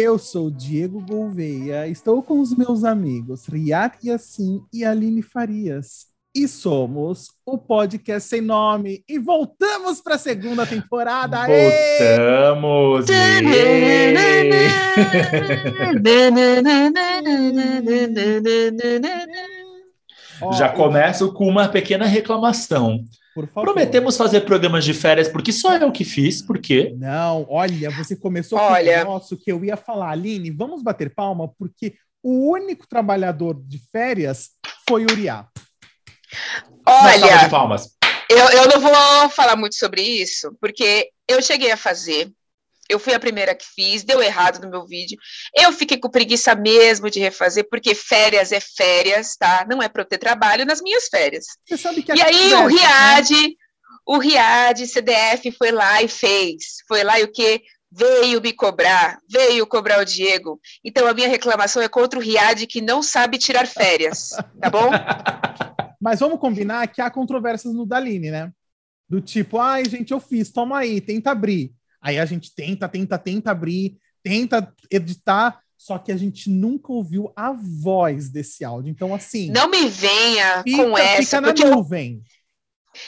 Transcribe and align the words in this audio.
Eu 0.00 0.16
sou 0.16 0.48
Diego 0.48 1.04
Gouveia, 1.04 1.88
estou 1.88 2.22
com 2.22 2.38
os 2.38 2.56
meus 2.56 2.84
amigos 2.84 3.46
Riat 3.48 3.98
Yassin 4.06 4.62
e 4.72 4.84
Aline 4.84 5.22
Farias. 5.22 6.06
E 6.32 6.46
somos 6.46 7.32
o 7.44 7.58
podcast 7.58 8.28
sem 8.28 8.40
nome. 8.40 9.02
E 9.08 9.18
voltamos 9.18 10.00
para 10.00 10.14
a 10.14 10.18
segunda 10.18 10.64
temporada. 10.64 11.38
Voltamos! 11.48 13.06
Já 20.56 20.68
começo 20.68 21.32
com 21.32 21.48
uma 21.48 21.66
pequena 21.66 22.06
reclamação. 22.06 23.00
Prometemos 23.46 24.16
fazer 24.16 24.40
programas 24.42 24.84
de 24.84 24.92
férias, 24.92 25.28
porque 25.28 25.52
só 25.52 25.76
eu 25.76 25.92
que 25.92 26.04
fiz, 26.04 26.42
por 26.42 26.58
quê? 26.58 26.94
Não, 26.96 27.46
olha, 27.48 27.90
você 27.90 28.16
começou 28.16 28.58
olha. 28.58 28.84
com 28.84 28.94
um 28.94 28.98
negócio 28.98 29.36
que 29.36 29.52
eu 29.52 29.64
ia 29.64 29.76
falar, 29.76 30.10
Aline, 30.10 30.50
vamos 30.50 30.82
bater 30.82 31.14
palma, 31.14 31.48
porque 31.58 31.94
o 32.22 32.50
único 32.50 32.86
trabalhador 32.88 33.60
de 33.64 33.80
férias 33.92 34.50
foi 34.88 35.04
o 35.04 35.12
Uriá. 35.12 35.46
Olha, 36.86 37.48
eu, 38.30 38.48
eu 38.50 38.68
não 38.68 38.80
vou 38.80 39.30
falar 39.30 39.56
muito 39.56 39.76
sobre 39.76 40.02
isso, 40.02 40.54
porque 40.60 41.10
eu 41.26 41.40
cheguei 41.40 41.70
a 41.70 41.76
fazer, 41.76 42.30
eu 42.88 42.98
fui 42.98 43.12
a 43.12 43.20
primeira 43.20 43.54
que 43.54 43.66
fiz, 43.66 44.02
deu 44.02 44.22
errado 44.22 44.60
no 44.62 44.70
meu 44.70 44.86
vídeo. 44.86 45.18
Eu 45.54 45.72
fiquei 45.72 45.98
com 45.98 46.08
preguiça 46.08 46.54
mesmo 46.54 47.10
de 47.10 47.20
refazer, 47.20 47.68
porque 47.68 47.94
férias 47.94 48.50
é 48.50 48.60
férias, 48.60 49.36
tá? 49.36 49.66
Não 49.68 49.82
é 49.82 49.88
para 49.88 50.02
eu 50.02 50.06
ter 50.06 50.18
trabalho 50.18 50.64
nas 50.64 50.80
minhas 50.80 51.06
férias. 51.08 51.44
Você 51.66 51.76
sabe 51.76 52.02
que 52.02 52.12
E 52.12 52.22
aí 52.22 52.54
o 52.54 52.66
Riad, 52.66 53.30
né? 53.30 53.54
o 54.06 54.18
Riad 54.18 54.86
CDF 54.86 55.52
foi 55.52 55.70
lá 55.70 56.02
e 56.02 56.08
fez. 56.08 56.78
Foi 56.88 57.04
lá 57.04 57.20
e 57.20 57.24
o 57.24 57.32
quê? 57.32 57.62
Veio 57.90 58.40
me 58.40 58.52
cobrar, 58.52 59.18
veio 59.28 59.66
cobrar 59.66 60.00
o 60.00 60.04
Diego. 60.04 60.60
Então 60.84 61.06
a 61.06 61.14
minha 61.14 61.28
reclamação 61.28 61.82
é 61.82 61.88
contra 61.88 62.18
o 62.18 62.22
Riad 62.22 62.66
que 62.66 62.80
não 62.80 63.02
sabe 63.02 63.38
tirar 63.38 63.66
férias, 63.66 64.30
tá 64.60 64.70
bom? 64.70 64.90
Mas 66.00 66.20
vamos 66.20 66.38
combinar 66.38 66.86
que 66.88 67.02
há 67.02 67.10
controvérsias 67.10 67.74
no 67.74 67.86
Daline, 67.86 68.30
né? 68.30 68.52
Do 69.08 69.20
tipo, 69.22 69.58
ai, 69.58 69.86
gente, 69.86 70.12
eu 70.12 70.20
fiz, 70.20 70.50
toma 70.50 70.78
aí, 70.78 71.00
tenta 71.00 71.30
abrir. 71.30 71.72
Aí 72.00 72.18
a 72.18 72.24
gente 72.24 72.54
tenta, 72.54 72.88
tenta, 72.88 73.18
tenta 73.18 73.50
abrir, 73.50 73.96
tenta 74.22 74.74
editar, 74.90 75.60
só 75.76 75.98
que 75.98 76.12
a 76.12 76.16
gente 76.16 76.50
nunca 76.50 76.92
ouviu 76.92 77.32
a 77.36 77.52
voz 77.52 78.28
desse 78.28 78.64
áudio. 78.64 78.90
Então, 78.90 79.14
assim. 79.14 79.50
Não 79.50 79.70
me 79.70 79.88
venha 79.88 80.62
fica, 80.62 80.84
com 80.84 80.98
essa. 80.98 81.22
Fica 81.22 81.40
na 81.40 81.52
nuvem. 81.52 82.22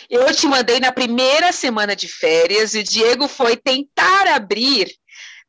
Eu, 0.08 0.22
eu 0.22 0.34
te 0.34 0.47
mandei 0.47 0.78
na 0.78 0.92
primeira 0.92 1.52
semana 1.52 1.97
de 1.97 2.06
férias 2.06 2.74
e 2.74 2.80
o 2.80 2.84
Diego 2.84 3.27
foi 3.27 3.56
tentar 3.56 4.28
abrir 4.28 4.88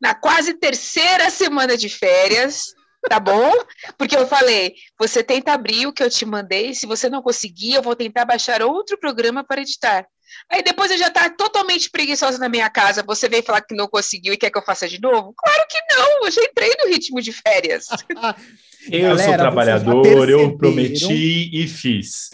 na 0.02 0.16
quase 0.16 0.56
terceira 0.56 1.30
semana 1.30 1.78
de 1.78 1.90
férias 1.90 2.74
tá 3.10 3.20
bom? 3.20 3.52
Porque 3.98 4.16
eu 4.16 4.28
falei, 4.28 4.76
você 5.00 5.24
tenta 5.24 5.54
abrir 5.54 5.88
o 5.88 5.94
que 5.94 6.04
eu 6.04 6.10
te 6.10 6.26
mandei, 6.26 6.74
se 6.74 6.86
você 6.86 7.10
não 7.10 7.22
conseguir, 7.22 7.74
eu 7.74 7.82
vou 7.82 7.96
tentar 7.96 8.26
baixar 8.26 8.62
outro 8.62 8.98
programa 8.98 9.44
para 9.44 9.62
editar. 9.62 10.06
Aí 10.50 10.64
depois 10.64 10.92
eu 10.92 10.98
já 10.98 11.10
tá 11.10 11.30
totalmente 11.30 11.90
preguiçosa 11.90 12.38
na 12.38 12.50
minha 12.50 12.70
casa, 12.70 13.04
você 13.04 13.28
veio 13.28 13.44
falar 13.44 13.62
que 13.62 13.76
não 13.76 13.88
conseguiu 13.88 14.34
e 14.34 14.38
quer 14.38 14.50
que 14.50 14.58
eu 14.58 14.64
faça 14.64 14.88
de 14.88 15.00
novo? 15.00 15.34
Claro 15.38 15.66
que 15.70 15.78
não, 15.96 16.26
eu 16.26 16.32
já 16.32 16.44
entrei 16.44 16.74
no 16.84 16.90
ritmo 16.90 17.22
de 17.22 17.32
férias. 17.32 17.88
eu 18.92 19.02
Galera, 19.10 19.24
sou 19.24 19.38
trabalhador, 19.38 20.30
eu 20.30 20.58
prometi 20.58 21.50
e 21.54 21.68
fiz. 21.68 22.32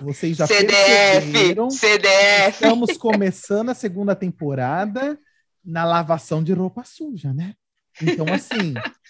Vocês 0.00 0.36
já 0.36 0.46
CDF, 0.46 1.54
CDF. 1.70 2.50
Estamos 2.50 2.96
começando 2.96 3.70
a 3.70 3.74
segunda 3.74 4.16
temporada 4.16 5.16
na 5.64 5.84
lavação 5.84 6.42
de 6.42 6.52
roupa 6.52 6.82
suja, 6.84 7.32
né? 7.32 7.54
Então, 8.02 8.26
assim, 8.32 8.74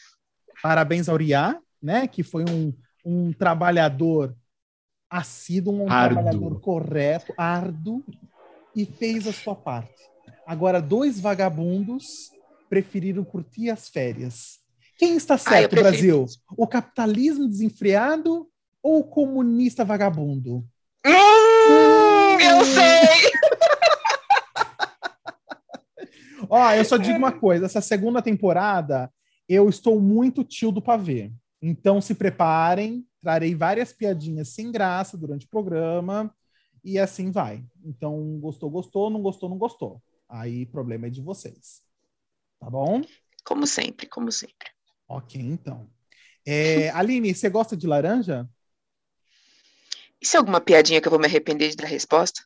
Parabéns 0.64 1.10
ao 1.10 1.16
Uriá, 1.16 1.58
né? 1.82 2.08
Que 2.08 2.22
foi 2.22 2.42
um, 2.48 2.72
um 3.04 3.34
trabalhador 3.34 4.34
assíduo, 5.10 5.74
um 5.74 5.90
árduo. 5.90 6.22
trabalhador 6.22 6.60
correto, 6.60 7.32
árduo, 7.36 8.04
e 8.74 8.84
fez 8.84 9.26
a 9.26 9.32
sua 9.32 9.54
parte. 9.54 10.02
Agora, 10.46 10.80
dois 10.80 11.20
vagabundos 11.20 12.30
preferiram 12.68 13.24
curtir 13.24 13.70
as 13.70 13.88
férias. 13.88 14.58
Quem 14.98 15.16
está 15.16 15.38
certo, 15.38 15.76
Brasil? 15.76 16.26
O 16.56 16.66
capitalismo 16.66 17.48
desenfreado 17.48 18.48
ou 18.82 19.00
o 19.00 19.04
comunista 19.04 19.84
vagabundo? 19.84 20.64
Hum, 21.06 22.40
eu 22.40 22.64
sei! 22.64 23.32
Ó, 26.48 26.72
eu 26.72 26.84
só 26.84 26.96
digo 26.96 27.18
uma 27.18 27.32
coisa: 27.32 27.66
essa 27.66 27.80
segunda 27.80 28.22
temporada 28.22 29.10
eu 29.48 29.68
estou 29.68 30.00
muito 30.00 30.44
tio 30.44 30.70
do 30.70 30.80
pavê. 30.80 31.32
Então 31.60 32.00
se 32.00 32.14
preparem, 32.14 33.04
trarei 33.24 33.54
várias 33.54 33.90
piadinhas 33.90 34.50
sem 34.50 34.70
graça 34.70 35.16
durante 35.16 35.46
o 35.46 35.48
programa 35.48 36.32
e 36.84 36.98
assim 36.98 37.30
vai. 37.30 37.64
Então, 37.82 38.38
gostou, 38.38 38.68
gostou, 38.68 39.08
não 39.08 39.22
gostou, 39.22 39.48
não 39.48 39.56
gostou. 39.56 40.02
Aí, 40.28 40.66
problema 40.66 41.06
é 41.06 41.10
de 41.10 41.22
vocês. 41.22 41.80
Tá 42.60 42.68
bom? 42.68 43.00
Como 43.42 43.66
sempre, 43.66 44.06
como 44.06 44.30
sempre. 44.30 44.68
Ok, 45.08 45.40
então. 45.40 45.88
É, 46.44 46.90
Aline, 46.92 47.34
você 47.34 47.48
gosta 47.48 47.74
de 47.74 47.86
laranja? 47.86 48.46
Isso 50.20 50.36
é 50.36 50.38
alguma 50.38 50.60
piadinha 50.60 51.00
que 51.00 51.08
eu 51.08 51.10
vou 51.10 51.18
me 51.18 51.26
arrepender 51.26 51.70
de 51.70 51.76
dar 51.76 51.86
resposta? 51.86 52.42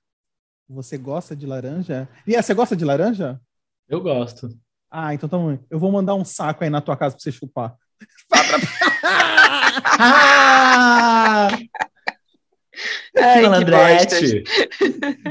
Você 0.68 0.96
gosta 0.96 1.34
de 1.34 1.44
laranja? 1.44 2.08
E 2.24 2.40
você 2.40 2.54
gosta 2.54 2.76
de 2.76 2.84
laranja? 2.84 3.40
Eu 3.88 4.00
gosto. 4.00 4.48
Ah, 4.88 5.12
então 5.12 5.28
tá 5.28 5.36
Eu 5.68 5.78
vou 5.78 5.90
mandar 5.90 6.14
um 6.14 6.24
saco 6.24 6.62
aí 6.62 6.70
na 6.70 6.80
tua 6.80 6.96
casa 6.96 7.16
pra 7.16 7.22
você 7.22 7.32
chupar. 7.32 7.76
ah! 9.84 11.48
Ai, 13.16 13.42
Malandrete. 13.42 14.44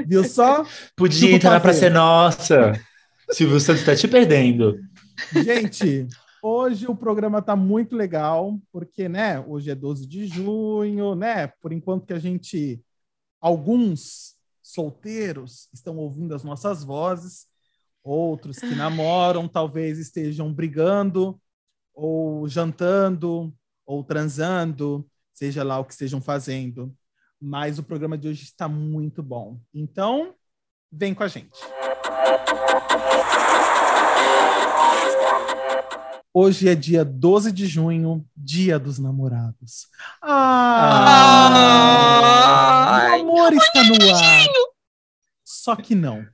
Viu 0.05 0.23
só? 0.23 0.65
Podia 0.95 1.35
entrar 1.35 1.59
pra 1.59 1.73
ser 1.73 1.91
nossa. 1.91 2.73
Silvio 3.31 3.59
Santos 3.59 3.85
tá 3.85 3.95
te 3.95 4.07
perdendo. 4.07 4.79
Gente, 5.31 6.07
hoje 6.41 6.87
o 6.87 6.95
programa 6.95 7.41
tá 7.41 7.55
muito 7.55 7.95
legal, 7.95 8.59
porque, 8.71 9.07
né, 9.07 9.39
hoje 9.39 9.71
é 9.71 9.75
12 9.75 10.05
de 10.05 10.27
junho, 10.27 11.15
né? 11.15 11.47
Por 11.61 11.71
enquanto 11.71 12.05
que 12.05 12.13
a 12.13 12.19
gente, 12.19 12.81
alguns 13.39 14.35
solteiros 14.61 15.69
estão 15.73 15.97
ouvindo 15.97 16.35
as 16.35 16.43
nossas 16.43 16.83
vozes, 16.83 17.47
Outros 18.07 18.57
que 18.57 18.73
namoram 18.73 19.49
talvez 19.49 19.99
estejam 19.99 20.53
brigando, 20.53 21.37
ou 21.93 22.47
jantando, 22.47 23.53
ou 23.87 24.03
transando, 24.03 25.09
seja 25.33 25.63
lá 25.63 25.79
o 25.79 25.85
que 25.85 25.93
estejam 25.93 26.21
fazendo. 26.21 26.93
Mas 27.39 27.79
o 27.79 27.83
programa 27.83 28.17
de 28.17 28.27
hoje 28.27 28.43
está 28.43 28.67
muito 28.67 29.23
bom. 29.23 29.59
Então, 29.73 30.35
vem 30.91 31.13
com 31.13 31.23
a 31.23 31.27
gente. 31.27 31.57
Hoje 36.33 36.69
é 36.69 36.75
dia 36.75 37.03
12 37.03 37.51
de 37.51 37.65
junho, 37.65 38.23
dia 38.35 38.77
dos 38.77 38.99
namorados. 38.99 39.87
Ah! 40.21 41.47
ah 43.07 43.17
o 43.17 43.21
amor 43.21 43.53
está 43.53 43.83
no 43.83 43.95
ar. 44.15 44.45
Só 45.43 45.75
que 45.75 45.95
não. 45.95 46.27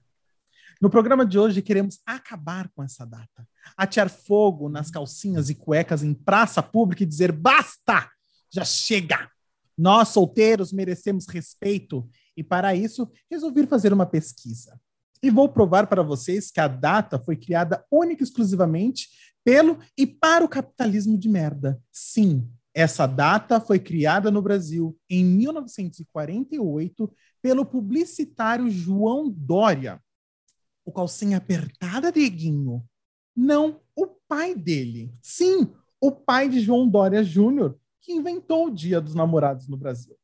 No 0.83 0.89
programa 0.89 1.25
de 1.25 1.39
hoje, 1.39 1.61
queremos 1.61 2.01
acabar 2.05 2.69
com 2.75 2.83
essa 2.83 3.05
data. 3.05 3.47
Atear 3.77 4.09
fogo 4.09 4.67
nas 4.67 4.91
calcinhas 4.91 5.49
e 5.49 5.55
cuecas 5.55 6.03
em 6.03 6.13
praça 6.13 6.61
pública 6.61 7.03
e 7.03 7.05
dizer: 7.05 7.31
basta! 7.31 8.11
Já 8.51 8.65
chega! 8.65 9.31
Nós, 9.77 10.09
solteiros, 10.09 10.73
merecemos 10.73 11.25
respeito 11.25 12.05
e, 12.35 12.43
para 12.43 12.75
isso, 12.75 13.09
resolvi 13.31 13.65
fazer 13.65 13.93
uma 13.93 14.05
pesquisa. 14.05 14.77
E 15.23 15.29
vou 15.29 15.47
provar 15.47 15.87
para 15.87 16.03
vocês 16.03 16.51
que 16.51 16.59
a 16.59 16.67
data 16.67 17.17
foi 17.17 17.37
criada 17.37 17.85
única 17.89 18.21
e 18.21 18.25
exclusivamente 18.25 19.07
pelo 19.41 19.79
e 19.97 20.05
para 20.05 20.43
o 20.43 20.49
capitalismo 20.49 21.17
de 21.17 21.29
merda. 21.29 21.81
Sim, 21.93 22.45
essa 22.73 23.07
data 23.07 23.61
foi 23.61 23.79
criada 23.79 24.29
no 24.29 24.41
Brasil 24.41 24.99
em 25.09 25.23
1948 25.23 27.09
pelo 27.41 27.65
publicitário 27.65 28.69
João 28.69 29.29
Dória, 29.29 30.02
o 30.85 30.91
calcinha 30.91 31.37
apertada, 31.37 32.11
Dieguinho? 32.11 32.83
Não, 33.35 33.81
o 33.95 34.07
pai 34.27 34.53
dele. 34.55 35.13
Sim, 35.21 35.71
o 35.99 36.11
pai 36.11 36.49
de 36.49 36.59
João 36.59 36.87
Dória 36.87 37.23
Júnior, 37.23 37.77
que 38.01 38.11
inventou 38.11 38.67
o 38.67 38.71
Dia 38.71 38.99
dos 38.99 39.15
Namorados 39.15 39.67
no 39.67 39.77
Brasil. 39.77 40.15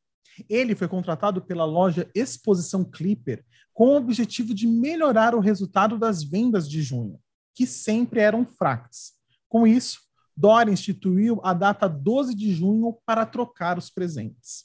Ele 0.48 0.74
foi 0.74 0.88
contratado 0.88 1.42
pela 1.42 1.64
loja 1.64 2.10
Exposição 2.14 2.84
Clipper 2.84 3.44
com 3.72 3.88
o 3.88 3.96
objetivo 3.96 4.54
de 4.54 4.66
melhorar 4.66 5.34
o 5.34 5.40
resultado 5.40 5.98
das 5.98 6.22
vendas 6.22 6.68
de 6.68 6.82
junho, 6.82 7.18
que 7.54 7.66
sempre 7.66 8.20
eram 8.20 8.44
fracas. 8.44 9.12
Com 9.48 9.66
isso, 9.66 10.00
Dória 10.36 10.72
instituiu 10.72 11.40
a 11.42 11.52
data 11.52 11.88
12 11.88 12.34
de 12.34 12.52
junho 12.52 12.96
para 13.04 13.26
trocar 13.26 13.76
os 13.76 13.90
presentes. 13.90 14.64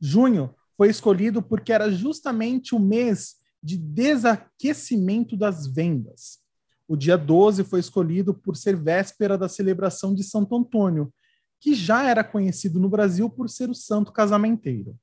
Junho 0.00 0.54
foi 0.76 0.88
escolhido 0.88 1.42
porque 1.42 1.72
era 1.72 1.90
justamente 1.90 2.74
o 2.74 2.78
mês 2.78 3.36
de 3.62 3.76
desaquecimento 3.76 5.36
das 5.36 5.66
vendas. 5.66 6.40
O 6.88 6.96
dia 6.96 7.16
12 7.16 7.64
foi 7.64 7.80
escolhido 7.80 8.34
por 8.34 8.56
ser 8.56 8.76
véspera 8.76 9.38
da 9.38 9.48
celebração 9.48 10.14
de 10.14 10.24
Santo 10.24 10.56
Antônio, 10.56 11.12
que 11.60 11.74
já 11.74 12.02
era 12.02 12.24
conhecido 12.24 12.80
no 12.80 12.88
Brasil 12.88 13.30
por 13.30 13.48
ser 13.48 13.70
o 13.70 13.74
santo 13.74 14.12
casamenteiro. 14.12 14.98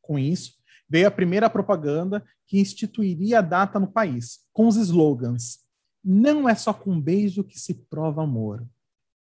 Com 0.00 0.18
isso, 0.18 0.54
veio 0.88 1.06
a 1.06 1.10
primeira 1.10 1.48
propaganda 1.50 2.24
que 2.46 2.58
instituiria 2.58 3.38
a 3.38 3.42
data 3.42 3.78
no 3.78 3.86
país, 3.86 4.40
com 4.52 4.66
os 4.66 4.76
slogans: 4.76 5.60
Não 6.02 6.48
é 6.48 6.54
só 6.54 6.72
com 6.72 7.00
beijo 7.00 7.44
que 7.44 7.60
se 7.60 7.74
prova 7.74 8.22
amor. 8.22 8.66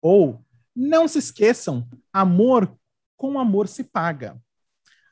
Ou, 0.00 0.44
não 0.76 1.08
se 1.08 1.18
esqueçam, 1.18 1.88
amor 2.12 2.72
com 3.16 3.38
amor 3.38 3.66
se 3.66 3.82
paga. 3.82 4.40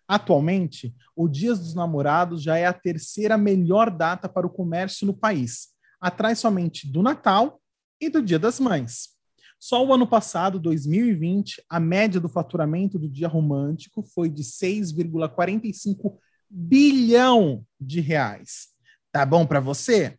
Atualmente, 0.09 0.95
o 1.15 1.29
Dia 1.29 1.55
dos 1.55 1.75
Namorados 1.75 2.43
já 2.43 2.57
é 2.57 2.67
a 2.67 2.73
terceira 2.73 3.37
melhor 3.37 3.91
data 3.91 4.29
para 4.29 4.47
o 4.47 4.51
comércio 4.51 5.07
no 5.07 5.15
país, 5.15 5.69
atrás 6.01 6.39
somente 6.39 6.91
do 6.91 7.03
Natal 7.03 7.61
e 8.01 8.09
do 8.09 8.23
Dia 8.23 8.39
das 8.39 8.61
Mães. 8.61 9.17
Só 9.59 9.85
o 9.85 9.93
ano 9.93 10.07
passado, 10.07 10.61
2020, 10.61 11.65
a 11.69 11.81
média 11.81 12.21
do 12.21 12.29
faturamento 12.29 12.99
do 12.99 13.09
dia 13.09 13.27
romântico 13.27 14.03
foi 14.03 14.29
de 14.29 14.43
6,45 14.45 16.19
bilhão 16.49 17.65
de 17.81 18.01
reais. 18.01 18.69
Tá 19.11 19.25
bom 19.25 19.47
para 19.47 19.61
você? 19.61 20.19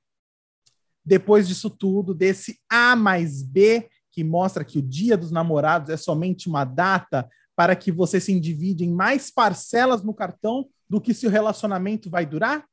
Depois 1.05 1.47
disso 1.47 1.69
tudo, 1.69 2.13
desse 2.13 2.59
A 2.69 2.95
mais 2.95 3.41
B, 3.41 3.87
que 4.11 4.23
mostra 4.23 4.65
que 4.65 4.79
o 4.79 4.81
Dia 4.81 5.15
dos 5.15 5.31
Namorados 5.31 5.89
é 5.89 5.95
somente 5.95 6.49
uma 6.49 6.65
data 6.65 7.29
para 7.57 7.75
que 7.75 7.91
você 7.91 8.21
se 8.21 8.31
endivide 8.31 8.85
em 8.85 8.93
mais 8.93 9.31
parcelas 9.31 10.03
no 10.03 10.13
cartão 10.13 10.69
do 10.87 11.01
que 11.01 11.11
seu 11.11 11.27
relacionamento 11.27 12.07
vai 12.07 12.23
durar? 12.23 12.63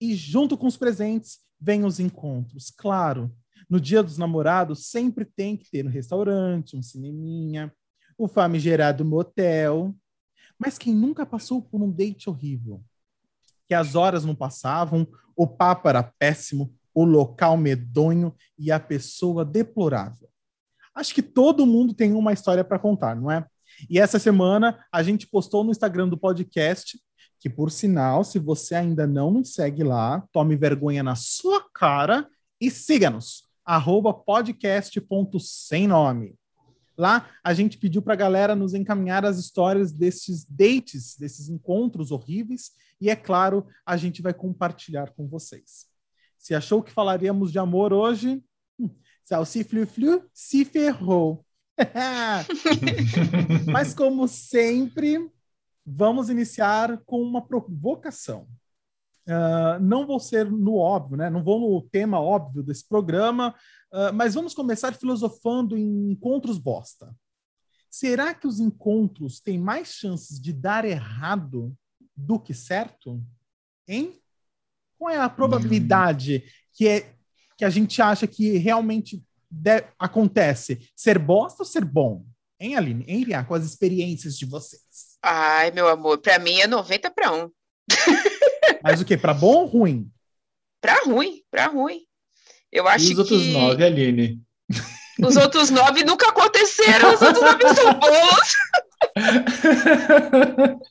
E 0.00 0.16
junto 0.16 0.58
com 0.58 0.66
os 0.66 0.76
presentes, 0.76 1.38
vem 1.60 1.84
os 1.84 2.00
encontros. 2.00 2.72
Claro, 2.76 3.32
no 3.68 3.80
dia 3.80 4.02
dos 4.02 4.18
namorados 4.18 4.86
sempre 4.86 5.24
tem 5.24 5.56
que 5.56 5.70
ter 5.70 5.86
um 5.86 5.90
restaurante, 5.90 6.76
um 6.76 6.82
cineminha, 6.82 7.72
o 8.18 8.26
famigerado 8.26 9.04
motel. 9.04 9.94
Mas 10.58 10.76
quem 10.76 10.92
nunca 10.92 11.24
passou 11.24 11.62
por 11.62 11.80
um 11.80 11.88
date 11.90 12.28
horrível? 12.28 12.82
Que 13.68 13.74
as 13.74 13.94
horas 13.94 14.24
não 14.24 14.34
passavam, 14.34 15.06
o 15.36 15.46
papo 15.46 15.88
era 15.88 16.02
péssimo, 16.02 16.74
o 16.92 17.04
local 17.04 17.56
medonho 17.56 18.34
e 18.58 18.72
a 18.72 18.80
pessoa 18.80 19.44
deplorável. 19.44 20.28
Acho 20.92 21.14
que 21.14 21.22
todo 21.22 21.64
mundo 21.64 21.94
tem 21.94 22.12
uma 22.12 22.32
história 22.32 22.64
para 22.64 22.76
contar, 22.76 23.14
não 23.14 23.30
é? 23.30 23.46
E 23.88 23.98
essa 23.98 24.18
semana 24.18 24.84
a 24.92 25.02
gente 25.02 25.26
postou 25.26 25.64
no 25.64 25.70
Instagram 25.70 26.06
do 26.08 26.18
podcast, 26.18 27.00
que 27.38 27.48
por 27.48 27.70
sinal, 27.70 28.22
se 28.24 28.38
você 28.38 28.74
ainda 28.74 29.06
não 29.06 29.30
nos 29.30 29.54
segue 29.54 29.82
lá, 29.82 30.22
tome 30.32 30.56
vergonha 30.56 31.02
na 31.02 31.14
sua 31.14 31.64
cara 31.72 32.28
e 32.60 32.70
siga-nos, 32.70 33.44
arroba 33.64 34.12
podcast.semnome. 34.12 36.34
Lá 36.98 37.30
a 37.42 37.54
gente 37.54 37.78
pediu 37.78 38.02
para 38.02 38.12
a 38.12 38.16
galera 38.16 38.54
nos 38.54 38.74
encaminhar 38.74 39.24
as 39.24 39.38
histórias 39.38 39.90
desses 39.90 40.44
dates, 40.44 41.16
desses 41.16 41.48
encontros 41.48 42.10
horríveis, 42.10 42.72
e 43.00 43.08
é 43.08 43.16
claro, 43.16 43.66
a 43.86 43.96
gente 43.96 44.20
vai 44.20 44.34
compartilhar 44.34 45.10
com 45.12 45.26
vocês. 45.26 45.86
Se 46.36 46.54
achou 46.54 46.82
que 46.82 46.92
falaríamos 46.92 47.50
de 47.50 47.58
amor 47.58 47.94
hoje, 47.94 48.44
hum, 48.78 48.90
Salsi 49.22 49.64
Flu 49.64 49.86
Flu 49.86 50.22
se 50.34 50.66
ferrou. 50.66 51.42
Mas, 53.70 53.94
como 53.94 54.26
sempre, 54.28 55.30
vamos 55.84 56.28
iniciar 56.28 56.98
com 57.04 57.22
uma 57.22 57.42
provocação. 57.42 58.46
Uh, 59.26 59.78
não 59.80 60.06
vou 60.06 60.18
ser 60.18 60.50
no 60.50 60.76
óbvio, 60.76 61.16
né? 61.16 61.30
não 61.30 61.42
vou 61.42 61.60
no 61.60 61.82
tema 61.88 62.20
óbvio 62.20 62.62
desse 62.62 62.88
programa, 62.88 63.54
uh, 63.92 64.12
mas 64.12 64.34
vamos 64.34 64.54
começar 64.54 64.92
filosofando 64.94 65.76
em 65.76 66.10
encontros 66.10 66.58
bosta. 66.58 67.14
Será 67.88 68.34
que 68.34 68.46
os 68.46 68.58
encontros 68.60 69.40
têm 69.40 69.58
mais 69.58 69.88
chances 69.88 70.40
de 70.40 70.52
dar 70.52 70.84
errado 70.84 71.76
do 72.16 72.38
que 72.38 72.54
certo? 72.54 73.22
Hein? 73.86 74.20
Qual 74.98 75.10
é 75.10 75.18
a 75.18 75.28
probabilidade 75.28 76.44
que, 76.72 76.88
é, 76.88 77.14
que 77.56 77.64
a 77.64 77.70
gente 77.70 78.00
acha 78.00 78.26
que 78.26 78.56
realmente 78.58 79.22
de, 79.50 79.84
acontece? 79.98 80.78
Ser 80.94 81.18
bosta 81.18 81.62
ou 81.62 81.66
ser 81.66 81.84
bom? 81.84 82.24
Hein, 82.58 82.76
Aline? 82.76 83.04
Hein, 83.08 83.24
Ria, 83.24 83.42
com 83.42 83.54
as 83.54 83.64
experiências 83.64 84.38
de 84.38 84.46
vocês? 84.46 85.18
Ai, 85.22 85.70
meu 85.70 85.88
amor, 85.88 86.18
para 86.18 86.38
mim 86.38 86.60
é 86.60 86.66
90 86.66 87.10
para 87.10 87.32
1. 87.32 87.50
Mas 88.82 89.00
o 89.00 89.04
quê? 89.04 89.16
Para 89.16 89.34
bom 89.34 89.62
ou 89.62 89.66
ruim? 89.66 90.10
Para 90.80 91.02
ruim, 91.04 91.42
para 91.50 91.66
ruim. 91.66 92.02
Eu 92.70 92.86
acho 92.86 93.06
e 93.06 93.12
os 93.12 93.18
outros 93.18 93.42
que... 93.42 93.52
nove, 93.52 93.84
Aline? 93.84 94.40
Os 95.22 95.36
outros 95.36 95.70
nove 95.70 96.04
nunca 96.04 96.28
aconteceram, 96.28 97.14
os 97.14 97.20
outros 97.20 97.42
nove 97.42 97.74
são 97.74 97.92
bons. 97.94 98.54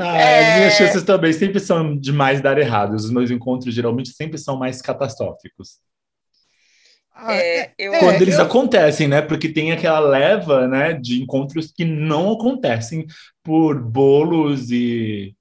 Ah, 0.00 0.16
é... 0.18 0.52
As 0.52 0.56
minhas 0.56 0.74
chances 0.74 1.02
também 1.02 1.30
sempre 1.32 1.60
são 1.60 1.98
de 1.98 2.10
mais 2.10 2.40
dar 2.40 2.56
errado. 2.56 2.94
Os 2.94 3.10
meus 3.10 3.30
encontros 3.30 3.74
geralmente 3.74 4.08
sempre 4.10 4.38
são 4.38 4.56
mais 4.56 4.80
catastróficos. 4.80 5.80
Ah, 7.14 7.32
é, 7.32 7.58
é, 7.58 7.74
eu, 7.78 7.92
Quando 7.92 8.20
eles 8.20 8.34
eu... 8.34 8.42
acontecem, 8.42 9.06
né? 9.06 9.22
Porque 9.22 9.48
tem 9.48 9.70
aquela 9.70 10.00
leva, 10.00 10.66
né, 10.66 10.92
de 10.94 11.22
encontros 11.22 11.70
que 11.70 11.84
não 11.84 12.32
acontecem 12.32 13.06
por 13.42 13.80
bolos 13.80 14.70
e 14.72 15.34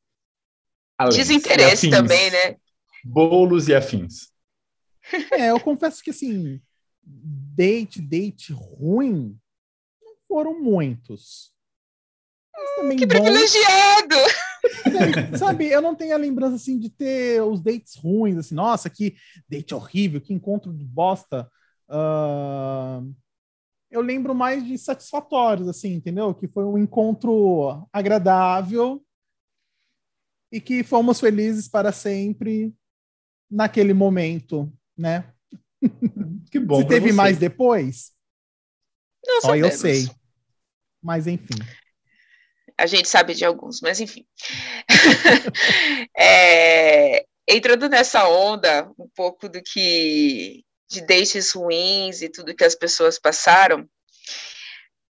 desinteresse 1.11 1.87
e 1.87 1.89
também, 1.89 2.29
né? 2.29 2.55
Bolos 3.03 3.67
e 3.67 3.75
afins. 3.75 4.31
É, 5.31 5.49
eu 5.49 5.59
confesso 5.59 6.01
que 6.01 6.11
assim, 6.11 6.61
date, 7.03 8.01
date 8.01 8.53
ruim, 8.53 9.37
não 10.01 10.15
foram 10.27 10.61
muitos. 10.61 11.51
Hum, 12.79 12.95
que 12.95 13.05
bom. 13.05 13.15
privilegiado! 13.15 14.15
Sabe, 15.37 15.67
eu 15.67 15.81
não 15.81 15.95
tenho 15.95 16.13
a 16.13 16.17
lembrança 16.17 16.55
assim 16.55 16.79
de 16.79 16.89
ter 16.89 17.41
os 17.41 17.61
dates 17.61 17.95
ruins, 17.95 18.37
assim, 18.37 18.55
nossa, 18.55 18.89
que 18.89 19.15
date 19.49 19.73
horrível, 19.73 20.21
que 20.21 20.33
encontro 20.33 20.71
de 20.71 20.85
bosta. 20.85 21.49
Uh, 21.93 23.13
eu 23.91 24.01
lembro 24.01 24.33
mais 24.33 24.65
de 24.65 24.75
satisfatórios, 24.75 25.67
assim, 25.67 25.93
entendeu? 25.93 26.33
Que 26.33 26.47
foi 26.47 26.65
um 26.65 26.79
encontro 26.79 27.87
agradável 27.93 29.05
e 30.51 30.59
que 30.59 30.83
fomos 30.83 31.19
felizes 31.19 31.67
para 31.67 31.91
sempre 31.91 32.73
naquele 33.49 33.93
momento, 33.93 34.71
né? 34.97 35.31
Que 36.49 36.59
bom. 36.59 36.81
Se 36.81 36.87
teve 36.87 37.09
você. 37.09 37.13
mais 37.13 37.37
depois, 37.37 38.11
Não 39.25 39.41
só 39.41 39.55
eu 39.55 39.71
sei. 39.71 40.07
Mas 41.01 41.27
enfim. 41.27 41.55
A 42.77 42.85
gente 42.85 43.09
sabe 43.09 43.33
de 43.33 43.43
alguns, 43.43 43.81
mas 43.81 43.99
enfim. 43.99 44.25
é, 46.17 47.25
entrando 47.47 47.89
nessa 47.89 48.27
onda, 48.27 48.91
um 48.97 49.09
pouco 49.15 49.49
do 49.49 49.61
que 49.61 50.63
de 50.93 51.01
dates 51.01 51.51
ruins 51.51 52.21
e 52.21 52.29
tudo 52.29 52.55
que 52.55 52.63
as 52.63 52.75
pessoas 52.75 53.19
passaram, 53.19 53.89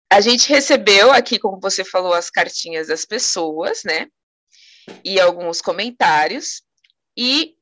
a 0.09 0.21
gente 0.21 0.49
recebeu 0.49 1.11
aqui, 1.11 1.39
como 1.39 1.59
você 1.59 1.83
falou, 1.83 2.13
as 2.13 2.29
cartinhas 2.29 2.87
das 2.87 3.05
pessoas, 3.05 3.83
né? 3.83 4.07
E 5.03 5.19
alguns 5.19 5.61
comentários. 5.61 6.61
E 7.17 7.55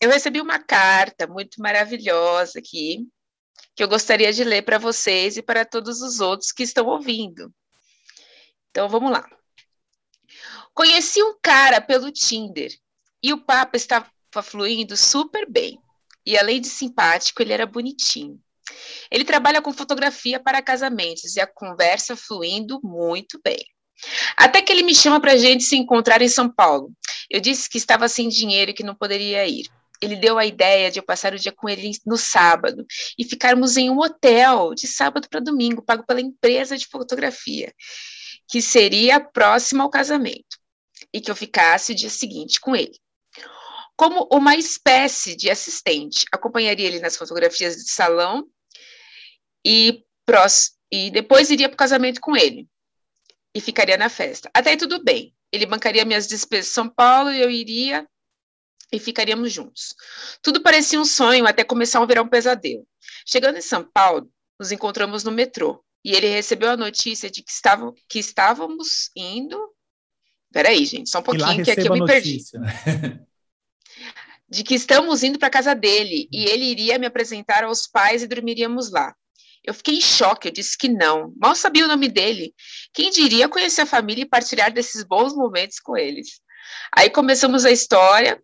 eu 0.00 0.10
recebi 0.10 0.40
uma 0.40 0.58
carta 0.58 1.26
muito 1.26 1.60
maravilhosa 1.60 2.58
aqui, 2.58 3.06
que 3.76 3.82
eu 3.82 3.88
gostaria 3.88 4.32
de 4.32 4.42
ler 4.44 4.62
para 4.62 4.78
vocês 4.78 5.36
e 5.36 5.42
para 5.42 5.64
todos 5.64 6.00
os 6.00 6.20
outros 6.20 6.52
que 6.52 6.62
estão 6.62 6.86
ouvindo. 6.86 7.52
Então 8.70 8.88
vamos 8.88 9.12
lá. 9.12 9.28
Conheci 10.72 11.22
um 11.22 11.36
cara 11.40 11.80
pelo 11.80 12.10
Tinder 12.10 12.72
e 13.22 13.32
o 13.32 13.44
papo 13.44 13.76
estava 13.76 14.10
fluindo 14.42 14.96
super 14.96 15.48
bem. 15.48 15.78
E 16.26 16.38
além 16.38 16.60
de 16.60 16.68
simpático, 16.68 17.42
ele 17.42 17.52
era 17.52 17.66
bonitinho. 17.66 18.40
Ele 19.10 19.24
trabalha 19.24 19.60
com 19.60 19.72
fotografia 19.72 20.40
para 20.40 20.62
casamentos 20.62 21.36
e 21.36 21.40
a 21.40 21.46
conversa 21.46 22.16
fluindo 22.16 22.80
muito 22.82 23.40
bem. 23.44 23.64
Até 24.36 24.60
que 24.62 24.72
ele 24.72 24.82
me 24.82 24.94
chama 24.94 25.20
para 25.20 25.32
a 25.32 25.36
gente 25.36 25.64
se 25.64 25.76
encontrar 25.76 26.22
em 26.22 26.28
São 26.28 26.48
Paulo. 26.48 26.92
Eu 27.30 27.40
disse 27.40 27.68
que 27.68 27.78
estava 27.78 28.08
sem 28.08 28.28
dinheiro 28.28 28.70
e 28.70 28.74
que 28.74 28.82
não 28.82 28.94
poderia 28.94 29.46
ir. 29.46 29.66
Ele 30.02 30.16
deu 30.16 30.38
a 30.38 30.44
ideia 30.44 30.90
de 30.90 30.98
eu 30.98 31.02
passar 31.02 31.32
o 31.32 31.38
dia 31.38 31.52
com 31.52 31.68
ele 31.68 31.92
no 32.04 32.16
sábado 32.16 32.84
e 33.18 33.24
ficarmos 33.24 33.76
em 33.76 33.90
um 33.90 33.98
hotel 33.98 34.74
de 34.74 34.86
sábado 34.86 35.28
para 35.28 35.40
domingo, 35.40 35.84
pago 35.84 36.04
pela 36.04 36.20
empresa 36.20 36.76
de 36.76 36.86
fotografia, 36.86 37.72
que 38.48 38.60
seria 38.60 39.20
próximo 39.20 39.82
ao 39.82 39.88
casamento, 39.88 40.58
e 41.12 41.20
que 41.20 41.30
eu 41.30 41.36
ficasse 41.36 41.92
o 41.92 41.94
dia 41.94 42.10
seguinte 42.10 42.60
com 42.60 42.74
ele 42.74 42.98
como 43.96 44.28
uma 44.32 44.56
espécie 44.56 45.36
de 45.36 45.50
assistente. 45.50 46.26
Acompanharia 46.32 46.86
ele 46.86 47.00
nas 47.00 47.16
fotografias 47.16 47.76
de 47.76 47.90
salão 47.90 48.46
e, 49.64 50.04
e 50.90 51.10
depois 51.10 51.50
iria 51.50 51.68
para 51.68 51.74
o 51.74 51.78
casamento 51.78 52.20
com 52.20 52.36
ele 52.36 52.68
e 53.54 53.60
ficaria 53.60 53.96
na 53.96 54.08
festa. 54.08 54.50
Até 54.52 54.70
aí 54.70 54.76
tudo 54.76 55.02
bem. 55.02 55.34
Ele 55.52 55.66
bancaria 55.66 56.04
minhas 56.04 56.26
despesas 56.26 56.70
em 56.70 56.74
São 56.74 56.88
Paulo 56.88 57.30
e 57.30 57.40
eu 57.40 57.50
iria 57.50 58.06
e 58.92 58.98
ficaríamos 58.98 59.52
juntos. 59.52 59.94
Tudo 60.42 60.62
parecia 60.62 61.00
um 61.00 61.04
sonho 61.04 61.46
até 61.46 61.62
começar 61.62 62.00
um 62.00 62.28
pesadelo. 62.28 62.86
Chegando 63.26 63.58
em 63.58 63.62
São 63.62 63.84
Paulo, 63.84 64.28
nos 64.58 64.72
encontramos 64.72 65.22
no 65.22 65.30
metrô 65.30 65.84
e 66.04 66.12
ele 66.12 66.28
recebeu 66.28 66.70
a 66.70 66.76
notícia 66.76 67.30
de 67.30 67.42
que, 67.42 67.50
estavam, 67.50 67.94
que 68.08 68.18
estávamos 68.18 69.10
indo. 69.16 69.58
Peraí, 70.52 70.84
gente, 70.84 71.08
só 71.08 71.20
um 71.20 71.22
pouquinho 71.22 71.64
que 71.64 71.70
aqui 71.70 71.88
eu 71.88 71.92
me 71.92 72.04
perdi. 72.04 72.38
de 74.54 74.62
que 74.62 74.74
estamos 74.74 75.24
indo 75.24 75.36
para 75.36 75.50
casa 75.50 75.74
dele 75.74 76.28
e 76.32 76.44
ele 76.44 76.64
iria 76.64 76.96
me 76.96 77.06
apresentar 77.06 77.64
aos 77.64 77.88
pais 77.88 78.22
e 78.22 78.28
dormiríamos 78.28 78.90
lá. 78.92 79.12
Eu 79.64 79.74
fiquei 79.74 79.96
em 79.96 80.00
choque, 80.00 80.46
eu 80.46 80.52
disse 80.52 80.78
que 80.78 80.88
não. 80.88 81.32
Mal 81.36 81.56
sabia 81.56 81.84
o 81.84 81.88
nome 81.88 82.08
dele. 82.08 82.54
Quem 82.92 83.10
diria 83.10 83.48
conhecer 83.48 83.80
a 83.80 83.86
família 83.86 84.22
e 84.22 84.28
partilhar 84.28 84.72
desses 84.72 85.02
bons 85.02 85.34
momentos 85.34 85.80
com 85.80 85.96
eles? 85.96 86.40
Aí 86.96 87.10
começamos 87.10 87.64
a 87.64 87.72
história 87.72 88.40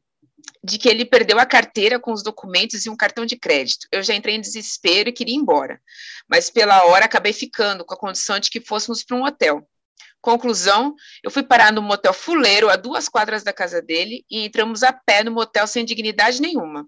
de 0.65 0.79
que 0.79 0.89
ele 0.89 1.05
perdeu 1.05 1.39
a 1.39 1.47
carteira 1.47 2.01
com 2.01 2.13
os 2.13 2.25
documentos 2.25 2.85
e 2.85 2.91
um 2.91 2.97
cartão 2.97 3.25
de 3.25 3.37
crédito. 3.37 3.87
Eu 3.93 4.03
já 4.03 4.13
entrei 4.13 4.35
em 4.35 4.41
desespero 4.41 5.11
e 5.11 5.13
queria 5.13 5.35
ir 5.35 5.39
embora. 5.39 5.81
Mas 6.29 6.51
pela 6.51 6.87
hora 6.87 7.05
acabei 7.05 7.33
ficando 7.33 7.85
com 7.85 7.95
a 7.95 7.99
condição 7.99 8.41
de 8.41 8.51
que 8.51 8.61
fôssemos 8.61 9.05
para 9.05 9.17
um 9.17 9.25
hotel. 9.25 9.65
Conclusão, 10.21 10.95
eu 11.23 11.31
fui 11.31 11.43
parar 11.43 11.73
no 11.73 11.81
motel 11.81 12.13
fuleiro 12.13 12.69
a 12.69 12.77
duas 12.77 13.09
quadras 13.09 13.43
da 13.43 13.53
casa 13.53 13.81
dele 13.81 14.25
e 14.31 14.45
entramos 14.45 14.83
a 14.83 14.93
pé 14.93 15.25
no 15.25 15.31
motel 15.31 15.67
sem 15.67 15.85
dignidade 15.85 16.41
nenhuma. 16.41 16.87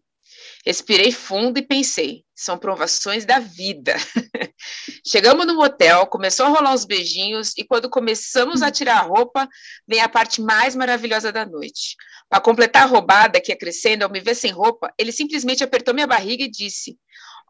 Respirei 0.64 1.10
fundo 1.10 1.58
e 1.58 1.62
pensei, 1.62 2.24
são 2.34 2.56
provações 2.56 3.24
da 3.24 3.38
vida. 3.38 3.96
Chegamos 5.06 5.46
no 5.46 5.56
motel, 5.56 6.06
começou 6.06 6.46
a 6.46 6.48
rolar 6.50 6.74
os 6.74 6.84
beijinhos 6.84 7.52
e 7.56 7.64
quando 7.64 7.90
começamos 7.90 8.62
a 8.62 8.70
tirar 8.70 8.98
a 8.98 9.02
roupa, 9.02 9.48
vem 9.88 10.00
a 10.00 10.08
parte 10.08 10.40
mais 10.40 10.76
maravilhosa 10.76 11.32
da 11.32 11.44
noite. 11.44 11.96
Para 12.28 12.40
completar 12.40 12.82
a 12.82 12.86
roubada 12.86 13.40
que 13.40 13.50
ia 13.50 13.58
crescendo, 13.58 14.04
ao 14.04 14.10
me 14.10 14.20
ver 14.20 14.34
sem 14.34 14.52
roupa, 14.52 14.92
ele 14.96 15.10
simplesmente 15.10 15.64
apertou 15.64 15.92
minha 15.92 16.06
barriga 16.06 16.44
e 16.44 16.50
disse: 16.50 16.96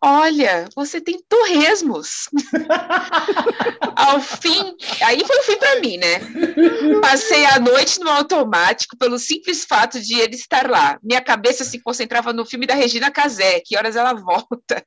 Olha, 0.05 0.69
você 0.75 1.01
tem 1.01 1.23
torresmos. 1.29 2.29
Ao 3.95 4.21
fim, 4.21 4.77
aí 5.01 5.25
foi 5.25 5.39
o 5.39 5.43
fim 5.45 5.57
para 5.57 5.79
mim, 5.79 5.97
né? 5.97 6.19
Passei 7.01 7.47
a 7.47 7.61
noite 7.61 8.01
no 8.01 8.11
automático 8.11 8.97
pelo 8.97 9.17
simples 9.17 9.65
fato 9.65 10.01
de 10.01 10.19
ele 10.19 10.35
estar 10.35 10.69
lá. 10.69 10.99
Minha 11.01 11.21
cabeça 11.21 11.63
se 11.63 11.81
concentrava 11.81 12.33
no 12.33 12.45
filme 12.45 12.67
da 12.67 12.75
Regina 12.75 13.13
Casé, 13.13 13.61
que 13.61 13.77
horas 13.77 13.95
ela 13.95 14.13
volta, 14.13 14.85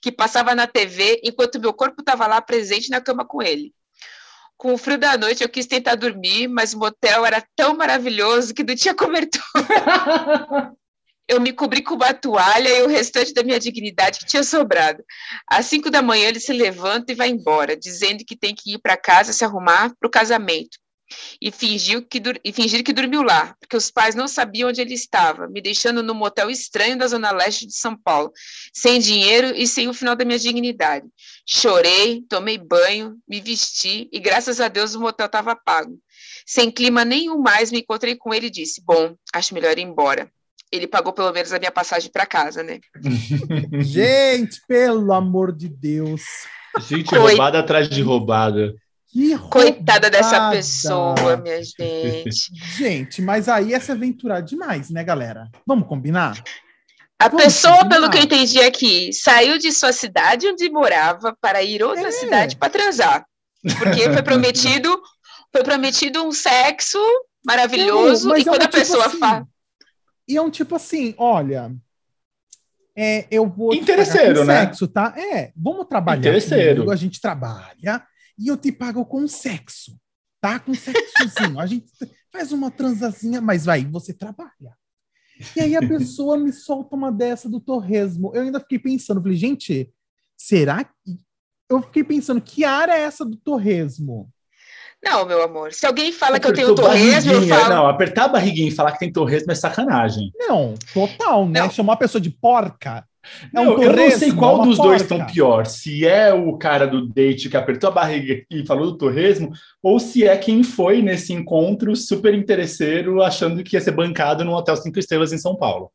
que 0.00 0.10
passava 0.10 0.54
na 0.54 0.66
TV, 0.66 1.20
enquanto 1.22 1.60
meu 1.60 1.74
corpo 1.74 2.00
estava 2.00 2.26
lá 2.26 2.40
presente 2.40 2.88
na 2.88 3.02
cama 3.02 3.26
com 3.26 3.42
ele. 3.42 3.74
Com 4.56 4.72
o 4.72 4.78
frio 4.78 4.96
da 4.96 5.18
noite, 5.18 5.42
eu 5.42 5.48
quis 5.50 5.66
tentar 5.66 5.94
dormir, 5.94 6.48
mas 6.48 6.72
o 6.72 6.78
motel 6.78 7.26
era 7.26 7.46
tão 7.54 7.76
maravilhoso 7.76 8.54
que 8.54 8.64
não 8.64 8.74
tinha 8.74 8.94
cobertura. 8.94 9.42
eu 11.28 11.38
me 11.38 11.52
cobri 11.52 11.82
com 11.82 11.94
uma 11.94 12.14
toalha 12.14 12.70
e 12.70 12.82
o 12.82 12.88
restante 12.88 13.34
da 13.34 13.42
minha 13.42 13.60
dignidade 13.60 14.18
que 14.18 14.26
tinha 14.26 14.42
sobrado. 14.42 15.04
Às 15.46 15.66
cinco 15.66 15.90
da 15.90 16.00
manhã 16.00 16.28
ele 16.28 16.40
se 16.40 16.54
levanta 16.54 17.12
e 17.12 17.14
vai 17.14 17.28
embora, 17.28 17.76
dizendo 17.76 18.24
que 18.24 18.34
tem 18.34 18.54
que 18.54 18.74
ir 18.74 18.78
para 18.78 18.96
casa 18.96 19.32
se 19.34 19.44
arrumar 19.44 19.94
para 20.00 20.06
o 20.06 20.10
casamento. 20.10 20.78
E, 21.40 21.50
fingiu 21.50 22.06
que, 22.06 22.20
e 22.44 22.52
fingir 22.52 22.84
que 22.84 22.92
dormiu 22.92 23.22
lá, 23.22 23.54
porque 23.58 23.76
os 23.76 23.90
pais 23.90 24.14
não 24.14 24.28
sabiam 24.28 24.68
onde 24.68 24.82
ele 24.82 24.92
estava, 24.92 25.48
me 25.48 25.60
deixando 25.62 26.02
num 26.02 26.12
motel 26.12 26.50
estranho 26.50 26.98
da 26.98 27.06
zona 27.06 27.30
leste 27.30 27.66
de 27.66 27.74
São 27.74 27.96
Paulo, 27.96 28.30
sem 28.74 28.98
dinheiro 29.00 29.54
e 29.56 29.66
sem 29.66 29.88
o 29.88 29.94
final 29.94 30.14
da 30.14 30.24
minha 30.24 30.38
dignidade. 30.38 31.06
Chorei, 31.46 32.22
tomei 32.28 32.58
banho, 32.58 33.16
me 33.26 33.40
vesti 33.40 34.06
e 34.12 34.20
graças 34.20 34.60
a 34.60 34.68
Deus 34.68 34.94
o 34.94 35.00
motel 35.00 35.26
estava 35.26 35.56
pago. 35.56 35.98
Sem 36.46 36.70
clima 36.70 37.06
nenhum 37.06 37.38
mais, 37.38 37.72
me 37.72 37.80
encontrei 37.80 38.14
com 38.14 38.34
ele 38.34 38.48
e 38.48 38.50
disse: 38.50 38.82
Bom, 38.84 39.16
acho 39.32 39.54
melhor 39.54 39.78
ir 39.78 39.82
embora 39.82 40.30
ele 40.70 40.86
pagou 40.86 41.12
pelo 41.12 41.32
menos 41.32 41.52
a 41.52 41.58
minha 41.58 41.72
passagem 41.72 42.10
para 42.10 42.26
casa, 42.26 42.62
né? 42.62 42.78
Gente, 43.80 44.60
pelo 44.66 45.12
amor 45.12 45.52
de 45.52 45.68
Deus. 45.68 46.22
Gente, 46.80 47.06
Coit... 47.06 47.20
roubada 47.20 47.58
atrás 47.58 47.88
de 47.88 48.02
roubada. 48.02 48.74
Que 49.10 49.38
Coitada 49.38 50.10
dessa 50.10 50.50
pessoa, 50.50 51.36
minha 51.38 51.62
gente. 51.64 52.52
Gente, 52.76 53.22
mas 53.22 53.48
aí 53.48 53.72
é 53.72 53.80
se 53.80 53.90
aventurar 53.90 54.42
demais, 54.42 54.90
né, 54.90 55.02
galera? 55.02 55.48
Vamos 55.66 55.88
combinar? 55.88 56.40
A 57.18 57.28
Vamos 57.28 57.42
pessoa, 57.42 57.78
combinar. 57.78 57.94
pelo 57.94 58.10
que 58.10 58.18
eu 58.18 58.22
entendi 58.22 58.60
aqui, 58.60 59.10
saiu 59.14 59.58
de 59.58 59.72
sua 59.72 59.94
cidade 59.94 60.46
onde 60.46 60.70
morava 60.70 61.34
para 61.40 61.62
ir 61.62 61.82
outra 61.82 62.08
é. 62.08 62.12
cidade 62.12 62.56
para 62.56 62.68
transar. 62.68 63.24
Porque 63.78 64.12
foi 64.12 64.22
prometido, 64.22 65.00
foi 65.50 65.64
prometido 65.64 66.22
um 66.22 66.30
sexo 66.30 66.98
maravilhoso 67.44 68.28
Não, 68.28 68.36
e 68.36 68.44
quando 68.44 68.60
é 68.60 68.64
a 68.66 68.68
tipo 68.68 68.78
pessoa 68.78 69.06
assim, 69.06 69.18
fala 69.18 69.48
e 70.28 70.36
é 70.36 70.42
um 70.42 70.50
tipo 70.50 70.74
assim, 70.74 71.14
olha, 71.16 71.74
é, 72.96 73.26
eu 73.30 73.48
vou 73.48 73.72
interesseiro, 73.74 74.44
né? 74.44 74.66
sexo, 74.66 74.88
tá? 74.88 75.14
É, 75.16 75.52
vamos 75.56 75.86
trabalhar. 75.86 76.18
Interesseiro. 76.18 76.76
Comigo, 76.76 76.90
a 76.90 76.96
gente 76.96 77.20
trabalha 77.20 78.04
e 78.38 78.48
eu 78.48 78.56
te 78.56 78.70
pago 78.70 79.04
com 79.06 79.26
sexo, 79.26 79.98
tá? 80.40 80.58
Com 80.58 80.74
sexozinho. 80.74 81.58
a 81.58 81.66
gente 81.66 81.86
faz 82.30 82.52
uma 82.52 82.70
transazinha, 82.70 83.40
mas 83.40 83.64
vai, 83.64 83.84
você 83.84 84.12
trabalha. 84.12 84.76
E 85.56 85.60
aí 85.60 85.76
a 85.76 85.80
pessoa 85.80 86.36
me 86.36 86.52
solta 86.52 86.96
uma 86.96 87.12
dessa 87.12 87.48
do 87.48 87.60
torresmo. 87.60 88.32
Eu 88.34 88.42
ainda 88.42 88.60
fiquei 88.60 88.78
pensando, 88.78 89.22
falei, 89.22 89.36
gente, 89.36 89.92
será 90.36 90.84
que 90.84 91.18
eu 91.68 91.80
fiquei 91.82 92.02
pensando 92.02 92.40
que 92.40 92.64
área 92.64 92.92
é 92.92 93.00
essa 93.00 93.24
do 93.24 93.36
torresmo? 93.36 94.28
Não, 95.02 95.24
meu 95.24 95.42
amor. 95.42 95.72
Se 95.72 95.86
alguém 95.86 96.12
fala 96.12 96.36
Apertou 96.36 96.54
que 96.54 96.60
eu 96.60 96.74
tenho 96.74 96.88
torresmo, 96.88 97.32
eu 97.32 97.42
falo. 97.42 97.68
Não, 97.74 97.86
apertar 97.88 98.24
a 98.24 98.28
barriguinha 98.28 98.68
e 98.68 98.74
falar 98.74 98.92
que 98.92 98.98
tem 98.98 99.12
torresmo 99.12 99.52
é 99.52 99.54
sacanagem. 99.54 100.32
Não, 100.36 100.74
total, 100.92 101.48
né? 101.48 101.60
Não. 101.60 101.70
Chamar 101.70 101.94
a 101.94 101.98
pessoa 101.98 102.20
de 102.20 102.30
porca. 102.30 103.04
É 103.54 103.60
um 103.60 103.64
não, 103.64 103.74
torresmo, 103.76 104.00
eu 104.00 104.10
não 104.10 104.18
sei 104.18 104.32
qual 104.32 104.62
dos 104.62 104.76
porca. 104.76 104.88
dois 104.88 105.02
estão 105.02 105.24
pior. 105.26 105.66
Se 105.66 106.06
é 106.06 106.32
o 106.32 106.56
cara 106.56 106.86
do 106.86 107.06
date 107.06 107.48
que 107.48 107.56
apertou 107.56 107.88
a 107.88 107.92
barriga 107.92 108.42
e 108.50 108.66
falou 108.66 108.86
do 108.86 108.98
torresmo, 108.98 109.52
ou 109.82 110.00
se 110.00 110.26
é 110.26 110.36
quem 110.36 110.62
foi 110.62 111.02
nesse 111.02 111.32
encontro 111.32 111.94
super 111.94 112.34
interesseiro 112.34 113.22
achando 113.22 113.62
que 113.62 113.76
ia 113.76 113.80
ser 113.80 113.92
bancado 113.92 114.44
num 114.44 114.52
hotel 114.54 114.76
cinco 114.76 114.98
estrelas 114.98 115.32
em 115.32 115.38
São 115.38 115.56
Paulo. 115.56 115.90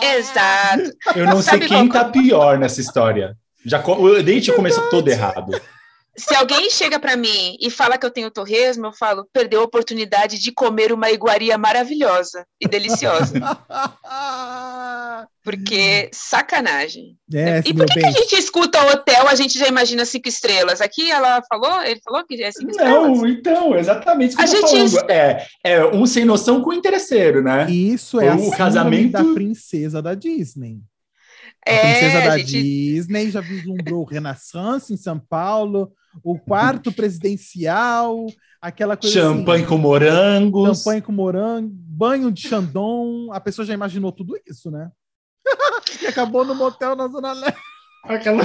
é, 0.00 0.16
exato. 0.16 0.92
Eu 1.14 1.26
não 1.26 1.42
Sabe 1.42 1.58
sei 1.58 1.68
quem 1.68 1.88
qual... 1.88 2.04
tá 2.04 2.08
pior 2.08 2.58
nessa 2.58 2.80
história. 2.80 3.36
Já, 3.66 3.84
o 3.84 4.22
date 4.22 4.52
começou 4.52 4.88
todo 4.88 5.08
errado. 5.08 5.60
Se 6.20 6.34
alguém 6.34 6.68
chega 6.70 6.98
para 6.98 7.16
mim 7.16 7.56
e 7.60 7.70
fala 7.70 7.96
que 7.96 8.04
eu 8.04 8.10
tenho 8.10 8.30
torresmo, 8.30 8.86
eu 8.86 8.92
falo, 8.92 9.26
perdeu 9.32 9.62
a 9.62 9.64
oportunidade 9.64 10.38
de 10.38 10.52
comer 10.52 10.92
uma 10.92 11.10
iguaria 11.10 11.56
maravilhosa 11.56 12.44
e 12.60 12.68
deliciosa. 12.68 13.34
Porque 15.42 16.10
sacanagem. 16.12 17.16
É, 17.32 17.62
e 17.64 17.72
por 17.72 17.86
que, 17.86 17.98
que, 17.98 18.06
a 18.06 18.10
gente 18.10 18.36
escuta 18.36 18.82
hotel, 18.92 19.26
a 19.26 19.34
gente 19.34 19.58
já 19.58 19.66
imagina 19.66 20.04
cinco 20.04 20.28
estrelas? 20.28 20.82
Aqui 20.82 21.10
ela 21.10 21.42
falou, 21.48 21.82
ele 21.82 22.00
falou 22.04 22.24
que 22.26 22.42
é 22.42 22.52
cinco 22.52 22.70
estrelas. 22.70 23.18
Não, 23.18 23.26
então, 23.26 23.74
exatamente 23.74 24.36
a 24.38 24.44
gente 24.44 24.90
falando. 24.90 25.10
É, 25.10 25.46
é 25.64 25.86
um 25.86 26.04
sem 26.04 26.26
noção 26.26 26.60
com 26.60 26.72
interesseiro, 26.72 27.42
né? 27.42 27.70
Isso 27.70 28.20
é 28.20 28.34
o 28.34 28.50
casamento 28.50 29.12
da 29.12 29.24
princesa 29.24 30.02
da 30.02 30.14
Disney. 30.14 30.80
A 31.66 31.72
é, 31.72 31.78
princesa 31.80 32.28
da 32.28 32.38
gente... 32.38 32.62
Disney 32.62 33.30
já 33.30 33.40
vislumbrou 33.40 34.04
Renaissance 34.04 34.92
em 34.92 34.96
São 34.96 35.18
Paulo, 35.18 35.92
o 36.22 36.38
quarto 36.38 36.90
presidencial, 36.92 38.26
aquela 38.60 38.96
coisa 38.96 39.20
Champanhe 39.20 39.62
assim, 39.62 39.68
com 39.68 39.78
morangos. 39.78 40.78
Champanhe 40.78 41.02
com 41.02 41.12
morango, 41.12 41.70
banho 41.72 42.30
de 42.30 42.48
Chandon. 42.48 43.32
A 43.32 43.40
pessoa 43.40 43.64
já 43.64 43.74
imaginou 43.74 44.12
tudo 44.12 44.38
isso, 44.46 44.70
né? 44.70 44.90
e 46.02 46.06
acabou 46.06 46.44
no 46.44 46.54
motel 46.54 46.94
na 46.94 47.08
Zona 47.08 47.32
Leste. 47.32 47.60
Aquela 48.02 48.42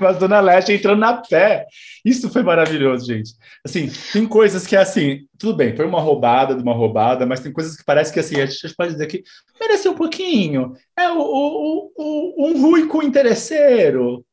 na 0.00 0.12
Zona 0.12 0.40
Leste 0.40 0.72
entrando 0.72 1.00
na 1.00 1.14
pé. 1.14 1.66
Isso 2.04 2.30
foi 2.30 2.42
maravilhoso, 2.42 3.06
gente. 3.06 3.32
Assim, 3.64 3.90
tem 4.12 4.26
coisas 4.26 4.66
que 4.66 4.76
é 4.76 4.80
assim, 4.80 5.26
tudo 5.38 5.56
bem, 5.56 5.74
foi 5.74 5.86
uma 5.86 6.00
roubada 6.00 6.54
de 6.54 6.62
uma 6.62 6.74
roubada, 6.74 7.24
mas 7.24 7.40
tem 7.40 7.52
coisas 7.52 7.74
que 7.74 7.84
parece 7.84 8.12
que 8.12 8.20
assim, 8.20 8.38
a 8.40 8.46
gente 8.46 8.74
pode 8.76 8.92
dizer 8.92 9.06
que 9.06 9.22
mereceu 9.58 9.92
um 9.92 9.96
pouquinho. 9.96 10.74
É 10.96 11.10
o, 11.10 11.18
o, 11.18 11.92
o 11.96 12.48
um 12.48 12.60
ruico 12.60 13.02
interesseiro. 13.02 14.24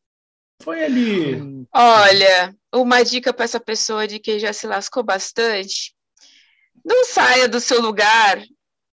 Foi 0.62 0.84
ali. 0.84 1.66
Olha, 1.74 2.54
uma 2.82 3.04
dica 3.04 3.34
para 3.34 3.46
essa 3.46 3.60
pessoa 3.60 4.08
de 4.08 4.20
que 4.20 4.40
já 4.40 4.54
se 4.54 4.68
lascou 4.68 5.04
bastante: 5.04 5.94
não 6.84 7.06
saia 7.06 7.48
do 7.48 7.60
seu 7.60 7.82
lugar 7.82 8.42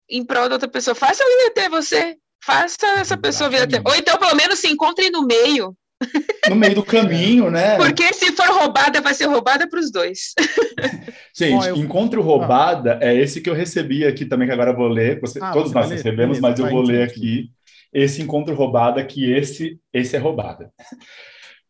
em 0.10 0.26
prol 0.26 0.50
da 0.50 0.56
outra 0.56 0.70
pessoa. 0.70 0.96
Faça 0.96 1.24
vir 1.24 1.48
até 1.48 1.70
você. 1.70 2.18
Faça 2.44 2.88
essa 2.98 3.18
pessoa 3.18 3.50
vir 3.50 3.62
até. 3.62 3.82
Ou 3.86 3.96
então, 3.96 4.18
pelo 4.18 4.36
menos, 4.36 4.60
se 4.60 4.68
encontre 4.68 5.10
no 5.10 5.26
meio. 5.26 5.76
No 6.50 6.56
meio 6.56 6.76
do 6.76 6.84
caminho, 6.84 7.52
né? 7.52 7.76
Porque 7.78 8.14
se 8.14 8.32
for 8.32 8.48
roubada, 8.48 9.02
vai 9.02 9.14
ser 9.14 9.26
roubada 9.26 9.70
para 9.70 9.80
os 9.80 9.92
dois. 9.92 10.34
Gente, 11.36 11.68
eu... 11.68 11.76
encontro 11.76 12.22
roubada 12.22 12.98
ah. 13.02 13.06
é 13.06 13.16
esse 13.16 13.42
que 13.42 13.50
eu 13.50 13.54
recebi 13.54 14.06
aqui 14.06 14.26
também, 14.26 14.48
que 14.48 14.54
agora 14.54 14.72
eu 14.72 14.76
vou 14.76 14.88
ler. 14.88 15.20
Você, 15.20 15.40
ah, 15.42 15.52
todos 15.52 15.74
nós 15.74 15.90
recebemos, 15.90 16.40
Beleza, 16.40 16.42
mas 16.42 16.60
eu 16.60 16.70
vou 16.70 16.82
ler 16.82 17.04
aqui. 17.04 17.52
Esse 17.92 18.22
encontro 18.22 18.54
roubada, 18.56 19.04
que 19.04 19.30
esse, 19.32 19.80
esse 19.92 20.16
é 20.16 20.20
roubada. 20.20 20.72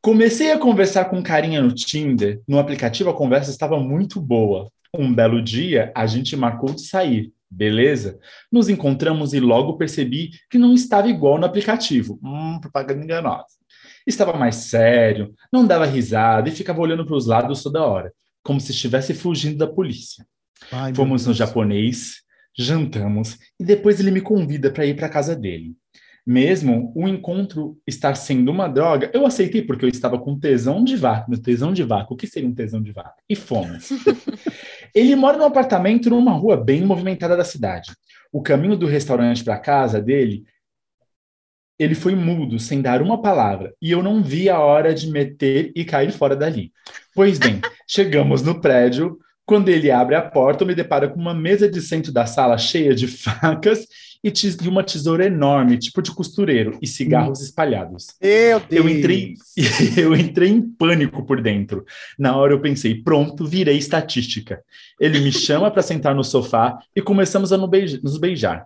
Comecei 0.02 0.52
a 0.52 0.58
conversar 0.58 1.06
com 1.06 1.22
carinha 1.22 1.62
no 1.62 1.74
Tinder. 1.74 2.42
No 2.48 2.58
aplicativo 2.58 3.10
a 3.10 3.14
conversa 3.14 3.52
estava 3.52 3.78
muito 3.80 4.22
boa. 4.22 4.72
Um 4.96 5.14
belo 5.14 5.42
dia, 5.42 5.92
a 5.94 6.08
gente 6.08 6.38
marcou 6.38 6.74
de 6.74 6.86
sair. 6.86 7.34
Beleza? 7.52 8.18
Nos 8.52 8.70
encontramos 8.70 9.34
e 9.34 9.40
logo 9.40 9.78
percebi 9.78 10.32
que 10.50 10.58
não 10.58 10.74
estava 10.74 11.10
igual 11.10 11.38
no 11.38 11.46
aplicativo. 11.46 12.20
Hum, 12.24 12.60
propaganda 12.62 13.04
enganosa. 13.04 13.60
Estava 14.08 14.38
mais 14.38 14.56
sério, 14.56 15.34
não 15.52 15.68
dava 15.68 15.86
risada 15.86 16.48
e 16.48 16.54
ficava 16.54 16.80
olhando 16.80 17.06
para 17.06 17.16
os 17.16 17.26
lados 17.26 17.62
toda 17.62 17.86
hora, 17.86 18.14
como 18.42 18.60
se 18.60 18.72
estivesse 18.72 19.14
fugindo 19.14 19.58
da 19.58 19.68
polícia. 19.68 20.26
Ai, 20.72 20.94
Fomos 20.94 21.26
no 21.26 21.34
japonês, 21.34 22.22
jantamos 22.58 23.38
e 23.60 23.66
depois 23.66 24.00
ele 24.00 24.12
me 24.12 24.22
convida 24.22 24.72
para 24.72 24.86
ir 24.86 24.96
para 24.96 25.10
casa 25.10 25.36
dele. 25.36 25.76
Mesmo 26.26 26.92
o 26.96 27.08
encontro 27.08 27.78
estar 27.88 28.16
sendo 28.16 28.52
uma 28.52 28.68
droga, 28.68 29.10
eu 29.14 29.26
aceitei 29.26 29.62
porque 29.62 29.86
eu 29.86 29.90
estava 29.90 30.20
com 30.20 30.40
tesão 30.40 30.84
de 30.84 30.96
vaca. 30.96 31.26
Tesão 31.42 31.74
de 31.74 31.84
vaca, 31.84 32.14
o 32.14 32.16
que 32.16 32.28
seria 32.28 32.48
um 32.48 32.54
tesão 32.54 32.82
de 32.82 32.92
vaca? 32.92 33.16
E 33.28 33.36
fomos. 33.36 33.90
ele 34.94 35.16
mora 35.16 35.38
num 35.38 35.46
apartamento 35.46 36.10
numa 36.10 36.34
rua 36.34 36.58
bem 36.58 36.84
movimentada 36.84 37.36
da 37.36 37.44
cidade. 37.44 37.92
O 38.32 38.42
caminho 38.42 38.78
do 38.78 38.86
restaurante 38.86 39.44
para 39.44 39.56
a 39.56 39.60
casa 39.60 40.02
dele, 40.02 40.44
ele 41.80 41.96
foi 41.96 42.14
mudo, 42.14 42.60
sem 42.60 42.82
dar 42.82 43.02
uma 43.02 43.22
palavra, 43.22 43.74
e 43.82 43.90
eu 43.90 44.04
não 44.04 44.22
vi 44.22 44.50
a 44.50 44.60
hora 44.60 44.94
de 44.94 45.10
meter 45.10 45.72
e 45.76 45.86
cair 45.86 46.12
fora 46.12 46.36
dali. 46.36 46.72
Pois 47.16 47.40
bem, 47.40 47.62
chegamos 47.88 48.44
no 48.44 48.60
prédio, 48.60 49.18
quando 49.46 49.70
ele 49.70 49.90
abre 49.90 50.14
a 50.14 50.22
porta, 50.22 50.64
eu 50.64 50.68
me 50.68 50.76
deparo 50.76 51.10
com 51.10 51.20
uma 51.20 51.34
mesa 51.34 51.68
de 51.68 51.82
centro 51.82 52.12
da 52.12 52.26
sala 52.28 52.56
cheia 52.58 52.94
de 52.94 53.08
facas 53.08 53.88
e, 54.24 54.32
e 54.64 54.68
uma 54.68 54.84
tesoura 54.84 55.26
enorme, 55.26 55.78
tipo 55.78 56.02
de 56.02 56.12
costureiro, 56.12 56.78
e 56.82 56.88
cigarros 56.88 57.40
hum. 57.40 57.44
espalhados. 57.44 58.08
Meu 58.22 58.60
Deus! 58.60 58.72
Eu 58.72 58.90
entrei, 58.90 59.34
eu 59.98 60.16
entrei 60.16 60.50
em 60.50 60.62
pânico 60.62 61.26
por 61.26 61.42
dentro. 61.42 61.86
Na 62.18 62.36
hora 62.36 62.54
eu 62.54 62.62
pensei, 62.62 63.02
pronto, 63.02 63.46
virei 63.46 63.78
estatística. 63.78 64.62
Ele 65.00 65.20
me 65.20 65.32
chama 65.32 65.72
para 65.72 65.82
sentar 65.82 66.14
no 66.14 66.24
sofá 66.24 66.78
e 66.96 67.02
começamos 67.02 67.54
a 67.54 67.58
nos 67.58 68.18
beijar. 68.18 68.66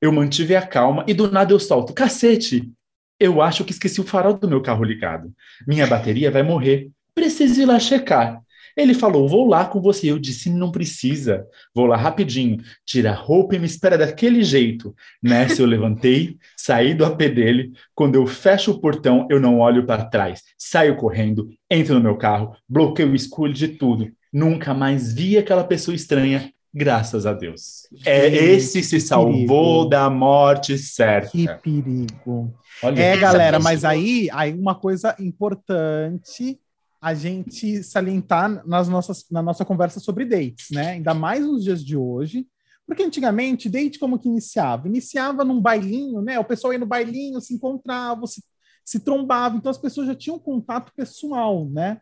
Eu 0.00 0.12
mantive 0.12 0.56
a 0.56 0.66
calma 0.66 1.04
e 1.06 1.14
do 1.14 1.30
nada 1.30 1.52
eu 1.52 1.60
solto, 1.60 1.92
cacete! 1.92 2.70
Eu 3.18 3.42
acho 3.42 3.64
que 3.66 3.72
esqueci 3.72 4.00
o 4.00 4.04
farol 4.04 4.32
do 4.32 4.48
meu 4.48 4.62
carro 4.62 4.82
ligado. 4.82 5.30
Minha 5.66 5.86
bateria 5.86 6.30
vai 6.30 6.42
morrer. 6.42 6.88
Preciso 7.14 7.60
ir 7.60 7.66
lá 7.66 7.78
checar. 7.78 8.40
Ele 8.80 8.94
falou: 8.94 9.28
Vou 9.28 9.46
lá 9.46 9.64
com 9.64 9.80
você. 9.80 10.10
Eu 10.10 10.18
disse: 10.18 10.48
Não 10.50 10.70
precisa. 10.70 11.46
Vou 11.74 11.86
lá 11.86 11.96
rapidinho. 11.96 12.58
Tira 12.86 13.10
a 13.10 13.14
roupa 13.14 13.54
e 13.54 13.58
me 13.58 13.66
espera 13.66 13.98
daquele 13.98 14.42
jeito. 14.42 14.94
Nessa 15.22 15.62
eu 15.62 15.66
levantei, 15.66 16.36
saí 16.56 16.94
do 16.94 17.04
AP 17.04 17.18
dele. 17.18 17.72
Quando 17.94 18.14
eu 18.14 18.26
fecho 18.26 18.72
o 18.72 18.80
portão, 18.80 19.26
eu 19.30 19.40
não 19.40 19.58
olho 19.58 19.84
para 19.84 20.04
trás. 20.04 20.42
Saio 20.58 20.96
correndo, 20.96 21.48
entro 21.70 21.94
no 21.94 22.00
meu 22.00 22.16
carro, 22.16 22.56
bloqueio 22.68 23.10
o 23.10 23.14
escuro 23.14 23.52
de 23.52 23.68
tudo. 23.68 24.10
Nunca 24.32 24.72
mais 24.72 25.12
vi 25.12 25.36
aquela 25.36 25.64
pessoa 25.64 25.94
estranha. 25.94 26.52
Graças 26.72 27.26
a 27.26 27.32
Deus. 27.32 27.88
É 28.06 28.28
esse 28.28 28.80
se 28.84 29.00
salvou 29.00 29.88
perigo. 29.88 29.90
da 29.90 30.08
morte 30.08 30.78
certa. 30.78 31.30
Que 31.30 31.48
perigo. 31.58 32.54
Olha, 32.80 33.00
é, 33.00 33.16
galera, 33.16 33.58
mas 33.58 33.84
aí, 33.84 34.28
aí 34.32 34.54
uma 34.54 34.76
coisa 34.76 35.16
importante 35.18 36.58
a 37.00 37.14
gente 37.14 37.82
salientar 37.82 38.66
nas 38.66 38.88
nossas, 38.88 39.24
na 39.30 39.42
nossa 39.42 39.64
conversa 39.64 39.98
sobre 39.98 40.24
dates, 40.24 40.70
né? 40.70 40.90
Ainda 40.92 41.14
mais 41.14 41.44
nos 41.44 41.64
dias 41.64 41.82
de 41.84 41.96
hoje, 41.96 42.46
porque 42.86 43.02
antigamente, 43.02 43.70
date 43.70 43.98
como 43.98 44.18
que 44.18 44.28
iniciava? 44.28 44.88
Iniciava 44.88 45.44
num 45.44 45.60
bailinho, 45.60 46.20
né? 46.20 46.38
O 46.38 46.44
pessoal 46.44 46.72
ia 46.72 46.78
no 46.78 46.86
bailinho, 46.86 47.40
se 47.40 47.54
encontrava, 47.54 48.26
se, 48.26 48.42
se 48.84 49.00
trombava, 49.00 49.56
então 49.56 49.70
as 49.70 49.78
pessoas 49.78 50.08
já 50.08 50.14
tinham 50.14 50.38
contato 50.38 50.92
pessoal, 50.94 51.68
né? 51.68 52.00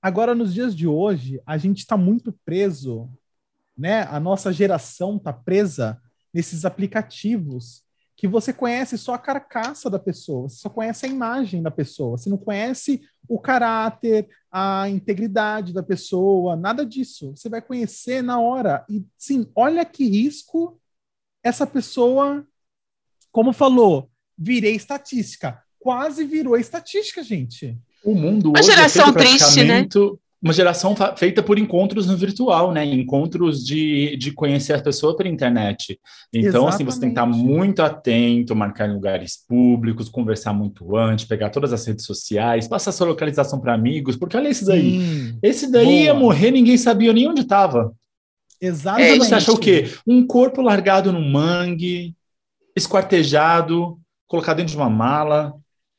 Agora, 0.00 0.34
nos 0.34 0.52
dias 0.52 0.74
de 0.74 0.88
hoje, 0.88 1.40
a 1.46 1.56
gente 1.56 1.78
está 1.78 1.96
muito 1.96 2.32
preso, 2.44 3.08
né? 3.78 4.02
A 4.04 4.18
nossa 4.18 4.52
geração 4.52 5.16
está 5.16 5.32
presa 5.32 6.00
nesses 6.34 6.64
aplicativos 6.64 7.84
que 8.22 8.28
você 8.28 8.52
conhece 8.52 8.96
só 8.96 9.14
a 9.14 9.18
carcaça 9.18 9.90
da 9.90 9.98
pessoa, 9.98 10.48
você 10.48 10.58
só 10.58 10.70
conhece 10.70 11.04
a 11.04 11.08
imagem 11.08 11.60
da 11.60 11.72
pessoa, 11.72 12.16
você 12.16 12.30
não 12.30 12.38
conhece 12.38 13.02
o 13.28 13.36
caráter, 13.36 14.28
a 14.48 14.88
integridade 14.88 15.72
da 15.72 15.82
pessoa, 15.82 16.54
nada 16.54 16.86
disso. 16.86 17.32
Você 17.34 17.48
vai 17.48 17.60
conhecer 17.60 18.22
na 18.22 18.38
hora. 18.38 18.86
E 18.88 19.04
sim, 19.18 19.50
olha 19.56 19.84
que 19.84 20.08
risco 20.08 20.80
essa 21.42 21.66
pessoa, 21.66 22.46
como 23.32 23.52
falou, 23.52 24.08
virei 24.38 24.76
estatística. 24.76 25.60
Quase 25.80 26.24
virou 26.24 26.56
estatística, 26.56 27.24
gente. 27.24 27.76
O 28.04 28.14
mundo 28.14 28.50
Uma 28.50 28.60
hoje 28.60 28.70
é 28.70 28.74
geração 28.76 29.08
é 29.08 29.12
triste, 29.14 29.64
né? 29.64 29.88
Uma 30.42 30.52
geração 30.52 30.94
feita 31.16 31.40
por 31.40 31.56
encontros 31.56 32.06
no 32.08 32.16
virtual, 32.16 32.72
né? 32.72 32.84
Encontros 32.84 33.64
de, 33.64 34.16
de 34.16 34.32
conhecer 34.32 34.72
a 34.72 34.82
pessoa 34.82 35.16
pela 35.16 35.28
internet. 35.28 36.00
Então, 36.32 36.48
Exatamente. 36.48 36.74
assim, 36.74 36.84
você 36.84 37.00
tem 37.00 37.08
que 37.10 37.12
estar 37.12 37.26
muito 37.26 37.80
atento, 37.80 38.56
marcar 38.56 38.88
em 38.88 38.94
lugares 38.94 39.36
públicos, 39.46 40.08
conversar 40.08 40.52
muito 40.52 40.96
antes, 40.96 41.24
pegar 41.24 41.50
todas 41.50 41.72
as 41.72 41.86
redes 41.86 42.04
sociais, 42.04 42.66
passar 42.66 42.90
sua 42.90 43.06
localização 43.06 43.60
para 43.60 43.72
amigos, 43.72 44.16
porque 44.16 44.36
olha 44.36 44.48
esse 44.48 44.66
daí. 44.66 44.98
Sim. 45.00 45.38
Esse 45.40 45.70
daí 45.70 45.84
Boa. 45.84 45.96
ia 45.96 46.14
morrer, 46.14 46.50
ninguém 46.50 46.76
sabia 46.76 47.12
nem 47.12 47.28
onde 47.28 47.42
estava. 47.42 47.94
Exatamente. 48.60 49.18
Você 49.18 49.34
achou 49.36 49.54
o 49.54 49.58
quê? 49.58 49.92
Um 50.04 50.26
corpo 50.26 50.60
largado 50.60 51.12
no 51.12 51.20
mangue, 51.20 52.16
esquartejado, 52.76 53.96
colocado 54.26 54.56
dentro 54.56 54.72
de 54.72 54.76
uma 54.76 54.90
mala. 54.90 55.54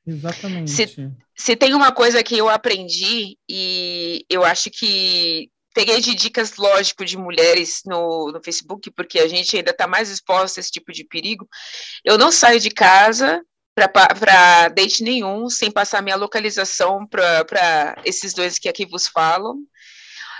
Exatamente. 0.05 0.71
Se, 0.71 1.11
se 1.35 1.55
tem 1.55 1.73
uma 1.73 1.91
coisa 1.91 2.23
que 2.23 2.37
eu 2.37 2.49
aprendi, 2.49 3.37
e 3.49 4.25
eu 4.29 4.43
acho 4.43 4.69
que 4.69 5.49
peguei 5.73 5.99
de 5.99 6.13
dicas, 6.13 6.55
lógico, 6.55 7.03
de 7.03 7.17
mulheres 7.17 7.81
no, 7.85 8.31
no 8.31 8.43
Facebook, 8.43 8.91
porque 8.91 9.19
a 9.19 9.27
gente 9.27 9.57
ainda 9.57 9.71
está 9.71 9.87
mais 9.87 10.09
exposto 10.09 10.57
a 10.57 10.59
esse 10.61 10.71
tipo 10.71 10.91
de 10.91 11.03
perigo. 11.03 11.47
Eu 12.05 12.17
não 12.17 12.31
saio 12.31 12.59
de 12.59 12.69
casa 12.69 13.41
para 13.75 14.69
date 14.69 15.03
nenhum, 15.03 15.49
sem 15.49 15.71
passar 15.71 16.03
minha 16.03 16.15
localização 16.15 17.07
para 17.07 17.97
esses 18.05 18.33
dois 18.33 18.59
que 18.59 18.69
aqui 18.69 18.85
vos 18.85 19.07
falam, 19.07 19.57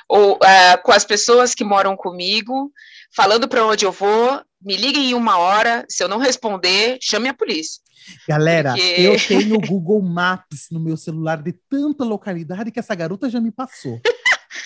ou 0.08 0.36
uh, 0.36 0.84
com 0.84 0.92
as 0.92 1.04
pessoas 1.04 1.56
que 1.56 1.64
moram 1.64 1.96
comigo, 1.96 2.72
falando 3.16 3.48
para 3.48 3.66
onde 3.66 3.86
eu 3.86 3.92
vou, 3.92 4.40
me 4.64 4.76
liguem 4.76 5.12
em 5.12 5.14
uma 5.14 5.38
hora, 5.38 5.86
se 5.90 6.04
eu 6.04 6.08
não 6.08 6.18
responder, 6.18 6.98
chame 7.02 7.30
a 7.30 7.34
polícia. 7.34 7.82
Galera, 8.28 8.74
Porque... 8.74 9.02
eu 9.02 9.18
tenho 9.28 9.56
o 9.56 9.62
Google 9.62 10.02
Maps 10.02 10.68
no 10.72 10.80
meu 10.80 10.98
celular 10.98 11.42
de 11.42 11.54
tanta 11.70 12.04
localidade 12.04 12.72
que 12.72 12.80
essa 12.80 12.96
garota 12.96 13.30
já 13.30 13.40
me 13.40 13.52
passou. 13.52 14.00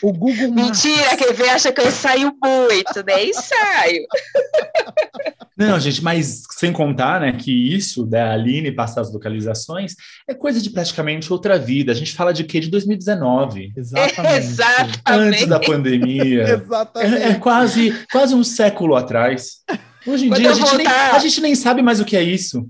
O 0.02 0.12
Google 0.12 0.52
Maps. 0.52 0.84
Mentira, 0.84 1.18
quem 1.18 1.34
vê 1.34 1.50
acha 1.50 1.72
que 1.72 1.82
eu 1.82 1.92
saio 1.92 2.34
muito, 2.44 3.04
nem 3.06 3.34
saio. 3.34 4.06
Não, 5.58 5.80
gente, 5.80 6.04
mas 6.04 6.44
sem 6.52 6.72
contar, 6.72 7.20
né, 7.20 7.32
que 7.32 7.52
isso 7.52 8.06
da 8.06 8.32
Aline 8.34 8.72
passar 8.72 9.02
as 9.02 9.12
localizações 9.12 9.96
é 10.28 10.34
coisa 10.34 10.62
de 10.62 10.70
praticamente 10.70 11.34
outra 11.34 11.58
vida. 11.58 11.92
A 11.92 11.96
gente 11.96 12.14
fala 12.14 12.32
de 12.32 12.44
quê? 12.44 12.60
De 12.60 12.70
2019. 12.70 13.74
Exatamente. 13.76 14.38
Exatamente. 14.38 14.98
Antes 15.06 15.48
da 15.48 15.60
pandemia. 15.60 16.44
Exatamente. 16.64 17.24
É, 17.24 17.30
é, 17.30 17.34
quase, 17.36 18.06
quase 18.12 18.36
um 18.36 18.44
século 18.44 18.96
atrás. 18.96 19.58
Hoje 20.06 20.28
em 20.28 20.30
Quando 20.30 20.42
dia 20.42 20.52
a 20.52 20.54
gente, 20.54 20.70
voltar... 20.70 20.78
nem, 20.78 20.88
a 20.88 21.20
gente 21.20 21.42
nem 21.42 21.56
sabe 21.56 21.82
mais 21.82 22.00
o 22.00 22.06
que 22.06 22.16
é 22.16 22.22
isso. 22.22 22.70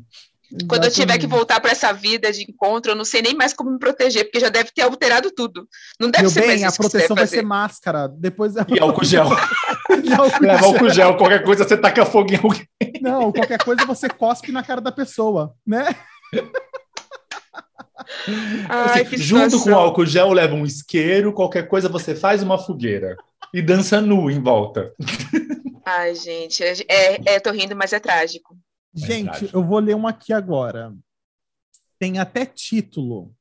Exatamente. 0.49 0.67
Quando 0.69 0.85
eu 0.85 0.91
tiver 0.91 1.17
que 1.17 1.27
voltar 1.27 1.59
para 1.59 1.71
essa 1.71 1.91
vida 1.91 2.31
de 2.31 2.43
encontro, 2.43 2.93
eu 2.93 2.95
não 2.95 3.03
sei 3.03 3.21
nem 3.21 3.35
mais 3.35 3.53
como 3.53 3.69
me 3.69 3.77
proteger, 3.77 4.23
porque 4.23 4.39
já 4.39 4.47
deve 4.47 4.71
ter 4.73 4.81
alterado 4.83 5.29
tudo. 5.29 5.67
Não 5.99 6.09
deve 6.09 6.23
Meu 6.23 6.31
ser 6.31 6.39
bem, 6.39 6.61
mais 6.61 6.73
a 6.73 6.77
proteção 6.77 7.15
vai 7.17 7.27
ser 7.27 7.41
máscara. 7.41 8.07
Depois 8.07 8.55
E 8.55 8.79
álcool 8.79 9.03
gel. 9.03 9.27
álcool 10.17 10.45
Leva 10.45 10.65
álcool 10.65 10.89
gel, 10.89 11.17
qualquer 11.17 11.43
coisa 11.43 11.63
você 11.63 11.77
taca 11.77 12.05
fogo 12.05 12.33
em 12.33 12.37
alguém. 12.37 12.67
Não, 13.01 13.31
qualquer 13.31 13.57
coisa 13.63 13.85
você 13.85 14.09
cospe 14.09 14.51
na 14.51 14.63
cara 14.63 14.81
da 14.81 14.91
pessoa, 14.91 15.55
né? 15.65 15.95
Ai, 18.69 19.01
assim, 19.01 19.17
junto 19.17 19.61
com 19.61 19.71
o 19.71 19.75
álcool 19.75 20.05
gel 20.05 20.31
leva 20.31 20.55
um 20.55 20.65
isqueiro, 20.65 21.33
qualquer 21.33 21.67
coisa 21.67 21.89
você 21.89 22.15
faz 22.15 22.43
uma 22.43 22.57
fogueira 22.57 23.15
e 23.53 23.61
dança 23.61 24.01
nu 24.01 24.29
em 24.29 24.41
volta. 24.41 24.93
Ai, 25.85 26.15
gente, 26.15 26.63
é, 26.63 26.73
é, 26.87 27.35
é 27.35 27.39
tô 27.39 27.51
rindo, 27.51 27.75
mas 27.75 27.93
é 27.93 27.99
trágico. 27.99 28.57
Gente, 28.93 29.49
eu 29.53 29.63
vou 29.63 29.79
ler 29.79 29.95
um 29.95 30.07
aqui 30.07 30.33
agora. 30.33 30.93
Tem 31.99 32.19
até 32.19 32.45
título 32.45 33.33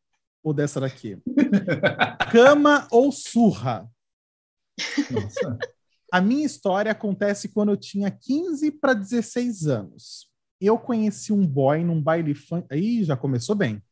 o 0.42 0.52
dessa 0.52 0.80
daqui. 0.80 1.18
Cama 2.30 2.86
ou 2.90 3.10
surra? 3.10 3.88
Nossa. 5.10 5.58
A 6.12 6.20
minha 6.20 6.46
história 6.46 6.92
acontece 6.92 7.48
quando 7.48 7.70
eu 7.70 7.76
tinha 7.76 8.10
15 8.10 8.70
para 8.72 8.94
16 8.94 9.66
anos. 9.66 10.30
Eu 10.60 10.78
conheci 10.78 11.32
um 11.32 11.46
boy 11.46 11.84
num 11.84 12.00
baile 12.00 12.34
funk. 12.34 12.66
Aí 12.70 13.04
já 13.04 13.16
começou 13.16 13.54
bem. 13.54 13.82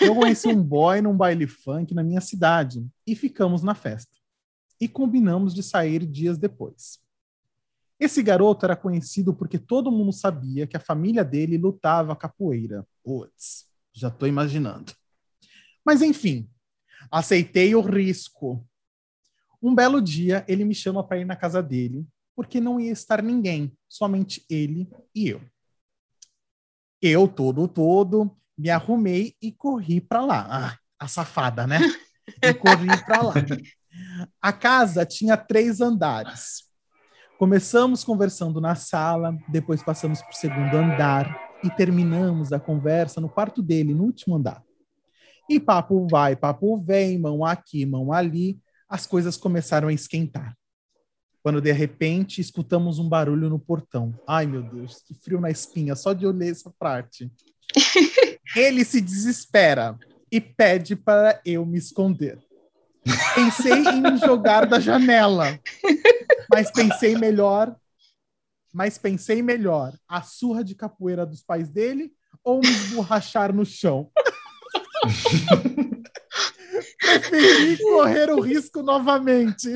Eu 0.00 0.14
conheci 0.14 0.48
um 0.48 0.62
boy 0.62 1.00
num 1.00 1.16
baile 1.16 1.46
funk 1.46 1.94
na 1.94 2.02
minha 2.02 2.20
cidade 2.20 2.86
e 3.06 3.14
ficamos 3.14 3.62
na 3.62 3.74
festa. 3.74 4.16
E 4.80 4.88
combinamos 4.88 5.54
de 5.54 5.62
sair 5.62 6.04
dias 6.06 6.38
depois. 6.38 6.98
Esse 7.98 8.22
garoto 8.22 8.64
era 8.64 8.76
conhecido 8.76 9.34
porque 9.34 9.58
todo 9.58 9.90
mundo 9.90 10.12
sabia 10.12 10.66
que 10.66 10.76
a 10.76 10.80
família 10.80 11.24
dele 11.24 11.58
lutava 11.58 12.14
capoeira. 12.14 12.86
Putz, 13.02 13.66
já 13.92 14.08
estou 14.08 14.28
imaginando. 14.28 14.92
Mas 15.84 16.00
enfim, 16.00 16.48
aceitei 17.10 17.74
o 17.74 17.80
risco. 17.80 18.64
Um 19.62 19.74
belo 19.74 20.00
dia, 20.00 20.44
ele 20.46 20.64
me 20.64 20.74
chama 20.74 21.02
para 21.02 21.18
ir 21.18 21.24
na 21.24 21.36
casa 21.36 21.62
dele, 21.62 22.06
porque 22.34 22.60
não 22.60 22.78
ia 22.78 22.92
estar 22.92 23.22
ninguém, 23.22 23.76
somente 23.88 24.44
ele 24.48 24.88
e 25.14 25.28
eu. 25.28 25.40
Eu, 27.02 27.28
todo, 27.28 27.66
todo, 27.66 28.36
me 28.56 28.70
arrumei 28.70 29.34
e 29.40 29.52
corri 29.52 30.00
para 30.00 30.24
lá. 30.24 30.46
Ah, 30.50 30.78
a 30.98 31.08
safada, 31.08 31.66
né? 31.66 31.78
E 32.42 32.52
corri 32.52 32.88
para 33.06 33.22
lá. 33.22 33.34
A 34.40 34.52
casa 34.52 35.06
tinha 35.06 35.34
três 35.34 35.80
andares. 35.80 36.64
Começamos 37.38 38.04
conversando 38.04 38.60
na 38.60 38.74
sala, 38.74 39.34
depois 39.48 39.82
passamos 39.82 40.20
para 40.20 40.30
o 40.30 40.34
segundo 40.34 40.76
andar 40.76 41.40
e 41.64 41.70
terminamos 41.70 42.52
a 42.52 42.60
conversa 42.60 43.18
no 43.20 43.30
quarto 43.30 43.62
dele, 43.62 43.94
no 43.94 44.04
último 44.04 44.36
andar. 44.36 44.62
E 45.48 45.58
papo 45.58 46.06
vai, 46.06 46.36
papo 46.36 46.76
vem, 46.76 47.18
mão 47.18 47.44
aqui, 47.44 47.86
mão 47.86 48.12
ali, 48.12 48.60
as 48.88 49.06
coisas 49.06 49.36
começaram 49.36 49.88
a 49.88 49.92
esquentar. 49.92 50.56
Quando 51.42 51.60
de 51.60 51.72
repente 51.72 52.40
escutamos 52.40 52.98
um 52.98 53.08
barulho 53.08 53.48
no 53.48 53.58
portão. 53.58 54.18
Ai 54.26 54.46
meu 54.46 54.62
Deus, 54.62 55.02
que 55.06 55.14
frio 55.14 55.40
na 55.40 55.50
espinha, 55.50 55.94
só 55.94 56.12
de 56.12 56.26
olhar 56.26 56.50
essa 56.50 56.72
parte. 56.78 57.30
Ele 58.56 58.84
se 58.84 59.00
desespera 59.00 59.98
e 60.30 60.40
pede 60.40 60.96
para 60.96 61.40
eu 61.44 61.64
me 61.64 61.78
esconder. 61.78 62.38
Pensei 63.34 63.72
em 63.72 64.00
me 64.00 64.16
jogar 64.18 64.66
da 64.66 64.80
janela, 64.80 65.58
mas 66.50 66.70
pensei 66.70 67.16
melhor. 67.16 67.74
Mas 68.72 68.98
pensei 68.98 69.42
melhor: 69.42 69.94
a 70.06 70.22
surra 70.22 70.62
de 70.62 70.74
capoeira 70.74 71.24
dos 71.24 71.42
pais 71.42 71.70
dele 71.70 72.12
ou 72.44 72.60
me 72.60 72.68
esborrachar 72.68 73.54
no 73.54 73.64
chão? 73.64 74.10
Preferi 76.98 77.78
correr 77.78 78.30
o 78.30 78.40
risco 78.40 78.82
novamente. 78.82 79.68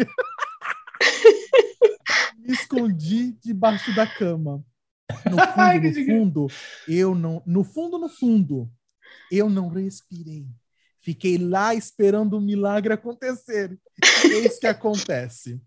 Me 2.38 2.52
escondi 2.52 3.32
debaixo 3.42 3.94
da 3.94 4.06
cama. 4.06 4.64
No 5.30 5.36
fundo, 5.54 5.90
no 5.90 6.04
fundo, 6.06 6.46
eu 6.88 7.14
não. 7.14 7.42
No 7.46 7.64
fundo, 7.64 7.98
no 7.98 8.08
fundo, 8.08 8.70
eu 9.30 9.48
não 9.48 9.68
respirei. 9.68 10.46
Fiquei 11.00 11.36
lá 11.36 11.74
esperando 11.74 12.34
o 12.34 12.38
um 12.38 12.40
milagre 12.40 12.92
acontecer. 12.94 13.78
Eis 14.24 14.58
que 14.58 14.66
acontece. 14.66 15.60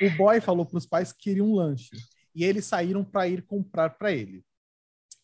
O 0.00 0.10
boy 0.10 0.40
falou 0.40 0.64
para 0.64 0.78
os 0.78 0.86
pais 0.86 1.12
que 1.12 1.24
queria 1.24 1.42
um 1.44 1.54
lanche 1.54 1.90
e 2.34 2.44
eles 2.44 2.66
saíram 2.66 3.02
para 3.02 3.26
ir 3.26 3.42
comprar 3.42 3.90
para 3.90 4.12
ele. 4.12 4.44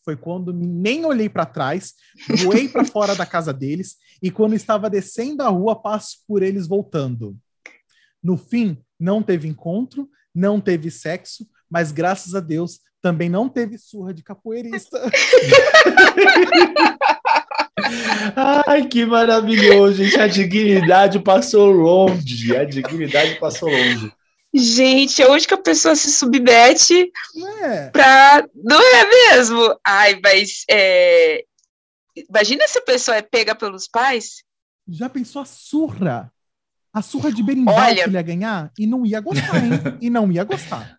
Foi 0.05 0.17
quando 0.17 0.53
nem 0.53 1.05
olhei 1.05 1.29
para 1.29 1.47
trás, 1.47 1.95
voei 2.43 2.69
para 2.69 2.85
fora 2.85 3.15
da 3.15 3.25
casa 3.25 3.53
deles 3.53 3.97
e 4.21 4.31
quando 4.31 4.55
estava 4.55 4.91
descendo 4.91 5.43
a 5.43 5.49
rua 5.49 5.81
passo 5.81 6.19
por 6.27 6.43
eles 6.43 6.67
voltando. 6.67 7.37
No 8.23 8.37
fim, 8.37 8.79
não 8.99 9.23
teve 9.23 9.49
encontro, 9.49 10.09
não 10.35 10.61
teve 10.61 10.91
sexo, 10.91 11.47
mas 11.69 11.93
graças 11.93 12.35
a 12.35 12.41
Deus 12.41 12.81
também 13.01 13.29
não 13.29 13.49
teve 13.49 13.77
surra 13.79 14.15
de 14.15 14.23
capoeirista. 14.23 14.99
Ai, 18.37 18.87
que 18.87 19.05
maravilhoso, 19.05 20.05
gente. 20.05 20.19
A 20.19 20.29
dignidade 20.29 21.19
passou 21.19 21.71
longe. 21.71 22.57
A 22.57 22.65
dignidade 22.65 23.39
passou 23.41 23.69
longe. 23.69 24.13
Gente, 24.55 25.25
hoje 25.25 25.49
que 25.49 25.55
a 25.55 25.59
pessoa 25.59 25.97
se 25.97 26.13
submete 26.13 27.11
é. 27.63 27.91
pra. 27.91 28.47
Não 28.55 28.81
é 28.81 29.31
mesmo? 29.31 29.77
Ai, 29.85 30.21
mas. 30.23 30.65
É... 30.71 31.45
Imagina 32.15 32.69
se 32.69 32.79
a 32.79 32.83
pessoa 32.83 33.17
é 33.17 33.23
pega 33.23 33.55
pelos 33.55 33.89
pais. 33.89 34.45
Já 34.87 35.09
pensou 35.09 35.41
a 35.41 35.47
surra? 35.47 36.31
A 36.93 37.01
surra 37.01 37.33
de 37.33 37.43
berimbau 37.43 37.75
Olha... 37.75 37.95
que 37.95 38.11
ele 38.11 38.17
ia 38.17 38.23
ganhar? 38.23 38.71
E 38.79 38.87
não 38.87 39.07
ia 39.07 39.21
gostar, 39.21 39.57
hein? 39.57 39.71
e 40.03 40.11
não 40.11 40.31
ia 40.31 40.45
gostar. 40.45 40.99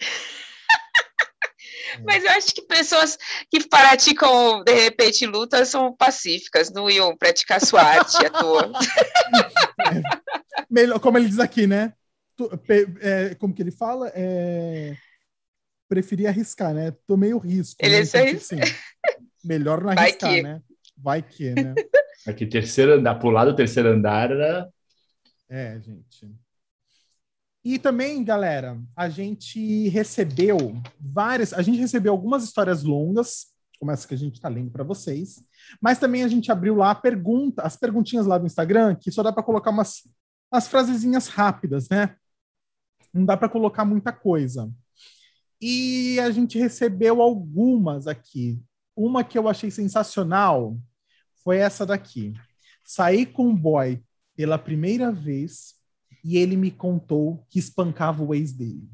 Mas 2.04 2.24
eu 2.24 2.30
acho 2.30 2.54
que 2.54 2.62
pessoas 2.62 3.16
que 3.50 3.68
praticam, 3.68 4.64
de 4.64 4.72
repente, 4.72 5.26
lutas 5.26 5.68
são 5.68 5.94
pacíficas, 5.94 6.72
não 6.72 6.90
iam 6.90 7.16
praticar 7.16 7.60
sua 7.60 7.82
arte 7.82 8.26
à 8.26 8.30
toa. 8.30 8.72
É. 9.80 10.02
Melhor, 10.68 11.00
como 11.00 11.16
ele 11.16 11.26
diz 11.26 11.38
aqui, 11.38 11.66
né? 11.66 11.94
É, 13.00 13.34
como 13.34 13.54
que 13.54 13.62
ele 13.62 13.70
fala? 13.70 14.10
É, 14.14 14.96
preferi 15.88 16.26
arriscar, 16.26 16.72
né? 16.72 16.92
Tomei 17.06 17.34
o 17.34 17.38
risco. 17.38 17.76
Ele 17.80 17.96
né? 17.96 18.02
então, 18.02 18.36
assim, 18.36 18.56
melhor 19.44 19.82
não 19.82 19.90
arriscar, 19.90 20.30
que... 20.30 20.42
né? 20.42 20.62
Vai 20.96 21.22
que, 21.22 21.54
né? 21.54 21.74
Aqui, 22.26 22.46
terceiro 22.46 22.94
andar, 22.94 23.14
pular 23.16 23.46
do 23.46 23.56
terceiro 23.56 23.88
andar 23.88 24.30
era. 24.30 24.68
É, 25.48 25.80
gente. 25.80 26.30
E 27.64 27.78
também, 27.78 28.22
galera, 28.24 28.78
a 28.96 29.08
gente 29.08 29.88
recebeu 29.88 30.80
várias, 30.98 31.52
a 31.52 31.60
gente 31.60 31.78
recebeu 31.78 32.12
algumas 32.12 32.44
histórias 32.44 32.82
longas, 32.82 33.48
como 33.78 33.90
essa 33.90 34.06
que 34.06 34.14
a 34.14 34.18
gente 34.18 34.34
está 34.34 34.48
lendo 34.48 34.70
para 34.70 34.84
vocês, 34.84 35.42
mas 35.80 35.98
também 35.98 36.22
a 36.22 36.28
gente 36.28 36.52
abriu 36.52 36.76
lá 36.76 36.90
a 36.90 36.94
pergunta, 36.94 37.62
as 37.62 37.76
perguntinhas 37.76 38.26
lá 38.26 38.38
do 38.38 38.46
Instagram, 38.46 38.94
que 38.94 39.10
só 39.10 39.22
dá 39.22 39.32
para 39.32 39.42
colocar 39.42 39.70
umas, 39.70 40.02
umas 40.52 40.68
frasezinhas 40.68 41.28
rápidas, 41.28 41.88
né? 41.88 42.14
Não 43.12 43.24
dá 43.24 43.36
para 43.36 43.48
colocar 43.48 43.84
muita 43.84 44.12
coisa. 44.12 44.70
E 45.60 46.18
a 46.20 46.30
gente 46.30 46.58
recebeu 46.58 47.20
algumas 47.20 48.06
aqui. 48.06 48.60
Uma 48.96 49.22
que 49.22 49.38
eu 49.38 49.48
achei 49.48 49.70
sensacional 49.70 50.76
foi 51.42 51.58
essa 51.58 51.84
daqui. 51.84 52.32
Saí 52.84 53.26
com 53.26 53.48
um 53.48 53.56
boy 53.56 54.02
pela 54.36 54.58
primeira 54.58 55.12
vez 55.12 55.74
e 56.24 56.36
ele 56.36 56.56
me 56.56 56.70
contou 56.70 57.44
que 57.48 57.58
espancava 57.58 58.22
o 58.22 58.34
ex 58.34 58.52
dele. 58.52 58.88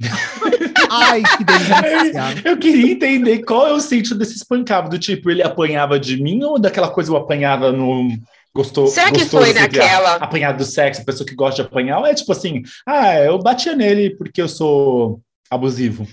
Ai, 0.90 1.22
que 1.36 1.44
delícia! 1.44 2.42
Eu 2.44 2.58
queria 2.58 2.92
entender 2.92 3.44
qual 3.44 3.66
é 3.66 3.72
o 3.72 3.80
sentido 3.80 4.18
desse 4.18 4.36
espancava, 4.36 4.88
do 4.88 4.98
tipo, 4.98 5.30
ele 5.30 5.42
apanhava 5.42 6.00
de 6.00 6.20
mim 6.20 6.42
ou 6.42 6.58
daquela 6.58 6.90
coisa 6.90 7.12
eu 7.12 7.16
apanhava 7.16 7.70
no. 7.70 8.08
Gostou, 8.54 8.88
Será 8.88 9.12
que 9.12 9.24
foi 9.24 9.52
naquela? 9.52 10.16
Apanhado 10.16 10.58
do 10.58 10.64
sexo, 10.64 11.02
a 11.02 11.04
pessoa 11.04 11.26
que 11.26 11.36
gosta 11.36 11.62
de 11.62 11.68
apanhar, 11.68 12.00
ou 12.00 12.06
é 12.06 12.14
tipo 12.14 12.32
assim, 12.32 12.62
ah, 12.84 13.16
eu 13.18 13.38
batia 13.38 13.76
nele 13.76 14.16
porque 14.16 14.42
eu 14.42 14.48
sou 14.48 15.20
abusivo. 15.48 16.06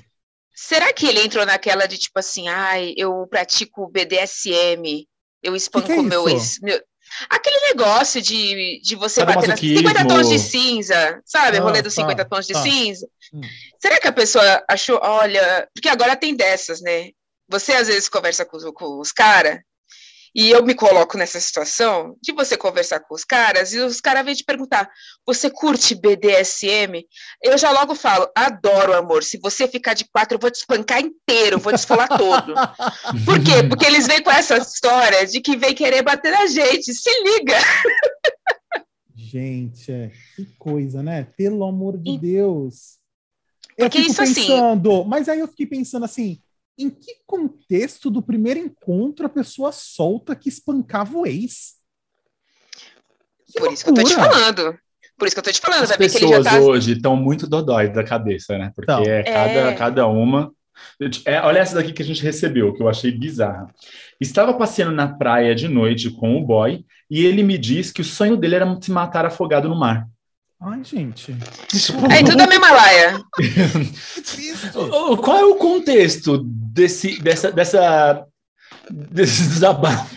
Será 0.54 0.94
que 0.94 1.08
ele 1.08 1.22
entrou 1.22 1.46
naquela 1.46 1.88
de 1.88 1.98
tipo 1.98 2.18
assim, 2.20 2.48
ai, 2.48 2.94
eu 2.96 3.26
pratico 3.28 3.90
BDSM, 3.90 5.08
eu 5.42 5.56
espanco 5.56 5.88
que 5.88 5.94
que 5.94 6.00
é 6.00 6.04
meu 6.04 6.30
ex. 6.30 6.60
Meu... 6.62 6.80
Aquele 7.30 7.60
negócio 7.70 8.22
de, 8.22 8.82
de 8.82 8.96
você 8.96 9.22
Sabe 9.22 9.34
bater 9.34 9.50
nas 9.50 9.60
50 9.60 10.08
tons 10.08 10.30
de 10.30 10.40
cinza, 10.40 11.22
sabe? 11.26 11.58
Ah, 11.58 11.62
rolê 11.62 11.82
dos 11.82 11.96
tá, 11.96 12.02
50 12.02 12.26
tons 12.26 12.46
de 12.46 12.54
tá. 12.54 12.62
cinza. 12.62 13.08
Hum. 13.34 13.42
Será 13.80 14.00
que 14.00 14.08
a 14.08 14.12
pessoa 14.12 14.64
achou, 14.70 15.00
olha, 15.02 15.68
porque 15.74 15.90
agora 15.90 16.16
tem 16.16 16.36
dessas, 16.36 16.82
né? 16.82 17.12
Você 17.50 17.74
às 17.74 17.88
vezes 17.88 18.10
conversa 18.10 18.46
com, 18.46 18.60
com 18.74 19.00
os 19.00 19.12
caras 19.12 19.60
e 20.38 20.52
eu 20.52 20.64
me 20.64 20.76
coloco 20.76 21.18
nessa 21.18 21.40
situação 21.40 22.16
de 22.22 22.32
você 22.32 22.56
conversar 22.56 23.00
com 23.00 23.16
os 23.16 23.24
caras 23.24 23.74
e 23.74 23.80
os 23.80 24.00
caras 24.00 24.24
vêm 24.24 24.36
te 24.36 24.44
perguntar: 24.44 24.88
você 25.26 25.50
curte 25.50 25.96
BDSM? 25.96 27.04
Eu 27.42 27.58
já 27.58 27.72
logo 27.72 27.96
falo: 27.96 28.30
adoro, 28.36 28.94
amor. 28.94 29.24
Se 29.24 29.40
você 29.40 29.68
ficar 29.68 29.96
de 29.96 30.06
quatro, 30.06 30.36
eu 30.36 30.40
vou 30.40 30.52
te 30.52 30.58
espancar 30.58 31.02
inteiro, 31.02 31.58
vou 31.58 31.74
te 31.74 31.80
esfolar 31.80 32.08
todo. 32.08 32.54
Por 33.26 33.44
quê? 33.44 33.68
Porque 33.68 33.88
eles 33.88 34.06
vêm 34.06 34.22
com 34.22 34.30
essa 34.30 34.58
história 34.58 35.26
de 35.26 35.42
que 35.42 35.58
vem 35.58 35.74
querer 35.74 36.04
bater 36.04 36.32
na 36.32 36.46
gente. 36.46 36.94
Se 36.94 37.10
liga! 37.24 37.58
Gente, 39.16 39.92
é, 39.92 40.12
que 40.36 40.46
coisa, 40.60 41.02
né? 41.02 41.28
Pelo 41.36 41.66
amor 41.66 41.98
de 41.98 42.12
e... 42.12 42.18
Deus. 42.20 42.98
Eu 43.76 43.90
Porque 43.90 44.04
fico 44.04 44.22
assim 44.22 44.34
pensando, 44.36 45.02
assim... 45.02 45.10
mas 45.10 45.30
aí 45.30 45.40
eu 45.40 45.48
fiquei 45.48 45.66
pensando 45.66 46.06
assim, 46.06 46.40
em 46.78 46.90
que 46.90 47.16
contexto 47.26 48.10
do 48.10 48.22
primeiro 48.22 48.60
encontro 48.60 49.26
a 49.26 49.30
pessoa 49.30 49.72
solta 49.72 50.36
que 50.36 50.50
espancava 50.50 51.18
o 51.18 51.26
ex? 51.26 51.76
Que 53.48 53.60
Por 53.60 53.72
isso 53.72 53.84
que 53.84 53.90
eu 53.90 53.94
tô 53.96 54.04
te 54.04 54.14
falando. 54.14 54.80
Por 55.18 55.28
isso 55.28 55.36
que 55.36 55.40
eu 55.40 55.44
tô 55.44 55.52
te 55.52 55.60
falando. 55.60 55.84
As 55.84 55.98
pessoas 55.98 56.46
tá... 56.46 56.60
hoje 56.60 56.94
estão 56.94 57.16
muito 57.16 57.48
dodói 57.48 57.90
da 57.90 58.04
cabeça, 58.04 58.58
né? 58.58 58.72
Porque 58.76 58.92
então, 58.92 59.04
é, 59.04 59.24
cada, 59.24 59.60
é... 59.72 59.76
cada 59.76 60.08
uma. 60.08 60.52
É, 61.26 61.42
olha 61.42 61.60
essa 61.60 61.76
daqui 61.76 61.92
que 61.92 62.04
a 62.04 62.06
gente 62.06 62.22
recebeu, 62.22 62.72
que 62.74 62.84
eu 62.84 62.88
achei 62.88 63.12
bizarra. 63.12 63.68
Estava 64.22 64.54
passeando 64.54 64.92
na 64.92 65.08
praia 65.08 65.56
de 65.56 65.68
noite 65.68 66.12
com 66.12 66.38
o 66.38 66.46
boy 66.46 66.86
e 67.10 67.26
ele 67.26 67.42
me 67.42 67.58
disse 67.58 67.92
que 67.92 68.02
o 68.02 68.06
sonho 68.06 68.38
dele 68.38 68.56
era 68.56 68.78
se 68.80 68.92
matar 68.92 69.26
afogado 69.26 69.68
no 69.68 69.76
mar. 69.76 70.08
Ai, 70.60 70.84
gente. 70.84 71.32
É 72.12 72.24
tudo 72.24 72.42
a 72.42 72.48
mesma 72.48 72.72
laia. 72.72 73.24
Qual 75.24 75.38
é 75.38 75.46
o 75.46 75.56
contexto 75.56 76.40
desse, 76.44 77.22
dessa, 77.22 77.52
dessa, 77.52 78.26
desse 78.90 79.44
desabafo? 79.50 80.16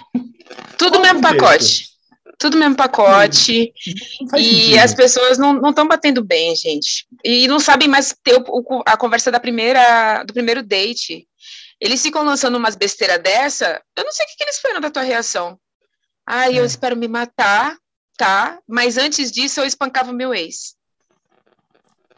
Tudo 0.79 0.93
Qual 0.93 1.03
mesmo 1.03 1.21
pacote. 1.21 1.91
Tudo 2.39 2.57
mesmo 2.57 2.75
pacote. 2.75 3.71
E 4.35 4.45
sentido. 4.45 4.79
as 4.79 4.95
pessoas 4.95 5.37
não 5.37 5.69
estão 5.69 5.87
batendo 5.87 6.25
bem, 6.25 6.57
gente. 6.57 7.07
E 7.23 7.47
não 7.47 7.61
sabem 7.61 7.87
mais 7.87 8.17
ter 8.25 8.37
o, 8.37 8.45
o, 8.49 8.83
a 8.87 8.97
conversa 8.97 9.31
da 9.31 9.39
primeira, 9.39 10.25
do 10.25 10.33
primeiro 10.33 10.63
date. 10.63 11.29
Eles 11.79 12.01
ficam 12.01 12.25
lançando 12.25 12.57
umas 12.57 12.77
besteiras 12.77 13.23
dessa. 13.23 13.83
Eu 13.95 14.05
não 14.05 14.13
sei 14.13 14.25
o 14.25 14.29
que, 14.31 14.37
que 14.37 14.45
eles 14.45 14.57
esperam 14.57 14.81
da 14.81 14.91
tua 14.91 15.03
reação. 15.03 15.61
Ai, 16.27 16.57
é. 16.57 16.61
eu 16.61 16.65
espero 16.65 16.97
me 16.97 17.09
matar 17.09 17.77
tá? 18.21 18.59
Mas 18.69 18.99
antes 18.99 19.33
disso 19.33 19.61
eu 19.61 19.65
espancava 19.65 20.13
meu 20.13 20.35
ex. 20.35 20.77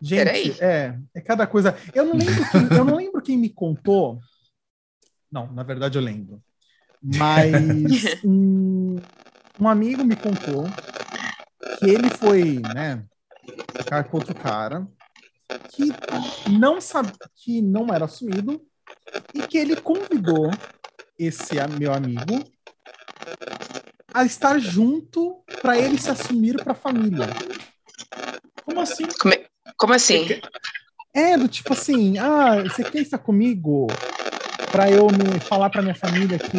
Gente, 0.01 0.25
Peraí. 0.25 0.57
é, 0.59 0.99
é 1.15 1.21
cada 1.21 1.47
coisa. 1.47 1.77
Eu 1.95 2.05
não 2.05 2.17
lembro 2.17 2.51
quem, 2.51 2.77
eu 2.77 2.85
não 2.85 2.97
lembro 2.97 3.23
quem 3.23 3.39
me 3.39 3.49
contou. 3.49 4.19
Não, 5.31 5.53
na 5.53 5.63
verdade 5.63 5.97
eu 5.97 6.03
lembro. 6.03 6.43
Mas 7.01 8.19
um, 8.25 8.97
um 9.61 9.69
amigo 9.69 10.05
me 10.05 10.17
contou 10.17 10.65
que 11.79 11.89
ele 11.89 12.11
foi, 12.11 12.61
né, 12.75 13.05
ficar 13.77 14.03
com 14.03 14.17
outro 14.17 14.35
cara 14.35 14.85
que 15.69 15.91
não 16.51 16.81
sabe 16.81 17.13
que 17.37 17.63
não 17.63 17.95
era 17.95 18.07
assumido 18.07 18.61
e 19.33 19.47
que 19.47 19.57
ele 19.57 19.77
convidou 19.77 20.51
esse 21.17 21.55
meu 21.79 21.93
amigo 21.93 22.43
a 24.15 24.25
estar 24.25 24.59
junto 24.59 25.37
para 25.61 25.79
ele 25.79 25.99
se 25.99 26.11
assumir 26.11 26.57
para 26.63 26.73
a 26.73 26.77
família. 26.77 27.29
Como 28.65 28.81
assim? 28.81 29.05
Como 29.77 29.93
assim? 29.93 30.41
É, 31.15 31.37
do 31.37 31.49
tipo 31.49 31.73
assim, 31.73 32.19
ah, 32.19 32.63
você 32.63 32.83
quer 32.85 33.01
estar 33.01 33.19
comigo 33.19 33.87
pra 34.71 34.91
eu 34.91 35.07
me 35.09 35.39
falar 35.41 35.69
pra 35.71 35.83
minha 35.83 35.95
família 35.95 36.39
que. 36.39 36.59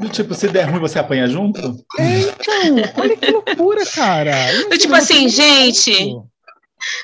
Do 0.00 0.08
tipo, 0.08 0.34
se 0.34 0.48
der 0.48 0.64
ruim, 0.64 0.80
você 0.80 0.98
apanha 0.98 1.26
junto? 1.26 1.60
É, 1.98 2.20
então, 2.20 3.02
olha 3.02 3.16
que 3.16 3.30
loucura, 3.30 3.84
cara. 3.86 4.34
Do 4.68 4.78
tipo 4.78 4.94
assim, 4.94 5.28
gente, 5.28 6.14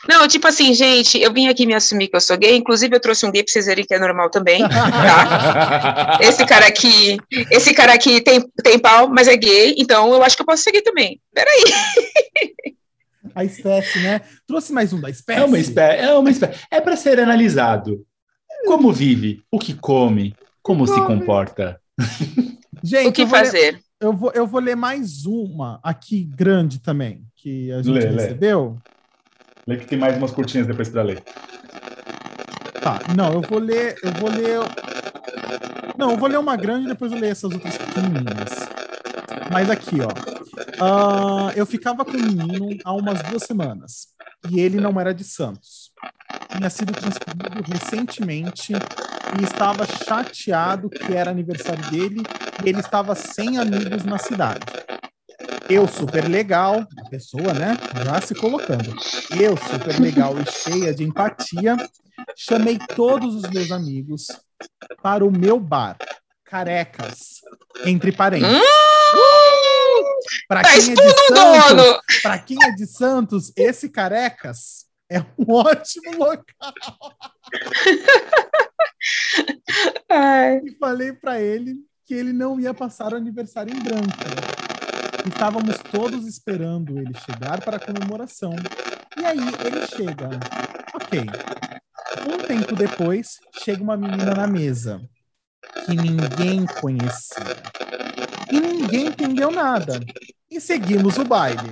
Não, 0.09 0.29
tipo 0.29 0.47
assim, 0.47 0.73
gente, 0.75 1.21
eu 1.21 1.33
vim 1.33 1.49
aqui 1.49 1.65
me 1.67 1.75
assumir 1.75 2.09
que 2.09 2.17
eu 2.17 2.21
sou 2.21 2.37
gay, 2.37 2.57
inclusive 2.57 2.95
eu 2.95 3.01
trouxe 3.01 3.25
um 3.27 3.31
gay 3.33 3.43
pra 3.43 3.53
vocês 3.53 3.67
verem 3.67 3.85
que 3.85 3.95
é 3.95 3.99
normal 3.99 4.31
também, 4.31 4.61
tá? 4.69 6.19
Esse 6.21 6.45
cara 6.47 6.67
aqui, 6.67 7.19
esse 7.51 7.73
cara 7.75 7.95
aqui 7.95 8.21
tem, 8.21 8.41
tem 8.63 8.79
pau, 8.79 9.09
mas 9.09 9.29
é 9.29 9.37
gay, 9.37 9.75
então 9.79 10.13
eu 10.13 10.23
acho 10.23 10.37
que 10.37 10.43
eu 10.43 10.47
posso 10.47 10.63
seguir 10.63 10.83
também. 10.83 11.21
Peraí. 11.35 11.63
A 13.35 13.45
espécie, 13.45 14.01
né? 14.01 14.21
Trouxe 14.47 14.73
mais 14.73 14.93
um 14.93 15.01
da 15.01 15.09
espécie. 15.09 15.41
É 15.41 15.45
uma 15.45 15.59
espécie, 15.59 16.05
é 16.05 16.13
uma 16.15 16.31
espécie. 16.31 16.61
É 16.71 16.81
para 16.81 16.97
ser 16.97 17.19
analisado. 17.21 18.05
Como 18.67 18.93
vive, 18.93 19.43
o 19.51 19.59
que 19.59 19.73
come, 19.75 20.35
como 20.61 20.87
se 20.87 21.01
comporta. 21.07 21.81
Gente, 22.83 23.09
O 23.09 23.13
que 23.13 23.23
eu 23.23 23.27
vou 23.27 23.39
ler- 23.39 23.45
fazer? 23.47 23.81
eu, 24.01 24.13
vou, 24.13 24.33
eu 24.35 24.47
vou 24.47 24.61
ler 24.61 24.77
mais 24.77 25.25
uma 25.25 25.81
aqui, 25.83 26.25
grande 26.25 26.79
também, 26.81 27.23
que 27.37 27.71
a 27.73 27.77
gente 27.81 27.91
lê. 27.93 28.07
recebeu. 28.07 28.77
Lê 28.85 28.93
que 29.67 29.87
tem 29.87 29.99
mais 29.99 30.17
umas 30.17 30.31
curtinhas 30.31 30.67
depois 30.67 30.89
para 30.89 31.03
ler. 31.03 31.23
Tá, 32.83 33.01
não, 33.17 33.33
eu 33.35 33.41
vou 33.43 33.59
ler, 33.59 33.97
eu 34.03 34.13
vou 34.13 34.29
ler. 34.29 34.59
Não, 35.97 36.11
eu 36.11 36.17
vou 36.17 36.29
ler 36.29 36.39
uma 36.39 36.57
grande 36.57 36.87
e 36.87 36.89
depois 36.89 37.13
eu 37.13 37.19
leio 37.19 37.31
essas 37.31 37.53
outras 37.53 37.77
pequenininhas. 37.79 38.69
Mas 39.53 39.71
aqui, 39.71 40.01
ó. 40.01 40.09
Ah, 40.81 41.53
eu 41.55 41.65
ficava 41.65 42.05
com 42.05 42.13
um 42.13 42.23
menino 42.23 42.77
há 42.85 42.93
umas 42.93 43.23
duas 43.23 43.45
semanas 43.45 44.09
e 44.51 44.61
ele 44.61 44.81
não 44.81 44.99
era 45.01 45.15
de 45.15 45.23
Santos. 45.23 45.93
Tinha 46.49 46.69
sido 46.69 46.93
transferido 46.93 47.63
recentemente 47.65 48.73
e 48.73 49.45
estava 49.45 49.87
chateado 49.87 50.91
que 50.91 51.15
era 51.15 51.31
aniversário 51.31 51.89
dele 51.91 52.23
e 52.65 52.69
ele 52.69 52.81
estava 52.81 53.15
sem 53.15 53.59
amigos 53.59 54.05
na 54.05 54.19
cidade. 54.19 54.65
Eu, 55.69 55.89
super 55.89 56.29
legal, 56.29 56.87
a 56.99 57.09
pessoa, 57.09 57.55
né? 57.55 57.77
Já 58.05 58.21
se 58.21 58.35
colocando. 58.35 58.95
Eu, 59.39 59.57
super 59.57 59.99
legal 60.01 60.35
e 60.41 60.51
cheia 60.51 60.95
de 60.95 61.05
empatia, 61.05 61.77
chamei 62.37 62.79
todos 62.95 63.35
os 63.35 63.43
meus 63.51 63.71
amigos 63.71 64.29
para 65.03 65.25
o 65.25 65.31
meu 65.31 65.59
bar, 65.59 65.97
Carecas, 66.45 67.41
entre 67.85 68.13
parênteses. 68.13 68.63
Para 70.49 70.63
Tá 70.63 70.71
quem, 70.71 70.93
é 70.93 70.97
Santos, 70.97 72.45
quem 72.47 72.59
é 72.63 72.71
de 72.73 72.87
Santos, 72.87 73.53
esse 73.57 73.89
Carecas 73.89 74.87
é 75.11 75.21
um 75.39 75.53
ótimo 75.53 76.17
local. 76.17 76.75
E 80.65 80.77
falei 80.79 81.13
para 81.13 81.41
ele 81.41 81.77
que 82.07 82.15
ele 82.15 82.33
não 82.33 82.59
ia 82.61 82.75
passar 82.75 83.13
o 83.13 83.17
aniversário 83.17 83.75
em 83.75 83.81
branco. 83.81 84.62
Estávamos 85.27 85.79
todos 85.91 86.27
esperando 86.27 86.99
ele 86.99 87.13
chegar 87.15 87.61
para 87.61 87.77
a 87.77 87.81
comemoração. 87.81 88.55
E 89.17 89.25
aí 89.25 89.39
ele 89.39 89.87
chega. 89.87 90.31
Ok. 90.95 91.21
Um 92.27 92.39
tempo 92.39 92.75
depois, 92.75 93.39
chega 93.63 93.83
uma 93.83 93.97
menina 93.97 94.35
na 94.35 94.47
mesa 94.47 95.01
que 95.85 95.95
ninguém 95.95 96.67
conhecia. 96.81 97.57
E 98.51 98.61
ninguém 98.61 99.07
entendeu 99.07 99.51
nada. 99.51 100.01
E 100.51 100.61
seguimos 100.61 101.17
o 101.17 101.25
baile. 101.25 101.71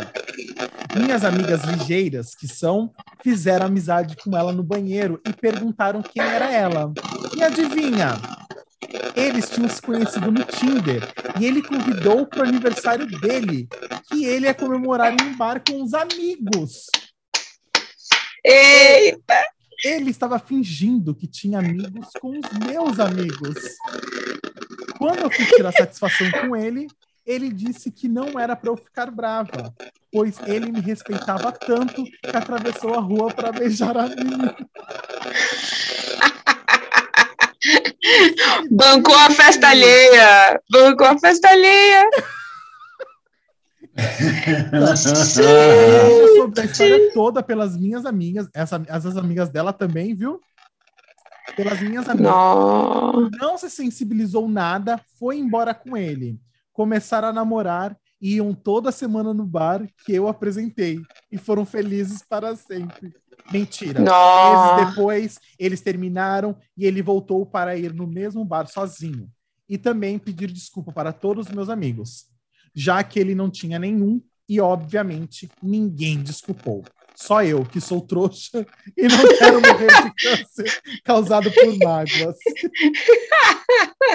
Minhas 0.96 1.24
amigas 1.24 1.62
ligeiras, 1.64 2.34
que 2.34 2.48
são, 2.48 2.90
fizeram 3.22 3.66
amizade 3.66 4.16
com 4.16 4.36
ela 4.36 4.52
no 4.52 4.62
banheiro 4.62 5.20
e 5.28 5.32
perguntaram 5.32 6.02
quem 6.02 6.22
era 6.22 6.50
ela. 6.50 6.92
E 7.36 7.42
adivinha? 7.42 8.18
Eles 9.14 9.48
tinham 9.48 9.68
se 9.68 9.80
conhecido 9.80 10.30
no 10.30 10.44
Tinder 10.44 11.02
e 11.38 11.46
ele 11.46 11.62
convidou 11.62 12.26
para 12.26 12.40
o 12.40 12.48
aniversário 12.48 13.06
dele, 13.06 13.68
que 14.10 14.24
ele 14.24 14.46
ia 14.46 14.54
comemorar 14.54 15.12
em 15.12 15.22
um 15.22 15.36
bar 15.36 15.62
com 15.66 15.82
os 15.82 15.94
amigos. 15.94 16.86
eita! 18.44 19.44
Ele 19.82 20.10
estava 20.10 20.38
fingindo 20.38 21.14
que 21.14 21.26
tinha 21.26 21.58
amigos 21.58 22.08
com 22.20 22.38
os 22.38 22.66
meus 22.66 23.00
amigos. 23.00 23.56
Quando 24.98 25.20
eu 25.20 25.30
fui 25.30 25.46
tirar 25.46 25.72
satisfação 25.72 26.30
com 26.32 26.54
ele, 26.54 26.86
ele 27.24 27.50
disse 27.50 27.90
que 27.90 28.08
não 28.08 28.38
era 28.38 28.54
para 28.54 28.70
eu 28.70 28.76
ficar 28.76 29.10
brava, 29.10 29.74
pois 30.12 30.38
ele 30.46 30.70
me 30.70 30.80
respeitava 30.80 31.52
tanto 31.52 32.04
que 32.04 32.36
atravessou 32.36 32.94
a 32.94 33.00
rua 33.00 33.32
para 33.32 33.52
beijar 33.52 33.96
a 33.96 34.08
menina. 34.08 34.54
Bancou 38.70 39.14
a 39.14 39.30
festa 39.30 39.68
alheia! 39.68 40.60
Bancou 40.70 41.06
a 41.06 41.18
festa 41.18 41.48
alheia! 41.48 42.08
Ela 44.72 44.96
soube 44.96 46.60
a 46.60 46.64
história 46.64 47.12
toda 47.12 47.42
pelas 47.42 47.76
minhas 47.76 48.06
amigas, 48.06 48.48
essa, 48.54 48.82
essas 48.88 49.16
amigas 49.16 49.48
dela 49.48 49.72
também, 49.72 50.14
viu? 50.14 50.40
Pelas 51.56 51.80
minhas 51.80 52.08
amigas. 52.08 52.32
Não. 52.32 53.28
Não 53.40 53.58
se 53.58 53.68
sensibilizou 53.68 54.48
nada, 54.48 55.00
foi 55.18 55.38
embora 55.38 55.74
com 55.74 55.96
ele. 55.96 56.38
Começaram 56.72 57.28
a 57.28 57.32
namorar 57.32 57.96
e 58.20 58.36
iam 58.36 58.54
toda 58.54 58.92
semana 58.92 59.34
no 59.34 59.44
bar 59.44 59.86
que 60.04 60.14
eu 60.14 60.28
apresentei. 60.28 61.00
E 61.30 61.36
foram 61.38 61.66
felizes 61.66 62.22
para 62.22 62.54
sempre. 62.54 63.12
Mentira. 63.50 64.00
Meses 64.00 64.88
depois, 64.88 65.40
eles 65.58 65.80
terminaram 65.80 66.56
e 66.76 66.84
ele 66.86 67.02
voltou 67.02 67.44
para 67.46 67.76
ir 67.76 67.92
no 67.92 68.06
mesmo 68.06 68.44
bar 68.44 68.66
sozinho. 68.66 69.28
E 69.68 69.78
também 69.78 70.18
pedir 70.18 70.50
desculpa 70.50 70.92
para 70.92 71.12
todos 71.12 71.46
os 71.46 71.52
meus 71.52 71.68
amigos, 71.68 72.26
já 72.74 73.02
que 73.04 73.20
ele 73.20 73.34
não 73.34 73.50
tinha 73.50 73.78
nenhum 73.78 74.20
e, 74.48 74.60
obviamente, 74.60 75.48
ninguém 75.62 76.20
desculpou. 76.22 76.82
Só 77.14 77.44
eu, 77.44 77.64
que 77.64 77.80
sou 77.80 78.00
trouxa 78.00 78.66
e 78.96 79.06
não 79.06 79.28
quero 79.38 79.60
morrer 79.60 79.86
de 79.86 80.14
câncer 80.14 80.80
causado 81.04 81.50
por 81.52 81.78
mágoas. 81.78 82.36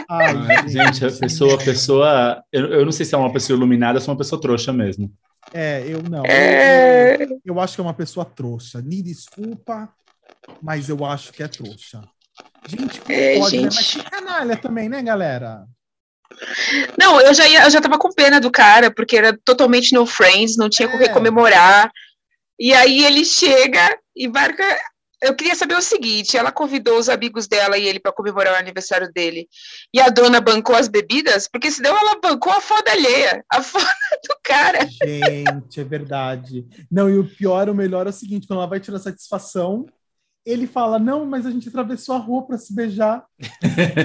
Ai, 0.09 0.35
Ai, 0.35 0.67
gente, 0.67 1.05
a 1.05 1.11
pessoa, 1.11 1.53
a 1.53 1.57
pessoa. 1.63 2.43
Eu, 2.51 2.65
eu 2.65 2.85
não 2.85 2.91
sei 2.91 3.05
se 3.05 3.13
é 3.13 3.17
uma 3.17 3.31
pessoa 3.31 3.55
iluminada 3.55 3.97
ou 3.97 4.01
se 4.01 4.09
é 4.09 4.11
uma 4.11 4.17
pessoa 4.17 4.41
trouxa 4.41 4.73
mesmo. 4.73 5.11
É, 5.53 5.83
eu 5.87 6.01
não. 6.03 6.25
É... 6.25 7.17
Eu, 7.23 7.41
eu 7.45 7.59
acho 7.59 7.75
que 7.75 7.81
é 7.81 7.83
uma 7.83 7.93
pessoa 7.93 8.25
trouxa. 8.25 8.81
Me 8.81 9.01
desculpa, 9.01 9.93
mas 10.61 10.89
eu 10.89 11.05
acho 11.05 11.31
que 11.31 11.43
é 11.43 11.47
trouxa. 11.47 12.01
Gente, 12.67 13.01
É, 13.07 13.39
pode, 13.39 13.55
né? 13.57 13.61
gente. 13.63 13.75
Mas 13.75 13.91
que 13.91 14.09
canalha 14.09 14.57
também, 14.57 14.89
né, 14.89 15.01
galera? 15.01 15.65
Não, 16.99 17.21
eu 17.21 17.33
já, 17.33 17.47
ia, 17.47 17.63
eu 17.63 17.69
já 17.69 17.79
tava 17.79 17.97
com 17.97 18.11
pena 18.11 18.41
do 18.41 18.51
cara, 18.51 18.91
porque 18.91 19.15
era 19.15 19.37
totalmente 19.45 19.93
no 19.93 20.05
friends, 20.05 20.57
não 20.57 20.69
tinha 20.69 20.87
com 20.89 20.95
o 20.95 20.99
que 20.99 21.05
É. 21.05 21.13
comemorar. 21.13 21.91
E 22.59 22.73
aí 22.73 23.05
ele 23.05 23.23
chega 23.23 23.97
e 24.15 24.27
marca. 24.27 24.63
Eu 25.21 25.35
queria 25.35 25.55
saber 25.55 25.75
o 25.77 25.81
seguinte: 25.81 26.37
ela 26.37 26.51
convidou 26.51 26.97
os 26.99 27.09
amigos 27.09 27.47
dela 27.47 27.77
e 27.77 27.87
ele 27.87 27.99
para 27.99 28.11
comemorar 28.11 28.53
o 28.53 28.57
aniversário 28.57 29.11
dele. 29.13 29.47
E 29.93 29.99
a 29.99 30.09
dona 30.09 30.39
bancou 30.41 30.75
as 30.75 30.87
bebidas, 30.87 31.47
porque 31.47 31.71
senão 31.71 31.97
ela 31.97 32.19
bancou 32.21 32.51
a 32.51 32.61
foda 32.61 32.91
alheia, 32.91 33.43
a 33.51 33.61
foda 33.63 33.85
do 34.27 34.35
cara. 34.43 34.87
Gente, 34.87 35.79
é 35.79 35.83
verdade. 35.83 36.65
Não, 36.91 37.09
e 37.09 37.17
o 37.17 37.27
pior, 37.27 37.69
o 37.69 37.75
melhor 37.75 38.05
é 38.07 38.09
o 38.09 38.13
seguinte: 38.13 38.47
quando 38.47 38.59
ela 38.59 38.67
vai 38.69 38.79
tirar 38.79 38.99
satisfação, 38.99 39.85
ele 40.45 40.67
fala: 40.67 40.99
Não, 40.99 41.25
mas 41.25 41.45
a 41.45 41.51
gente 41.51 41.69
atravessou 41.69 42.15
a 42.15 42.19
rua 42.19 42.45
para 42.45 42.57
se 42.57 42.73
beijar. 42.73 43.25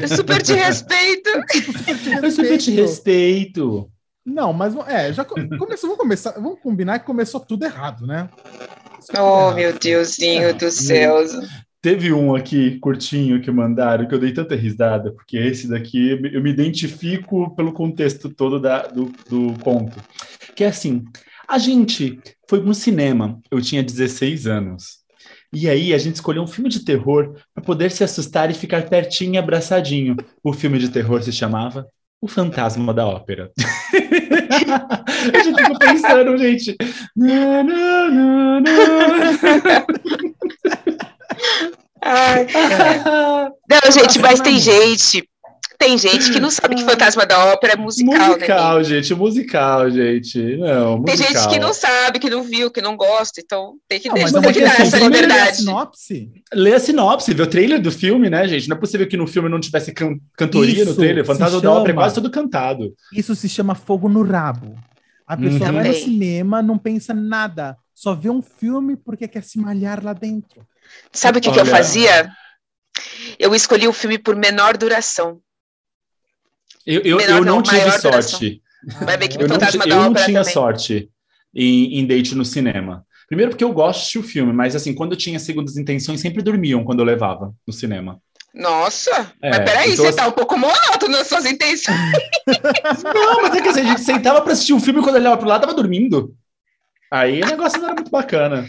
Eu 0.00 0.08
super 0.08 0.40
te 0.42 0.54
respeito. 0.54 1.30
Tipo, 1.50 1.72
super 1.78 1.98
te 1.98 2.24
Eu 2.24 2.30
super 2.30 2.58
te 2.58 2.70
respeito. 2.70 3.90
Não, 4.24 4.52
mas 4.52 4.76
é, 4.86 5.12
já 5.12 5.24
co- 5.24 5.34
começou, 5.58 5.88
vamos 5.90 5.96
começar, 6.02 6.32
vamos 6.32 6.60
combinar 6.60 6.98
que 6.98 7.06
começou 7.06 7.40
tudo 7.40 7.64
errado, 7.64 8.06
né? 8.06 8.28
Oh, 9.12 9.50
errado. 9.50 9.56
meu 9.56 9.78
Deusinho 9.78 10.54
do 10.58 10.70
céu. 10.70 11.24
Teve 11.82 12.12
um 12.12 12.34
aqui 12.34 12.78
curtinho 12.78 13.40
que 13.40 13.50
mandaram 13.50 14.06
que 14.06 14.14
eu 14.14 14.18
dei 14.18 14.32
tanta 14.32 14.54
risada, 14.54 15.12
porque 15.12 15.38
esse 15.38 15.66
daqui 15.66 16.10
eu 16.32 16.42
me 16.42 16.50
identifico 16.50 17.54
pelo 17.56 17.72
contexto 17.72 18.28
todo 18.28 18.60
da, 18.60 18.82
do, 18.82 19.10
do 19.28 19.58
conto. 19.60 19.98
Que 20.54 20.64
é 20.64 20.68
assim: 20.68 21.04
A 21.48 21.58
gente 21.58 22.20
foi 22.48 22.60
no 22.60 22.74
cinema, 22.74 23.40
eu 23.50 23.60
tinha 23.62 23.82
16 23.82 24.46
anos. 24.46 25.00
E 25.52 25.68
aí 25.68 25.92
a 25.92 25.98
gente 25.98 26.16
escolheu 26.16 26.42
um 26.42 26.46
filme 26.46 26.68
de 26.68 26.84
terror 26.84 27.34
para 27.52 27.64
poder 27.64 27.90
se 27.90 28.04
assustar 28.04 28.50
e 28.50 28.54
ficar 28.54 28.88
pertinho 28.88 29.34
e 29.34 29.38
abraçadinho. 29.38 30.16
O 30.44 30.52
filme 30.52 30.78
de 30.78 30.90
terror 30.90 31.22
se 31.22 31.32
chamava 31.32 31.86
O 32.22 32.28
Fantasma 32.28 32.92
da 32.92 33.06
Ópera. 33.06 33.50
a 35.34 35.42
gente 35.42 35.56
ficou 35.56 35.78
pensando, 35.78 36.36
gente. 36.36 36.76
Não, 37.16 37.64
não, 37.64 38.10
não, 38.10 38.60
não. 38.60 39.86
Ai, 42.02 42.46
não, 43.68 43.92
gente, 43.92 44.18
mas 44.18 44.40
tem 44.40 44.58
gente 44.58 45.26
tem 45.80 45.96
gente 45.96 46.30
que 46.30 46.38
não 46.38 46.50
sabe 46.50 46.74
que 46.74 46.84
Fantasma 46.84 47.24
da 47.24 47.46
Ópera 47.46 47.72
é 47.72 47.76
musical, 47.76 48.28
musical 48.34 48.76
né? 48.78 48.84
gente, 48.84 49.14
musical, 49.14 49.90
gente. 49.90 50.56
Não, 50.58 51.02
tem 51.02 51.16
musical. 51.16 51.32
gente 51.42 51.48
que 51.48 51.58
não 51.58 51.72
sabe, 51.72 52.18
que 52.18 52.28
não 52.28 52.42
viu, 52.42 52.70
que 52.70 52.82
não 52.82 52.96
gosta, 52.98 53.40
então 53.40 53.76
tem 53.88 53.98
que, 53.98 54.08
Não, 54.08 54.14
deixar, 54.16 54.32
mas 54.32 54.42
tem 54.44 54.52
que 54.52 54.58
é 54.60 54.62
dar 54.64 54.72
assim, 54.74 54.82
essa 54.82 54.98
primeiro 54.98 55.26
lê 55.26 55.32
a 55.32 55.36
liberdade. 55.38 55.56
sinopse. 55.56 56.30
Lê 56.52 56.74
a 56.74 56.78
sinopse, 56.78 57.32
vê 57.32 57.42
o 57.42 57.46
trailer 57.46 57.80
do 57.80 57.90
filme, 57.90 58.28
né, 58.28 58.46
gente? 58.46 58.68
Não 58.68 58.76
é 58.76 58.80
possível 58.80 59.08
que 59.08 59.16
no 59.16 59.26
filme 59.26 59.48
não 59.48 59.58
tivesse 59.58 59.90
can 59.92 60.18
cantoria 60.36 60.84
no 60.84 60.90
Isso 60.90 60.96
trailer. 61.00 61.24
se 61.24 61.32
Fantasma 61.32 61.60
da 61.62 61.70
Ópera 61.72 61.84
é 61.84 61.86
chama- 61.92 62.02
quase 62.02 62.14
todo 62.14 62.30
cantado. 62.30 62.94
Isso 63.14 63.34
se 63.34 63.48
chama 63.48 63.74
fogo 63.74 64.06
no 64.06 64.22
rabo. 64.22 64.76
A 65.26 65.34
pessoa 65.36 65.70
Uhum. 65.70 65.76
vai 65.76 65.88
no 65.88 65.94
cinema, 65.94 66.60
não 66.60 66.76
pensa 66.76 67.14
nada, 67.14 67.76
só 67.94 68.14
vê 68.14 68.28
um 68.28 68.42
filme 68.42 68.96
porque 68.96 69.26
quer 69.26 69.42
se 69.44 69.58
malhar 69.58 70.04
lá 70.04 70.12
dentro. 70.12 70.60
Sabe 71.10 71.38
o 71.38 71.40
que, 71.40 71.50
que 71.50 71.58
eu 71.60 71.64
fazia? 71.64 72.30
Eu 73.38 73.54
escolhi 73.54 73.88
o 73.88 73.92
filme 73.94 74.18
por 74.18 74.36
menor 74.36 74.76
duração. 74.76 75.40
Eu, 76.86 77.00
eu, 77.02 77.16
Menor 77.18 77.38
eu 77.38 77.44
não 77.44 77.56
não, 77.56 77.62
tive 77.62 77.90
sorte. 77.98 78.62
Vai 79.04 79.16
ver 79.16 79.28
que 79.28 79.36
Eu 79.42 79.46
não, 79.48 79.56
eu 79.56 79.60
não 80.10 80.14
tinha 80.14 80.40
também. 80.40 80.52
sorte 80.52 81.10
em, 81.54 81.98
em 82.00 82.06
date 82.06 82.34
no 82.34 82.44
cinema. 82.44 83.04
Primeiro 83.28 83.50
porque 83.50 83.62
eu 83.62 83.72
gosto 83.72 83.98
de 83.98 84.02
assistir 84.02 84.18
o 84.18 84.22
filme, 84.22 84.52
mas 84.52 84.74
assim, 84.74 84.94
quando 84.94 85.12
eu 85.12 85.18
tinha 85.18 85.38
segundas 85.38 85.76
intenções, 85.76 86.20
sempre 86.20 86.42
dormiam 86.42 86.82
quando 86.82 87.00
eu 87.00 87.04
levava 87.04 87.54
no 87.66 87.72
cinema. 87.72 88.18
Nossa, 88.52 89.32
É, 89.40 89.50
mas 89.50 89.58
peraí, 89.60 89.92
então 89.92 90.04
você 90.04 90.08
assim- 90.08 90.16
tá 90.18 90.26
um 90.26 90.32
pouco 90.32 90.56
monótono 90.58 91.16
nas 91.16 91.28
suas 91.28 91.46
intenções. 91.46 91.96
Não, 93.14 93.42
mas 93.42 93.54
é 93.54 93.60
que 93.62 93.68
assim, 93.68 93.80
a 93.80 93.84
gente 93.84 94.00
sentava 94.00 94.40
pra 94.42 94.52
assistir 94.52 94.72
um 94.72 94.80
filme 94.80 95.00
quando 95.00 95.14
eu 95.16 95.20
olhava 95.20 95.36
pro 95.36 95.48
lado, 95.48 95.60
tava 95.60 95.74
dormindo. 95.74 96.34
Aí 97.12 97.40
o 97.42 97.46
negócio 97.46 97.78
não 97.78 97.86
era 97.86 97.94
muito 97.94 98.10
bacana. 98.10 98.66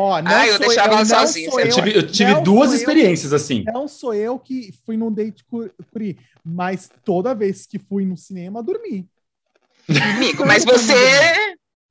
Ó, 0.00 0.22
não 0.22 0.30
Ah, 0.30 0.46
eu 0.46 0.52
sou 0.58 0.66
deixava 0.66 0.92
ela 0.94 0.98
não 1.00 1.26
sozinha, 1.26 1.50
sou 1.50 1.58
Eu 1.58 1.70
tive, 1.74 1.96
eu 1.96 2.06
tive 2.06 2.40
duas 2.42 2.70
eu- 2.70 2.76
experiências 2.76 3.32
assim. 3.32 3.64
Não 3.66 3.88
sou 3.88 4.14
eu 4.14 4.38
que 4.38 4.72
fui 4.86 4.96
num 4.96 5.12
date 5.12 5.44
curi, 5.44 6.16
mas 6.44 6.88
toda 7.04 7.34
vez 7.34 7.66
que 7.66 7.80
fui 7.80 8.04
no 8.04 8.16
cinema, 8.16 8.62
dormi. 8.62 9.08
Amigo, 10.00 10.46
mas 10.46 10.64
você. 10.64 10.94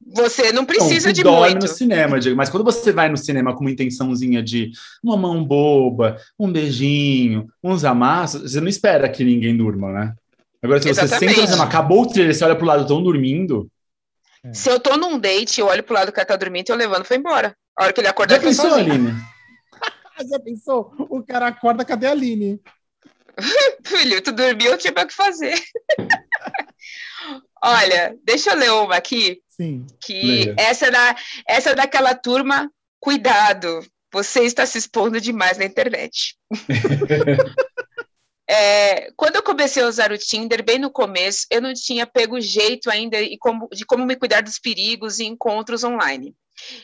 Você 0.09 0.53
não 0.53 0.63
precisa 0.63 1.09
tu 1.09 1.15
de 1.15 1.23
dorme 1.23 1.49
muito. 1.49 1.63
no 1.63 1.67
cinema, 1.67 2.17
Diego, 2.17 2.37
mas 2.37 2.49
quando 2.49 2.63
você 2.63 2.93
vai 2.93 3.09
no 3.09 3.17
cinema 3.17 3.53
com 3.53 3.59
uma 3.59 3.71
intençãozinha 3.71 4.41
de 4.41 4.71
uma 5.03 5.17
mão 5.17 5.43
boba, 5.43 6.15
um 6.39 6.49
beijinho, 6.49 7.47
uns 7.61 7.83
amassos, 7.83 8.41
você 8.53 8.61
não 8.61 8.69
espera 8.69 9.09
que 9.09 9.21
ninguém 9.21 9.57
durma, 9.57 9.91
né? 9.91 10.13
Agora, 10.63 10.81
se 10.81 10.87
você 10.87 11.01
Exatamente. 11.01 11.29
senta 11.35 11.41
no 11.41 11.47
cinema, 11.47 11.65
acabou 11.65 12.03
o 12.03 12.07
trailer, 12.07 12.33
você 12.33 12.45
olha 12.45 12.55
pro 12.55 12.65
lado, 12.65 12.83
estão 12.83 13.03
dormindo. 13.03 13.69
Se 14.53 14.69
eu 14.69 14.79
tô 14.79 14.95
num 14.95 15.19
date, 15.19 15.59
eu 15.59 15.65
olho 15.67 15.83
pro 15.83 15.93
lado 15.93 16.05
do 16.05 16.13
cara 16.13 16.25
tá 16.25 16.37
dormindo, 16.37 16.69
eu 16.69 16.75
levanto 16.77 17.05
e 17.05 17.09
vou 17.09 17.17
embora. 17.17 17.53
A 17.77 17.83
hora 17.83 17.93
que 17.93 17.99
ele 18.01 18.07
acordar, 18.07 18.35
Já 18.35 18.41
tô 18.41 18.47
pensou, 18.47 18.69
sozinho. 18.69 18.91
Aline? 18.93 19.13
Já 20.29 20.39
pensou? 20.39 20.93
O 21.09 21.23
cara 21.23 21.47
acorda, 21.47 21.85
cadê 21.85 22.07
a 22.07 22.11
Aline? 22.11 22.59
Filho, 23.85 24.21
tu 24.21 24.31
dormiu, 24.31 24.71
eu 24.71 24.77
tinha 24.77 24.91
o 24.91 25.07
que 25.07 25.13
fazer. 25.13 25.53
Olha, 27.63 28.17
deixa 28.23 28.51
eu 28.51 28.57
ler 28.57 28.71
uma 28.71 28.95
aqui, 28.95 29.41
Sim. 29.47 29.85
que 30.01 30.21
Leia. 30.45 30.55
essa 30.57 30.87
é, 30.87 30.91
da, 30.91 31.15
essa 31.47 31.69
é 31.71 31.75
daquela 31.75 32.15
turma, 32.15 32.71
cuidado, 32.99 33.85
você 34.11 34.41
está 34.43 34.65
se 34.65 34.77
expondo 34.77 35.19
demais 35.21 35.57
na 35.57 35.65
internet. 35.65 36.35
É, 38.49 39.11
quando 39.17 39.35
eu 39.35 39.43
comecei 39.43 39.83
a 39.83 39.87
usar 39.87 40.11
o 40.11 40.17
Tinder, 40.17 40.63
bem 40.63 40.79
no 40.79 40.89
começo, 40.89 41.45
eu 41.51 41.61
não 41.61 41.73
tinha 41.73 42.07
pego 42.07 42.39
jeito 42.39 42.89
ainda 42.89 43.19
e 43.21 43.37
como- 43.37 43.67
de 43.73 43.85
como 43.85 44.05
me 44.05 44.15
cuidar 44.15 44.41
dos 44.41 44.57
perigos 44.57 45.19
e 45.19 45.25
encontros 45.25 45.83
online. 45.83 46.33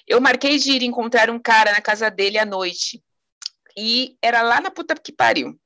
Eu 0.08 0.22
marquei 0.22 0.58
de 0.58 0.72
ir 0.72 0.84
encontrar 0.84 1.30
um 1.30 1.40
cara 1.40 1.72
na 1.72 1.82
casa 1.82 2.10
dele 2.10 2.38
à 2.38 2.46
noite. 2.46 3.04
E 3.78 4.18
era 4.22 4.42
lá 4.42 4.62
na 4.62 4.70
puta 4.70 4.96
que 4.96 5.12
pariu. 5.12 5.60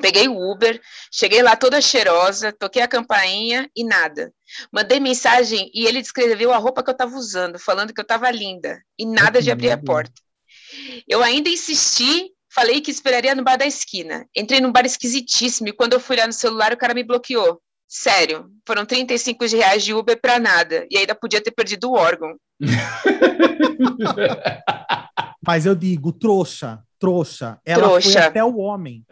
Peguei 0.00 0.26
o 0.26 0.50
Uber, 0.50 0.80
cheguei 1.10 1.42
lá 1.42 1.54
toda 1.54 1.80
cheirosa, 1.80 2.50
toquei 2.50 2.80
a 2.80 2.88
campainha 2.88 3.70
e 3.76 3.84
nada. 3.84 4.32
Mandei 4.72 4.98
mensagem 4.98 5.70
e 5.74 5.86
ele 5.86 6.00
descreveu 6.00 6.50
a 6.52 6.56
roupa 6.56 6.82
que 6.82 6.88
eu 6.88 6.92
estava 6.92 7.14
usando, 7.14 7.58
falando 7.58 7.92
que 7.92 8.00
eu 8.00 8.04
estava 8.04 8.30
linda. 8.30 8.82
E 8.98 9.04
nada 9.04 9.42
de 9.42 9.50
abrir 9.50 9.70
a 9.70 9.76
porta. 9.76 10.14
Eu 11.06 11.22
ainda 11.22 11.50
insisti, 11.50 12.30
falei 12.50 12.80
que 12.80 12.90
esperaria 12.90 13.34
no 13.34 13.44
bar 13.44 13.56
da 13.58 13.66
esquina. 13.66 14.26
Entrei 14.34 14.60
num 14.60 14.72
bar 14.72 14.86
esquisitíssimo 14.86 15.68
e 15.68 15.72
quando 15.72 15.92
eu 15.92 16.00
fui 16.00 16.16
olhar 16.16 16.26
no 16.26 16.32
celular, 16.32 16.72
o 16.72 16.76
cara 16.76 16.94
me 16.94 17.04
bloqueou. 17.04 17.60
Sério, 17.94 18.50
foram 18.66 18.86
35 18.86 19.44
reais 19.54 19.84
de 19.84 19.92
Uber 19.92 20.18
pra 20.18 20.38
nada. 20.38 20.86
E 20.90 20.96
ainda 20.96 21.14
podia 21.14 21.42
ter 21.42 21.50
perdido 21.50 21.90
o 21.90 21.94
órgão. 21.94 22.34
Mas 25.46 25.66
eu 25.66 25.74
digo, 25.74 26.10
trouxa, 26.10 26.82
trouxa. 26.98 27.60
Ela 27.66 27.90
foi 27.90 28.00
Trouxa. 28.00 28.24
até 28.26 28.42
o 28.42 28.56
homem. 28.56 29.04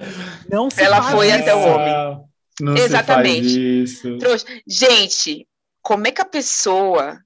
Não 0.50 0.70
se 0.70 0.80
Ela 0.82 1.02
foi 1.02 1.26
isso. 1.28 1.36
até 1.36 1.54
o 1.54 1.60
homem. 1.60 2.24
Não 2.60 2.74
Exatamente. 2.76 3.48
se 3.48 3.54
faz 3.54 3.90
isso. 3.90 4.18
Trouxa. 4.18 4.46
Gente, 4.66 5.46
como 5.82 6.06
é 6.06 6.10
que 6.10 6.22
a 6.22 6.26
pessoa 6.26 7.18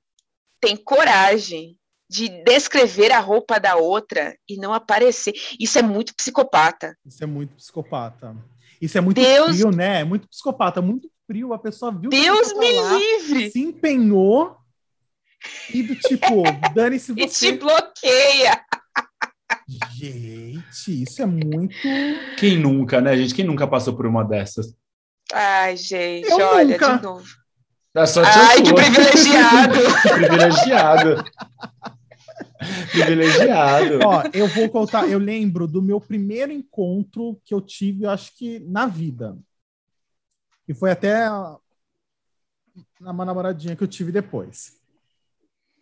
tem 0.60 0.76
coragem 0.76 1.76
de 2.10 2.28
descrever 2.44 3.12
a 3.12 3.20
roupa 3.20 3.60
da 3.60 3.76
outra 3.76 4.36
e 4.48 4.56
não 4.56 4.72
aparecer? 4.72 5.34
Isso 5.60 5.78
é 5.78 5.82
muito 5.82 6.14
psicopata. 6.16 6.96
Isso 7.06 7.22
é 7.22 7.26
muito 7.26 7.54
psicopata. 7.54 8.34
Isso 8.80 8.98
é 8.98 9.00
muito 9.00 9.20
Deus- 9.20 9.56
frio, 9.56 9.70
né? 9.70 10.00
É 10.00 10.04
muito 10.04 10.28
psicopata, 10.28 10.82
muito 10.82 11.08
frio. 11.26 11.52
A 11.52 11.58
pessoa 11.58 11.92
viu 11.92 12.10
que 12.10 12.20
Deus 12.20 12.52
pessoa 12.52 12.60
me 12.60 12.72
lá, 12.72 12.98
livre! 12.98 13.50
se 13.50 13.60
empenhou 13.60 14.56
e 15.72 15.82
do 15.82 15.94
tipo, 15.96 16.42
dane-se 16.74 17.12
E 17.16 17.28
você. 17.28 17.52
te 17.52 17.58
bloqueia. 17.58 18.60
Gente, 19.94 21.02
isso 21.02 21.22
é 21.22 21.26
muito. 21.26 21.76
Quem 22.38 22.58
nunca, 22.58 23.00
né, 23.00 23.16
gente? 23.16 23.34
Quem 23.34 23.44
nunca 23.44 23.66
passou 23.66 23.94
por 23.96 24.06
uma 24.06 24.24
dessas? 24.24 24.74
Ai, 25.32 25.76
gente, 25.76 26.28
Eu 26.28 26.36
olha, 26.38 26.64
nunca. 26.72 26.96
de 26.96 27.02
novo. 27.02 27.26
É 27.96 28.00
Ai, 28.24 28.62
que 28.62 28.74
privilegiado! 28.74 29.78
privilegiado. 30.12 31.24
privilegiado. 32.90 33.98
Ó, 34.04 34.22
eu 34.32 34.48
vou 34.48 34.68
contar. 34.68 35.08
Eu 35.08 35.18
lembro 35.18 35.66
do 35.66 35.80
meu 35.80 36.00
primeiro 36.00 36.52
encontro 36.52 37.40
que 37.44 37.54
eu 37.54 37.60
tive, 37.60 38.04
eu 38.04 38.10
acho 38.10 38.36
que 38.36 38.58
na 38.60 38.86
vida. 38.86 39.38
E 40.66 40.74
foi 40.74 40.90
até 40.90 41.28
na 43.00 43.10
uma 43.12 43.24
namoradinha 43.24 43.76
que 43.76 43.82
eu 43.82 43.88
tive 43.88 44.10
depois. 44.10 44.80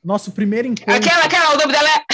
Nosso 0.02 0.32
primeiro 0.32 0.66
encontro. 0.66 0.94
Aquela, 0.94 1.24
aquela, 1.24 1.54
o 1.54 1.58
nome 1.58 1.72
dela 1.72 1.88
é. 1.88 2.04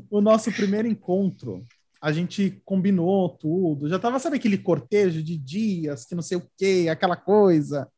o 0.10 0.20
nosso 0.20 0.50
primeiro 0.50 0.88
encontro, 0.88 1.66
a 2.00 2.10
gente 2.10 2.62
combinou 2.64 3.28
tudo. 3.28 3.88
Já 3.88 3.98
tava, 3.98 4.18
sabe 4.18 4.36
aquele 4.36 4.56
cortejo 4.56 5.22
de 5.22 5.36
dias, 5.36 6.04
que 6.06 6.14
não 6.14 6.22
sei 6.22 6.38
o 6.38 6.50
quê, 6.56 6.86
aquela 6.90 7.16
coisa. 7.16 7.90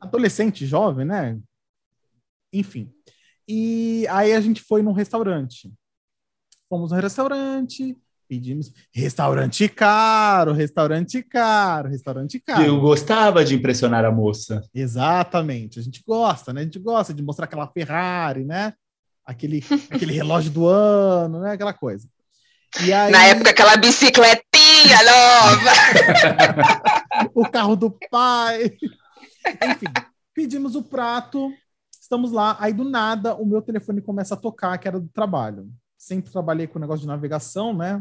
Adolescente, 0.00 0.66
jovem, 0.66 1.04
né? 1.04 1.38
Enfim. 2.52 2.92
E 3.46 4.06
aí 4.08 4.32
a 4.32 4.40
gente 4.40 4.62
foi 4.62 4.82
num 4.82 4.92
restaurante. 4.92 5.70
Fomos 6.68 6.92
no 6.92 7.00
restaurante, 7.00 7.98
pedimos 8.30 8.72
restaurante 8.94 9.68
caro, 9.68 10.52
restaurante 10.52 11.20
caro, 11.20 11.88
restaurante 11.88 12.38
caro. 12.38 12.62
Eu 12.62 12.80
gostava 12.80 13.44
de 13.44 13.56
impressionar 13.56 14.04
a 14.04 14.12
moça. 14.12 14.62
Exatamente. 14.72 15.80
A 15.80 15.82
gente 15.82 16.00
gosta, 16.06 16.52
né? 16.52 16.60
A 16.60 16.64
gente 16.64 16.78
gosta 16.78 17.12
de 17.12 17.24
mostrar 17.24 17.46
aquela 17.46 17.66
Ferrari, 17.66 18.44
né? 18.44 18.72
Aquele, 19.26 19.64
aquele 19.90 20.12
relógio 20.12 20.52
do 20.52 20.68
ano, 20.68 21.40
né? 21.40 21.54
Aquela 21.54 21.72
coisa. 21.72 22.08
E 22.84 22.92
aí, 22.92 23.10
Na 23.10 23.24
época, 23.24 23.50
aquela 23.50 23.76
bicicletinha 23.76 24.98
nova. 25.02 25.70
o 27.34 27.50
carro 27.50 27.74
do 27.74 27.90
pai. 28.08 28.76
Enfim, 29.60 29.86
pedimos 30.32 30.76
o 30.76 30.84
prato, 30.84 31.52
estamos 32.00 32.30
lá. 32.30 32.56
Aí, 32.60 32.72
do 32.72 32.84
nada, 32.84 33.34
o 33.34 33.44
meu 33.44 33.60
telefone 33.60 34.00
começa 34.00 34.34
a 34.34 34.36
tocar, 34.36 34.78
que 34.78 34.86
era 34.86 35.00
do 35.00 35.08
trabalho. 35.08 35.68
Sempre 35.98 36.30
trabalhei 36.30 36.68
com 36.68 36.78
negócio 36.78 37.00
de 37.00 37.08
navegação, 37.08 37.76
né? 37.76 38.00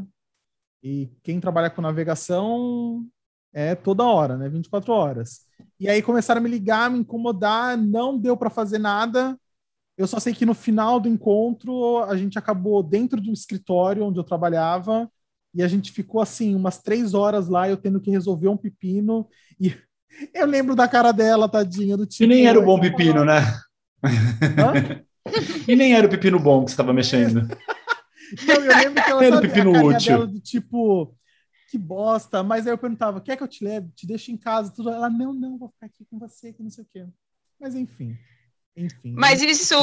E 0.84 1.10
quem 1.24 1.40
trabalha 1.40 1.70
com 1.70 1.82
navegação 1.82 3.06
é 3.54 3.76
toda 3.76 4.04
hora, 4.04 4.38
né? 4.38 4.48
24 4.48 4.94
horas. 4.94 5.42
E 5.80 5.90
aí 5.90 6.02
começaram 6.02 6.40
a 6.40 6.44
me 6.44 6.50
ligar, 6.50 6.90
me 6.90 7.00
incomodar, 7.00 7.78
não 7.78 8.18
deu 8.18 8.38
para 8.38 8.50
fazer 8.50 8.80
nada. 8.80 9.38
Eu 9.98 10.08
só 10.08 10.20
sei 10.20 10.34
que 10.34 10.46
no 10.46 10.54
final 10.54 11.00
do 11.00 11.10
encontro 11.10 12.04
a 12.04 12.16
gente 12.16 12.38
acabou 12.38 12.82
dentro 12.82 13.20
de 13.20 13.30
um 13.30 13.34
escritório 13.34 14.06
onde 14.06 14.20
eu 14.20 14.24
trabalhava 14.24 15.12
e 15.54 15.62
a 15.62 15.68
gente 15.68 15.92
ficou 15.92 16.22
assim 16.22 16.56
umas 16.56 16.78
três 16.78 17.14
horas 17.14 17.50
lá, 17.50 17.68
eu 17.68 17.76
tendo 17.76 18.00
que 18.00 18.12
resolver 18.12 18.48
um 18.48 18.56
pepino 18.56 19.28
e 19.60 19.74
Eu 20.34 20.46
lembro 20.46 20.76
da 20.76 20.88
cara 20.88 21.12
dela, 21.12 21.50
tadinha, 21.50 21.96
do 21.96 22.06
tipo. 22.06 22.24
E 22.24 22.28
nem 22.28 22.48
era 22.48 22.60
o 22.60 22.66
bom 22.66 22.80
pepino, 22.80 23.24
né? 23.24 23.42
e 25.68 25.76
nem 25.76 25.94
era 25.94 26.08
o 26.08 26.10
pepino 26.10 26.40
bom 26.40 26.64
que 26.64 26.72
você 26.72 26.74
estava 26.74 26.94
mexendo. 26.94 27.48
Não, 28.48 28.56
eu 28.56 28.78
lembro 28.78 29.04
que 29.04 29.10
ela 29.12 29.24
Era 29.26 29.36
sabe, 29.36 29.48
a 29.48 29.50
pepino 29.50 29.74
carinha 29.74 29.96
útil. 29.96 30.12
dela 30.14 30.28
do 30.28 30.40
tipo, 30.40 31.16
que 31.70 31.78
bosta. 31.78 32.44
Mas 32.44 32.66
aí 32.68 32.74
eu 32.74 32.78
perguntava, 32.78 33.22
quer 33.22 33.36
que 33.38 33.44
eu 33.44 33.48
te 33.48 33.64
leve? 33.64 33.90
Te 33.96 34.06
deixo 34.08 34.32
em 34.32 34.38
casa? 34.38 34.72
Tudo. 34.74 34.90
Ela, 34.90 35.10
não, 35.10 35.34
não, 35.34 35.58
vou 35.58 35.70
ficar 35.70 35.86
aqui 35.88 36.06
com 36.10 36.18
você, 36.20 36.54
que 36.54 36.62
não 36.64 36.70
sei 36.70 36.84
o 36.84 36.88
quê. 36.94 37.06
Mas 37.60 37.76
enfim. 37.76 38.18
Enfim. 38.76 39.14
Mas 39.18 39.42
isso 39.42 39.76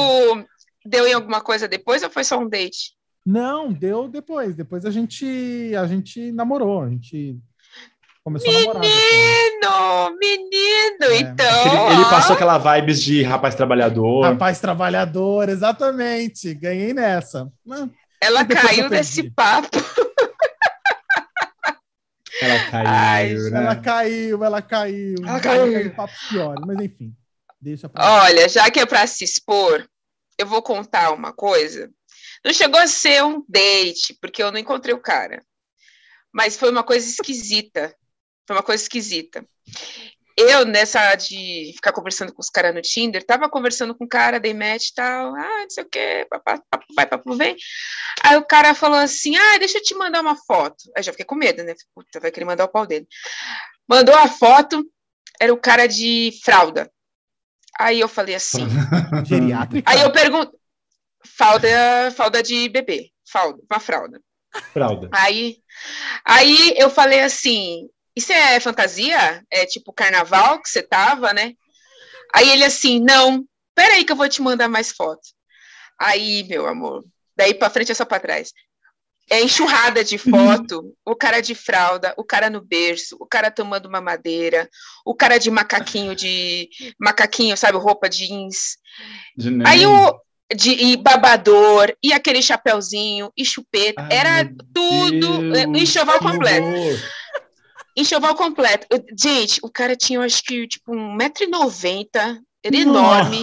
deu 0.85 1.05
em 1.07 1.13
alguma 1.13 1.41
coisa 1.41 1.67
depois 1.67 2.01
ou 2.03 2.09
foi 2.09 2.23
só 2.23 2.39
um 2.39 2.47
date? 2.49 2.95
Não, 3.25 3.71
deu 3.71 4.07
depois. 4.07 4.55
Depois 4.55 4.85
a 4.85 4.91
gente, 4.91 5.73
a 5.77 5.85
gente 5.85 6.31
namorou. 6.31 6.83
A 6.83 6.89
gente 6.89 7.37
começou 8.23 8.49
a 8.49 8.53
namorar. 8.53 8.81
depois. 8.81 9.03
Menino, 9.03 10.17
menino, 10.19 11.05
É. 11.13 11.19
então. 11.19 11.89
Ele, 11.89 11.95
ele 11.95 12.09
passou 12.09 12.35
aquela 12.35 12.57
vibes 12.57 13.01
de 13.01 13.21
rapaz 13.23 13.53
trabalhador. 13.53 14.23
Rapaz 14.23 14.59
trabalhador, 14.59 15.49
exatamente. 15.49 16.53
Ganhei 16.53 16.93
nessa. 16.93 17.51
Ela 18.21 18.45
caiu 18.45 18.89
perdi. 18.89 18.95
nesse 18.95 19.29
papo. 19.31 19.77
Ela 22.39 22.69
caiu, 22.69 22.87
Ai, 22.87 23.33
né? 23.33 23.63
Ela 23.63 23.75
caiu, 23.75 24.43
ela 24.43 24.61
caiu. 24.61 25.15
Ela 25.25 25.39
caiu. 25.39 25.81
em 25.81 25.89
papos 25.89 26.19
piores, 26.29 26.63
mas 26.65 26.79
enfim. 26.79 27.15
Deixa 27.59 27.89
pra 27.89 28.23
Olha, 28.23 28.47
já 28.47 28.69
que 28.69 28.79
é 28.79 28.85
para 28.85 29.07
se 29.07 29.23
expor, 29.23 29.87
eu 30.37 30.45
vou 30.45 30.61
contar 30.61 31.11
uma 31.11 31.33
coisa. 31.33 31.89
Não 32.45 32.53
chegou 32.53 32.79
a 32.79 32.87
ser 32.87 33.23
um 33.23 33.43
date, 33.47 34.15
porque 34.21 34.41
eu 34.41 34.51
não 34.51 34.59
encontrei 34.59 34.93
o 34.93 35.01
cara. 35.01 35.43
Mas 36.31 36.55
foi 36.55 36.69
uma 36.69 36.83
coisa 36.83 37.07
esquisita. 37.07 37.95
Foi 38.45 38.55
uma 38.55 38.63
coisa 38.63 38.83
esquisita. 38.83 39.43
Eu, 40.39 40.65
nessa 40.65 41.15
de 41.15 41.71
ficar 41.75 41.91
conversando 41.91 42.31
com 42.31 42.39
os 42.39 42.49
caras 42.49 42.73
no 42.73 42.81
Tinder, 42.81 43.25
tava 43.25 43.49
conversando 43.49 43.95
com 43.95 44.05
o 44.05 44.07
cara, 44.07 44.39
dei 44.39 44.53
match 44.53 44.89
e 44.89 44.93
tal, 44.93 45.35
ah, 45.35 45.61
não 45.61 45.69
sei 45.69 45.83
o 45.83 45.89
quê, 45.89 46.27
papá, 46.29 46.61
papo 46.69 46.85
vai, 46.95 47.07
papo 47.07 47.35
vem. 47.35 47.55
Aí 48.23 48.37
o 48.37 48.45
cara 48.45 48.75
falou 48.75 48.99
assim, 48.99 49.35
ah, 49.35 49.57
deixa 49.57 49.79
eu 49.79 49.83
te 49.83 49.95
mandar 49.95 50.21
uma 50.21 50.35
foto. 50.35 50.91
Aí 50.95 51.01
já 51.01 51.11
fiquei 51.11 51.25
com 51.25 51.33
medo, 51.33 51.63
né? 51.63 51.73
Puta, 51.95 52.19
vai 52.19 52.29
querer 52.29 52.45
mandar 52.45 52.65
o 52.65 52.69
pau 52.69 52.85
dele. 52.85 53.07
Mandou 53.89 54.13
a 54.13 54.27
foto, 54.27 54.85
era 55.39 55.51
o 55.51 55.57
cara 55.57 55.87
de 55.87 56.31
fralda. 56.43 56.87
Aí 57.79 57.99
eu 57.99 58.07
falei 58.07 58.35
assim, 58.35 58.67
Geriátrica? 59.25 59.89
Aí 59.89 60.01
eu 60.01 60.11
pergunto. 60.11 60.55
Fralda, 61.25 62.11
fralda 62.15 62.43
de 62.43 62.69
bebê. 62.69 63.11
Fralda, 63.27 63.59
uma 63.69 63.79
fralda. 63.79 64.21
Fralda. 64.71 65.09
Aí, 65.11 65.57
aí 66.23 66.75
eu 66.77 66.89
falei 66.89 67.21
assim: 67.21 67.89
Isso 68.17 68.33
é 68.33 68.59
fantasia? 68.59 69.43
É 69.51 69.63
tipo 69.67 69.93
carnaval 69.93 70.59
que 70.59 70.67
você 70.67 70.81
tava, 70.81 71.33
né? 71.33 71.53
Aí 72.33 72.49
ele 72.49 72.63
assim: 72.63 72.99
Não, 72.99 73.45
peraí 73.75 74.03
que 74.03 74.11
eu 74.11 74.15
vou 74.15 74.27
te 74.27 74.41
mandar 74.41 74.67
mais 74.67 74.91
foto. 74.91 75.21
Aí, 75.99 76.43
meu 76.49 76.65
amor, 76.65 77.05
daí 77.35 77.53
pra 77.53 77.69
frente 77.69 77.91
é 77.91 77.95
só 77.95 78.05
pra 78.05 78.19
trás. 78.19 78.51
É 79.29 79.39
enxurrada 79.41 80.03
de 80.03 80.17
foto, 80.17 80.95
o 81.05 81.15
cara 81.15 81.41
de 81.41 81.53
fralda, 81.53 82.11
o 82.17 82.23
cara 82.23 82.49
no 82.49 82.59
berço, 82.59 83.15
o 83.19 83.27
cara 83.27 83.51
tomando 83.51 83.85
uma 83.85 84.01
madeira, 84.01 84.67
o 85.05 85.13
cara 85.13 85.37
de 85.37 85.51
macaquinho 85.51 86.15
de 86.15 86.69
macaquinho, 86.99 87.55
sabe, 87.55 87.77
roupa 87.77 88.09
jeans. 88.09 88.77
De 89.37 89.49
Aí 89.63 89.85
o 89.85 90.19
de 90.55 90.71
e 90.71 90.97
babador 90.97 91.93
e 92.01 92.13
aquele 92.13 92.41
chapéuzinho 92.41 93.31
e 93.37 93.43
chupeta, 93.43 94.01
Ai, 94.01 94.17
era 94.17 94.49
tudo 94.73 95.39
Deus, 95.39 95.57
é, 95.57 95.63
enxoval 95.65 96.19
que 96.19 96.25
completo. 96.25 96.65
horror. 96.65 96.99
Enxoval 97.97 98.35
completo. 98.35 98.85
Eu- 98.89 99.03
gente, 99.17 99.59
o 99.63 99.69
cara 99.69 99.95
tinha, 99.95 100.19
eu 100.19 100.23
acho 100.23 100.43
que, 100.43 100.67
tipo, 100.67 100.93
1,90m, 100.93 102.39
era 102.63 102.75
enorme. 102.75 103.41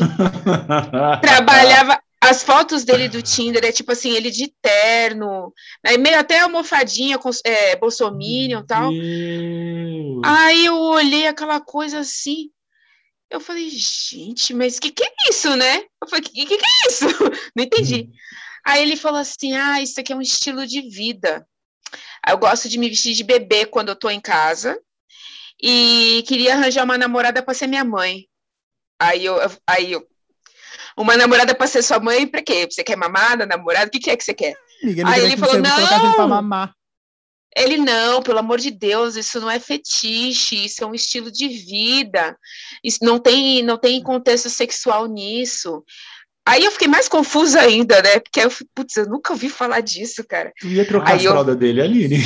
Trabalhava. 1.21 2.01
As 2.21 2.43
fotos 2.43 2.85
dele 2.85 3.07
do 3.07 3.21
Tinder 3.21 3.63
é 3.67 3.71
tipo 3.71 3.93
assim, 3.93 4.11
ele 4.11 4.31
de 4.31 4.51
terno, 4.63 5.53
aí 5.85 5.99
meio 5.99 6.19
até 6.19 6.41
almofadinha 6.41 7.19
com 7.19 7.29
é, 7.45 7.77
bolsominion 7.77 8.61
e 8.61 8.67
tal. 8.67 8.91
Deus. 8.91 10.23
Aí 10.25 10.65
eu 10.65 10.75
olhei 10.75 11.27
aquela 11.27 11.61
coisa 11.61 11.99
assim. 11.99 12.49
Eu 13.31 13.41
falei, 13.41 13.69
gente, 13.69 14.55
mas 14.55 14.79
que 14.79 14.91
que 14.91 15.05
é 15.05 15.13
isso, 15.29 15.55
né? 15.55 15.81
Eu 16.03 16.09
falei, 16.09 16.25
que 16.25 16.47
que, 16.47 16.57
que 16.57 16.65
é 16.65 16.89
isso? 16.89 17.05
Não 17.55 17.63
entendi. 17.63 18.09
Aí 18.65 18.81
ele 18.83 18.97
falou 18.97 19.21
assim: 19.21 19.53
ah, 19.53 19.83
isso 19.83 20.01
aqui 20.01 20.13
é 20.13 20.17
um 20.17 20.23
estilo 20.23 20.67
de 20.67 20.81
vida. 20.89 21.47
Eu 22.29 22.39
gosto 22.39 22.69
de 22.69 22.79
me 22.79 22.89
vestir 22.89 23.15
de 23.15 23.25
bebê 23.25 23.67
quando 23.67 23.91
eu 23.91 23.97
tô 23.97 24.09
em 24.11 24.21
casa. 24.21 24.79
E 25.63 26.25
queria 26.27 26.55
arranjar 26.55 26.85
uma 26.85 26.99
namorada 26.99 27.43
para 27.43 27.55
ser 27.55 27.67
minha 27.67 27.85
mãe. 27.85 28.27
Aí 29.01 29.25
eu, 29.25 29.37
aí 29.67 29.93
eu. 29.93 30.07
Uma 30.97 31.17
namorada 31.17 31.55
para 31.55 31.67
ser 31.67 31.83
sua 31.83 31.99
mãe, 31.99 32.27
pra 32.27 32.43
quê? 32.43 32.69
Você 32.71 32.85
quer 32.85 32.97
mamada, 32.97 33.47
namorada? 33.47 33.87
O 33.87 33.91
que, 33.91 33.99
que 33.99 34.11
é 34.11 34.17
que 34.17 34.25
você 34.25 34.35
quer? 34.35 34.55
Amiga, 34.83 35.09
Aí 35.09 35.21
ele 35.25 35.35
que 35.35 35.41
falou, 35.41 35.59
"Não!" 35.61 36.75
Ele 37.57 37.77
não, 37.77 38.21
pelo 38.21 38.41
amor 38.41 38.59
de 38.59 38.71
Deus, 38.71 39.15
isso 39.15 39.41
não 39.41 39.49
é 39.49 39.61
fetiche, 39.61 40.65
isso 40.65 40.83
é 40.83 40.87
um 40.87 40.95
estilo 40.95 41.31
de 41.31 41.47
vida. 41.47 42.37
Isso 42.83 42.99
não 43.01 43.19
tem, 43.19 43.63
não 43.63 43.79
tem 43.79 44.03
contexto 44.03 44.51
sexual 44.51 45.07
nisso. 45.07 45.85
Aí 46.47 46.63
eu 46.65 46.71
fiquei 46.73 46.87
mais 46.89 47.09
confusa 47.09 47.59
ainda, 47.61 48.03
né? 48.03 48.21
Porque 48.21 48.41
eu, 48.41 48.51
fui, 48.51 48.67
putz, 48.75 48.97
eu 48.97 49.07
nunca 49.07 49.33
ouvi 49.33 49.49
falar 49.49 49.81
disso, 49.81 50.23
cara. 50.29 50.53
Tu 50.61 50.67
ia 50.69 50.85
trocar 50.87 51.13
Aí 51.13 51.17
as 51.17 51.25
eu- 51.25 51.31
fraldas 51.33 51.57
dele, 51.57 51.81
Aline. 51.81 52.19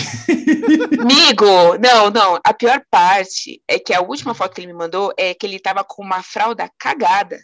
Amigo, 1.00 1.78
não, 1.80 2.10
não. 2.10 2.40
A 2.44 2.52
pior 2.52 2.82
parte 2.90 3.62
é 3.68 3.78
que 3.78 3.94
a 3.94 4.00
última 4.00 4.34
foto 4.34 4.54
que 4.54 4.60
ele 4.60 4.66
me 4.72 4.78
mandou 4.78 5.12
é 5.16 5.34
que 5.34 5.46
ele 5.46 5.60
tava 5.60 5.84
com 5.84 6.02
uma 6.02 6.22
fralda 6.22 6.68
cagada. 6.78 7.38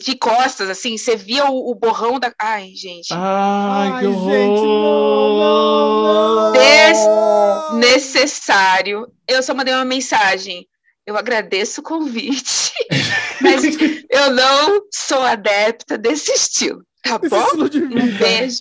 De 0.00 0.16
costas, 0.16 0.70
assim, 0.70 0.96
você 0.96 1.16
via 1.16 1.44
o, 1.50 1.70
o 1.70 1.74
borrão 1.74 2.18
da. 2.20 2.32
Ai, 2.40 2.70
gente. 2.74 3.08
Ai, 3.12 3.90
Ai, 3.90 3.98
que 4.00 4.06
gente, 4.12 4.60
horror! 4.60 5.38
não, 5.42 6.02
não, 6.04 6.44
não. 6.46 6.52
Des- 6.52 7.88
Necessário. 7.90 9.08
Eu 9.26 9.42
só 9.42 9.52
mandei 9.54 9.74
uma 9.74 9.84
mensagem. 9.84 10.66
Eu 11.06 11.16
agradeço 11.16 11.80
o 11.80 11.84
convite, 11.84 12.72
mas 13.40 13.64
eu 14.08 14.30
não 14.32 14.82
sou 14.92 15.20
adepta 15.22 15.98
desse 15.98 16.30
estilo, 16.32 16.84
tá 17.02 17.18
Esse 17.20 17.28
bom? 17.28 17.44
estilo 17.44 17.68
de 17.68 17.78
Um 17.82 17.88
vida. 17.88 18.18
beijo. 18.18 18.58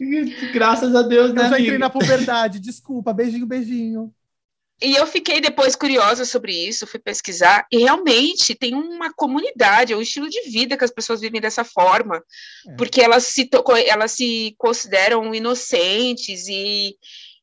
Graças 0.51 0.95
a 0.95 1.03
Deus, 1.03 1.33
né, 1.33 1.45
Eu 1.45 1.49
já 1.49 1.59
entrei 1.59 1.77
na 1.77 1.89
puberdade. 1.89 2.59
Desculpa, 2.59 3.13
beijinho, 3.13 3.45
beijinho. 3.45 4.11
E 4.83 4.95
eu 4.95 5.05
fiquei 5.05 5.39
depois 5.39 5.75
curiosa 5.75 6.25
sobre 6.25 6.51
isso, 6.67 6.87
fui 6.87 6.99
pesquisar, 6.99 7.67
e 7.71 7.77
realmente 7.77 8.55
tem 8.55 8.73
uma 8.73 9.13
comunidade, 9.13 9.93
é 9.93 9.95
um 9.95 10.01
estilo 10.01 10.27
de 10.27 10.41
vida 10.49 10.75
que 10.75 10.83
as 10.83 10.89
pessoas 10.89 11.21
vivem 11.21 11.39
dessa 11.39 11.63
forma, 11.63 12.19
É. 12.67 12.73
porque 12.75 12.99
elas 12.99 13.25
se, 13.25 13.47
elas 13.85 14.11
se 14.13 14.55
consideram 14.57 15.35
inocentes 15.35 16.47
e, 16.47 16.95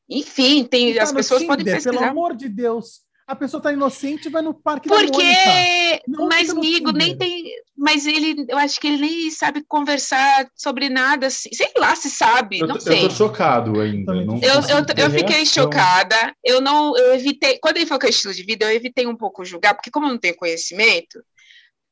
enfim, 0.09 0.65
tem, 0.65 0.93
tá 0.93 1.03
as 1.03 1.13
pessoas 1.13 1.45
podem 1.45 1.63
Tinder, 1.65 1.81
Pelo 1.81 1.93
pesquisar. 1.93 2.11
amor 2.11 2.35
de 2.35 2.49
Deus. 2.49 3.07
A 3.29 3.35
pessoa 3.35 3.61
tá 3.61 3.71
inocente 3.71 4.25
e 4.25 4.31
vai 4.31 4.41
no 4.41 4.55
parque 4.55 4.89
da 4.89 4.95
Porque, 4.95 5.11
Mônica. 5.21 6.01
Não 6.07 6.27
mas 6.27 6.49
amigo, 6.49 6.91
nem 6.91 7.15
tem, 7.15 7.43
mas 7.77 8.07
ele, 8.07 8.43
eu 8.49 8.57
acho 8.57 8.79
que 8.81 8.87
ele 8.87 8.97
nem 8.97 9.29
sabe 9.29 9.63
conversar 9.67 10.49
sobre 10.55 10.89
nada, 10.89 11.27
assim, 11.27 11.49
sei 11.53 11.69
lá 11.77 11.95
se 11.95 12.09
sabe, 12.09 12.57
Eu, 12.57 12.65
não 12.67 12.73
tô- 12.73 12.81
sei. 12.81 13.03
eu 13.03 13.09
tô 13.09 13.13
chocado 13.13 13.79
ainda. 13.79 14.11
Também 14.11 14.25
não 14.25 14.39
Eu, 14.41 14.53
eu, 14.61 14.85
eu 14.97 15.11
fiquei 15.11 15.35
reação. 15.35 15.63
chocada. 15.65 16.33
Eu 16.43 16.59
não, 16.59 16.97
eu 16.97 17.13
evitei. 17.13 17.59
Quando 17.59 17.77
ele 17.77 17.85
falou 17.85 17.99
que 17.99 18.07
é 18.07 18.09
estilo 18.09 18.33
de 18.33 18.41
vida, 18.41 18.65
eu 18.65 18.75
evitei 18.75 19.05
um 19.05 19.15
pouco 19.15 19.45
julgar, 19.45 19.75
porque 19.75 19.91
como 19.91 20.07
eu 20.07 20.11
não 20.11 20.17
tenho 20.17 20.35
conhecimento, 20.35 21.23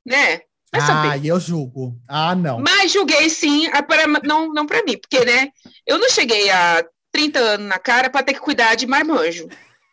né? 0.04 0.40
Vai 0.72 0.82
saber. 0.82 1.10
Ah, 1.12 1.18
eu 1.24 1.40
julgo. 1.40 1.96
Ah, 2.10 2.34
não. 2.34 2.60
Mas 2.60 2.92
julguei 2.92 3.30
sim, 3.30 3.70
para, 3.88 4.08
não, 4.24 4.52
não 4.52 4.66
para 4.66 4.84
mim, 4.84 4.98
porque, 4.98 5.24
né? 5.24 5.50
Eu 5.86 6.00
não 6.00 6.10
cheguei 6.10 6.50
a 6.50 6.84
30 7.12 7.38
anos 7.40 7.68
na 7.68 7.78
cara 7.78 8.10
para 8.10 8.24
ter 8.24 8.34
que 8.34 8.40
cuidar 8.40 8.74
de 8.74 8.88
marmanjo. 8.88 9.48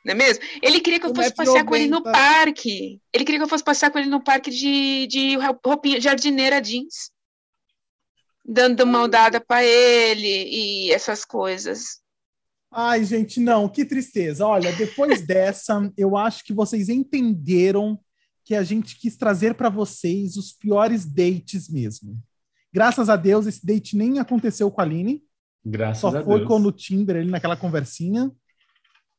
Não 0.04 0.12
é 0.12 0.14
mesmo? 0.14 0.42
Ele 0.62 0.80
queria 0.80 1.00
que 1.00 1.06
eu 1.06 1.14
fosse 1.14 1.30
e 1.30 1.34
passear 1.34 1.64
com 1.64 1.74
ele 1.74 1.86
no 1.86 2.02
parque. 2.02 3.00
Ele 3.12 3.24
queria 3.24 3.38
que 3.38 3.44
eu 3.44 3.48
fosse 3.48 3.64
passear 3.64 3.90
com 3.90 3.98
ele 3.98 4.08
no 4.08 4.22
parque 4.22 4.50
de, 4.50 5.06
de 5.06 5.36
roupinha 5.64 6.00
jardineira 6.00 6.60
jeans. 6.60 7.10
Dando 8.44 8.86
maldada 8.86 9.40
para 9.40 9.64
ele 9.64 10.28
e 10.28 10.92
essas 10.92 11.24
coisas. 11.24 12.02
Ai, 12.70 13.04
gente, 13.04 13.40
não, 13.40 13.68
que 13.68 13.84
tristeza. 13.84 14.46
Olha, 14.46 14.72
depois 14.72 15.22
dessa, 15.26 15.90
eu 15.96 16.16
acho 16.16 16.44
que 16.44 16.52
vocês 16.52 16.88
entenderam 16.90 17.98
que 18.44 18.54
a 18.54 18.62
gente 18.62 18.98
quis 18.98 19.16
trazer 19.16 19.54
para 19.54 19.70
vocês 19.70 20.36
os 20.36 20.52
piores 20.52 21.06
dates 21.06 21.68
mesmo. 21.70 22.20
Graças 22.70 23.08
a 23.08 23.16
Deus, 23.16 23.46
esse 23.46 23.64
date 23.64 23.96
nem 23.96 24.18
aconteceu 24.18 24.70
com 24.70 24.80
a 24.80 24.84
Aline, 24.84 25.22
Graças 25.64 26.00
só 26.00 26.08
a 26.08 26.22
foi 26.22 26.38
Deus. 26.38 26.48
com 26.48 26.58
no 26.58 26.70
Tinder 26.70 27.16
ali 27.16 27.30
naquela 27.30 27.56
conversinha. 27.56 28.30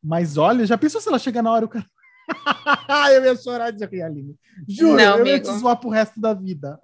Mas 0.08 0.38
olha, 0.38 0.66
já 0.66 0.78
pensou 0.78 1.02
se 1.02 1.08
ela 1.10 1.18
chegar 1.18 1.42
na 1.42 1.52
hora 1.52 1.66
o 1.66 1.70
cara. 1.70 1.86
eu 3.14 3.26
ia 3.26 3.36
chorar 3.36 3.72
de 3.72 3.86
rir, 3.86 4.02
Aline. 4.04 4.36
Juro, 4.68 4.96
Não, 4.98 5.18
eu 5.18 5.26
ia 5.28 5.40
te 5.40 5.52
zoar 5.52 5.78
pro 5.78 5.90
resto 5.90 6.20
da 6.20 6.34
vida. 6.34 6.80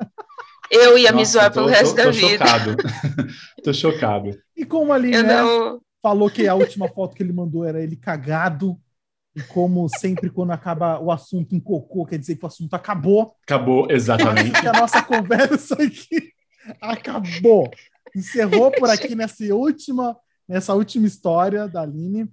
Eu 0.69 0.97
ia 0.97 1.11
me 1.11 1.19
Nossa, 1.19 1.31
zoar 1.33 1.49
tô- 1.49 1.53
pelo 1.55 1.65
tô- 1.67 1.71
resto 1.71 1.95
tô 1.95 2.03
da 2.03 2.11
vida. 2.11 2.45
Chocado. 2.47 2.75
tô 3.63 3.73
chocado. 3.73 4.39
E 4.55 4.65
como 4.65 4.91
a 4.91 4.95
Aline 4.95 5.21
né, 5.23 5.41
não. 5.41 5.81
falou 6.01 6.29
que 6.29 6.47
a 6.47 6.55
última 6.55 6.87
foto 6.87 7.15
que 7.15 7.21
ele 7.21 7.33
mandou 7.33 7.63
era 7.65 7.81
ele 7.81 7.95
cagado, 7.95 8.77
E 9.35 9.41
como 9.43 9.87
sempre, 9.87 10.29
quando 10.29 10.51
acaba 10.51 10.99
o 10.99 11.09
assunto 11.11 11.55
em 11.55 11.59
cocô, 11.59 12.05
quer 12.05 12.17
dizer 12.19 12.35
que 12.35 12.43
o 12.43 12.47
assunto 12.47 12.73
acabou. 12.73 13.33
Acabou, 13.43 13.87
exatamente. 13.89 14.59
que 14.59 14.67
a 14.67 14.73
nossa 14.73 15.01
conversa 15.03 15.75
aqui 15.75 16.33
acabou. 16.81 17.69
Encerrou 18.15 18.71
por 18.71 18.89
aqui 18.89 19.15
nessa 19.15 19.43
última, 19.55 20.17
nessa 20.47 20.73
última 20.73 21.07
história 21.07 21.67
da 21.67 21.81
Aline. 21.81 22.29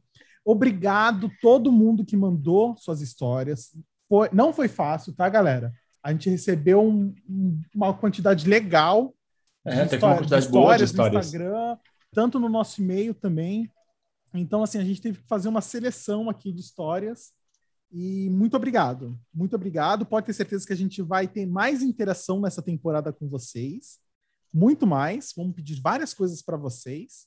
Obrigado 0.51 1.31
todo 1.43 1.71
mundo 1.71 2.07
que 2.07 2.17
mandou 2.17 2.75
suas 2.79 3.03
histórias. 3.03 3.77
Foi, 4.09 4.31
não 4.33 4.51
foi 4.51 4.67
fácil, 4.67 5.13
tá, 5.13 5.29
galera? 5.29 5.75
A 6.03 6.11
gente 6.11 6.31
recebeu 6.31 6.81
um, 6.81 7.15
um, 7.29 7.61
uma 7.75 7.93
quantidade 7.93 8.49
legal 8.49 9.15
é, 9.63 9.85
de, 9.85 9.97
uma 9.97 10.17
quantidade 10.17 10.47
de 10.47 10.53
boa 10.53 10.79
de 10.79 10.85
histórias 10.85 11.13
no 11.13 11.21
Instagram, 11.21 11.77
tanto 12.15 12.41
no 12.41 12.49
nosso 12.49 12.81
e-mail 12.81 13.13
também. 13.13 13.71
Então, 14.33 14.63
assim, 14.63 14.79
a 14.79 14.85
gente 14.85 15.03
teve 15.03 15.19
que 15.19 15.29
fazer 15.29 15.51
uma 15.51 15.61
seleção 15.61 16.31
aqui 16.31 16.51
de 16.51 16.63
histórias. 16.63 17.31
E 17.93 18.31
muito 18.31 18.57
obrigado. 18.57 19.21
Muito 19.35 19.55
obrigado. 19.55 20.07
Pode 20.07 20.25
ter 20.25 20.33
certeza 20.33 20.67
que 20.67 20.73
a 20.73 20.77
gente 20.77 21.03
vai 21.03 21.29
ter 21.29 21.45
mais 21.45 21.83
interação 21.83 22.41
nessa 22.41 22.63
temporada 22.63 23.13
com 23.13 23.29
vocês. 23.29 23.99
Muito 24.51 24.87
mais. 24.87 25.35
Vamos 25.37 25.55
pedir 25.55 25.79
várias 25.83 26.15
coisas 26.15 26.41
para 26.41 26.57
vocês. 26.57 27.27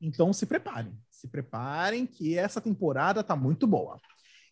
Então, 0.00 0.32
se 0.32 0.46
preparem. 0.46 0.98
Se 1.24 1.28
preparem 1.28 2.04
que 2.04 2.36
essa 2.36 2.60
temporada 2.60 3.24
tá 3.24 3.34
muito 3.34 3.66
boa. 3.66 3.98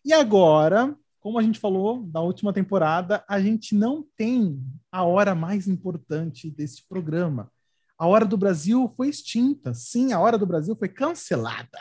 E 0.03 0.11
agora, 0.11 0.97
como 1.19 1.37
a 1.37 1.43
gente 1.43 1.59
falou 1.59 2.01
da 2.01 2.19
última 2.19 2.51
temporada, 2.51 3.23
a 3.29 3.39
gente 3.39 3.75
não 3.75 4.03
tem 4.17 4.59
a 4.91 5.03
hora 5.03 5.35
mais 5.35 5.67
importante 5.67 6.49
deste 6.49 6.83
programa, 6.89 7.51
a 7.95 8.07
Hora 8.07 8.25
do 8.25 8.35
Brasil 8.35 8.91
foi 8.97 9.07
extinta. 9.07 9.71
Sim, 9.75 10.13
a 10.13 10.19
Hora 10.19 10.35
do 10.35 10.47
Brasil 10.47 10.75
foi 10.75 10.89
cancelada. 10.89 11.79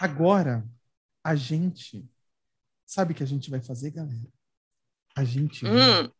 Agora, 0.00 0.66
a 1.22 1.34
gente. 1.34 2.08
Sabe 2.86 3.12
o 3.12 3.14
que 3.14 3.22
a 3.22 3.26
gente 3.26 3.50
vai 3.50 3.60
fazer, 3.60 3.90
galera? 3.90 4.26
A 5.14 5.22
gente. 5.22 5.66
Hum. 5.66 6.10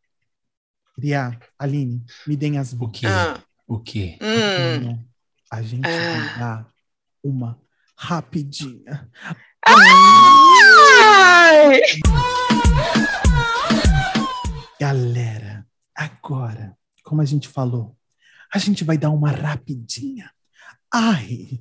Criar. 0.94 1.40
Aline, 1.58 2.04
me 2.26 2.36
deem 2.36 2.58
as 2.58 2.74
O 2.74 2.86
quê? 2.90 3.06
Ah. 3.06 3.42
O 3.66 3.80
quê? 3.80 4.18
Hum. 4.20 5.02
A 5.50 5.62
gente 5.62 5.86
ah. 5.86 6.28
vai 6.28 6.38
dar 6.38 6.71
uma 7.22 7.60
rapidinha. 7.96 9.08
Ai! 9.64 11.80
Galera, 14.80 15.66
agora, 15.94 16.76
como 17.04 17.20
a 17.20 17.24
gente 17.24 17.48
falou, 17.48 17.96
a 18.52 18.58
gente 18.58 18.82
vai 18.82 18.98
dar 18.98 19.10
uma 19.10 19.30
rapidinha. 19.30 20.30
Ai! 20.92 21.60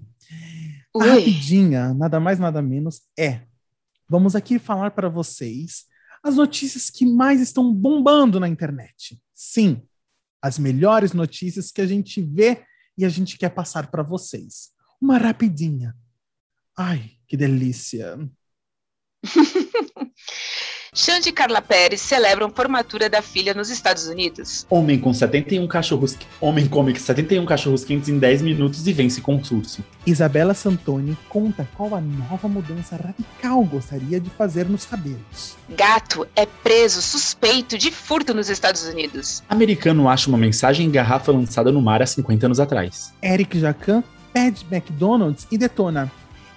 Rapidinha, 0.95 1.93
nada 1.93 2.19
mais, 2.19 2.39
nada 2.39 2.61
menos, 2.61 3.01
é. 3.17 3.43
Vamos 4.09 4.35
aqui 4.35 4.59
falar 4.59 4.91
para 4.91 5.07
vocês 5.07 5.85
as 6.23 6.35
notícias 6.35 6.89
que 6.89 7.05
mais 7.05 7.39
estão 7.39 7.73
bombando 7.73 8.39
na 8.39 8.47
internet. 8.47 9.19
Sim, 9.33 9.81
as 10.41 10.59
melhores 10.59 11.13
notícias 11.13 11.71
que 11.71 11.81
a 11.81 11.87
gente 11.87 12.21
vê 12.21 12.63
e 12.97 13.05
a 13.05 13.09
gente 13.09 13.37
quer 13.37 13.49
passar 13.49 13.89
para 13.89 14.03
vocês. 14.03 14.71
Uma 15.01 15.17
rapidinha. 15.17 15.95
Ai, 16.77 17.13
que 17.27 17.35
delícia! 17.35 18.19
Xande 20.93 21.29
e 21.29 21.31
Carla 21.31 21.61
Pérez 21.61 22.01
celebram 22.01 22.51
formatura 22.51 23.09
da 23.09 23.21
filha 23.21 23.53
nos 23.53 23.69
Estados 23.69 24.07
Unidos. 24.07 24.67
Homem 24.69 24.99
com 24.99 25.11
71 25.13 25.65
cachorros. 25.65 26.17
Homem 26.39 26.67
come 26.67 26.93
71 26.93 27.45
cachorros 27.45 27.85
quentes 27.85 28.09
em 28.09 28.19
10 28.19 28.41
minutos 28.41 28.85
e 28.85 28.93
vence 28.93 29.21
concurso. 29.21 29.83
Isabela 30.05 30.53
Santoni 30.53 31.17
conta 31.29 31.67
qual 31.75 31.95
a 31.95 32.01
nova 32.01 32.47
mudança 32.47 32.97
radical 32.97 33.63
gostaria 33.63 34.19
de 34.19 34.29
fazer 34.31 34.67
nos 34.67 34.85
cabelos. 34.85 35.55
Gato 35.69 36.27
é 36.35 36.45
preso 36.45 37.01
suspeito 37.01 37.77
de 37.77 37.89
furto 37.89 38.33
nos 38.33 38.49
Estados 38.49 38.83
Unidos. 38.83 39.41
Americano 39.49 40.09
acha 40.09 40.27
uma 40.27 40.37
mensagem 40.37 40.85
em 40.85 40.91
garrafa 40.91 41.31
lançada 41.31 41.71
no 41.71 41.81
mar 41.81 42.03
há 42.03 42.05
50 42.05 42.47
anos 42.47 42.59
atrás. 42.59 43.13
Eric 43.23 43.57
Jacan 43.59 44.03
pede 44.33 44.65
McDonald's 44.71 45.47
e 45.51 45.57
detona. 45.57 46.11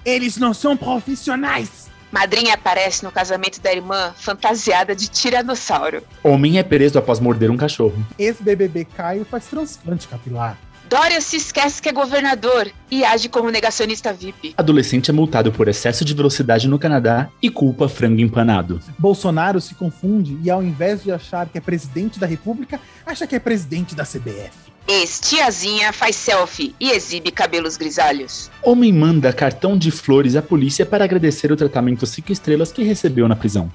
Eles 0.04 0.36
não 0.36 0.52
são 0.52 0.76
profissionais! 0.76 1.90
Madrinha 2.14 2.54
aparece 2.54 3.02
no 3.02 3.10
casamento 3.10 3.60
da 3.60 3.72
irmã 3.72 4.12
fantasiada 4.16 4.94
de 4.94 5.08
tiranossauro. 5.08 6.00
Homem 6.22 6.60
é 6.60 6.62
preso 6.62 6.96
após 6.96 7.18
morder 7.18 7.50
um 7.50 7.56
cachorro. 7.56 8.06
Ex-BBB 8.16 8.84
Caio 8.84 9.24
faz 9.24 9.46
transplante 9.46 10.06
capilar. 10.06 10.56
Dória 10.88 11.20
se 11.20 11.36
esquece 11.36 11.82
que 11.82 11.88
é 11.88 11.92
governador 11.92 12.70
e 12.88 13.04
age 13.04 13.28
como 13.28 13.50
negacionista 13.50 14.12
VIP. 14.12 14.54
Adolescente 14.56 15.10
é 15.10 15.12
multado 15.12 15.50
por 15.50 15.66
excesso 15.66 16.04
de 16.04 16.14
velocidade 16.14 16.68
no 16.68 16.78
Canadá 16.78 17.30
e 17.42 17.50
culpa 17.50 17.88
frango 17.88 18.20
empanado. 18.20 18.78
Bolsonaro 18.96 19.60
se 19.60 19.74
confunde 19.74 20.38
e, 20.44 20.50
ao 20.50 20.62
invés 20.62 21.02
de 21.02 21.10
achar 21.10 21.48
que 21.48 21.58
é 21.58 21.60
presidente 21.60 22.20
da 22.20 22.28
República, 22.28 22.78
acha 23.04 23.26
que 23.26 23.34
é 23.34 23.40
presidente 23.40 23.94
da 23.96 24.04
CBF. 24.04 24.73
Ex-tiazinha 24.86 25.94
faz 25.94 26.14
selfie 26.14 26.74
e 26.78 26.90
exibe 26.90 27.30
cabelos 27.30 27.76
grisalhos. 27.78 28.50
Homem 28.62 28.92
manda 28.92 29.32
cartão 29.32 29.78
de 29.78 29.90
flores 29.90 30.36
à 30.36 30.42
polícia 30.42 30.84
para 30.84 31.04
agradecer 31.04 31.50
o 31.50 31.56
tratamento 31.56 32.04
cinco 32.04 32.30
estrelas 32.30 32.70
que 32.70 32.82
recebeu 32.82 33.26
na 33.26 33.34
prisão. 33.34 33.72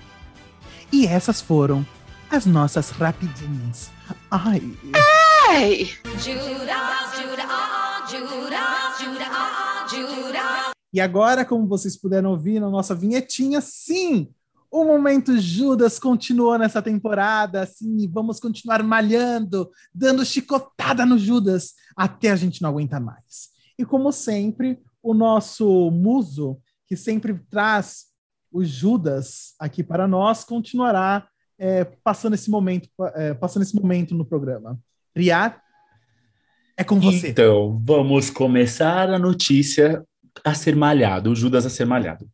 E 0.91 1.07
essas 1.07 1.41
foram 1.41 1.85
as 2.29 2.45
nossas 2.45 2.91
rapidinhas. 2.91 3.89
Ai. 4.29 4.61
Ai! 5.49 5.89
E 10.93 11.01
agora, 11.01 11.43
como 11.43 11.67
vocês 11.67 11.97
puderam 11.97 12.31
ouvir 12.31 12.59
na 12.59 12.69
nossa 12.69 12.93
vinhetinha, 12.93 13.61
sim, 13.61 14.27
o 14.71 14.85
momento 14.85 15.39
Judas 15.39 15.97
continuou 15.97 16.57
nessa 16.57 16.81
temporada, 16.81 17.61
assim, 17.63 18.07
vamos 18.07 18.39
continuar 18.39 18.83
malhando, 18.83 19.69
dando 19.93 20.23
chicotada 20.23 21.05
no 21.05 21.17
Judas, 21.17 21.73
até 21.95 22.29
a 22.29 22.35
gente 22.35 22.61
não 22.61 22.69
aguenta 22.69 22.99
mais. 22.99 23.49
E 23.77 23.85
como 23.85 24.11
sempre, 24.11 24.79
o 25.01 25.13
nosso 25.13 25.89
muso, 25.89 26.59
que 26.87 26.95
sempre 26.95 27.39
traz 27.49 28.05
o 28.51 28.63
Judas 28.63 29.53
aqui 29.59 29.83
para 29.83 30.07
nós, 30.07 30.43
continuará 30.43 31.27
é, 31.57 31.83
passando 31.83 32.35
esse 32.35 32.49
momento, 32.49 32.89
é, 33.15 33.33
passando 33.33 33.63
esse 33.63 33.75
momento 33.75 34.13
no 34.13 34.25
programa. 34.25 34.79
Riad, 35.15 35.55
é 36.77 36.83
com 36.83 36.99
você. 36.99 37.29
Então, 37.29 37.81
vamos 37.83 38.29
começar 38.29 39.09
a 39.09 39.19
notícia 39.19 40.03
a 40.43 40.53
ser 40.53 40.75
malhado, 40.75 41.31
o 41.31 41.35
Judas 41.35 41.65
a 41.65 41.69
ser 41.69 41.85
malhado. 41.85 42.27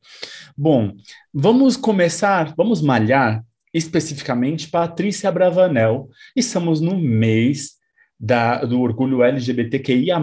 Bom, 0.57 0.93
vamos 1.33 1.75
começar, 1.77 2.53
vamos 2.55 2.81
malhar 2.81 3.43
especificamente 3.73 4.69
Patrícia 4.69 5.31
Bravanel. 5.31 6.09
Estamos 6.35 6.79
no 6.79 6.97
mês 6.97 7.73
da, 8.19 8.63
do 8.63 8.79
orgulho 8.81 9.23
LGBTQIA+, 9.23 10.19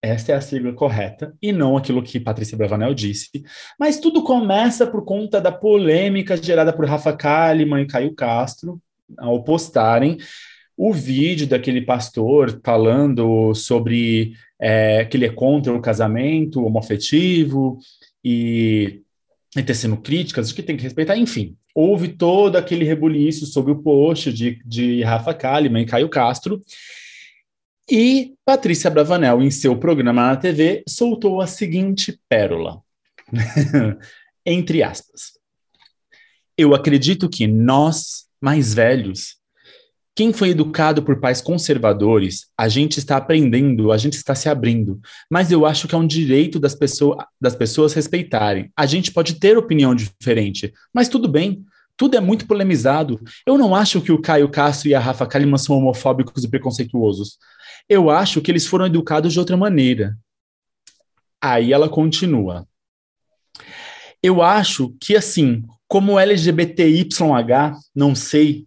esta 0.00 0.32
é 0.32 0.34
a 0.36 0.40
sigla 0.40 0.72
correta, 0.72 1.34
e 1.42 1.50
não 1.50 1.76
aquilo 1.76 2.02
que 2.02 2.20
Patrícia 2.20 2.56
Bravanel 2.56 2.94
disse. 2.94 3.42
Mas 3.78 3.98
tudo 3.98 4.22
começa 4.22 4.86
por 4.86 5.04
conta 5.04 5.40
da 5.40 5.50
polêmica 5.50 6.36
gerada 6.36 6.72
por 6.72 6.86
Rafa 6.86 7.12
Kalimann 7.12 7.82
e 7.82 7.86
Caio 7.86 8.14
Castro, 8.14 8.80
ao 9.18 9.42
postarem 9.42 10.18
o 10.76 10.92
vídeo 10.92 11.46
daquele 11.46 11.80
pastor 11.80 12.60
falando 12.62 13.54
sobre 13.54 14.34
é, 14.58 15.04
que 15.04 15.16
ele 15.16 15.26
é 15.26 15.30
contra 15.30 15.72
o 15.72 15.80
casamento 15.80 16.64
homoafetivo 16.64 17.78
e, 18.24 19.02
e 19.56 19.62
tecendo 19.62 19.96
críticas, 19.96 20.52
que 20.52 20.62
tem 20.62 20.76
que 20.76 20.82
respeitar, 20.82 21.16
enfim. 21.16 21.56
Houve 21.74 22.08
todo 22.08 22.56
aquele 22.56 22.84
rebuliço 22.84 23.46
sobre 23.46 23.72
o 23.72 23.82
post 23.82 24.32
de, 24.32 24.62
de 24.64 25.02
Rafa 25.02 25.34
Kalimann 25.34 25.82
e 25.82 25.86
Caio 25.86 26.08
Castro, 26.08 26.62
e 27.88 28.34
Patrícia 28.44 28.90
Bravanel, 28.90 29.40
em 29.42 29.50
seu 29.50 29.78
programa 29.78 30.28
na 30.28 30.36
TV, 30.36 30.82
soltou 30.88 31.40
a 31.40 31.46
seguinte 31.46 32.18
pérola, 32.28 32.82
entre 34.44 34.82
aspas. 34.82 35.36
Eu 36.58 36.74
acredito 36.74 37.28
que 37.28 37.46
nós, 37.46 38.26
mais 38.40 38.74
velhos, 38.74 39.36
quem 40.16 40.32
foi 40.32 40.48
educado 40.48 41.02
por 41.02 41.20
pais 41.20 41.42
conservadores, 41.42 42.46
a 42.56 42.68
gente 42.68 42.98
está 42.98 43.18
aprendendo, 43.18 43.92
a 43.92 43.98
gente 43.98 44.14
está 44.14 44.34
se 44.34 44.48
abrindo. 44.48 44.98
Mas 45.30 45.52
eu 45.52 45.66
acho 45.66 45.86
que 45.86 45.94
é 45.94 45.98
um 45.98 46.06
direito 46.06 46.58
das, 46.58 46.74
pessoa, 46.74 47.28
das 47.38 47.54
pessoas 47.54 47.92
respeitarem. 47.92 48.72
A 48.74 48.86
gente 48.86 49.12
pode 49.12 49.34
ter 49.34 49.58
opinião 49.58 49.94
diferente, 49.94 50.72
mas 50.92 51.10
tudo 51.10 51.28
bem. 51.28 51.62
Tudo 51.98 52.16
é 52.16 52.20
muito 52.20 52.46
polemizado. 52.46 53.20
Eu 53.46 53.58
não 53.58 53.74
acho 53.74 54.00
que 54.00 54.10
o 54.10 54.20
Caio 54.20 54.48
Castro 54.48 54.88
e 54.88 54.94
a 54.94 55.00
Rafa 55.00 55.26
Kalimann 55.26 55.58
são 55.58 55.76
homofóbicos 55.76 56.44
e 56.44 56.48
preconceituosos. 56.48 57.36
Eu 57.86 58.08
acho 58.08 58.40
que 58.40 58.50
eles 58.50 58.66
foram 58.66 58.86
educados 58.86 59.34
de 59.34 59.38
outra 59.38 59.56
maneira. 59.56 60.16
Aí 61.42 61.74
ela 61.74 61.90
continua. 61.90 62.66
Eu 64.22 64.40
acho 64.40 64.94
que, 64.98 65.14
assim, 65.14 65.62
como 65.86 66.18
LGBTYH, 66.18 67.76
não 67.94 68.14
sei, 68.14 68.66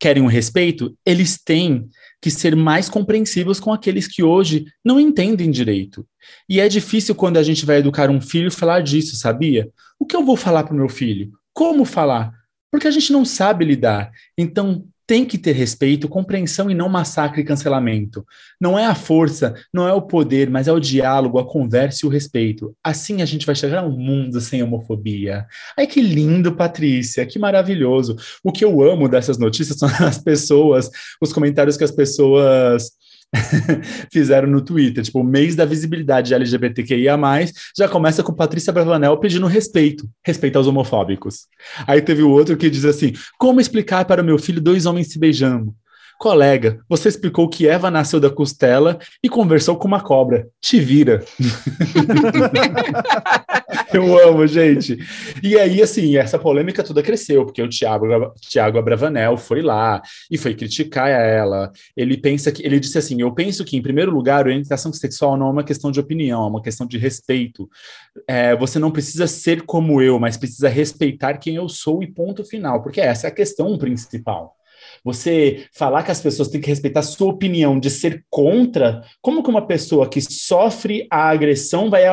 querem 0.00 0.22
o 0.22 0.26
respeito, 0.26 0.96
eles 1.04 1.38
têm 1.38 1.86
que 2.20 2.30
ser 2.30 2.56
mais 2.56 2.88
compreensivos 2.88 3.60
com 3.60 3.72
aqueles 3.72 4.08
que 4.08 4.22
hoje 4.22 4.64
não 4.84 4.98
entendem 4.98 5.50
direito. 5.50 6.06
E 6.48 6.58
é 6.58 6.68
difícil 6.68 7.14
quando 7.14 7.36
a 7.36 7.42
gente 7.42 7.66
vai 7.66 7.76
educar 7.76 8.10
um 8.10 8.20
filho 8.20 8.50
falar 8.50 8.80
disso, 8.80 9.14
sabia? 9.16 9.70
O 9.98 10.06
que 10.06 10.16
eu 10.16 10.24
vou 10.24 10.36
falar 10.36 10.64
para 10.64 10.72
o 10.72 10.76
meu 10.76 10.88
filho? 10.88 11.30
Como 11.52 11.84
falar? 11.84 12.32
Porque 12.70 12.88
a 12.88 12.90
gente 12.90 13.12
não 13.12 13.24
sabe 13.24 13.64
lidar. 13.64 14.10
Então, 14.38 14.86
tem 15.10 15.24
que 15.24 15.36
ter 15.36 15.56
respeito, 15.56 16.08
compreensão 16.08 16.70
e 16.70 16.74
não 16.74 16.88
massacre 16.88 17.40
e 17.40 17.44
cancelamento. 17.44 18.24
Não 18.60 18.78
é 18.78 18.86
a 18.86 18.94
força, 18.94 19.56
não 19.74 19.88
é 19.88 19.92
o 19.92 20.00
poder, 20.00 20.48
mas 20.48 20.68
é 20.68 20.72
o 20.72 20.78
diálogo, 20.78 21.40
a 21.40 21.44
conversa 21.44 22.02
e 22.04 22.08
o 22.08 22.08
respeito. 22.08 22.76
Assim 22.80 23.20
a 23.20 23.24
gente 23.24 23.44
vai 23.44 23.56
chegar 23.56 23.80
a 23.80 23.84
um 23.84 23.90
mundo 23.90 24.40
sem 24.40 24.62
homofobia. 24.62 25.46
Ai, 25.76 25.88
que 25.88 26.00
lindo, 26.00 26.54
Patrícia, 26.54 27.26
que 27.26 27.40
maravilhoso. 27.40 28.14
O 28.44 28.52
que 28.52 28.64
eu 28.64 28.80
amo 28.82 29.08
dessas 29.08 29.36
notícias 29.36 29.78
são 29.80 29.88
as 29.88 30.18
pessoas, 30.18 30.88
os 31.20 31.32
comentários 31.32 31.76
que 31.76 31.82
as 31.82 31.90
pessoas 31.90 32.92
fizeram 34.12 34.48
no 34.48 34.60
Twitter. 34.60 35.04
Tipo, 35.04 35.20
o 35.20 35.24
mês 35.24 35.54
da 35.54 35.64
visibilidade 35.64 36.34
LGBTQIA, 36.34 37.18
já 37.76 37.88
começa 37.88 38.22
com 38.22 38.32
Patrícia 38.32 38.72
Bravanel 38.72 39.16
pedindo 39.18 39.46
respeito, 39.46 40.08
respeito 40.24 40.56
aos 40.56 40.66
homofóbicos. 40.66 41.46
Aí 41.86 42.00
teve 42.02 42.22
o 42.22 42.30
outro 42.30 42.56
que 42.56 42.70
diz 42.70 42.84
assim: 42.84 43.12
como 43.38 43.60
explicar 43.60 44.04
para 44.04 44.22
o 44.22 44.24
meu 44.24 44.38
filho 44.38 44.60
dois 44.60 44.86
homens 44.86 45.12
se 45.12 45.18
beijando? 45.18 45.74
Colega, 46.20 46.84
você 46.86 47.08
explicou 47.08 47.48
que 47.48 47.66
Eva 47.66 47.90
nasceu 47.90 48.20
da 48.20 48.28
costela 48.28 48.98
e 49.24 49.28
conversou 49.28 49.78
com 49.78 49.88
uma 49.88 50.02
cobra. 50.02 50.46
Te 50.60 50.78
vira. 50.78 51.24
Eu 53.90 54.28
amo, 54.28 54.46
gente. 54.46 54.98
E 55.42 55.56
aí, 55.56 55.80
assim, 55.80 56.18
essa 56.18 56.38
polêmica 56.38 56.84
toda 56.84 57.02
cresceu, 57.02 57.46
porque 57.46 57.62
o 57.62 57.68
Tiago, 57.70 58.06
Tiago 58.38 58.78
Abravanel 58.78 59.38
foi 59.38 59.62
lá 59.62 60.02
e 60.30 60.36
foi 60.36 60.54
criticar 60.54 61.08
ela. 61.08 61.72
Ele 61.96 62.18
pensa 62.18 62.52
que 62.52 62.66
ele 62.66 62.78
disse 62.78 62.98
assim: 62.98 63.22
eu 63.22 63.32
penso 63.32 63.64
que, 63.64 63.78
em 63.78 63.82
primeiro 63.82 64.12
lugar, 64.12 64.46
orientação 64.46 64.92
sexual 64.92 65.38
não 65.38 65.46
é 65.46 65.50
uma 65.50 65.64
questão 65.64 65.90
de 65.90 66.00
opinião, 66.00 66.44
é 66.44 66.48
uma 66.48 66.62
questão 66.62 66.86
de 66.86 66.98
respeito. 66.98 67.66
É, 68.28 68.54
você 68.54 68.78
não 68.78 68.90
precisa 68.90 69.26
ser 69.26 69.62
como 69.62 70.02
eu, 70.02 70.20
mas 70.20 70.36
precisa 70.36 70.68
respeitar 70.68 71.38
quem 71.38 71.56
eu 71.56 71.66
sou 71.66 72.02
e 72.02 72.06
ponto 72.06 72.44
final, 72.44 72.82
porque 72.82 73.00
essa 73.00 73.26
é 73.26 73.30
a 73.30 73.34
questão 73.34 73.78
principal. 73.78 74.59
Você 75.04 75.66
falar 75.74 76.02
que 76.02 76.10
as 76.10 76.20
pessoas 76.20 76.48
têm 76.48 76.60
que 76.60 76.68
respeitar 76.68 77.00
a 77.00 77.04
sua 77.04 77.28
opinião 77.28 77.78
de 77.78 77.90
ser 77.90 78.24
contra, 78.30 79.02
como 79.20 79.42
que 79.42 79.50
uma 79.50 79.66
pessoa 79.66 80.08
que 80.08 80.20
sofre 80.20 81.06
a 81.10 81.28
agressão 81.28 81.88
vai 81.90 82.04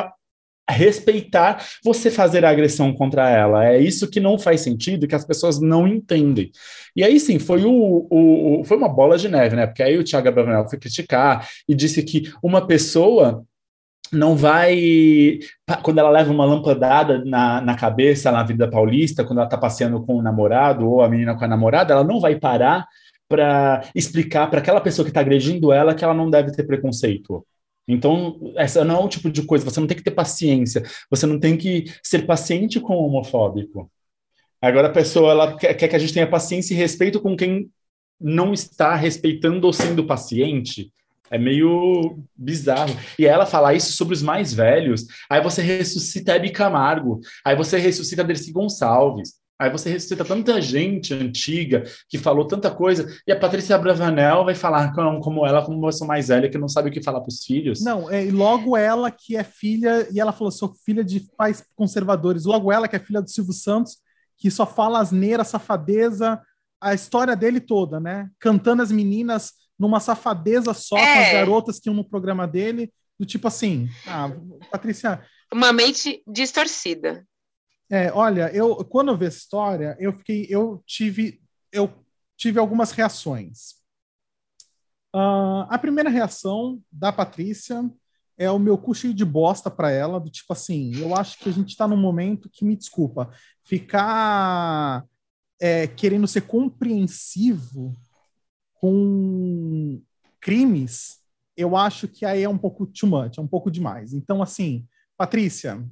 respeitar 0.69 1.65
você 1.83 2.11
fazer 2.11 2.43
a 2.43 2.49
agressão 2.49 2.93
contra 2.93 3.29
ela. 3.29 3.65
É 3.65 3.79
isso 3.79 4.09
que 4.09 4.19
não 4.19 4.37
faz 4.37 4.61
sentido, 4.61 5.07
que 5.07 5.15
as 5.15 5.25
pessoas 5.25 5.61
não 5.61 5.87
entendem. 5.87 6.51
E 6.95 7.03
aí 7.03 7.19
sim, 7.19 7.39
foi 7.39 7.63
o, 7.63 8.07
o, 8.09 8.59
o 8.59 8.63
foi 8.65 8.75
uma 8.75 8.89
bola 8.89 9.17
de 9.17 9.29
neve, 9.29 9.55
né? 9.55 9.65
Porque 9.65 9.83
aí 9.83 9.97
o 9.97 10.03
Thiago 10.03 10.27
Abravanel 10.27 10.67
foi 10.67 10.77
criticar 10.77 11.47
e 11.67 11.73
disse 11.73 12.03
que 12.03 12.31
uma 12.43 12.65
pessoa 12.65 13.45
não 14.11 14.35
vai. 14.35 15.39
Quando 15.81 15.99
ela 15.99 16.09
leva 16.09 16.31
uma 16.31 16.45
lampadada 16.45 17.23
na, 17.25 17.61
na 17.61 17.75
cabeça 17.75 18.31
na 18.31 18.43
Vida 18.43 18.69
Paulista, 18.69 19.23
quando 19.23 19.39
ela 19.39 19.47
está 19.47 19.57
passeando 19.57 20.01
com 20.05 20.17
o 20.17 20.21
namorado 20.21 20.89
ou 20.89 21.01
a 21.01 21.09
menina 21.09 21.37
com 21.37 21.45
a 21.45 21.47
namorada, 21.47 21.93
ela 21.93 22.03
não 22.03 22.19
vai 22.19 22.35
parar 22.39 22.87
para 23.27 23.83
explicar 23.93 24.49
para 24.49 24.59
aquela 24.59 24.81
pessoa 24.81 25.03
que 25.05 25.09
está 25.09 25.19
agredindo 25.19 25.71
ela 25.71 25.93
que 25.93 26.03
ela 26.03 26.13
não 26.13 26.29
deve 26.29 26.51
ter 26.51 26.63
preconceito. 26.63 27.45
Então, 27.87 28.53
essa 28.55 28.83
não 28.83 29.01
é 29.01 29.05
o 29.05 29.09
tipo 29.09 29.29
de 29.29 29.43
coisa, 29.43 29.63
você 29.63 29.79
não 29.79 29.87
tem 29.87 29.95
que 29.95 30.03
ter 30.03 30.11
paciência, 30.11 30.83
você 31.09 31.25
não 31.25 31.39
tem 31.39 31.55
que 31.57 31.85
ser 32.03 32.25
paciente 32.25 32.79
com 32.79 32.93
o 32.93 33.05
homofóbico. 33.05 33.89
Agora 34.61 34.87
a 34.87 34.91
pessoa 34.91 35.31
ela 35.31 35.57
quer 35.57 35.73
que 35.75 35.95
a 35.95 35.99
gente 35.99 36.13
tenha 36.13 36.29
paciência 36.29 36.73
e 36.73 36.77
respeito 36.77 37.21
com 37.21 37.35
quem 37.35 37.69
não 38.19 38.53
está 38.53 38.95
respeitando 38.95 39.67
ou 39.67 39.71
sendo 39.71 40.05
paciente. 40.05 40.91
É 41.29 41.37
meio 41.37 42.19
bizarro. 42.35 42.95
E 43.17 43.25
ela 43.25 43.45
falar 43.45 43.73
isso 43.73 43.93
sobre 43.93 44.13
os 44.13 44.21
mais 44.21 44.53
velhos, 44.53 45.05
aí 45.29 45.41
você 45.41 45.61
ressuscita 45.61 46.33
Hebe 46.33 46.51
Camargo, 46.51 47.19
aí 47.43 47.55
você 47.55 47.77
ressuscita 47.77 48.23
Dercy 48.23 48.51
Gonçalves, 48.51 49.33
aí 49.59 49.69
você 49.71 49.89
ressuscita 49.89 50.23
tanta 50.23 50.61
gente 50.61 51.13
antiga 51.13 51.83
que 52.09 52.17
falou 52.17 52.45
tanta 52.45 52.69
coisa, 52.69 53.07
e 53.25 53.31
a 53.31 53.39
Patrícia 53.39 53.77
Bravanel 53.77 54.45
vai 54.45 54.55
falar 54.55 54.93
como, 54.93 55.19
como 55.19 55.45
ela, 55.45 55.63
como 55.63 55.77
uma 55.77 55.87
pessoa 55.87 56.07
mais 56.07 56.27
velha, 56.27 56.49
que 56.49 56.57
não 56.57 56.69
sabe 56.69 56.89
o 56.89 56.91
que 56.91 57.03
falar 57.03 57.21
para 57.21 57.29
os 57.29 57.43
filhos. 57.43 57.81
Não, 57.81 58.09
é, 58.09 58.25
e 58.25 58.31
logo 58.31 58.77
ela 58.77 59.09
que 59.11 59.35
é 59.35 59.43
filha, 59.43 60.07
e 60.11 60.19
ela 60.19 60.31
falou, 60.31 60.51
sou 60.51 60.73
filha 60.85 61.03
de 61.03 61.27
pais 61.35 61.63
conservadores, 61.75 62.45
logo 62.45 62.71
ela 62.71 62.87
que 62.87 62.95
é 62.95 62.99
filha 62.99 63.21
do 63.21 63.29
Silvio 63.29 63.53
Santos, 63.53 63.97
que 64.37 64.51
só 64.51 64.65
fala 64.65 64.99
asneira, 64.99 65.43
safadeza, 65.43 66.39
a 66.79 66.93
história 66.93 67.35
dele 67.35 67.59
toda, 67.59 67.99
né? 67.99 68.29
Cantando 68.39 68.83
as 68.83 68.91
meninas 68.91 69.53
numa 69.77 69.99
safadeza 69.99 70.73
só 70.73 70.97
é. 70.97 71.13
com 71.13 71.19
as 71.19 71.27
é. 71.27 71.33
garotas 71.33 71.79
que 71.79 71.89
iam 71.89 71.95
no 71.95 72.07
programa 72.07 72.47
dele, 72.47 72.91
do 73.19 73.25
tipo 73.25 73.47
assim, 73.47 73.89
ah, 74.05 74.29
Patrícia. 74.71 75.23
Uma 75.51 75.73
mente 75.73 76.21
distorcida. 76.27 77.25
É, 77.89 78.11
olha, 78.11 78.51
eu 78.53 78.75
quando 78.85 79.09
eu 79.09 79.17
vi 79.17 79.25
essa 79.25 79.37
história, 79.37 79.95
eu 79.99 80.11
fiquei, 80.13 80.45
eu 80.49 80.83
tive, 80.85 81.41
eu 81.71 81.91
tive 82.35 82.59
algumas 82.59 82.91
reações. 82.91 83.77
Uh, 85.15 85.65
a 85.69 85.77
primeira 85.79 86.09
reação 86.09 86.81
da 86.91 87.13
Patrícia 87.13 87.89
é 88.37 88.51
o 88.51 88.59
meu 88.59 88.77
cu 88.77 88.93
cheio 88.93 89.13
de 89.13 89.25
bosta 89.25 89.71
para 89.71 89.89
ela, 89.89 90.19
do 90.19 90.29
tipo 90.29 90.53
assim, 90.53 90.95
eu 90.97 91.15
acho 91.15 91.39
que 91.39 91.49
a 91.49 91.51
gente 91.51 91.69
está 91.69 91.87
num 91.87 91.97
momento 91.97 92.49
que, 92.49 92.63
me 92.63 92.75
desculpa, 92.75 93.31
ficar 93.63 95.03
é, 95.59 95.87
querendo 95.87 96.27
ser 96.27 96.41
compreensivo 96.41 97.95
com 98.79 100.01
crimes, 100.39 101.17
eu 101.55 101.75
acho 101.75 102.07
que 102.07 102.25
aí 102.25 102.43
é 102.43 102.49
um 102.49 102.57
pouco 102.57 102.85
too 102.85 103.09
much, 103.09 103.37
é 103.37 103.41
um 103.41 103.47
pouco 103.47 103.71
demais. 103.71 104.13
Então, 104.13 104.41
assim, 104.41 104.85
Patrícia, 105.17 105.83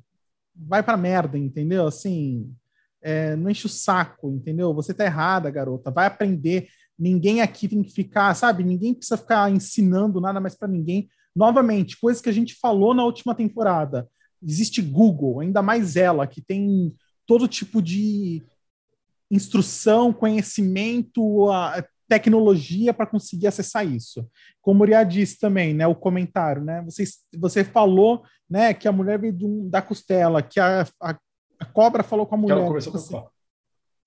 vai 0.56 0.84
pra 0.84 0.96
merda, 0.96 1.38
entendeu? 1.38 1.88
Assim, 1.88 2.54
é, 3.02 3.36
não 3.36 3.50
enche 3.50 3.66
o 3.66 3.70
saco, 3.70 4.30
entendeu? 4.30 4.74
Você 4.74 4.94
tá 4.94 5.06
errada, 5.06 5.50
garota, 5.50 5.92
vai 5.92 6.06
aprender. 6.06 6.68
Ninguém 6.98 7.42
aqui 7.42 7.68
tem 7.68 7.84
que 7.84 7.92
ficar, 7.92 8.34
sabe? 8.36 8.64
Ninguém 8.64 8.94
precisa 8.94 9.18
ficar 9.18 9.52
ensinando 9.52 10.22
nada 10.22 10.40
mais 10.40 10.56
para 10.56 10.68
ninguém. 10.68 11.10
Novamente, 11.36 12.00
coisas 12.00 12.22
que 12.22 12.30
a 12.30 12.34
gente 12.34 12.56
falou 12.56 12.94
na 12.94 13.04
última 13.04 13.36
temporada. 13.36 14.08
Existe 14.42 14.82
Google, 14.82 15.40
ainda 15.40 15.62
mais 15.62 15.96
ela, 15.96 16.28
que 16.28 16.42
tem 16.42 16.96
todo 17.26 17.48
tipo 17.48 17.82
de 17.82 18.44
instrução, 19.30 20.14
conhecimento, 20.14 21.50
tecnologia 22.08 22.94
para 22.94 23.06
conseguir 23.06 23.48
acessar 23.48 23.86
isso. 23.86 24.28
Como 24.62 24.80
o 24.80 24.84
Uriah 24.84 25.04
disse 25.04 25.40
também, 25.40 25.74
né, 25.74 25.88
o 25.88 25.96
comentário, 25.96 26.64
né, 26.64 26.82
você, 26.84 27.04
você 27.38 27.64
falou, 27.64 28.24
né, 28.50 28.74
que 28.74 28.88
a 28.88 28.92
mulher 28.92 29.20
veio 29.20 29.36
um, 29.42 29.70
da 29.70 29.82
costela, 29.82 30.42
que 30.42 30.60
a, 30.60 30.84
a, 31.02 31.18
a, 31.60 31.66
cobra 31.66 32.04
falou 32.04 32.26
com 32.26 32.36
a 32.36 32.38
mulher. 32.38 32.58
Ela 32.58 32.70
você, 32.70 32.92
com 32.92 33.28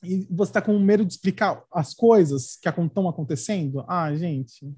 e 0.02 0.26
você 0.30 0.50
está 0.50 0.62
com 0.62 0.78
medo 0.78 1.04
de 1.04 1.12
explicar 1.12 1.62
as 1.72 1.92
coisas 1.92 2.56
que 2.56 2.68
estão 2.68 3.08
acontecendo? 3.08 3.84
Ah, 3.88 4.14
gente, 4.14 4.72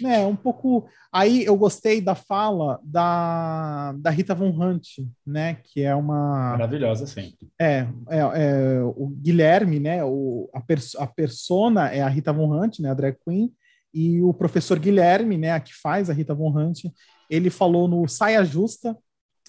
né, 0.00 0.24
um 0.26 0.36
pouco. 0.36 0.88
Aí 1.12 1.44
eu 1.44 1.56
gostei 1.56 2.00
da 2.00 2.14
fala 2.14 2.80
da, 2.82 3.92
da 3.98 4.10
Rita 4.10 4.34
Von 4.34 4.50
Hunt, 4.50 4.98
né, 5.26 5.58
que 5.64 5.82
é 5.82 5.94
uma 5.94 6.50
maravilhosa, 6.50 7.06
sim. 7.06 7.34
É, 7.60 7.86
é, 8.08 8.18
é 8.18 8.82
o 8.82 9.08
Guilherme, 9.08 9.78
né, 9.78 10.04
o, 10.04 10.50
a, 10.52 10.60
pers 10.60 10.94
a 10.96 11.06
persona 11.06 11.88
é 11.88 12.00
a 12.02 12.08
Rita 12.08 12.32
Von 12.32 12.52
Hunt, 12.52 12.80
né, 12.80 12.90
a 12.90 12.94
drag 12.94 13.16
queen, 13.24 13.52
e 13.92 14.20
o 14.22 14.34
professor 14.34 14.78
Guilherme, 14.78 15.38
né, 15.38 15.52
a 15.52 15.60
que 15.60 15.72
faz 15.74 16.10
a 16.10 16.12
Rita 16.12 16.34
Von 16.34 16.56
Hunt, 16.56 16.84
ele 17.30 17.50
falou 17.50 17.86
no 17.86 18.06
Saia 18.08 18.44
Justa 18.44 18.96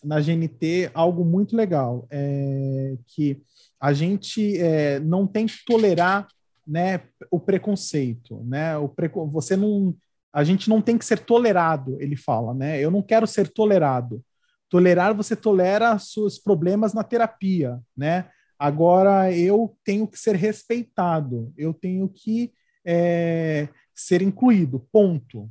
na 0.03 0.19
GNT 0.19 0.91
algo 0.93 1.25
muito 1.25 1.55
legal, 1.55 2.07
é, 2.11 2.95
que 3.07 3.41
a 3.79 3.91
gente 3.93 4.57
é, 4.57 4.99
não 4.99 5.25
tem 5.25 5.47
que 5.47 5.65
tolerar 5.65 6.27
né, 6.67 7.01
o 7.29 7.39
preconceito, 7.39 8.43
né? 8.43 8.77
O 8.77 8.89
preco 8.89 9.27
você 9.27 9.55
não 9.55 9.95
a 10.35 10.43
gente 10.43 10.69
não 10.69 10.81
tem 10.81 10.97
que 10.97 11.05
ser 11.05 11.19
tolerado, 11.19 11.95
ele 12.01 12.17
fala, 12.17 12.53
né? 12.53 12.77
Eu 12.77 12.91
não 12.91 13.01
quero 13.01 13.25
ser 13.25 13.47
tolerado. 13.47 14.21
Tolerar, 14.69 15.15
você 15.15 15.33
tolera 15.33 15.97
seus 15.97 16.37
problemas 16.37 16.93
na 16.93 17.05
terapia, 17.05 17.79
né? 17.95 18.29
Agora, 18.59 19.31
eu 19.31 19.77
tenho 19.81 20.05
que 20.05 20.19
ser 20.19 20.35
respeitado, 20.35 21.53
eu 21.57 21.73
tenho 21.73 22.09
que 22.09 22.51
é, 22.85 23.69
ser 23.93 24.21
incluído, 24.21 24.85
ponto. 24.91 25.49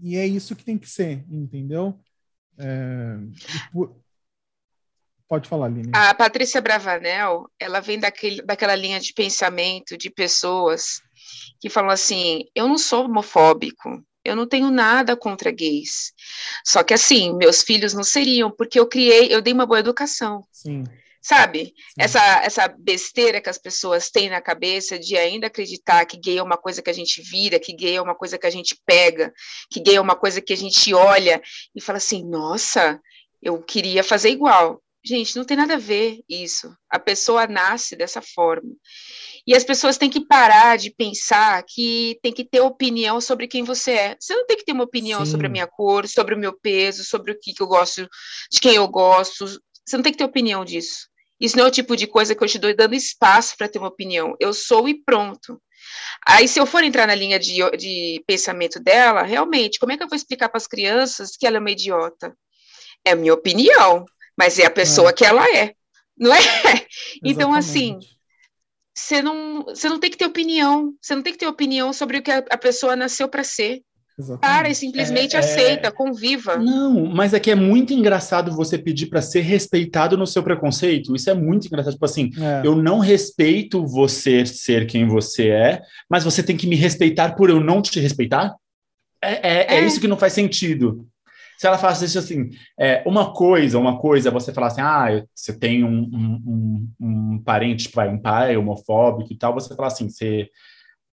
E 0.00 0.16
é 0.16 0.26
isso 0.26 0.56
que 0.56 0.64
tem 0.64 0.78
que 0.78 0.88
ser, 0.88 1.22
entendeu? 1.28 2.00
É, 2.56 3.18
Pode 5.28 5.48
falar, 5.48 5.68
Lini. 5.68 5.90
A 5.94 6.14
Patrícia 6.14 6.60
Bravanel, 6.60 7.50
ela 7.58 7.80
vem 7.80 7.98
daquele, 7.98 8.42
daquela 8.42 8.74
linha 8.74 9.00
de 9.00 9.12
pensamento 9.12 9.96
de 9.96 10.10
pessoas 10.10 11.00
que 11.60 11.70
falam 11.70 11.90
assim: 11.90 12.44
eu 12.54 12.68
não 12.68 12.76
sou 12.76 13.06
homofóbico, 13.06 14.04
eu 14.24 14.34
não 14.34 14.46
tenho 14.46 14.70
nada 14.70 15.16
contra 15.16 15.50
gays. 15.50 16.12
Só 16.64 16.82
que 16.82 16.94
assim, 16.94 17.34
meus 17.36 17.62
filhos 17.62 17.92
não 17.92 18.04
seriam, 18.04 18.50
porque 18.50 18.78
eu 18.78 18.86
criei, 18.86 19.34
eu 19.34 19.42
dei 19.42 19.52
uma 19.52 19.66
boa 19.66 19.80
educação. 19.80 20.44
Sim. 20.50 20.84
Sabe? 21.20 21.72
Essa, 21.98 22.20
essa 22.42 22.68
besteira 22.68 23.40
que 23.40 23.48
as 23.48 23.56
pessoas 23.56 24.10
têm 24.10 24.28
na 24.28 24.42
cabeça 24.42 24.98
de 24.98 25.16
ainda 25.16 25.46
acreditar 25.46 26.04
que 26.04 26.18
gay 26.18 26.36
é 26.36 26.42
uma 26.42 26.58
coisa 26.58 26.82
que 26.82 26.90
a 26.90 26.92
gente 26.92 27.22
vira, 27.22 27.58
que 27.58 27.72
gay 27.72 27.96
é 27.96 28.02
uma 28.02 28.14
coisa 28.14 28.36
que 28.36 28.46
a 28.46 28.50
gente 28.50 28.78
pega, 28.84 29.32
que 29.70 29.80
gay 29.80 29.96
é 29.96 30.00
uma 30.00 30.14
coisa 30.14 30.42
que 30.42 30.52
a 30.52 30.56
gente 30.56 30.92
olha 30.92 31.40
e 31.74 31.80
fala 31.80 31.96
assim: 31.96 32.22
nossa, 32.22 33.00
eu 33.42 33.58
queria 33.62 34.04
fazer 34.04 34.28
igual. 34.28 34.82
Gente, 35.06 35.36
não 35.36 35.44
tem 35.44 35.56
nada 35.56 35.74
a 35.74 35.78
ver 35.78 36.20
isso. 36.28 36.74
A 36.88 36.98
pessoa 36.98 37.46
nasce 37.46 37.94
dessa 37.94 38.22
forma. 38.22 38.70
E 39.46 39.54
as 39.54 39.62
pessoas 39.62 39.98
têm 39.98 40.08
que 40.08 40.24
parar 40.26 40.78
de 40.78 40.90
pensar 40.90 41.62
que 41.68 42.18
tem 42.22 42.32
que 42.32 42.44
ter 42.44 42.60
opinião 42.60 43.20
sobre 43.20 43.46
quem 43.46 43.62
você 43.62 43.92
é. 43.92 44.16
Você 44.18 44.34
não 44.34 44.46
tem 44.46 44.56
que 44.56 44.64
ter 44.64 44.72
uma 44.72 44.84
opinião 44.84 45.24
Sim. 45.24 45.30
sobre 45.32 45.46
a 45.46 45.50
minha 45.50 45.66
cor, 45.66 46.08
sobre 46.08 46.34
o 46.34 46.38
meu 46.38 46.58
peso, 46.58 47.04
sobre 47.04 47.32
o 47.32 47.38
que, 47.38 47.52
que 47.52 47.62
eu 47.62 47.66
gosto, 47.66 48.08
de 48.50 48.60
quem 48.60 48.76
eu 48.76 48.88
gosto. 48.88 49.44
Você 49.46 49.96
não 49.96 50.02
tem 50.02 50.12
que 50.12 50.18
ter 50.18 50.24
opinião 50.24 50.64
disso. 50.64 51.08
Isso 51.38 51.58
não 51.58 51.64
é 51.64 51.68
o 51.68 51.70
tipo 51.70 51.94
de 51.94 52.06
coisa 52.06 52.34
que 52.34 52.42
eu 52.42 52.48
te 52.48 52.58
dou 52.58 52.74
dando 52.74 52.94
espaço 52.94 53.54
para 53.58 53.68
ter 53.68 53.78
uma 53.78 53.88
opinião. 53.88 54.34
Eu 54.40 54.54
sou 54.54 54.88
e 54.88 54.94
pronto. 55.04 55.60
Aí, 56.26 56.48
se 56.48 56.58
eu 56.58 56.64
for 56.64 56.82
entrar 56.82 57.06
na 57.06 57.14
linha 57.14 57.38
de, 57.38 57.58
de 57.76 58.24
pensamento 58.26 58.80
dela, 58.80 59.22
realmente, 59.22 59.78
como 59.78 59.92
é 59.92 59.98
que 59.98 60.02
eu 60.02 60.08
vou 60.08 60.16
explicar 60.16 60.48
para 60.48 60.56
as 60.56 60.66
crianças 60.66 61.36
que 61.36 61.46
ela 61.46 61.58
é 61.58 61.60
uma 61.60 61.70
idiota? 61.70 62.34
É 63.04 63.10
a 63.10 63.16
minha 63.16 63.34
opinião, 63.34 64.06
mas 64.36 64.58
é 64.58 64.66
a 64.66 64.70
pessoa 64.70 65.10
é. 65.10 65.12
que 65.12 65.24
ela 65.24 65.46
é, 65.56 65.74
não 66.18 66.32
é? 66.32 66.38
Então, 67.24 67.54
assim, 67.54 67.98
você 68.94 69.22
não, 69.22 69.64
você 69.64 69.88
não 69.88 69.98
tem 69.98 70.10
que 70.10 70.16
ter 70.16 70.26
opinião, 70.26 70.94
você 71.00 71.14
não 71.14 71.22
tem 71.22 71.32
que 71.32 71.38
ter 71.38 71.46
opinião 71.46 71.92
sobre 71.92 72.18
o 72.18 72.22
que 72.22 72.30
a, 72.30 72.38
a 72.50 72.58
pessoa 72.58 72.94
nasceu 72.94 73.28
para 73.28 73.42
ser. 73.42 73.82
Exatamente. 74.16 74.40
Para 74.40 74.70
e 74.70 74.74
simplesmente 74.76 75.34
é, 75.34 75.40
aceita, 75.40 75.88
é... 75.88 75.90
conviva. 75.90 76.56
Não, 76.56 77.06
mas 77.06 77.34
é 77.34 77.40
que 77.40 77.50
é 77.50 77.54
muito 77.54 77.92
engraçado 77.92 78.54
você 78.54 78.78
pedir 78.78 79.06
para 79.06 79.20
ser 79.20 79.40
respeitado 79.40 80.16
no 80.16 80.26
seu 80.26 80.42
preconceito. 80.42 81.16
Isso 81.16 81.28
é 81.28 81.34
muito 81.34 81.66
engraçado. 81.66 81.94
Tipo 81.94 82.04
assim, 82.04 82.30
é. 82.38 82.62
eu 82.64 82.76
não 82.76 83.00
respeito 83.00 83.84
você 83.84 84.46
ser 84.46 84.86
quem 84.86 85.08
você 85.08 85.48
é, 85.48 85.82
mas 86.08 86.22
você 86.22 86.44
tem 86.44 86.56
que 86.56 86.66
me 86.66 86.76
respeitar 86.76 87.34
por 87.34 87.50
eu 87.50 87.60
não 87.60 87.82
te 87.82 87.98
respeitar? 87.98 88.54
É, 89.20 89.32
é, 89.32 89.74
é, 89.74 89.74
é. 89.78 89.86
isso 89.86 90.00
que 90.00 90.08
não 90.08 90.16
faz 90.16 90.32
sentido. 90.32 91.06
Se 91.56 91.66
ela 91.66 91.78
falasse 91.78 92.04
isso 92.04 92.18
assim, 92.18 92.50
é, 92.78 93.02
uma 93.06 93.32
coisa, 93.32 93.78
uma 93.78 93.98
coisa, 93.98 94.30
você 94.30 94.52
falar 94.52 94.68
assim, 94.68 94.80
ah, 94.80 95.24
você 95.34 95.56
tem 95.56 95.84
um, 95.84 96.02
um, 96.02 96.88
um, 97.00 97.42
parente, 97.44 97.84
tipo, 97.84 98.00
um 98.02 98.18
pai 98.18 98.56
homofóbico 98.56 99.32
e 99.32 99.36
tal, 99.36 99.54
você 99.54 99.74
fala 99.74 99.88
assim, 99.88 100.08
você 100.08 100.48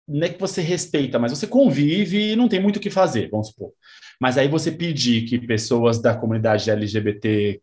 não 0.07 0.27
é 0.27 0.29
que 0.29 0.41
você 0.41 0.61
respeita, 0.61 1.19
mas 1.19 1.33
você 1.33 1.47
convive 1.47 2.33
e 2.33 2.37
não 2.37 2.49
tem 2.49 2.61
muito 2.61 2.77
o 2.77 2.81
que 2.81 2.91
fazer, 2.91 3.31
vamos 3.31 3.49
supor. 3.49 3.71
Mas 4.21 4.37
aí 4.37 4.49
você 4.49 4.71
pedir 4.71 5.25
que 5.25 5.39
pessoas 5.39 6.01
da 6.01 6.15
comunidade 6.15 6.71
LGBT 6.71 7.61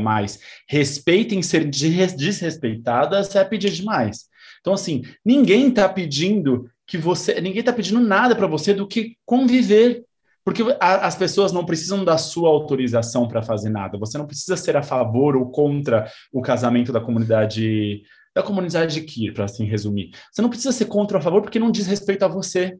mais 0.00 0.40
respeitem 0.68 1.42
ser 1.42 1.64
desrespeitadas 1.64 3.34
é 3.34 3.44
pedir 3.44 3.70
demais. 3.70 4.28
Então, 4.60 4.72
assim, 4.72 5.02
ninguém 5.24 5.68
está 5.68 5.88
pedindo 5.88 6.70
que 6.86 6.96
você, 6.96 7.40
ninguém 7.40 7.60
está 7.60 7.72
pedindo 7.72 8.00
nada 8.00 8.34
para 8.34 8.46
você 8.46 8.72
do 8.72 8.86
que 8.86 9.16
conviver. 9.24 10.04
Porque 10.48 10.62
a, 10.80 11.06
as 11.06 11.14
pessoas 11.14 11.52
não 11.52 11.62
precisam 11.62 12.02
da 12.02 12.16
sua 12.16 12.48
autorização 12.48 13.28
para 13.28 13.42
fazer 13.42 13.68
nada. 13.68 13.98
Você 13.98 14.16
não 14.16 14.26
precisa 14.26 14.56
ser 14.56 14.78
a 14.78 14.82
favor 14.82 15.36
ou 15.36 15.50
contra 15.50 16.10
o 16.32 16.40
casamento 16.40 16.90
da 16.90 17.02
comunidade 17.02 18.02
da 18.34 18.42
comunidade 18.42 19.02
queer, 19.02 19.34
para 19.34 19.44
assim 19.44 19.66
resumir. 19.66 20.10
Você 20.32 20.40
não 20.40 20.48
precisa 20.48 20.72
ser 20.72 20.86
contra 20.86 21.18
ou 21.18 21.20
a 21.20 21.22
favor 21.22 21.42
porque 21.42 21.58
não 21.58 21.70
diz 21.70 21.86
respeito 21.86 22.24
a 22.24 22.28
você. 22.28 22.78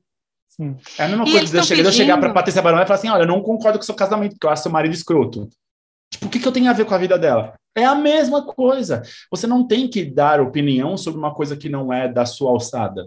Sim. 0.48 0.76
É 0.98 1.04
a 1.04 1.08
mesma 1.08 1.28
e 1.28 1.30
coisa 1.30 1.46
de 1.46 1.58
eu 1.58 1.66
pedindo... 1.66 1.88
eu 1.88 1.92
chegar 1.92 2.16
para 2.18 2.32
Patrícia 2.32 2.62
Barão 2.62 2.80
e 2.80 2.86
falar 2.86 2.98
assim: 2.98 3.10
olha, 3.10 3.24
eu 3.24 3.28
não 3.28 3.42
concordo 3.42 3.78
com 3.78 3.82
o 3.82 3.86
seu 3.86 3.94
casamento, 3.94 4.32
porque 4.32 4.46
eu 4.46 4.50
acho 4.50 4.62
seu 4.62 4.72
marido 4.72 4.94
escroto. 4.94 5.46
Tipo, 6.10 6.24
o 6.24 6.28
que, 6.30 6.38
que 6.38 6.48
eu 6.48 6.52
tenho 6.52 6.70
a 6.70 6.72
ver 6.72 6.86
com 6.86 6.94
a 6.94 6.98
vida 6.98 7.18
dela? 7.18 7.52
É 7.76 7.84
a 7.84 7.94
mesma 7.94 8.46
coisa. 8.46 9.02
Você 9.30 9.46
não 9.46 9.66
tem 9.66 9.88
que 9.88 10.06
dar 10.06 10.40
opinião 10.40 10.96
sobre 10.96 11.18
uma 11.18 11.34
coisa 11.34 11.54
que 11.54 11.68
não 11.68 11.92
é 11.92 12.08
da 12.10 12.24
sua 12.24 12.50
alçada. 12.50 13.06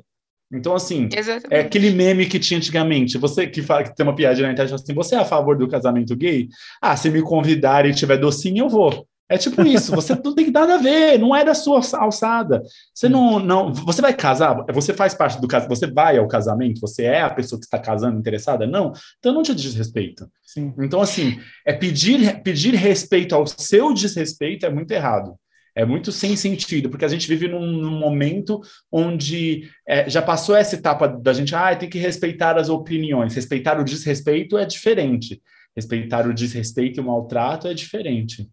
Então, 0.54 0.76
assim, 0.76 1.08
Exatamente. 1.12 1.54
é 1.54 1.62
aquele 1.62 1.92
meme 1.92 2.26
que 2.26 2.40
tinha 2.40 2.58
antigamente. 2.58 3.18
Você 3.18 3.48
que 3.48 3.62
fala 3.62 3.84
que 3.84 3.96
tem 3.96 4.06
uma 4.06 4.16
piadinha 4.16 4.48
na 4.48 4.54
internet 4.54 4.76
assim: 4.76 4.94
você 4.94 5.16
é 5.16 5.20
a 5.20 5.26
favor 5.26 5.58
do 5.58 5.68
casamento 5.68 6.16
gay? 6.16 6.50
Ah, 6.82 6.96
se 6.98 7.10
me 7.10 7.22
convidarem 7.22 7.92
e 7.92 7.96
tiver 7.96 8.18
docinho, 8.18 8.66
eu 8.66 8.70
vou. 8.70 9.08
É 9.32 9.38
tipo 9.38 9.62
isso, 9.62 9.96
você 9.96 10.14
não 10.14 10.36
tem 10.36 10.52
nada 10.52 10.76
a 10.76 10.78
ver, 10.78 11.18
não 11.18 11.34
é 11.34 11.46
da 11.46 11.54
sua 11.54 11.80
alçada. 11.94 12.62
Você 12.94 13.08
não, 13.08 13.40
não, 13.40 13.74
você 13.74 14.02
vai 14.02 14.14
casar, 14.14 14.66
você 14.74 14.94
faz 14.94 15.14
parte 15.14 15.40
do 15.40 15.48
casamento, 15.48 15.74
você 15.74 15.88
vai 15.88 16.18
ao 16.18 16.28
casamento, 16.28 16.82
você 16.82 17.04
é 17.04 17.22
a 17.22 17.30
pessoa 17.30 17.58
que 17.58 17.66
está 17.66 17.80
casando 17.80 18.20
interessada? 18.20 18.68
Não, 18.68 18.92
então 19.20 19.34
não 19.34 19.42
te 19.42 19.56
desrespeita. 19.56 20.30
Sim. 20.44 20.74
Então, 20.80 21.00
assim, 21.00 21.40
é 21.66 21.72
pedir, 21.72 22.42
pedir 22.44 22.76
respeito 22.76 23.34
ao 23.34 23.48
seu 23.48 23.94
desrespeito 23.94 24.66
é 24.66 24.70
muito 24.70 24.92
errado. 24.92 25.38
É 25.74 25.86
muito 25.86 26.12
sem 26.12 26.36
sentido, 26.36 26.90
porque 26.90 27.06
a 27.06 27.08
gente 27.08 27.28
vive 27.28 27.48
num, 27.48 27.66
num 27.66 27.98
momento 27.98 28.62
onde 28.92 29.70
é, 29.88 30.10
já 30.10 30.22
passou 30.22 30.56
essa 30.56 30.76
etapa 30.76 31.08
da 31.08 31.32
gente, 31.32 31.56
ah, 31.56 31.76
tem 31.76 31.90
que 31.90 31.98
respeitar 31.98 32.58
as 32.58 32.68
opiniões. 32.68 33.34
Respeitar 33.34 33.80
o 33.80 33.84
desrespeito 33.84 34.58
é 34.58 34.66
diferente. 34.66 35.42
Respeitar 35.76 36.28
o 36.28 36.34
desrespeito 36.34 37.00
e 37.00 37.02
o 37.02 37.06
maltrato 37.06 37.68
é 37.68 37.74
diferente. 37.74 38.50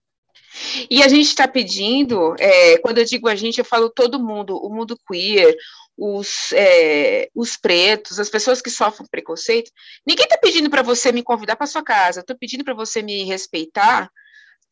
E 0.91 1.03
a 1.03 1.09
gente 1.09 1.27
está 1.27 1.47
pedindo, 1.47 2.35
é, 2.39 2.79
quando 2.79 2.99
eu 2.99 3.05
digo 3.05 3.29
a 3.29 3.35
gente, 3.35 3.59
eu 3.59 3.65
falo 3.65 3.91
todo 3.91 4.23
mundo, 4.23 4.57
o 4.57 4.73
mundo 4.73 4.99
queer, 5.07 5.55
os, 5.97 6.53
é, 6.53 7.29
os 7.35 7.57
pretos, 7.57 8.21
as 8.21 8.31
pessoas 8.31 8.63
que 8.63 8.71
sofrem 8.71 9.09
preconceito. 9.11 9.71
Ninguém 10.07 10.25
está 10.25 10.39
pedindo 10.39 10.71
para 10.71 10.83
você 10.83 11.11
me 11.11 11.23
convidar 11.23 11.57
para 11.57 11.67
sua 11.67 11.83
casa, 11.83 12.21
estou 12.21 12.37
pedindo 12.37 12.65
para 12.65 12.75
você 12.75 13.03
me 13.03 13.25
respeitar 13.25 14.09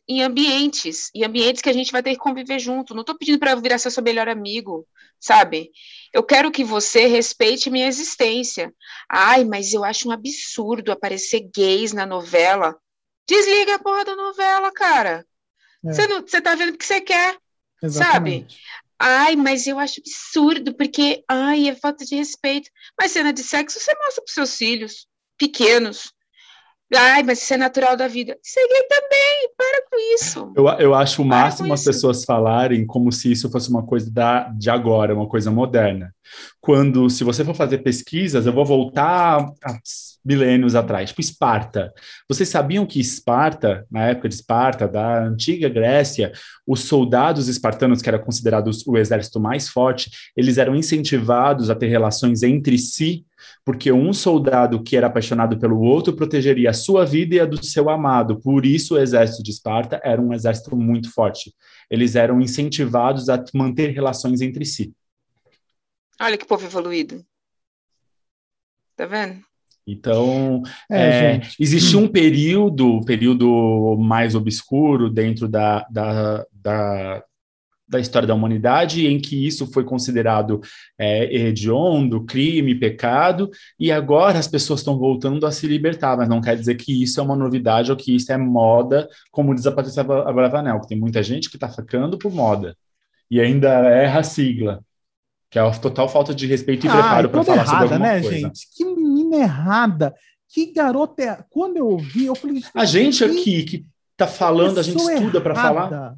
em 0.09 0.23
ambientes, 0.23 1.11
em 1.15 1.25
ambientes 1.25 1.61
que 1.61 1.69
a 1.69 1.73
gente 1.73 1.91
vai 1.91 2.03
ter 2.03 2.13
que 2.13 2.19
conviver 2.19 2.59
junto. 2.59 2.95
Não 2.95 3.01
estou 3.01 3.17
pedindo 3.17 3.39
para 3.39 3.55
virar 3.57 3.79
seu 3.79 4.03
melhor 4.03 4.29
amigo, 4.29 4.87
sabe? 5.19 5.71
Eu 6.13 6.23
quero 6.23 6.51
que 6.51 6.65
você 6.65 7.07
respeite 7.07 7.71
minha 7.71 7.87
existência. 7.87 8.73
Ai, 9.11 9.45
mas 9.45 9.73
eu 9.73 9.85
acho 9.85 10.09
um 10.09 10.13
absurdo 10.13 10.93
aparecer 10.93 11.49
gays 11.55 11.93
na 11.93 12.07
novela. 12.07 12.77
Desliga 13.29 13.75
a 13.75 13.79
porra 13.79 14.05
da 14.05 14.15
novela, 14.15 14.73
cara. 14.73 15.27
É. 15.85 15.93
Você, 15.93 16.07
não, 16.07 16.21
você 16.21 16.41
tá 16.41 16.55
vendo 16.55 16.75
o 16.75 16.79
que 16.79 16.87
você 16.87 17.01
quer, 17.01 17.37
Exatamente. 17.83 18.55
sabe? 18.55 18.65
Ai, 18.99 19.37
mas 19.37 19.67
eu 19.67 19.79
acho 19.79 20.01
absurdo, 20.01 20.75
porque, 20.75 21.23
ai, 21.29 21.69
é 21.69 21.75
falta 21.75 22.05
de 22.05 22.15
respeito. 22.15 22.71
Mas 22.99 23.13
cena 23.13 23.33
de 23.33 23.43
sexo 23.43 23.79
você 23.79 23.95
mostra 23.95 24.23
para 24.25 24.33
seus 24.33 24.57
filhos 24.57 25.07
pequenos. 25.37 26.13
Ai, 26.95 27.23
mas 27.25 27.43
isso 27.43 27.53
é 27.53 27.57
natural 27.57 27.97
da 27.97 28.07
vida. 28.07 28.39
Isso 28.43 28.59
é 28.61 28.83
também, 28.85 29.51
para 29.57 29.83
com 29.91 30.15
isso. 30.15 30.53
Eu, 30.57 30.69
eu 30.79 30.95
acho 30.95 31.23
o 31.23 31.25
máximo 31.25 31.73
as 31.73 31.83
pessoas 31.83 32.25
falarem 32.25 32.87
como 32.87 33.11
se 33.11 33.31
isso 33.33 33.51
fosse 33.51 33.69
uma 33.69 33.85
coisa 33.85 34.11
da, 34.11 34.45
de 34.51 34.71
agora, 34.71 35.15
uma 35.15 35.29
coisa 35.29 35.51
moderna. 35.51 36.15
Quando, 36.61 37.11
se 37.11 37.25
você 37.25 37.45
for 37.45 37.55
fazer 37.55 37.79
pesquisas, 37.79 38.47
eu 38.47 38.53
vou 38.53 38.65
voltar 38.65 39.45
a 39.65 39.79
milênios 40.27 40.75
atrás, 40.75 41.11
tipo 41.11 41.21
Esparta. 41.21 41.93
Vocês 42.29 42.49
sabiam 42.49 42.85
que 42.85 42.99
Esparta, 42.99 43.87
na 43.89 44.07
época 44.07 44.29
de 44.29 44.35
Esparta, 44.35 44.89
da 44.89 45.25
antiga 45.25 45.69
Grécia, 45.69 46.33
os 46.67 46.81
soldados 46.81 47.47
espartanos, 47.47 48.03
que 48.03 48.09
eram 48.09 48.19
considerados 48.19 48.85
o 48.87 48.99
exército 48.99 49.39
mais 49.39 49.69
forte, 49.69 50.11
eles 50.37 50.59
eram 50.59 50.75
incentivados 50.75 51.71
a 51.71 51.77
ter 51.77 51.87
relações 51.87 52.43
entre 52.43 52.77
si, 52.77 53.25
porque 53.65 53.93
um 53.93 54.13
soldado 54.13 54.83
que 54.83 54.97
era 54.97 55.07
apaixonado 55.07 55.57
pelo 55.59 55.81
outro 55.81 56.13
protegeria 56.13 56.71
a 56.71 56.75
sua 56.75 57.05
vida 57.07 57.37
e 57.37 57.41
a 57.41 57.47
do 57.47 57.65
seu 57.65 57.89
amado. 57.89 58.41
Por 58.41 58.67
isso 58.67 58.95
o 58.95 58.99
exército 58.99 59.45
de 59.45 59.53
Esparta 59.53 60.01
era 60.03 60.21
um 60.21 60.33
exército 60.33 60.77
muito 60.77 61.13
forte. 61.13 61.55
Eles 61.89 62.17
eram 62.17 62.41
incentivados 62.41 63.29
a 63.29 63.43
manter 63.55 63.91
relações 63.91 64.41
entre 64.41 64.65
si. 64.65 64.93
Olha 66.21 66.37
que 66.37 66.47
povo 66.47 66.65
evoluído. 66.65 67.25
Tá 68.97 69.07
vendo? 69.07 69.46
Então, 69.87 70.63
é, 70.91 70.99
é, 70.99 71.43
existe 71.61 71.97
um 71.97 72.09
período, 72.09 73.01
período 73.03 73.97
mais 73.97 74.35
obscuro 74.35 75.09
dentro 75.09 75.47
da, 75.47 75.87
da, 75.89 76.45
da, 76.53 77.23
da, 77.89 78.01
história 78.01 78.27
da 78.27 78.35
humanidade, 78.35 79.07
em 79.07 79.21
que 79.21 79.47
isso 79.47 79.65
foi 79.73 79.85
considerado 79.85 80.61
é, 80.99 81.33
hediondo, 81.33 82.25
crime, 82.25 82.75
pecado, 82.75 83.49
e 83.79 83.93
agora 83.93 84.41
as 84.41 84.49
pessoas 84.49 84.81
estão 84.81 84.99
voltando 84.99 85.47
a 85.47 85.53
se 85.53 85.69
libertar, 85.69 86.17
mas 86.17 86.29
não 86.29 86.41
quer 86.41 86.57
dizer 86.57 86.75
que 86.75 87.05
isso 87.05 87.21
é 87.21 87.23
uma 87.23 87.37
novidade 87.37 87.93
ou 87.93 87.97
que 87.97 88.17
isso 88.17 88.33
é 88.33 88.37
moda, 88.37 89.09
como 89.31 89.55
diz 89.55 89.69
a 89.69 89.73
Patrícia 89.73 90.03
Bravanel, 90.03 90.81
que 90.81 90.89
tem 90.89 90.99
muita 90.99 91.23
gente 91.23 91.49
que 91.49 91.57
está 91.57 91.69
ficando 91.69 92.19
por 92.19 92.33
moda, 92.33 92.77
e 93.31 93.41
ainda 93.41 93.69
erra 93.89 94.19
a 94.19 94.25
sigla. 94.25 94.85
Que 95.51 95.59
é 95.59 95.63
a 95.63 95.71
total 95.71 96.09
falta 96.09 96.35
de 96.35 96.47
respeito 96.47 96.87
e 96.87 96.89
ah, 96.89 96.93
preparo 96.93 97.29
para 97.31 97.45
falar 97.45 97.63
errada, 97.63 97.71
sobre 97.71 97.95
alguma 97.95 98.13
né, 98.13 98.21
coisa. 98.21 98.39
gente? 98.39 98.69
Que 98.75 98.85
menina 98.85 99.37
errada. 99.37 100.15
Que 100.49 100.73
garota 100.73 101.23
é... 101.23 101.45
Quando 101.51 101.77
eu 101.77 101.87
ouvi, 101.87 102.27
eu 102.27 102.35
falei... 102.35 102.63
A 102.75 102.85
gente 102.85 103.25
aqui 103.25 103.65
que 103.65 103.87
tá 104.17 104.27
falando, 104.27 104.79
a 104.79 104.83
gente 104.83 104.99
estuda 104.99 105.41
para 105.41 105.55
falar. 105.55 106.17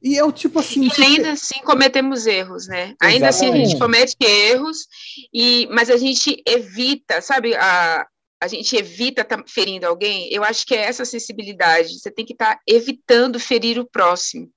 E 0.00 0.16
é 0.16 0.24
o 0.24 0.30
tipo 0.30 0.60
assim. 0.60 0.86
E 0.86 1.02
ainda 1.02 1.32
assim 1.32 1.60
cometemos 1.62 2.26
erros, 2.26 2.68
né? 2.68 2.82
Exatamente. 2.82 3.14
Ainda 3.14 3.28
assim 3.28 3.48
a 3.48 3.56
gente 3.56 3.78
comete 3.78 4.16
erros, 4.20 4.86
e, 5.32 5.66
mas 5.72 5.90
a 5.90 5.96
gente 5.96 6.40
evita, 6.46 7.20
sabe? 7.20 7.54
A, 7.56 8.06
a 8.40 8.46
gente 8.46 8.76
evita 8.76 9.22
estar 9.22 9.38
tá 9.38 9.44
ferindo 9.46 9.86
alguém. 9.86 10.28
Eu 10.32 10.44
acho 10.44 10.64
que 10.64 10.74
é 10.74 10.82
essa 10.82 11.04
sensibilidade. 11.04 11.98
Você 11.98 12.10
tem 12.10 12.24
que 12.24 12.32
estar 12.32 12.54
tá 12.54 12.60
evitando 12.66 13.40
ferir 13.40 13.78
o 13.78 13.88
próximo. 13.88 14.48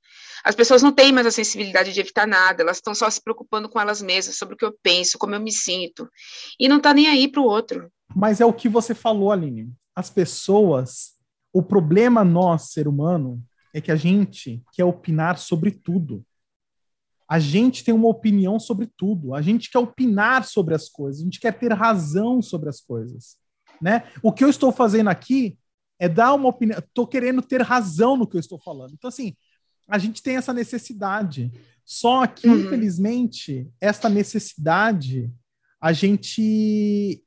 As 0.44 0.56
pessoas 0.56 0.82
não 0.82 0.92
têm 0.92 1.12
mais 1.12 1.28
a 1.28 1.32
sensibilidade 1.32 1.94
de 1.94 2.00
evitar 2.00 2.28
nada, 2.28 2.64
elas 2.64 2.78
estão 2.78 2.96
só 2.96 3.10
se 3.10 3.22
preocupando 3.22 3.70
com 3.70 3.80
elas 3.80 4.02
mesmas, 4.02 4.38
sobre 4.38 4.56
o 4.56 4.58
que 4.58 4.66
eu 4.66 4.76
penso, 4.82 5.18
como 5.18 5.36
eu 5.36 5.40
me 5.40 5.52
sinto, 5.52 6.10
e 6.60 6.68
não 6.68 6.80
tá 6.80 6.94
nem 6.94 7.08
aí 7.08 7.28
para 7.28 7.42
o 7.42 7.46
outro. 7.46 7.92
Mas 8.16 8.42
é 8.42 8.46
o 8.46 8.54
que 8.54 8.68
você 8.68 8.94
falou, 8.94 9.32
Aline. 9.32 9.72
As 9.96 10.10
pessoas, 10.10 11.14
o 11.54 11.62
problema 11.62 12.24
nós, 12.24 12.72
ser 12.72 12.88
humano, 12.88 13.42
é 13.74 13.80
que 13.80 13.92
a 13.92 13.96
gente 13.96 14.62
quer 14.74 14.84
opinar 14.84 15.38
sobre 15.38 15.72
tudo. 15.72 16.26
A 17.28 17.40
gente 17.40 17.84
tem 17.84 17.94
uma 17.94 18.10
opinião 18.10 18.60
sobre 18.60 18.90
tudo. 18.98 19.34
A 19.34 19.42
gente 19.42 19.70
quer 19.70 19.80
opinar 19.80 20.44
sobre 20.44 20.76
as 20.76 20.90
coisas. 20.90 21.22
A 21.22 21.24
gente 21.24 21.40
quer 21.40 21.58
ter 21.58 21.72
razão 21.72 22.42
sobre 22.42 22.68
as 22.68 22.82
coisas. 22.82 23.38
Né? 23.82 24.04
O 24.22 24.34
que 24.34 24.44
eu 24.44 24.50
estou 24.50 24.72
fazendo 24.72 25.10
aqui 25.10 25.58
é 25.98 26.10
dar 26.10 26.34
uma 26.34 26.50
opinião. 26.50 26.80
Estou 26.80 27.08
querendo 27.08 27.42
ter 27.42 27.62
razão 27.62 28.18
no 28.18 28.28
que 28.28 28.36
eu 28.36 28.40
estou 28.40 28.60
falando. 28.60 28.92
Então, 28.94 29.08
assim, 29.08 29.34
a 29.88 29.98
gente 29.98 30.22
tem 30.22 30.38
essa 30.38 30.54
necessidade. 30.54 31.52
Só 31.86 32.26
que, 32.28 32.48
uhum. 32.48 32.60
infelizmente, 32.60 33.70
esta 33.80 34.08
necessidade 34.10 35.32
a 35.80 35.92
gente 35.94 37.24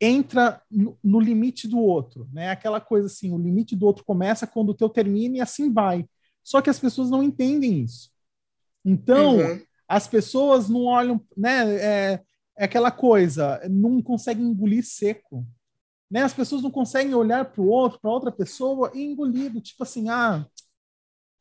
entra 0.00 0.60
no, 0.70 0.98
no, 1.04 1.20
limite 1.20 1.68
do 1.68 1.78
outro, 1.78 2.28
né? 2.32 2.50
Aquela 2.50 2.80
coisa 2.80 3.06
assim, 3.06 3.32
o 3.32 3.38
limite 3.38 3.76
do 3.76 3.86
outro 3.86 4.04
começa 4.04 4.46
quando 4.46 4.70
o 4.70 4.74
teu 4.74 4.88
termina 4.88 5.36
e 5.36 5.40
assim 5.40 5.72
vai. 5.72 6.06
Só 6.42 6.60
que 6.60 6.70
as 6.70 6.78
pessoas 6.78 7.10
não 7.10 7.22
entendem 7.22 7.82
isso. 7.82 8.10
Então, 8.84 9.36
uhum. 9.36 9.60
as 9.86 10.08
pessoas 10.08 10.68
não 10.68 10.86
olham, 10.86 11.20
né? 11.36 11.76
É, 11.76 12.22
é 12.58 12.64
aquela 12.64 12.90
coisa, 12.90 13.60
não 13.70 14.02
conseguem 14.02 14.44
engolir 14.44 14.84
seco. 14.84 15.46
Né? 16.10 16.22
As 16.22 16.34
pessoas 16.34 16.62
não 16.62 16.70
conseguem 16.70 17.14
olhar 17.14 17.44
para 17.44 17.62
o 17.62 17.68
outro, 17.68 18.00
para 18.00 18.10
outra 18.10 18.30
pessoa 18.30 18.90
e 18.94 19.02
engolir, 19.02 19.52
tipo 19.60 19.82
assim, 19.82 20.08
ah, 20.08 20.46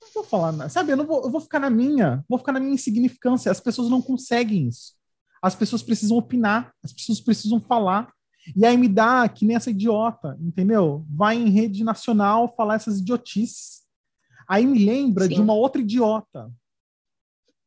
não 0.02 0.10
vou 0.14 0.24
falar 0.24 0.52
nada, 0.52 0.70
sabe? 0.70 0.92
Eu, 0.92 0.98
não 0.98 1.06
vou, 1.06 1.24
eu 1.24 1.30
vou 1.30 1.40
ficar 1.40 1.60
na 1.60 1.70
minha, 1.70 2.26
vou 2.28 2.40
ficar 2.40 2.52
na 2.52 2.60
minha 2.60 2.74
insignificância. 2.74 3.52
As 3.52 3.60
pessoas 3.60 3.90
não 3.90 4.02
conseguem 4.02 4.68
isso. 4.68 4.94
As 5.42 5.56
pessoas 5.56 5.82
precisam 5.82 6.18
opinar, 6.18 6.74
as 6.84 6.92
pessoas 6.92 7.20
precisam 7.20 7.60
falar. 7.60 8.12
E 8.56 8.66
aí 8.66 8.76
me 8.76 8.88
dá 8.88 9.28
que 9.30 9.46
nem 9.46 9.56
essa 9.56 9.70
idiota, 9.70 10.38
entendeu? 10.42 11.06
Vai 11.10 11.38
em 11.38 11.50
rede 11.50 11.84
nacional 11.84 12.54
falar 12.56 12.76
essas 12.76 13.00
idiotices. 13.00 13.82
Aí 14.48 14.66
me 14.66 14.84
lembra 14.84 15.26
Sim. 15.26 15.36
de 15.36 15.42
uma 15.42 15.54
outra 15.54 15.82
idiota. 15.82 16.52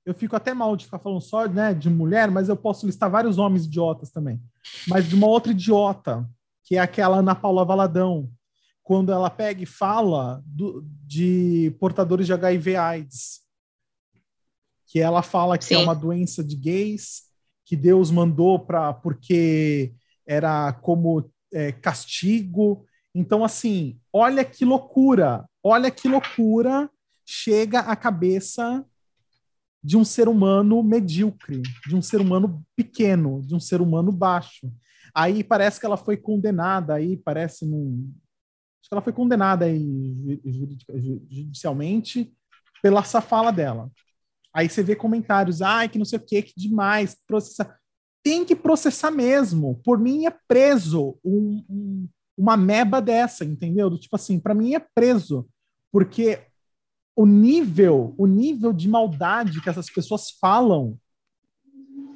Eu 0.04 0.12
fico 0.12 0.36
até 0.36 0.52
mal 0.52 0.76
de 0.76 0.84
ficar 0.84 0.98
falando 0.98 1.20
só 1.20 1.46
né, 1.46 1.72
de 1.72 1.88
mulher, 1.88 2.30
mas 2.30 2.48
eu 2.48 2.56
posso 2.56 2.84
listar 2.84 3.10
vários 3.10 3.38
homens 3.38 3.64
idiotas 3.64 4.10
também. 4.10 4.40
Mas 4.86 5.08
de 5.08 5.14
uma 5.14 5.26
outra 5.26 5.52
idiota, 5.52 6.28
que 6.64 6.76
é 6.76 6.80
aquela 6.80 7.18
Ana 7.18 7.34
Paula 7.34 7.64
Valadão, 7.64 8.28
quando 8.84 9.10
ela 9.10 9.30
pega 9.30 9.62
e 9.62 9.66
fala 9.66 10.42
do, 10.46 10.86
de 11.04 11.74
portadores 11.80 12.26
de 12.26 12.32
HIV 12.32 12.76
AIDS. 12.76 13.40
Que 14.86 15.00
ela 15.00 15.22
fala 15.22 15.58
que 15.58 15.64
é 15.64 15.68
Sim. 15.68 15.74
é 15.74 15.78
uma 15.78 15.94
doença 15.94 16.44
de 16.44 16.54
gays, 16.54 17.22
que 17.64 17.74
Deus 17.74 18.10
mandou 18.10 18.60
para 18.60 18.92
porque 18.92 19.92
era 20.26 20.72
como 20.74 21.28
é, 21.52 21.72
castigo. 21.72 22.86
Então, 23.14 23.42
assim, 23.44 23.98
olha 24.12 24.44
que 24.44 24.64
loucura, 24.64 25.48
olha 25.62 25.90
que 25.90 26.06
loucura 26.06 26.88
chega 27.24 27.80
à 27.80 27.96
cabeça 27.96 28.84
de 29.82 29.96
um 29.96 30.04
ser 30.04 30.28
humano 30.28 30.82
medíocre, 30.82 31.62
de 31.86 31.96
um 31.96 32.02
ser 32.02 32.20
humano 32.20 32.64
pequeno, 32.76 33.42
de 33.42 33.54
um 33.54 33.60
ser 33.60 33.80
humano 33.80 34.12
baixo. 34.12 34.70
Aí 35.14 35.44
parece 35.44 35.78
que 35.78 35.86
ela 35.86 35.96
foi 35.96 36.16
condenada, 36.16 36.94
aí 36.94 37.16
parece 37.16 37.64
num. 37.66 38.12
Acho 38.84 38.90
que 38.90 38.94
ela 38.94 39.00
foi 39.00 39.14
condenada 39.14 39.66
judicialmente 41.30 42.30
pela 42.82 43.00
essa 43.00 43.22
fala 43.22 43.50
dela. 43.50 43.90
Aí 44.52 44.68
você 44.68 44.82
vê 44.82 44.94
comentários, 44.94 45.62
ai, 45.62 45.88
que 45.88 45.96
não 45.96 46.04
sei 46.04 46.18
o 46.18 46.22
que, 46.22 46.42
que 46.42 46.52
demais, 46.54 47.16
processar 47.26 47.80
tem 48.22 48.44
que 48.44 48.54
processar 48.54 49.10
mesmo. 49.10 49.80
Por 49.82 49.98
mim 49.98 50.26
é 50.26 50.34
preso 50.46 51.18
um, 51.24 51.64
um, 51.68 52.08
uma 52.36 52.58
meba 52.58 53.00
dessa, 53.00 53.42
entendeu? 53.42 53.98
Tipo 53.98 54.16
assim, 54.16 54.38
para 54.38 54.54
mim 54.54 54.74
é 54.74 54.78
preso, 54.78 55.48
porque 55.90 56.42
o 57.16 57.24
nível, 57.24 58.14
o 58.18 58.26
nível 58.26 58.72
de 58.72 58.86
maldade 58.86 59.62
que 59.62 59.68
essas 59.70 59.88
pessoas 59.88 60.30
falam 60.30 60.98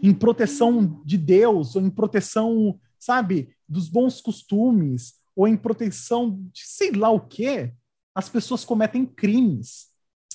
em 0.02 0.12
proteção 0.12 1.00
de 1.02 1.16
Deus 1.16 1.76
ou 1.76 1.82
em 1.82 1.90
proteção, 1.90 2.78
sabe, 2.98 3.54
dos 3.66 3.88
bons 3.88 4.20
costumes 4.20 5.17
ou 5.38 5.46
em 5.46 5.56
proteção 5.56 6.36
de 6.52 6.62
sei 6.66 6.90
lá 6.90 7.10
o 7.10 7.20
quê, 7.20 7.72
as 8.12 8.28
pessoas 8.28 8.64
cometem 8.64 9.06
crimes. 9.06 9.86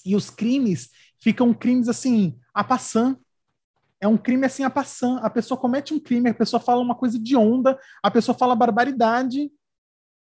E 0.06 0.16
os 0.16 0.30
crimes 0.30 0.92
ficam 1.20 1.54
crimes 1.54 1.90
assim, 1.90 2.40
a 2.54 2.64
passant, 2.64 3.18
é 4.00 4.08
um 4.08 4.16
crime 4.16 4.46
assim 4.46 4.64
a 4.64 4.70
passando. 4.70 5.20
A 5.20 5.30
pessoa 5.30 5.60
comete 5.60 5.94
um 5.94 6.00
crime, 6.00 6.30
a 6.30 6.34
pessoa 6.34 6.60
fala 6.60 6.82
uma 6.82 6.96
coisa 6.96 7.20
de 7.20 7.36
onda, 7.36 7.78
a 8.02 8.10
pessoa 8.10 8.38
fala 8.38 8.56
barbaridade 8.56 9.52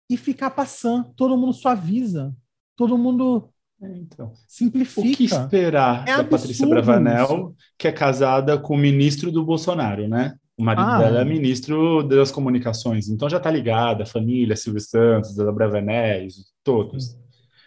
e 0.09 0.18
fica 0.18 0.49
passando. 0.49 1.13
Todo 1.15 1.38
mundo 1.38 1.53
suaviza. 1.53 2.36
Todo 2.76 2.97
mundo 2.97 3.49
é, 3.82 3.88
então, 3.88 4.34
simplifica. 4.49 5.07
O 5.07 5.15
que 5.15 5.24
esperar 5.24 6.05
é 6.05 6.18
da 6.18 6.26
Patrícia 6.26 6.68
Bravanel, 6.68 7.24
isso. 7.24 7.55
que 7.78 7.88
é 7.88 7.91
casada 7.93 8.59
com 8.59 8.76
o 8.76 8.78
ministro 8.78 9.32
do 9.32 9.45
Bolsonaro, 9.45 10.09
né? 10.09 10.38
O 10.58 10.64
marido 10.64 10.88
ah, 10.88 10.97
dela 10.97 11.22
é 11.22 11.26
ministro 11.26 12.01
das 12.01 12.32
comunicações, 12.32 13.10
então 13.10 13.30
já 13.30 13.39
tá 13.39 13.51
ligada, 13.51 14.08
família, 14.08 14.55
Silvio 14.55 14.82
Santos, 14.82 15.36
da 15.36 15.51
Bravanel, 15.51 16.28
todos. 16.64 17.16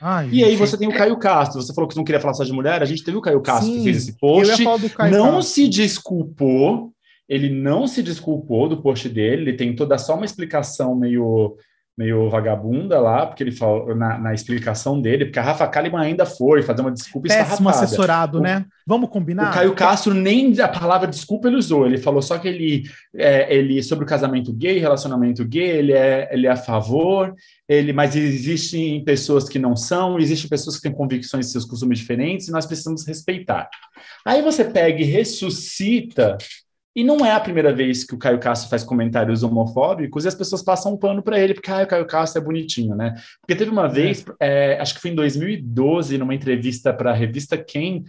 Ai, 0.01 0.29
e 0.33 0.43
aí 0.43 0.57
você 0.57 0.79
tem 0.79 0.89
o 0.89 0.95
Caio 0.95 1.19
Castro. 1.19 1.61
Você 1.61 1.75
falou 1.75 1.87
que 1.87 1.97
não 1.97 2.05
queria 2.05 2.21
falar 2.21 2.33
só 2.33 2.43
de 2.43 2.53
mulher. 2.53 2.83
A 2.83 2.87
gente 2.87 3.05
teve 3.05 3.19
o 3.19 3.21
Caio 3.21 3.41
Castro 3.43 3.67
Sim, 3.67 3.79
que 3.79 3.85
fez 3.85 3.97
esse 3.99 4.19
post. 4.19 4.65
não 4.65 4.79
Castro. 4.89 5.43
se 5.43 5.69
desculpou. 5.69 6.91
Ele 7.29 7.51
não 7.51 7.87
se 7.87 8.03
desculpou 8.03 8.67
do 8.67 8.81
post 8.81 9.09
dele. 9.09 9.43
Ele 9.43 9.57
tentou 9.59 9.87
dar 9.87 9.99
só 9.99 10.17
uma 10.17 10.25
explicação 10.25 10.97
meio 10.97 11.55
meio 12.01 12.31
vagabunda 12.31 12.99
lá, 12.99 13.27
porque 13.27 13.43
ele 13.43 13.53
falou 13.53 13.95
na, 13.95 14.19
na, 14.19 14.33
explicação 14.33 14.99
dele, 14.99 15.27
porque 15.27 15.39
a 15.39 15.43
Rafa 15.43 15.69
Kalimann 15.69 16.01
ainda 16.01 16.25
foi 16.25 16.63
fazer 16.63 16.81
uma 16.81 16.91
desculpa 16.91 17.29
Péssimo 17.29 17.69
assessorado, 17.69 18.39
o, 18.39 18.41
né? 18.41 18.65
Vamos 18.87 19.11
combinar? 19.11 19.51
O 19.51 19.53
Caio 19.53 19.75
Castro 19.75 20.15
nem 20.15 20.59
a 20.63 20.67
palavra 20.67 21.07
desculpa 21.07 21.49
ele 21.49 21.59
usou, 21.59 21.85
ele 21.85 21.99
falou 21.99 22.23
só 22.23 22.39
que 22.39 22.49
ele, 22.49 22.85
é, 23.15 23.55
ele 23.55 23.83
sobre 23.83 24.07
o 24.07 24.09
casamento 24.09 24.51
gay, 24.51 24.79
relacionamento 24.79 25.45
gay, 25.45 25.69
ele 25.69 25.93
é, 25.93 26.31
ele 26.33 26.47
é 26.47 26.51
a 26.51 26.57
favor, 26.57 27.35
ele, 27.69 27.93
mas 27.93 28.17
existem 28.17 29.05
pessoas 29.05 29.47
que 29.47 29.59
não 29.59 29.77
são, 29.77 30.19
existem 30.19 30.49
pessoas 30.49 30.77
que 30.77 30.83
têm 30.83 30.93
convicções 30.93 31.49
e 31.49 31.53
seus 31.53 31.67
costumes 31.67 31.99
diferentes, 31.99 32.49
e 32.49 32.51
nós 32.51 32.65
precisamos 32.65 33.07
respeitar. 33.07 33.69
Aí 34.25 34.41
você 34.41 34.65
pega 34.65 35.03
e 35.03 35.05
ressuscita 35.05 36.39
e 36.95 37.05
não 37.05 37.25
é 37.25 37.33
a 37.33 37.41
primeira 37.41 37.73
vez 37.73 38.03
que 38.03 38.15
o 38.15 38.19
Caio 38.19 38.41
Castro 38.41 38.69
faz 38.69 38.83
comentários 38.83 39.45
homofóbicos 39.45 40.25
e 40.25 40.29
as 40.29 40.35
pessoas 40.35 40.63
passam 40.63 40.95
um 40.95 40.97
pano 40.97 41.23
para 41.23 41.39
ele, 41.39 41.55
porque 41.55 41.71
ah, 41.71 41.83
o 41.83 41.87
Caio 41.87 42.07
Castro 42.07 42.43
é 42.43 42.45
bonitinho, 42.45 42.97
né? 42.97 43.15
Porque 43.41 43.55
teve 43.55 43.71
uma 43.71 43.89
vez, 43.89 44.25
é. 44.41 44.75
É, 44.75 44.81
acho 44.81 44.95
que 44.95 45.01
foi 45.01 45.13
em 45.13 45.15
2012, 45.15 46.19
numa 46.19 46.35
entrevista 46.35 46.93
para 46.93 47.11
a 47.11 47.15
revista 47.15 47.57
Quem, 47.57 48.05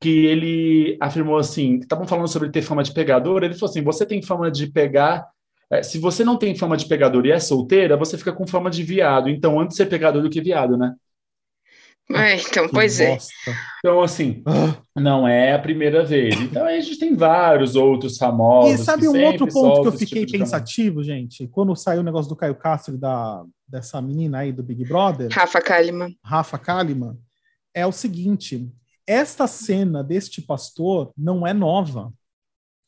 que 0.00 0.26
ele 0.26 0.96
afirmou 1.00 1.38
assim: 1.38 1.76
estavam 1.76 2.06
falando 2.06 2.28
sobre 2.28 2.50
ter 2.50 2.62
fama 2.62 2.82
de 2.82 2.92
pegador, 2.92 3.44
ele 3.44 3.54
falou 3.54 3.70
assim: 3.70 3.82
você 3.82 4.04
tem 4.04 4.20
fama 4.20 4.50
de 4.50 4.66
pegar. 4.66 5.24
É, 5.70 5.82
se 5.82 5.98
você 5.98 6.24
não 6.24 6.36
tem 6.36 6.54
fama 6.54 6.76
de 6.76 6.86
pegador 6.86 7.26
e 7.26 7.32
é 7.32 7.40
solteira, 7.40 7.96
você 7.96 8.16
fica 8.18 8.32
com 8.32 8.46
fama 8.46 8.70
de 8.70 8.82
viado. 8.82 9.28
Então, 9.28 9.58
antes 9.60 9.76
de 9.76 9.82
ser 9.82 9.88
pegador 9.88 10.22
do 10.22 10.30
que 10.30 10.40
viado, 10.40 10.76
né? 10.76 10.94
É, 12.10 12.36
então, 12.36 12.66
que 12.66 12.72
pois 12.72 13.00
é. 13.00 13.14
bosta. 13.14 13.32
é. 13.48 13.54
Então, 13.78 14.00
assim, 14.00 14.42
não 14.94 15.26
é 15.26 15.54
a 15.54 15.58
primeira 15.58 16.04
vez. 16.04 16.34
Então, 16.40 16.64
a 16.64 16.80
gente 16.80 16.98
tem 16.98 17.16
vários 17.16 17.74
outros 17.74 18.16
famosos. 18.16 18.80
E 18.80 18.84
sabe 18.84 19.08
um 19.08 19.24
outro 19.24 19.46
ponto 19.48 19.82
que 19.82 19.88
eu 19.88 19.92
fiquei 19.92 20.24
tipo 20.24 20.38
pensativo, 20.38 21.02
gente? 21.02 21.48
Quando 21.48 21.74
saiu 21.74 22.00
o 22.00 22.04
negócio 22.04 22.28
do 22.28 22.36
Caio 22.36 22.54
Castro 22.54 22.94
e 22.94 22.98
da, 22.98 23.44
dessa 23.66 24.00
menina 24.00 24.38
aí 24.38 24.52
do 24.52 24.62
Big 24.62 24.84
Brother. 24.84 25.28
Rafa 25.32 25.60
Kalimann. 25.60 26.16
Rafa 26.22 26.58
Kalimann. 26.58 27.18
É 27.74 27.84
o 27.84 27.92
seguinte: 27.92 28.68
esta 29.06 29.46
cena 29.46 30.02
deste 30.02 30.40
pastor 30.40 31.12
não 31.16 31.46
é 31.46 31.52
nova. 31.52 32.12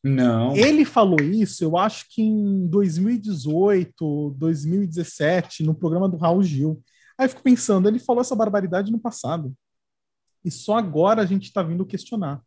Não. 0.02 0.54
Ele 0.56 0.84
falou 0.84 1.20
isso, 1.20 1.64
eu 1.64 1.76
acho 1.76 2.06
que 2.08 2.22
em 2.22 2.68
2018, 2.68 4.36
2017, 4.38 5.64
no 5.64 5.74
programa 5.74 6.08
do 6.08 6.16
Raul 6.16 6.42
Gil. 6.42 6.80
Aí 7.18 7.26
eu 7.26 7.30
fico 7.30 7.42
pensando, 7.42 7.88
ele 7.88 7.98
falou 7.98 8.20
essa 8.20 8.36
barbaridade 8.36 8.92
no 8.92 8.98
passado. 8.98 9.52
E 10.44 10.50
só 10.50 10.78
agora 10.78 11.22
a 11.22 11.26
gente 11.26 11.44
está 11.44 11.62
vindo 11.62 11.84
questionar. 11.84 12.40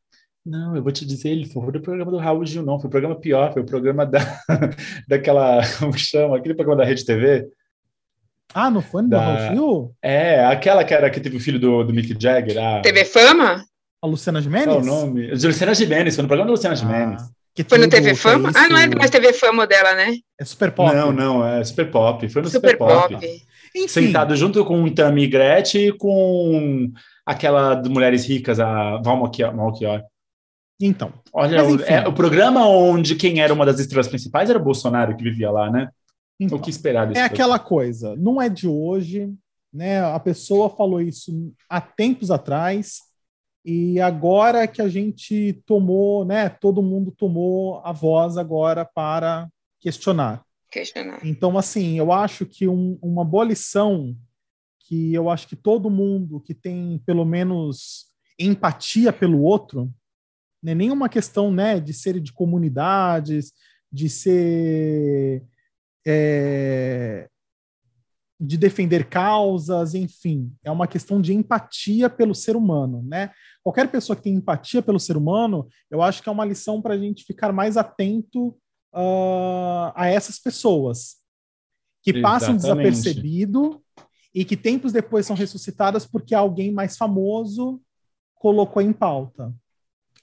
Não, 0.45 0.75
eu 0.75 0.81
vou 0.81 0.91
te 0.91 1.05
dizer, 1.05 1.29
ele 1.29 1.45
foi 1.45 1.71
do 1.71 1.81
programa 1.81 2.09
do 2.09 2.17
Raul 2.17 2.45
Gil, 2.45 2.63
não. 2.63 2.79
Foi 2.79 2.87
o 2.87 2.91
programa 2.91 3.15
pior, 3.15 3.53
foi 3.53 3.61
o 3.61 3.65
programa 3.65 4.05
da, 4.05 4.19
daquela, 5.07 5.61
como 5.77 5.95
chama? 5.97 6.37
Aquele 6.37 6.55
programa 6.55 6.81
da 6.81 6.87
Rede 6.87 7.05
TV. 7.05 7.47
Ah, 8.53 8.69
não 8.71 8.81
foi 8.81 9.03
no 9.03 9.09
da... 9.09 9.19
Raul 9.19 9.55
Gil? 9.55 9.95
É, 10.01 10.43
aquela 10.45 10.83
que 10.83 10.93
era 10.93 11.09
que 11.09 11.19
teve 11.19 11.37
o 11.37 11.39
filho 11.39 11.59
do, 11.59 11.83
do 11.83 11.93
Mick 11.93 12.15
Jagger. 12.19 12.57
A... 12.57 12.81
TV 12.81 13.05
Fama? 13.05 13.63
A 14.01 14.07
Luciana 14.07 14.41
Gimenez? 14.41 14.67
Qual 14.67 14.81
o 14.81 14.85
nome? 14.85 15.29
Luciana 15.29 15.75
Gimenez, 15.75 16.15
foi 16.15 16.23
no 16.23 16.27
programa 16.27 16.47
da 16.47 16.53
Luciana 16.53 16.73
ah, 16.73 16.77
Gimenez. 16.77 17.21
foi 17.69 17.77
no 17.77 17.87
TV 17.87 18.15
Fama? 18.15 18.49
É 18.49 18.53
ah, 18.57 18.69
não 18.69 18.77
é 18.79 18.87
mais 18.87 19.11
TV 19.11 19.33
Fama 19.33 19.67
dela, 19.67 19.93
né? 19.93 20.17
É 20.39 20.45
Super 20.45 20.71
Pop. 20.71 20.91
Não, 20.91 21.11
não, 21.11 21.45
é 21.45 21.63
Super 21.63 21.91
Pop. 21.91 22.27
Foi 22.29 22.41
no 22.41 22.49
Super, 22.49 22.71
super 22.71 22.77
Pop. 22.79 23.13
pop. 23.13 23.41
Enfim. 23.75 23.87
Sentado 23.87 24.35
junto 24.35 24.63
com 24.65 24.83
o 24.83 24.93
Tammy 24.93 25.27
Gretchen 25.27 25.87
e 25.87 25.91
com 25.93 26.91
aquela 27.25 27.75
de 27.75 27.89
mulheres 27.89 28.25
ricas, 28.25 28.59
a 28.59 28.97
Val 28.97 29.17
Malchior. 29.17 30.03
Então. 30.79 31.13
Olha, 31.31 31.63
o, 31.63 31.81
é, 31.83 32.07
o 32.07 32.13
programa 32.13 32.67
onde 32.67 33.15
quem 33.15 33.39
era 33.39 33.53
uma 33.53 33.65
das 33.65 33.79
estrelas 33.79 34.07
principais 34.07 34.49
era 34.49 34.59
o 34.59 34.63
Bolsonaro 34.63 35.15
que 35.15 35.23
vivia 35.23 35.51
lá, 35.51 35.69
né? 35.69 35.89
Então, 36.39 36.57
o 36.57 36.61
que 36.61 36.71
esperar 36.71 37.07
desse 37.07 37.19
É 37.19 37.23
aquela 37.23 37.59
coisa, 37.59 38.15
não 38.15 38.41
é 38.41 38.49
de 38.49 38.67
hoje, 38.67 39.31
né? 39.71 40.03
A 40.03 40.19
pessoa 40.19 40.69
falou 40.69 40.99
isso 40.99 41.53
há 41.69 41.79
tempos 41.79 42.31
atrás 42.31 42.99
e 43.63 43.99
agora 43.99 44.67
que 44.67 44.81
a 44.81 44.89
gente 44.89 45.61
tomou, 45.67 46.25
né? 46.25 46.49
Todo 46.49 46.81
mundo 46.81 47.13
tomou 47.15 47.79
a 47.85 47.91
voz 47.91 48.37
agora 48.37 48.83
para 48.83 49.47
questionar. 49.79 50.41
Questionar. 50.71 51.19
Então, 51.23 51.57
assim, 51.57 51.99
eu 51.99 52.11
acho 52.11 52.45
que 52.45 52.67
um, 52.67 52.97
uma 53.01 53.25
boa 53.25 53.43
lição 53.43 54.15
que 54.79 55.13
eu 55.13 55.29
acho 55.29 55.47
que 55.47 55.55
todo 55.55 55.89
mundo 55.89 56.39
que 56.39 56.53
tem 56.53 57.01
pelo 57.05 57.25
menos 57.25 58.05
empatia 58.39 59.11
pelo 59.11 59.41
outro, 59.41 59.93
não 60.63 60.71
é 60.71 60.75
nenhuma 60.75 61.09
questão 61.09 61.51
né, 61.51 61.79
de 61.79 61.93
ser 61.93 62.19
de 62.19 62.31
comunidades, 62.31 63.51
de 63.91 64.09
ser 64.09 65.43
é, 66.07 67.29
de 68.39 68.57
defender 68.57 69.07
causas, 69.07 69.93
enfim, 69.93 70.51
é 70.63 70.71
uma 70.71 70.87
questão 70.87 71.21
de 71.21 71.33
empatia 71.33 72.09
pelo 72.09 72.33
ser 72.33 72.55
humano, 72.55 73.03
né? 73.03 73.31
Qualquer 73.61 73.91
pessoa 73.91 74.15
que 74.15 74.23
tem 74.23 74.33
empatia 74.33 74.81
pelo 74.81 74.99
ser 74.99 75.15
humano, 75.15 75.67
eu 75.91 76.01
acho 76.01 76.23
que 76.23 76.29
é 76.29 76.31
uma 76.31 76.45
lição 76.45 76.81
para 76.81 76.95
a 76.95 76.97
gente 76.97 77.23
ficar 77.23 77.53
mais 77.53 77.77
atento 77.77 78.57
uh, 78.93 79.91
a 79.95 80.07
essas 80.07 80.39
pessoas 80.39 81.17
que 82.01 82.21
passam 82.21 82.55
desapercebido 82.55 83.81
e 84.33 84.43
que 84.43 84.57
tempos 84.57 84.91
depois 84.91 85.25
são 85.25 85.35
ressuscitadas 85.35 86.05
porque 86.05 86.33
alguém 86.33 86.71
mais 86.71 86.97
famoso 86.97 87.81
colocou 88.35 88.81
em 88.81 88.93
pauta. 88.93 89.53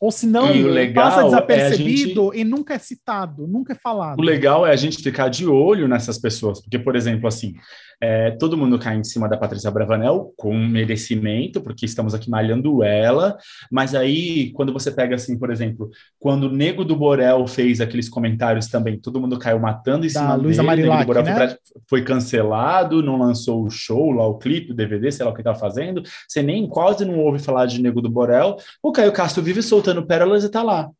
Ou 0.00 0.12
se 0.12 0.26
não, 0.26 0.46
passa 0.94 1.24
desapercebido 1.24 2.32
é 2.32 2.36
gente... 2.36 2.40
e 2.40 2.44
nunca 2.44 2.74
é 2.74 2.78
citado, 2.78 3.48
nunca 3.48 3.72
é 3.72 3.76
falado. 3.76 4.18
O 4.18 4.22
legal 4.22 4.66
é 4.66 4.70
a 4.70 4.76
gente 4.76 5.02
ficar 5.02 5.28
de 5.28 5.46
olho 5.46 5.88
nessas 5.88 6.18
pessoas, 6.18 6.60
porque, 6.60 6.78
por 6.78 6.94
exemplo, 6.94 7.26
assim, 7.26 7.54
é, 8.00 8.30
todo 8.32 8.56
mundo 8.56 8.78
cai 8.78 8.96
em 8.96 9.02
cima 9.02 9.28
da 9.28 9.36
Patrícia 9.36 9.70
Bravanel 9.70 10.32
com 10.36 10.56
merecimento, 10.56 11.60
porque 11.60 11.84
estamos 11.84 12.14
aqui 12.14 12.30
malhando 12.30 12.84
ela, 12.84 13.36
mas 13.70 13.92
aí, 13.94 14.52
quando 14.52 14.72
você 14.72 14.90
pega, 14.90 15.16
assim, 15.16 15.36
por 15.36 15.50
exemplo, 15.50 15.90
quando 16.18 16.44
o 16.44 16.52
Nego 16.52 16.84
do 16.84 16.94
Borel 16.94 17.46
fez 17.48 17.80
aqueles 17.80 18.08
comentários 18.08 18.68
também, 18.68 19.00
todo 19.00 19.20
mundo 19.20 19.36
caiu 19.38 19.58
matando 19.58 20.06
em 20.06 20.12
da 20.12 20.20
cima 20.20 20.34
Luísa 20.36 20.62
dele, 20.62 20.66
Marilac, 20.66 21.06
Borel 21.06 21.24
né? 21.24 21.34
foi, 21.34 21.58
foi, 21.88 22.02
cancelado, 22.02 23.02
não 23.02 23.18
lançou 23.18 23.64
o 23.64 23.70
show 23.70 24.12
lá, 24.12 24.26
o 24.26 24.38
clipe, 24.38 24.70
o 24.70 24.76
DVD, 24.76 25.10
sei 25.10 25.24
lá 25.24 25.32
o 25.32 25.34
que 25.34 25.42
tá 25.42 25.54
fazendo, 25.54 26.02
você 26.28 26.40
nem 26.40 26.68
quase 26.68 27.04
não 27.04 27.18
ouve 27.18 27.40
falar 27.40 27.66
de 27.66 27.82
Nego 27.82 28.00
do 28.00 28.08
Borel, 28.08 28.58
o 28.80 28.92
Caio 28.92 29.12
Castro 29.12 29.42
vive 29.42 29.60
soltando 29.88 30.06
pérolas 30.06 30.44
e 30.44 30.50
tá 30.50 30.62
lá. 30.62 30.90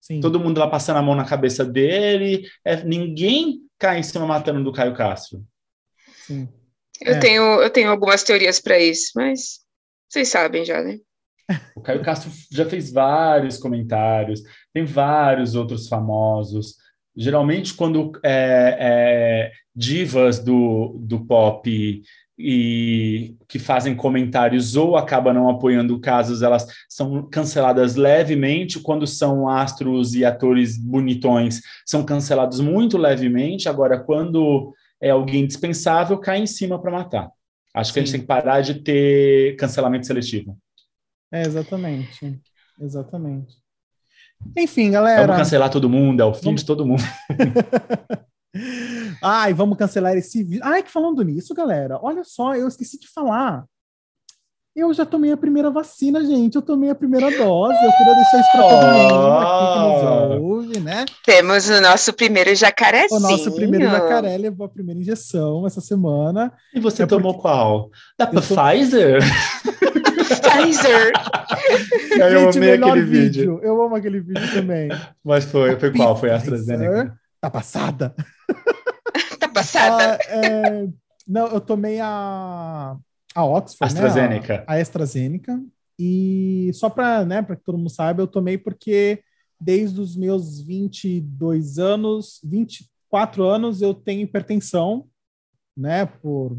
Sim. 0.00 0.20
Todo 0.20 0.40
mundo 0.40 0.58
lá 0.58 0.68
passando 0.68 0.98
a 0.98 1.02
mão 1.02 1.14
na 1.14 1.24
cabeça 1.24 1.64
dele, 1.64 2.48
é, 2.64 2.82
ninguém 2.84 3.60
cai 3.78 3.98
em 3.98 4.02
cima 4.02 4.26
matando 4.26 4.62
do 4.62 4.72
Caio 4.72 4.94
Castro. 4.94 5.44
Sim. 6.26 6.48
Eu, 7.00 7.14
é. 7.14 7.18
tenho, 7.18 7.42
eu 7.62 7.70
tenho 7.70 7.90
algumas 7.90 8.22
teorias 8.22 8.60
para 8.60 8.78
isso, 8.78 9.12
mas 9.14 9.60
vocês 10.08 10.28
sabem 10.28 10.64
já, 10.64 10.82
né? 10.82 10.98
O 11.76 11.80
Caio 11.80 12.02
Castro 12.02 12.30
já 12.50 12.68
fez 12.68 12.92
vários 12.92 13.58
comentários, 13.58 14.42
tem 14.72 14.84
vários 14.84 15.54
outros 15.54 15.88
famosos. 15.88 16.76
Geralmente, 17.16 17.74
quando 17.74 18.12
é, 18.24 18.76
é, 18.78 19.52
divas 19.74 20.38
do, 20.38 20.98
do 21.00 21.24
pop 21.24 22.02
e 22.38 23.34
que 23.48 23.58
fazem 23.58 23.94
comentários 23.94 24.76
ou 24.76 24.96
acabam 24.96 25.32
não 25.32 25.48
apoiando 25.48 25.98
casos, 25.98 26.42
elas 26.42 26.66
são 26.88 27.26
canceladas 27.28 27.94
levemente. 27.96 28.80
Quando 28.80 29.06
são 29.06 29.48
astros 29.48 30.14
e 30.14 30.24
atores 30.24 30.76
bonitões, 30.76 31.60
são 31.84 32.04
cancelados 32.04 32.60
muito 32.60 32.98
levemente. 32.98 33.68
Agora, 33.68 33.98
quando 33.98 34.74
é 35.00 35.10
alguém 35.10 35.46
dispensável, 35.46 36.18
cai 36.18 36.38
em 36.38 36.46
cima 36.46 36.80
para 36.80 36.90
matar. 36.90 37.30
Acho 37.74 37.90
Sim. 37.90 37.94
que 37.94 37.98
a 37.98 38.02
gente 38.02 38.12
tem 38.12 38.20
que 38.20 38.26
parar 38.26 38.60
de 38.60 38.74
ter 38.74 39.56
cancelamento 39.56 40.06
seletivo. 40.06 40.58
É, 41.32 41.42
exatamente. 41.42 42.38
Exatamente. 42.80 43.54
Enfim, 44.56 44.90
galera. 44.90 45.22
Vamos 45.22 45.38
cancelar 45.38 45.70
todo 45.70 45.88
mundo, 45.88 46.20
é 46.20 46.24
o 46.24 46.34
fim 46.34 46.44
vamos... 46.44 46.60
de 46.60 46.66
todo 46.66 46.86
mundo. 46.86 47.02
Ai, 49.22 49.52
vamos 49.54 49.78
cancelar 49.78 50.16
esse 50.16 50.42
vídeo. 50.42 50.62
Ai, 50.64 50.82
que 50.82 50.90
falando 50.90 51.22
nisso, 51.22 51.54
galera, 51.54 51.98
olha 52.02 52.24
só, 52.24 52.54
eu 52.54 52.68
esqueci 52.68 52.98
de 52.98 53.08
falar. 53.08 53.64
Eu 54.76 54.92
já 54.92 55.06
tomei 55.06 55.32
a 55.32 55.38
primeira 55.38 55.70
vacina, 55.70 56.22
gente. 56.22 56.56
Eu 56.56 56.60
tomei 56.60 56.90
a 56.90 56.94
primeira 56.94 57.30
dose. 57.30 57.82
Eu 57.82 57.92
queria 57.92 58.14
deixar 58.14 58.40
isso 58.40 58.52
para 58.52 58.62
todo 58.68 58.86
mundo 58.86 59.26
aqui 59.38 59.72
que 59.72 59.78
nos 59.88 60.42
ouve, 60.42 60.80
né? 60.80 61.04
Temos 61.24 61.70
o 61.70 61.80
nosso 61.80 62.12
primeiro 62.12 62.54
jacarezinho. 62.54 63.18
O 63.18 63.22
nosso 63.22 63.54
primeiro 63.54 63.90
jacaré 63.90 64.36
levou 64.36 64.66
a 64.66 64.68
primeira 64.68 65.00
injeção 65.00 65.66
essa 65.66 65.80
semana. 65.80 66.52
E 66.74 66.78
você 66.78 67.04
é 67.04 67.06
tomou 67.06 67.32
porque... 67.32 67.48
qual? 67.48 67.90
Da 68.18 68.26
Pfizer? 68.26 69.22
Pfizer. 70.42 71.12
eu 72.20 72.52
gente, 72.52 72.58
amei 72.58 72.74
aquele 72.74 73.00
vídeo. 73.00 73.54
vídeo. 73.54 73.60
Eu 73.62 73.82
amo 73.82 73.96
aquele 73.96 74.20
vídeo 74.20 74.52
também. 74.52 74.90
Mas 75.24 75.46
foi, 75.46 75.80
foi 75.80 75.90
qual? 75.90 76.14
Foi 76.14 76.30
a 76.30 76.36
AstraZeneca? 76.36 77.18
Tá 77.40 77.48
passada. 77.48 78.14
Passada. 79.56 80.18
Ah, 80.20 80.32
é... 80.32 80.88
Não, 81.26 81.48
eu 81.48 81.60
tomei 81.60 81.98
a 82.00 82.96
a 83.36 83.44
Oxford, 83.44 83.92
AstraZeneca. 83.92 84.58
Né? 84.58 84.64
A, 84.66 84.74
a 84.74 84.80
AstraZeneca. 84.80 85.62
E 85.98 86.70
só 86.72 86.88
para 86.88 87.24
né, 87.24 87.42
que 87.42 87.56
todo 87.56 87.76
mundo 87.76 87.90
saiba, 87.90 88.22
eu 88.22 88.26
tomei 88.26 88.56
porque 88.56 89.22
desde 89.60 90.00
os 90.00 90.16
meus 90.16 90.60
22 90.60 91.78
anos, 91.78 92.40
24 92.42 93.44
anos, 93.44 93.82
eu 93.82 93.92
tenho 93.92 94.22
hipertensão, 94.22 95.06
né? 95.76 96.06
Por, 96.06 96.58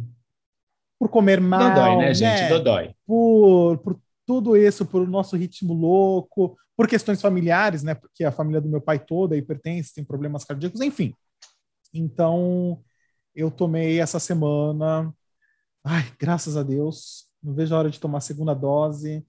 por 1.00 1.10
comer 1.10 1.42
mal. 1.42 1.74
Dói, 1.74 1.98
né, 1.98 2.14
gente? 2.14 2.42
Né, 2.42 2.60
dói. 2.60 2.96
Por, 3.06 3.78
por 3.80 4.00
tudo 4.26 4.56
isso, 4.56 4.86
por 4.86 5.08
nosso 5.08 5.36
ritmo 5.36 5.74
louco, 5.74 6.58
por 6.76 6.88
questões 6.88 7.22
familiares, 7.22 7.82
né? 7.82 7.96
Porque 7.96 8.24
a 8.24 8.32
família 8.32 8.62
do 8.62 8.70
meu 8.70 8.82
pai 8.82 9.00
toda 9.00 9.36
é 9.36 9.40
hipertensa, 9.40 9.94
tem 9.96 10.04
problemas 10.04 10.44
cardíacos, 10.44 10.82
enfim. 10.82 11.14
Então, 11.94 12.84
eu 13.38 13.50
tomei 13.50 14.02
essa 14.02 14.20
semana 14.20 15.14
Ai, 15.90 16.04
graças 16.20 16.58
a 16.58 16.64
Deus, 16.64 17.30
não 17.42 17.54
vejo 17.54 17.74
a 17.74 17.80
hora 17.80 17.90
de 17.90 17.98
tomar 17.98 18.18
a 18.18 18.22
segunda 18.22 18.54
dose. 18.54 19.26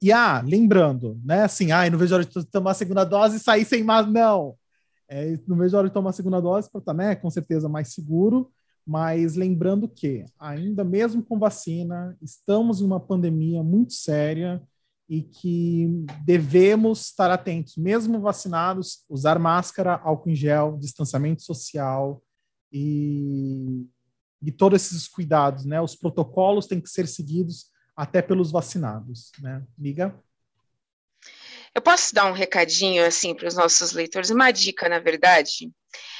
E 0.00 0.12
ah, 0.12 0.40
lembrando, 0.40 1.20
né? 1.24 1.42
Assim, 1.42 1.72
ai, 1.72 1.90
não 1.90 1.98
vejo 1.98 2.14
a 2.14 2.18
hora 2.18 2.24
de 2.24 2.44
tomar 2.44 2.70
a 2.70 2.74
segunda 2.74 3.02
dose 3.02 3.38
e 3.38 3.40
sair 3.40 3.64
sem 3.64 3.82
mais, 3.82 4.06
não. 4.06 4.56
É, 5.08 5.36
não 5.48 5.56
vejo 5.56 5.74
a 5.74 5.80
hora 5.80 5.88
de 5.88 5.94
tomar 5.94 6.10
a 6.10 6.12
segunda 6.12 6.40
dose 6.40 6.70
para 6.70 6.78
estar, 6.78 6.94
né, 6.94 7.16
com 7.16 7.28
certeza 7.28 7.68
mais 7.68 7.92
seguro, 7.92 8.52
mas 8.86 9.34
lembrando 9.34 9.88
que, 9.88 10.24
ainda 10.38 10.84
mesmo 10.84 11.24
com 11.24 11.40
vacina, 11.40 12.16
estamos 12.22 12.80
em 12.80 12.84
uma 12.84 13.00
pandemia 13.00 13.60
muito 13.60 13.94
séria 13.94 14.62
e 15.08 15.22
que 15.22 16.06
devemos 16.24 17.06
estar 17.06 17.32
atentos, 17.32 17.76
mesmo 17.76 18.20
vacinados, 18.20 19.04
usar 19.08 19.40
máscara, 19.40 20.00
álcool 20.04 20.30
em 20.30 20.36
gel, 20.36 20.78
distanciamento 20.78 21.42
social 21.42 22.22
e 22.76 23.86
de 24.42 24.50
todos 24.50 24.84
esses 24.84 25.06
cuidados, 25.06 25.64
né? 25.64 25.80
Os 25.80 25.94
protocolos 25.94 26.66
têm 26.66 26.80
que 26.80 26.90
ser 26.90 27.06
seguidos 27.06 27.66
até 27.96 28.20
pelos 28.20 28.50
vacinados, 28.50 29.30
né? 29.40 29.62
Miga? 29.78 30.20
Eu 31.72 31.80
posso 31.80 32.12
dar 32.12 32.26
um 32.26 32.32
recadinho 32.32 33.06
assim 33.06 33.32
para 33.32 33.46
os 33.46 33.54
nossos 33.54 33.92
leitores, 33.92 34.30
uma 34.30 34.50
dica, 34.50 34.88
na 34.88 34.98
verdade. 34.98 35.70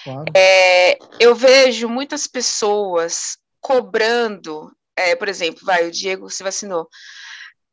Claro. 0.05 0.25
É, 0.35 0.97
eu 1.19 1.35
vejo 1.35 1.89
muitas 1.89 2.29
pessoas 2.29 3.37
cobrando, 3.61 4.73
é, 4.97 5.17
por 5.17 5.29
exemplo, 5.29 5.65
vai, 5.65 5.87
o 5.89 5.91
Diego 5.91 6.31
se 6.31 6.45
vacinou, 6.45 6.89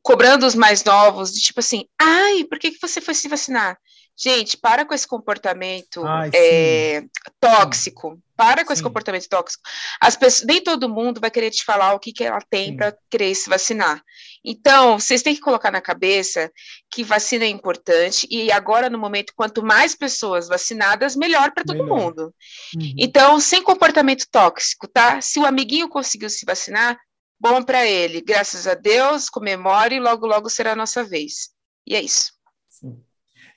cobrando 0.02 0.46
os 0.48 0.56
mais 0.56 0.84
novos, 0.84 1.32
de 1.32 1.40
tipo 1.40 1.60
assim, 1.60 1.86
ai, 2.00 2.44
por 2.46 2.58
que, 2.58 2.72
que 2.72 2.82
você 2.82 3.00
foi 3.00 3.14
se 3.14 3.28
vacinar? 3.28 3.78
Gente, 4.22 4.56
para 4.56 4.86
com 4.86 4.94
esse 4.94 5.08
comportamento 5.08 6.06
Ai, 6.06 6.30
é, 6.36 7.04
tóxico. 7.40 8.22
Para 8.38 8.64
com 8.64 8.68
sim. 8.68 8.74
esse 8.74 8.84
comportamento 8.84 9.28
tóxico. 9.28 9.64
As 10.00 10.16
pessoas, 10.16 10.46
nem 10.46 10.62
todo 10.62 10.90
mundo 10.90 11.20
vai 11.20 11.32
querer 11.32 11.50
te 11.50 11.66
falar 11.66 11.94
o 11.94 12.00
que, 12.00 12.14
que 12.14 12.24
ela 12.24 12.40
tem 12.48 12.76
para 12.76 12.96
querer 13.10 13.34
se 13.34 13.50
vacinar. 13.50 14.00
Então, 14.46 15.00
vocês 15.00 15.24
têm 15.24 15.34
que 15.34 15.42
colocar 15.42 15.72
na 15.72 15.82
cabeça 15.82 16.52
que 16.92 17.04
vacina 17.04 17.46
é 17.46 17.48
importante 17.48 18.28
e 18.30 18.52
agora, 18.52 18.92
no 18.92 18.98
momento, 19.00 19.34
quanto 19.36 19.64
mais 19.64 19.96
pessoas 19.96 20.48
vacinadas, 20.48 21.16
melhor 21.16 21.52
para 21.52 21.64
todo 21.64 21.86
mundo. 21.86 22.34
Uhum. 22.76 22.94
Então, 23.00 23.40
sem 23.40 23.64
comportamento 23.64 24.28
tóxico, 24.32 24.88
tá? 24.88 25.20
Se 25.20 25.40
o 25.40 25.46
amiguinho 25.46 25.90
conseguiu 25.90 26.30
se 26.30 26.46
vacinar, 26.46 26.96
bom 27.40 27.64
para 27.64 27.88
ele. 27.88 28.22
Graças 28.22 28.68
a 28.68 28.76
Deus, 28.76 29.30
comemore 29.30 29.96
e 29.96 30.00
logo, 30.00 30.28
logo 30.28 30.48
será 30.48 30.74
a 30.74 30.76
nossa 30.76 31.04
vez. 31.04 31.50
E 31.88 31.96
é 31.96 32.02
isso. 32.02 32.41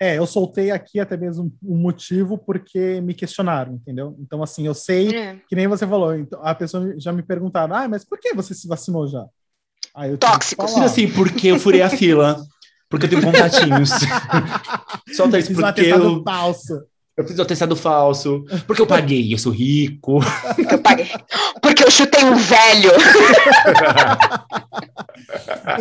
É, 0.04 0.18
eu 0.18 0.26
soltei 0.26 0.70
aqui 0.70 1.00
até 1.00 1.16
mesmo 1.16 1.50
um 1.62 1.78
motivo 1.78 2.36
porque 2.36 3.00
me 3.00 3.14
questionaram, 3.14 3.72
entendeu? 3.72 4.14
Então, 4.20 4.42
assim, 4.42 4.66
eu 4.66 4.74
sei, 4.74 5.16
é. 5.16 5.40
que 5.48 5.56
nem 5.56 5.66
você 5.66 5.86
falou, 5.86 6.14
então, 6.14 6.38
a 6.42 6.54
pessoa 6.54 6.94
já 6.98 7.10
me 7.10 7.22
perguntaram, 7.22 7.74
ah, 7.74 7.88
mas 7.88 8.04
por 8.04 8.18
que 8.18 8.34
você 8.34 8.52
se 8.52 8.68
vacinou 8.68 9.08
já? 9.08 9.24
Ah, 9.94 10.06
eu 10.06 10.18
Tóxicos. 10.18 10.74
Diz 10.74 10.82
assim, 10.82 11.10
porque 11.10 11.46
eu 11.46 11.58
furei 11.58 11.80
a 11.80 11.88
fila. 11.88 12.36
Porque 12.86 13.06
eu 13.06 13.10
tenho 13.10 13.22
contatinhos. 13.22 13.88
Solta 15.16 15.38
isso, 15.38 15.48
Fiz 15.48 15.58
um 15.58 15.62
porque 15.62 15.80
eu, 15.80 16.22
falso. 16.22 16.82
eu 17.16 17.26
fiz 17.26 17.38
o 17.38 17.42
atestado 17.42 17.74
falso. 17.74 18.44
Porque 18.66 18.82
eu 18.82 18.86
paguei, 18.86 19.32
eu 19.32 19.38
sou 19.38 19.52
rico. 19.52 20.20
Porque 20.54 20.68
eu 20.74 20.82
paguei. 20.82 21.10
Porque 21.62 21.82
eu 21.82 21.90
chutei 21.90 22.24
um 22.24 22.36
velho. 22.36 22.90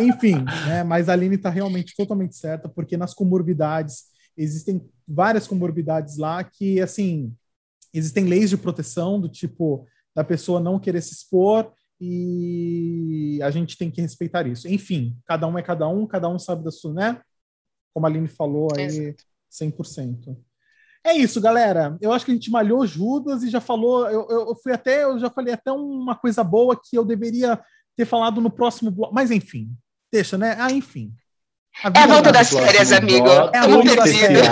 Enfim, 0.00 0.42
né? 0.66 0.82
Mas 0.82 1.10
a 1.10 1.12
Aline 1.12 1.34
está 1.34 1.50
realmente 1.50 1.94
totalmente 1.94 2.34
certa, 2.34 2.70
porque 2.70 2.96
nas 2.96 3.12
comorbidades 3.12 4.13
existem 4.36 4.88
várias 5.06 5.46
comorbidades 5.46 6.16
lá 6.16 6.42
que, 6.42 6.80
assim, 6.80 7.34
existem 7.92 8.24
leis 8.24 8.50
de 8.50 8.56
proteção 8.56 9.20
do 9.20 9.28
tipo 9.28 9.86
da 10.14 10.24
pessoa 10.24 10.60
não 10.60 10.78
querer 10.78 11.02
se 11.02 11.12
expor 11.12 11.72
e 12.00 13.40
a 13.42 13.50
gente 13.50 13.76
tem 13.76 13.90
que 13.90 14.00
respeitar 14.00 14.46
isso. 14.46 14.68
Enfim, 14.68 15.16
cada 15.26 15.46
um 15.46 15.58
é 15.58 15.62
cada 15.62 15.88
um, 15.88 16.06
cada 16.06 16.28
um 16.28 16.38
sabe 16.38 16.64
da 16.64 16.70
sua, 16.70 16.92
né? 16.92 17.20
Como 17.92 18.06
a 18.06 18.08
Aline 18.08 18.28
falou 18.28 18.68
aí, 18.76 19.14
100%. 19.50 20.36
É 21.06 21.12
isso, 21.12 21.40
galera. 21.40 21.96
Eu 22.00 22.12
acho 22.12 22.24
que 22.24 22.30
a 22.30 22.34
gente 22.34 22.50
malhou 22.50 22.86
Judas 22.86 23.42
e 23.42 23.50
já 23.50 23.60
falou. 23.60 24.08
Eu, 24.08 24.26
eu, 24.28 24.48
eu 24.48 24.56
fui 24.56 24.72
até, 24.72 25.04
eu 25.04 25.18
já 25.18 25.30
falei 25.30 25.52
até 25.52 25.70
uma 25.70 26.16
coisa 26.16 26.42
boa 26.42 26.80
que 26.82 26.96
eu 26.96 27.04
deveria 27.04 27.62
ter 27.96 28.06
falado 28.06 28.40
no 28.40 28.50
próximo 28.50 28.90
bloco. 28.90 29.14
Mas 29.14 29.30
enfim, 29.30 29.70
deixa, 30.10 30.38
né? 30.38 30.56
Ah, 30.58 30.72
enfim. 30.72 31.14
É 31.82 31.98
a 31.98 32.06
volta 32.06 32.30
da 32.30 32.38
das 32.38 32.50
férias, 32.50 32.92
amigo. 32.92 33.28
É 33.28 33.58
a 33.58 33.66
volta 33.66 33.96
das 33.96 34.16
férias. 34.16 34.46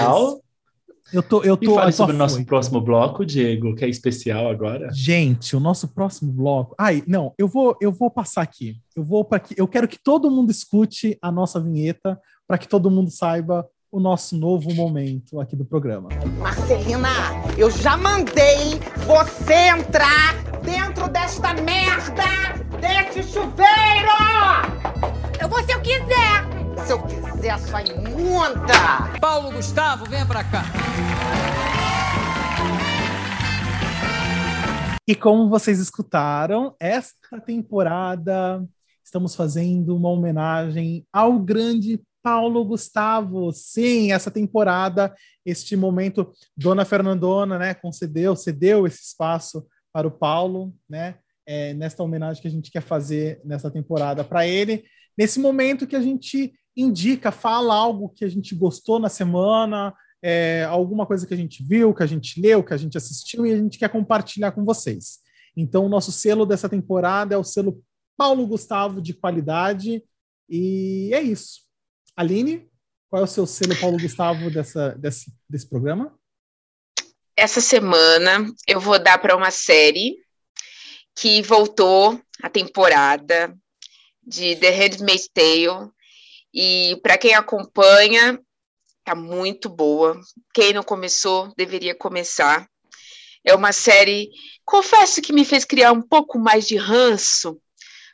Eu 1.12 1.22
tô, 1.22 1.42
eu 1.42 1.58
E 1.60 1.66
tô, 1.66 1.74
fale 1.74 1.88
eu 1.88 1.90
tô 1.90 1.96
sobre 1.96 2.14
o 2.14 2.18
nosso 2.18 2.42
próximo 2.46 2.80
bloco, 2.80 3.26
Diego, 3.26 3.74
que 3.74 3.84
é 3.84 3.88
especial 3.88 4.48
agora. 4.48 4.88
Gente, 4.92 5.54
o 5.54 5.60
nosso 5.60 5.88
próximo 5.88 6.32
bloco. 6.32 6.74
Ai, 6.78 7.02
não, 7.06 7.34
eu 7.36 7.46
vou, 7.46 7.76
eu 7.82 7.92
vou 7.92 8.10
passar 8.10 8.40
aqui. 8.40 8.76
Eu 8.96 9.04
vou 9.04 9.22
para 9.22 9.38
que 9.38 9.54
eu 9.58 9.68
quero 9.68 9.86
que 9.86 9.98
todo 10.02 10.30
mundo 10.30 10.50
escute 10.50 11.18
a 11.20 11.30
nossa 11.30 11.60
vinheta 11.60 12.18
para 12.48 12.56
que 12.56 12.66
todo 12.66 12.90
mundo 12.90 13.10
saiba 13.10 13.66
o 13.90 14.00
nosso 14.00 14.38
novo 14.38 14.72
momento 14.74 15.38
aqui 15.38 15.54
do 15.54 15.66
programa. 15.66 16.08
Marcelina, 16.38 17.10
eu 17.58 17.70
já 17.70 17.94
mandei 17.94 18.80
você 19.06 19.68
entrar 19.68 20.34
dentro 20.62 21.08
desta 21.08 21.52
merda 21.52 22.22
deste 22.80 23.22
chuveiro! 23.22 25.21
Eu 25.42 25.48
vou 25.48 25.60
se 25.64 25.72
eu 25.72 25.82
quiser. 25.82 26.86
Se 26.86 26.92
eu 26.92 27.02
quiser, 27.02 27.58
sua 27.58 27.82
imunda! 27.82 29.18
Paulo 29.20 29.50
Gustavo, 29.50 30.04
venha 30.08 30.24
pra 30.24 30.44
cá. 30.44 30.62
E 35.04 35.16
como 35.16 35.48
vocês 35.48 35.80
escutaram, 35.80 36.76
esta 36.78 37.40
temporada 37.40 38.64
estamos 39.04 39.34
fazendo 39.34 39.96
uma 39.96 40.10
homenagem 40.10 41.04
ao 41.12 41.40
grande 41.40 42.00
Paulo 42.22 42.64
Gustavo. 42.64 43.50
Sim, 43.50 44.12
essa 44.12 44.30
temporada, 44.30 45.12
este 45.44 45.74
momento, 45.74 46.30
Dona 46.56 46.84
Fernandona, 46.84 47.58
né, 47.58 47.74
concedeu, 47.74 48.36
cedeu 48.36 48.86
esse 48.86 49.02
espaço 49.02 49.66
para 49.92 50.06
o 50.06 50.12
Paulo, 50.12 50.72
né, 50.88 51.16
é, 51.44 51.74
nesta 51.74 52.00
homenagem 52.00 52.40
que 52.40 52.46
a 52.46 52.50
gente 52.52 52.70
quer 52.70 52.82
fazer 52.82 53.40
nessa 53.44 53.68
temporada 53.68 54.22
para 54.22 54.46
ele. 54.46 54.84
Nesse 55.16 55.38
momento 55.40 55.86
que 55.86 55.96
a 55.96 56.00
gente 56.00 56.52
indica, 56.76 57.30
fala 57.30 57.74
algo 57.74 58.08
que 58.08 58.24
a 58.24 58.28
gente 58.28 58.54
gostou 58.54 58.98
na 58.98 59.08
semana, 59.08 59.94
é, 60.22 60.64
alguma 60.64 61.04
coisa 61.04 61.26
que 61.26 61.34
a 61.34 61.36
gente 61.36 61.62
viu, 61.62 61.92
que 61.92 62.02
a 62.02 62.06
gente 62.06 62.40
leu, 62.40 62.62
que 62.62 62.72
a 62.72 62.76
gente 62.76 62.96
assistiu 62.96 63.44
e 63.44 63.52
a 63.52 63.56
gente 63.56 63.78
quer 63.78 63.88
compartilhar 63.88 64.52
com 64.52 64.64
vocês. 64.64 65.18
Então, 65.56 65.84
o 65.84 65.88
nosso 65.88 66.10
selo 66.10 66.46
dessa 66.46 66.68
temporada 66.68 67.34
é 67.34 67.38
o 67.38 67.44
selo 67.44 67.82
Paulo 68.16 68.46
Gustavo 68.46 69.02
de 69.02 69.12
qualidade. 69.12 70.02
E 70.48 71.10
é 71.12 71.20
isso. 71.20 71.62
Aline, 72.16 72.68
qual 73.10 73.20
é 73.20 73.24
o 73.24 73.28
seu 73.28 73.46
selo 73.46 73.78
Paulo 73.78 73.98
Gustavo 73.98 74.50
dessa, 74.50 74.90
desse, 74.90 75.32
desse 75.48 75.68
programa? 75.68 76.16
Essa 77.36 77.60
semana 77.60 78.46
eu 78.66 78.80
vou 78.80 78.98
dar 78.98 79.18
para 79.18 79.36
uma 79.36 79.50
série 79.50 80.16
que 81.14 81.42
voltou 81.42 82.20
a 82.42 82.48
temporada 82.48 83.54
de 84.22 84.56
The 84.56 84.70
Handmaid's 84.70 85.28
Tale. 85.32 85.90
E 86.54 86.98
para 87.02 87.18
quem 87.18 87.34
acompanha, 87.34 88.38
tá 89.04 89.14
muito 89.14 89.68
boa. 89.68 90.20
Quem 90.54 90.72
não 90.72 90.82
começou, 90.82 91.52
deveria 91.56 91.94
começar. 91.94 92.66
É 93.44 93.54
uma 93.54 93.72
série, 93.72 94.30
confesso 94.64 95.20
que 95.20 95.32
me 95.32 95.44
fez 95.44 95.64
criar 95.64 95.92
um 95.92 96.02
pouco 96.02 96.38
mais 96.38 96.66
de 96.66 96.76
ranço 96.76 97.60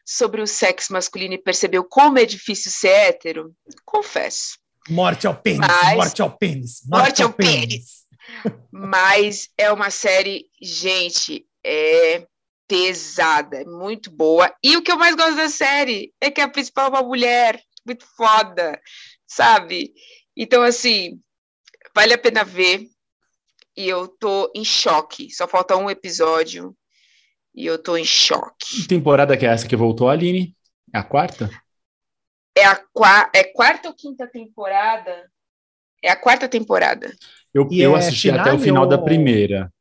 sobre 0.07 0.41
o 0.41 0.47
sexo 0.47 0.93
masculino 0.93 1.35
e 1.35 1.43
percebeu 1.43 1.85
como 1.85 2.19
é 2.19 2.25
difícil 2.25 2.71
ser 2.71 2.89
hétero. 2.89 3.55
Confesso. 3.85 4.59
Morte 4.89 5.27
ao 5.27 5.35
pênis, 5.35 5.59
Mas- 5.59 5.97
morte 5.97 6.23
ao 6.23 6.31
pênis, 6.31 6.81
Morte 6.87 7.23
ao 7.23 7.35
Mas 8.73 9.49
é 9.59 9.71
uma 9.71 9.91
série, 9.91 10.47
gente, 10.63 11.45
é 11.63 12.27
pesada, 12.69 13.63
é 13.63 13.65
muito 13.65 14.11
boa. 14.11 14.55
E 14.63 14.77
o 14.77 14.83
que 14.83 14.93
eu 14.93 14.99
mais 14.99 15.17
gosto 15.17 15.37
da 15.37 15.49
série 15.49 16.13
é 16.21 16.31
que 16.31 16.41
a 16.41 16.49
principal 16.49 16.87
é 16.87 16.91
uma 16.91 17.03
mulher, 17.03 17.61
muito 17.87 18.05
foda, 18.17 18.79
sabe? 19.27 19.93
Então, 20.37 20.63
assim, 20.63 21.19
vale 21.95 22.13
a 22.15 22.19
pena 22.19 22.45
ver. 22.45 22.87
E 23.77 23.89
eu 23.89 24.09
tô 24.09 24.51
em 24.55 24.65
choque. 24.65 25.31
Só 25.31 25.49
falta 25.49 25.77
um 25.77 25.89
episódio 25.89 26.77
e 27.55 27.65
eu 27.65 27.83
tô 27.83 27.97
em 27.97 28.05
choque. 28.05 28.83
Que 28.83 28.89
temporada 28.89 29.37
que 29.37 29.47
é 29.47 29.49
essa 29.51 29.67
que 29.69 29.77
voltou, 29.77 30.09
Aline? 30.09 30.55
É 30.93 30.99
a 30.99 31.03
quarta? 31.05 31.49
É 32.57 32.65
a 32.65 32.77
qua 32.93 33.31
é 33.35 33.45
quarta 33.45 33.89
ou 33.89 33.95
quinta 33.95 34.27
temporada? 34.27 35.31
É 36.03 36.11
a 36.11 36.17
quarta 36.17 36.49
temporada. 36.49 37.15
Eu, 37.55 37.69
E 37.71 37.81
eu 37.81 37.97
é 37.97 38.01
assisti 38.01 38.31
até 38.31 38.53
o 38.53 38.59
final 38.59 38.87
da 38.87 38.97
ou- 38.97 39.05
primeira. 39.05 39.73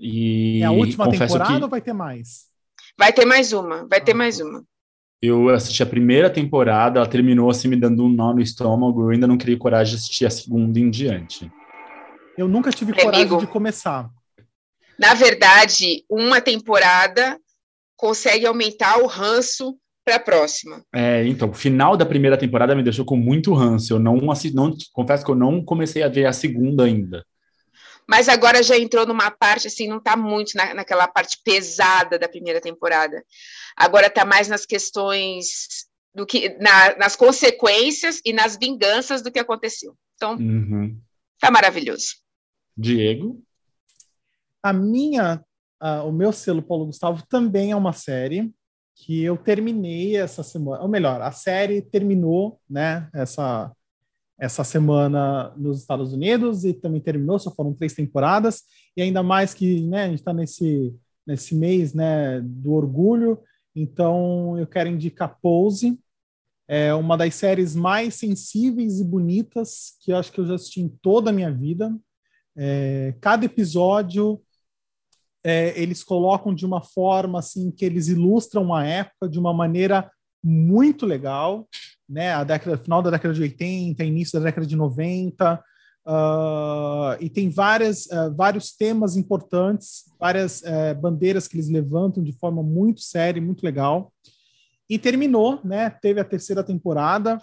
E 0.00 0.60
É 0.62 0.64
a 0.64 0.70
última 0.70 1.10
temporada 1.10 1.56
que 1.58 1.62
ou 1.62 1.68
vai 1.68 1.80
ter 1.80 1.92
mais? 1.92 2.46
Vai 2.98 3.12
ter 3.12 3.24
mais 3.26 3.52
uma, 3.52 3.86
vai 3.86 4.00
ter 4.00 4.12
Ah. 4.12 4.16
mais 4.16 4.40
uma. 4.40 4.64
eu 5.22 5.50
assisti 5.50 5.82
a 5.82 5.86
primeira 5.86 6.30
temporada, 6.30 6.98
ela 6.98 7.06
terminou 7.08 7.50
assim 7.50 7.68
me 7.68 7.76
dando 7.76 8.04
um 8.04 8.08
nó 8.08 8.32
no 8.32 8.40
estômago, 8.40 9.02
eu 9.02 9.10
ainda 9.10 9.26
não 9.26 9.36
criei 9.36 9.58
coragem 9.58 9.94
de 9.94 10.00
assistir 10.00 10.24
a 10.24 10.30
segunda 10.30 10.78
em 10.80 10.88
diante. 10.90 11.50
Eu 12.38 12.48
nunca 12.48 12.70
tive 12.70 12.92
Amigo. 12.92 13.04
coragem 13.06 13.38
de 13.38 13.46
começar. 13.46 14.08
Na 14.98 15.12
verdade, 15.12 16.04
uma 16.08 16.40
temporada 16.40 17.38
consegue 17.96 18.46
aumentar 18.46 18.98
o 18.98 19.06
ranço 19.06 19.76
para 20.02 20.16
a 20.16 20.20
próxima. 20.20 20.82
É, 20.94 21.26
então, 21.26 21.50
o 21.50 21.54
final 21.54 21.96
da 21.98 22.06
primeira 22.06 22.38
temporada 22.38 22.74
me 22.74 22.82
deixou 22.82 23.04
com 23.04 23.16
muito 23.16 23.52
ranço. 23.52 23.92
Eu 23.92 23.98
não, 23.98 24.30
assi- 24.30 24.54
não 24.54 24.74
confesso 24.94 25.22
que 25.24 25.30
eu 25.30 25.34
não 25.36 25.62
comecei 25.62 26.02
a 26.02 26.08
ver 26.08 26.24
a 26.24 26.32
segunda 26.32 26.84
ainda. 26.84 27.22
Mas 28.10 28.28
agora 28.28 28.60
já 28.60 28.76
entrou 28.76 29.06
numa 29.06 29.30
parte, 29.30 29.68
assim, 29.68 29.86
não 29.86 29.98
está 29.98 30.16
muito 30.16 30.56
na, 30.56 30.74
naquela 30.74 31.06
parte 31.06 31.38
pesada 31.44 32.18
da 32.18 32.28
primeira 32.28 32.60
temporada. 32.60 33.24
Agora 33.76 34.08
está 34.08 34.24
mais 34.24 34.48
nas 34.48 34.66
questões 34.66 35.86
do 36.12 36.26
que 36.26 36.48
na- 36.58 36.96
nas 36.96 37.14
consequências 37.14 38.20
e 38.24 38.32
nas 38.32 38.56
vinganças 38.56 39.22
do 39.22 39.30
que 39.30 39.38
aconteceu. 39.38 39.96
Então, 40.16 40.34
Uhum. 40.34 41.00
tá 41.38 41.52
maravilhoso. 41.52 42.16
Diego? 42.76 43.40
A 44.60 44.72
minha, 44.72 45.40
ah, 45.78 46.02
o 46.02 46.10
meu 46.10 46.32
selo 46.32 46.62
Paulo 46.62 46.86
Gustavo 46.86 47.24
também 47.28 47.70
é 47.70 47.76
uma 47.76 47.92
série 47.92 48.50
que 48.96 49.22
eu 49.22 49.36
terminei 49.36 50.16
essa 50.16 50.42
semana. 50.42 50.82
Ou 50.82 50.88
melhor, 50.88 51.22
a 51.22 51.30
série 51.30 51.80
terminou, 51.80 52.60
né? 52.68 53.08
Essa 53.14 53.70
essa 54.40 54.64
semana 54.64 55.52
nos 55.56 55.78
Estados 55.80 56.14
Unidos 56.14 56.64
e 56.64 56.72
também 56.72 57.00
terminou. 57.00 57.38
Só 57.38 57.50
foram 57.50 57.74
três 57.74 57.92
temporadas 57.92 58.62
e 58.96 59.02
ainda 59.02 59.22
mais 59.22 59.52
que, 59.52 59.82
né? 59.82 60.04
A 60.04 60.08
gente 60.08 60.20
está 60.20 60.32
nesse 60.32 60.94
nesse 61.26 61.54
mês, 61.54 61.92
né? 61.92 62.40
Do 62.40 62.72
orgulho. 62.72 63.38
Então 63.76 64.58
eu 64.58 64.66
quero 64.66 64.88
indicar 64.88 65.38
Pose. 65.40 65.98
É 66.66 66.94
uma 66.94 67.16
das 67.16 67.34
séries 67.34 67.76
mais 67.76 68.14
sensíveis 68.14 69.00
e 69.00 69.04
bonitas 69.04 69.96
que 70.00 70.12
eu 70.12 70.16
acho 70.16 70.32
que 70.32 70.40
eu 70.40 70.46
já 70.46 70.54
assisti 70.54 70.80
em 70.80 70.88
toda 70.88 71.30
a 71.30 71.32
minha 71.32 71.52
vida. 71.52 71.94
É, 72.56 73.14
cada 73.20 73.44
episódio 73.44 74.40
é, 75.44 75.78
eles 75.80 76.02
colocam 76.02 76.54
de 76.54 76.64
uma 76.64 76.80
forma 76.82 77.38
assim 77.38 77.70
que 77.70 77.84
eles 77.84 78.08
ilustram 78.08 78.74
a 78.74 78.84
época 78.86 79.28
de 79.28 79.38
uma 79.38 79.52
maneira 79.52 80.10
muito 80.42 81.06
legal, 81.06 81.68
né? 82.10 82.32
A 82.32 82.42
década, 82.44 82.76
final 82.76 83.00
da 83.02 83.10
década 83.10 83.32
de 83.32 83.42
80, 83.42 84.04
início 84.04 84.38
da 84.38 84.46
década 84.46 84.66
de 84.66 84.74
90, 84.76 85.62
ah, 86.06 87.16
e 87.20 87.30
tem 87.30 87.48
várias, 87.48 88.10
ah, 88.10 88.28
vários 88.30 88.72
temas 88.72 89.16
importantes, 89.16 90.04
várias 90.18 90.62
eh, 90.64 90.94
bandeiras 90.94 91.46
que 91.46 91.56
eles 91.56 91.68
levantam 91.70 92.22
de 92.22 92.32
forma 92.32 92.62
muito 92.62 93.00
séria 93.00 93.38
e 93.38 93.42
muito 93.42 93.62
legal. 93.62 94.12
E 94.88 94.98
terminou, 94.98 95.60
né? 95.64 95.88
Teve 95.88 96.20
a 96.20 96.24
terceira 96.24 96.64
temporada. 96.64 97.38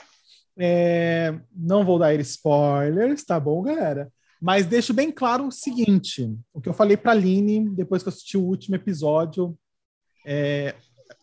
É, 0.59 1.39
não 1.55 1.85
vou 1.85 1.97
dar 1.99 2.13
spoilers, 2.19 3.23
tá 3.23 3.39
bom, 3.39 3.61
galera? 3.61 4.11
Mas 4.41 4.65
deixo 4.65 4.93
bem 4.93 5.11
claro 5.11 5.47
o 5.47 5.51
seguinte: 5.51 6.29
o 6.53 6.59
que 6.59 6.67
eu 6.67 6.73
falei 6.73 6.97
para 6.97 7.11
a 7.11 7.15
Aline 7.15 7.69
depois 7.69 8.03
que 8.03 8.09
eu 8.09 8.11
assisti 8.13 8.37
o 8.37 8.43
último 8.43 8.75
episódio, 8.75 9.57
é, 10.25 10.75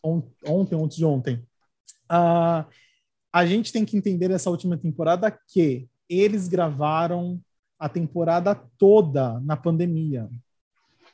on- 0.02 0.22
ontem, 0.46 0.74
ontem 0.76 0.96
de 0.96 1.04
ontem. 1.04 1.42
Ah, 2.08 2.66
a 3.34 3.44
gente 3.44 3.72
tem 3.72 3.84
que 3.84 3.96
entender 3.96 4.30
essa 4.30 4.48
última 4.48 4.78
temporada 4.78 5.28
que 5.48 5.88
eles 6.08 6.46
gravaram 6.46 7.40
a 7.76 7.88
temporada 7.88 8.54
toda 8.78 9.40
na 9.40 9.56
pandemia. 9.56 10.30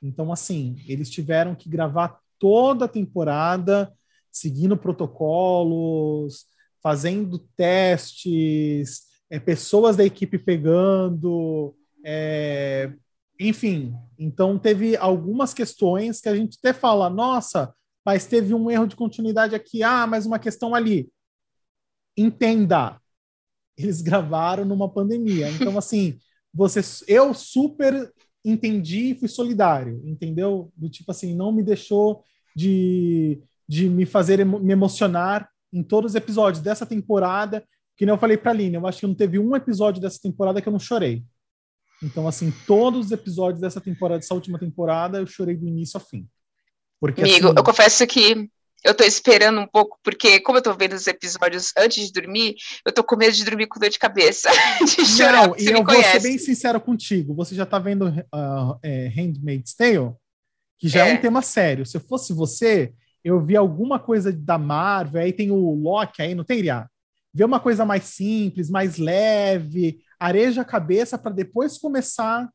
Então, 0.02 0.30
assim, 0.30 0.76
eles 0.86 1.08
tiveram 1.08 1.54
que 1.54 1.66
gravar 1.66 2.20
toda 2.38 2.84
a 2.84 2.88
temporada 2.88 3.90
seguindo 4.30 4.76
protocolos, 4.76 6.44
fazendo 6.82 7.38
testes, 7.56 9.04
é, 9.30 9.40
pessoas 9.40 9.96
da 9.96 10.04
equipe 10.04 10.38
pegando, 10.38 11.74
é, 12.04 12.92
enfim. 13.40 13.94
Então, 14.18 14.58
teve 14.58 14.94
algumas 14.94 15.54
questões 15.54 16.20
que 16.20 16.28
a 16.28 16.36
gente 16.36 16.58
até 16.58 16.74
fala, 16.74 17.08
nossa, 17.08 17.74
mas 18.04 18.26
teve 18.26 18.52
um 18.52 18.70
erro 18.70 18.86
de 18.86 18.94
continuidade 18.94 19.54
aqui, 19.54 19.82
ah, 19.82 20.06
mas 20.06 20.26
uma 20.26 20.38
questão 20.38 20.74
ali. 20.74 21.10
Entenda, 22.20 23.00
eles 23.76 24.02
gravaram 24.02 24.64
numa 24.64 24.88
pandemia. 24.88 25.50
Então, 25.50 25.78
assim, 25.78 26.18
você, 26.52 26.80
eu 27.08 27.32
super 27.32 28.12
entendi 28.44 29.10
e 29.10 29.14
fui 29.14 29.28
solidário, 29.28 30.02
entendeu? 30.04 30.72
Do 30.76 30.88
tipo 30.88 31.10
assim, 31.10 31.34
não 31.34 31.52
me 31.52 31.62
deixou 31.62 32.24
de, 32.54 33.40
de 33.68 33.88
me 33.88 34.04
fazer 34.04 34.44
me 34.44 34.72
emocionar 34.72 35.48
em 35.72 35.82
todos 35.82 36.12
os 36.12 36.14
episódios 36.14 36.62
dessa 36.62 36.84
temporada, 36.84 37.64
que 37.96 38.04
nem 38.04 38.12
eu 38.14 38.18
falei 38.18 38.36
pra 38.36 38.50
Aline, 38.50 38.76
eu 38.76 38.86
acho 38.86 39.00
que 39.00 39.06
não 39.06 39.14
teve 39.14 39.38
um 39.38 39.54
episódio 39.54 40.00
dessa 40.00 40.18
temporada 40.20 40.60
que 40.60 40.68
eu 40.68 40.72
não 40.72 40.80
chorei. 40.80 41.24
Então, 42.02 42.26
assim, 42.26 42.52
todos 42.66 43.06
os 43.06 43.12
episódios 43.12 43.60
dessa 43.60 43.80
temporada, 43.80 44.18
dessa 44.18 44.34
última 44.34 44.58
temporada, 44.58 45.18
eu 45.18 45.26
chorei 45.26 45.54
do 45.54 45.68
início 45.68 45.98
ao 45.98 46.04
fim. 46.04 46.26
Porque, 46.98 47.20
Amigo, 47.22 47.48
assim, 47.48 47.56
eu 47.56 47.64
confesso 47.64 48.06
que 48.06 48.50
eu 48.84 48.94
tô 48.94 49.04
esperando 49.04 49.60
um 49.60 49.66
pouco, 49.66 49.98
porque 50.02 50.40
como 50.40 50.58
eu 50.58 50.62
tô 50.62 50.74
vendo 50.74 50.94
os 50.94 51.06
episódios 51.06 51.72
antes 51.76 52.06
de 52.06 52.12
dormir, 52.12 52.54
eu 52.84 52.92
tô 52.92 53.04
com 53.04 53.16
medo 53.16 53.32
de 53.32 53.44
dormir 53.44 53.66
com 53.66 53.78
dor 53.78 53.90
de 53.90 53.98
cabeça, 53.98 54.48
de 54.84 55.06
chorar, 55.06 55.48
Não, 55.48 55.56
e 55.58 55.66
eu 55.66 55.84
vou 55.84 56.02
ser 56.02 56.20
bem 56.20 56.38
sincero 56.38 56.80
contigo, 56.80 57.34
você 57.34 57.54
já 57.54 57.66
tá 57.66 57.78
vendo 57.78 58.08
uh, 58.08 58.78
é, 58.82 59.08
Handmaid's 59.08 59.74
Tale, 59.74 60.12
que 60.78 60.88
já 60.88 61.06
é. 61.06 61.10
é 61.10 61.14
um 61.14 61.20
tema 61.20 61.42
sério. 61.42 61.84
Se 61.84 61.96
eu 61.96 62.00
fosse 62.00 62.32
você, 62.32 62.92
eu 63.22 63.44
vi 63.44 63.56
alguma 63.56 63.98
coisa 63.98 64.32
da 64.32 64.56
Marvel, 64.56 65.22
aí 65.22 65.32
tem 65.32 65.50
o 65.50 65.74
Loki 65.74 66.22
aí, 66.22 66.34
não 66.34 66.44
tem, 66.44 66.58
Iriá? 66.58 66.88
Vê 67.32 67.44
uma 67.44 67.60
coisa 67.60 67.84
mais 67.84 68.04
simples, 68.04 68.70
mais 68.70 68.96
leve, 68.96 70.00
areja 70.18 70.62
a 70.62 70.64
cabeça 70.64 71.16
para 71.16 71.30
depois 71.30 71.78
começar 71.78 72.48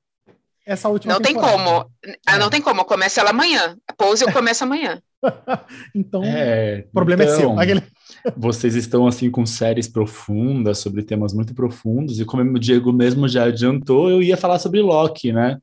essa 0.65 0.89
última 0.89 1.13
Não 1.13 1.21
temporada. 1.21 1.53
tem 1.53 1.63
como. 1.63 1.91
É. 2.27 2.37
Não 2.39 2.49
tem 2.49 2.61
como. 2.61 2.85
Começa 2.85 3.21
ela 3.21 3.29
amanhã. 3.29 3.75
A 3.87 3.93
pose 3.93 4.23
eu 4.23 4.31
começo 4.31 4.63
amanhã. 4.63 4.99
então, 5.93 6.23
é, 6.23 6.85
o 6.89 6.93
problema 6.93 7.23
então, 7.23 7.35
é 7.35 7.37
seu. 7.37 7.59
Aquele... 7.59 7.83
vocês 8.35 8.75
estão 8.75 9.07
assim 9.07 9.29
com 9.29 9.45
séries 9.45 9.87
profundas 9.87 10.79
sobre 10.79 11.03
temas 11.03 11.33
muito 11.33 11.53
profundos 11.53 12.19
e 12.19 12.25
como 12.25 12.41
o 12.41 12.59
Diego 12.59 12.91
mesmo 12.91 13.27
já 13.27 13.45
adiantou, 13.45 14.09
eu 14.09 14.21
ia 14.21 14.37
falar 14.37 14.59
sobre 14.59 14.81
Loki, 14.81 15.31
né? 15.31 15.57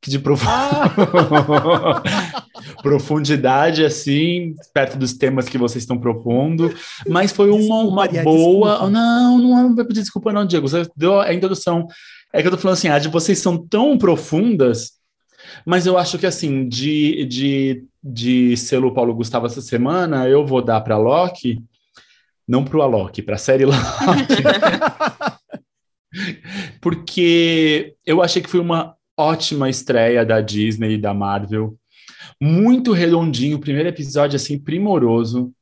Que 0.00 0.10
de 0.10 0.18
prof... 0.18 0.44
ah! 0.46 2.02
profundidade 2.82 3.84
assim, 3.84 4.54
perto 4.72 4.96
dos 4.98 5.14
temas 5.14 5.48
que 5.48 5.58
vocês 5.58 5.82
estão 5.82 5.98
propondo, 5.98 6.72
mas 7.08 7.32
foi 7.32 7.50
uma, 7.50 7.80
uma 7.80 8.06
boa. 8.06 8.70
Desculpa. 8.72 8.90
Não, 8.90 9.38
não 9.38 9.74
vai 9.74 9.84
pedir 9.84 10.00
desculpa, 10.00 10.32
não, 10.32 10.46
Diego. 10.46 10.68
Você 10.68 10.86
deu 10.96 11.20
a 11.20 11.32
introdução. 11.32 11.88
É 12.32 12.40
que 12.40 12.48
eu 12.48 12.50
tô 12.50 12.58
falando 12.58 12.76
assim, 12.76 12.88
ah, 12.88 12.98
de 12.98 13.08
vocês 13.08 13.38
são 13.38 13.56
tão 13.56 13.96
profundas, 13.96 14.92
mas 15.64 15.86
eu 15.86 15.96
acho 15.96 16.18
que 16.18 16.26
assim, 16.26 16.68
de, 16.68 17.24
de, 17.24 17.84
de 18.02 18.56
selo 18.56 18.92
Paulo 18.92 19.14
Gustavo 19.14 19.46
essa 19.46 19.60
semana, 19.60 20.28
eu 20.28 20.46
vou 20.46 20.62
dar 20.62 20.80
para 20.80 20.98
Loki, 20.98 21.62
não 22.46 22.64
para 22.64 22.76
o 22.76 22.82
Alok, 22.82 23.22
para 23.22 23.34
a 23.34 23.38
série 23.38 23.64
Loki. 23.66 23.76
Porque 26.80 27.94
eu 28.04 28.22
achei 28.22 28.40
que 28.40 28.50
foi 28.50 28.60
uma 28.60 28.94
ótima 29.16 29.68
estreia 29.68 30.24
da 30.24 30.40
Disney 30.40 30.94
e 30.94 30.98
da 30.98 31.12
Marvel. 31.12 31.76
Muito 32.40 32.92
redondinho, 32.92 33.56
o 33.56 33.60
primeiro 33.60 33.88
episódio 33.88 34.36
assim 34.36 34.58
primoroso. 34.58 35.52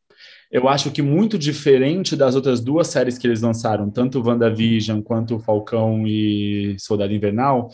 Eu 0.55 0.69
acho 0.69 0.93
que 0.93 1.03
muito 1.03 1.37
diferente 1.37 2.15
das 2.15 2.37
outras 2.37 2.61
duas 2.61 2.87
séries 2.87 3.19
que 3.19 3.27
eles 3.27 3.43
lançaram, 3.43 3.91
tanto 3.91 4.25
WandaVision 4.25 5.03
quanto 5.03 5.41
Falcão 5.41 6.07
e 6.07 6.77
Soldado 6.79 7.13
Invernal, 7.13 7.71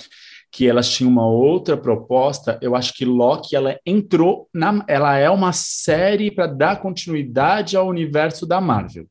que 0.50 0.66
elas 0.66 0.88
tinham 0.88 1.12
uma 1.12 1.26
outra 1.26 1.76
proposta. 1.76 2.58
Eu 2.62 2.74
acho 2.74 2.94
que 2.94 3.04
Loki 3.04 3.54
ela 3.54 3.78
entrou 3.84 4.48
na, 4.50 4.82
ela 4.88 5.14
é 5.18 5.28
uma 5.28 5.52
série 5.52 6.30
para 6.30 6.46
dar 6.46 6.80
continuidade 6.80 7.76
ao 7.76 7.86
universo 7.86 8.46
da 8.46 8.62
Marvel. 8.62 9.06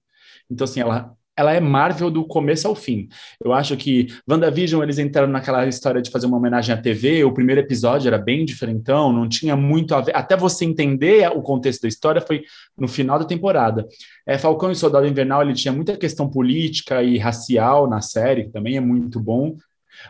Então 0.50 0.66
assim, 0.66 0.80
ela 0.80 1.16
ela 1.40 1.54
é 1.54 1.60
Marvel 1.62 2.12
do 2.12 2.26
começo 2.26 2.68
ao 2.68 2.76
fim. 2.76 3.08
Eu 3.42 3.54
acho 3.54 3.78
que 3.78 4.08
WandaVision, 4.30 4.84
eles 4.84 5.00
entraram 5.00 5.32
naquela 5.32 5.66
história 5.66 6.02
de 6.02 6.12
fazer 6.12 6.26
uma 6.26 6.36
homenagem 6.36 6.76
à 6.76 6.78
TV, 6.78 7.24
o 7.24 7.34
primeiro 7.34 7.62
episódio 7.62 8.10
era 8.10 8.18
bem 8.18 8.44
diferentão, 8.44 9.14
não 9.14 9.26
tinha 9.28 9.56
muito 9.56 9.96
a 9.96 10.02
ver, 10.02 10.14
até 10.14 10.36
você 10.36 10.66
entender 10.66 11.30
o 11.30 11.42
contexto 11.42 11.84
da 11.84 11.88
história 11.88 12.20
foi 12.20 12.44
no 12.78 12.90
final 12.90 13.18
da 13.18 13.24
temporada. 13.24 13.88
É, 14.28 14.38
Falcão 14.38 14.70
e 14.70 14.76
Soldado 14.76 15.08
Invernal, 15.08 15.42
ele 15.42 15.54
tinha 15.54 15.72
muita 15.72 15.96
questão 15.96 16.30
política 16.30 17.02
e 17.02 17.18
racial 17.18 17.90
na 17.90 18.02
série, 18.02 18.44
que 18.44 18.52
também 18.52 18.76
é 18.76 18.82
muito 18.82 19.18
bom, 19.18 19.56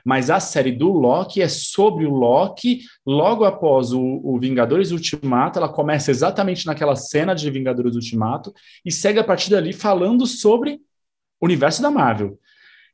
mas 0.03 0.31
a 0.31 0.39
série 0.39 0.71
do 0.71 0.89
Loki 0.91 1.43
é 1.43 1.47
sobre 1.47 2.07
o 2.07 2.13
Loki, 2.13 2.81
logo 3.05 3.43
após 3.45 3.91
o, 3.91 4.01
o, 4.01 4.39
Vingadores 4.39 4.91
Ultimato, 4.91 5.59
ela 5.59 5.69
começa 5.69 6.09
exatamente 6.09 6.65
naquela 6.65 6.95
cena 6.95 7.35
de 7.35 7.49
Vingadores 7.51 7.95
Ultimato 7.95 8.51
e 8.83 8.91
segue 8.91 9.19
a 9.19 9.23
partir 9.23 9.51
dali 9.51 9.73
falando 9.73 10.25
sobre 10.25 10.79
universo 11.41 11.81
da 11.81 11.91
Marvel. 11.91 12.37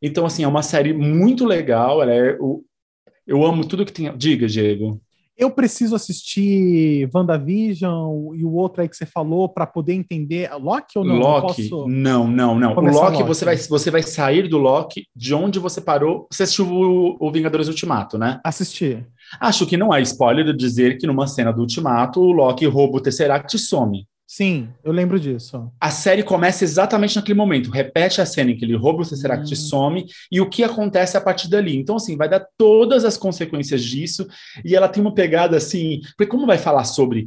Então, 0.02 0.26
assim, 0.26 0.44
é 0.44 0.48
uma 0.48 0.64
série 0.64 0.94
muito 0.94 1.46
legal. 1.46 2.02
Ela 2.02 2.14
é 2.14 2.38
o, 2.40 2.64
eu 3.26 3.44
amo 3.46 3.66
tudo 3.66 3.86
que 3.86 3.92
tem. 3.92 4.16
Diga, 4.18 4.48
Diego. 4.48 5.02
Eu 5.38 5.52
preciso 5.52 5.96
assistir 5.96 7.10
WandaVision 7.14 8.34
e 8.36 8.46
o 8.46 8.54
outro 8.54 8.82
aí 8.82 8.88
que 8.88 8.96
você 8.96 9.06
falou 9.06 9.50
para 9.50 9.68
poder 9.68 9.92
entender 9.92 10.50
Loki 10.58 10.98
ou 10.98 11.04
não? 11.04 11.18
Loki, 11.18 11.68
posso... 11.68 11.90
não, 11.90 12.26
não, 12.26 12.58
não. 12.58 12.72
O 12.72 12.80
Loki, 12.80 13.18
Loki, 13.18 13.24
Você, 13.24 13.44
vai, 13.44 13.58
você 13.58 13.92
vai 13.92 14.02
sair 14.02 14.48
do 14.48 14.58
Loki 14.58 15.08
de 15.14 15.34
onde 15.34 15.60
você 15.60 15.82
parou. 15.82 16.26
Você 16.32 16.44
assistiu 16.44 16.72
o, 16.72 17.18
o 17.20 17.32
Vingadores 17.34 17.68
Ultimato, 17.68 18.18
né? 18.18 18.40
Assisti. 18.46 19.06
Acho 19.38 19.66
que 19.66 19.76
não 19.76 19.94
é 19.94 20.02
spoiler 20.04 20.56
dizer 20.56 20.98
que 20.98 21.06
numa 21.06 21.28
cena 21.28 21.52
do 21.52 21.62
Ultimato 21.62 22.22
o 22.22 22.32
Loki 22.32 22.66
rouba 22.66 22.98
o 22.98 23.02
Tesseract 23.02 23.58
e 23.58 23.60
some. 23.60 24.08
Sim, 24.28 24.70
eu 24.84 24.92
lembro 24.92 25.20
disso. 25.20 25.72
A 25.80 25.92
série 25.92 26.24
começa 26.24 26.64
exatamente 26.64 27.16
naquele 27.16 27.38
momento, 27.38 27.70
repete 27.70 28.20
a 28.20 28.26
cena 28.26 28.52
em 28.52 28.58
que 28.58 28.66
ele 28.66 28.76
rouba 28.76 29.04
o 29.04 29.08
Tesseract 29.08 29.50
e 29.50 29.54
hum. 29.54 29.56
some, 29.56 30.06
e 30.32 30.42
o 30.42 30.50
que 30.50 30.64
acontece 30.64 31.16
a 31.16 31.22
partir 31.22 31.48
dali. 31.48 31.76
Então, 31.78 31.96
assim, 31.96 32.18
vai 32.18 32.28
dar 32.28 32.46
todas 32.58 33.06
as 33.06 33.18
consequências 33.18 33.84
disso, 33.84 34.28
e 34.64 34.76
ela 34.76 34.90
tem 34.90 35.02
uma 35.02 35.14
pegada 35.14 35.58
assim, 35.58 36.02
porque 36.18 36.32
como 36.32 36.48
vai 36.48 36.58
falar 36.58 36.86
sobre 36.86 37.26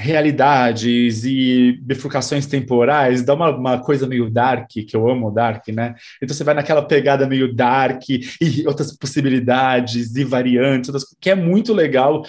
realidades 0.00 1.24
e 1.24 1.78
bifurcações 1.82 2.46
temporais, 2.46 3.22
dá 3.22 3.34
uma, 3.34 3.54
uma 3.54 3.78
coisa 3.78 4.06
meio 4.06 4.30
dark, 4.30 4.70
que 4.70 4.96
eu 4.96 5.08
amo 5.08 5.30
dark, 5.30 5.68
né? 5.68 5.94
Então 6.22 6.34
você 6.34 6.42
vai 6.42 6.54
naquela 6.54 6.82
pegada 6.82 7.26
meio 7.26 7.54
dark 7.54 8.02
e 8.08 8.66
outras 8.66 8.96
possibilidades 8.96 10.16
e 10.16 10.24
variantes, 10.24 10.88
outras, 10.88 11.04
que 11.20 11.28
é 11.28 11.34
muito 11.34 11.74
legal. 11.74 12.22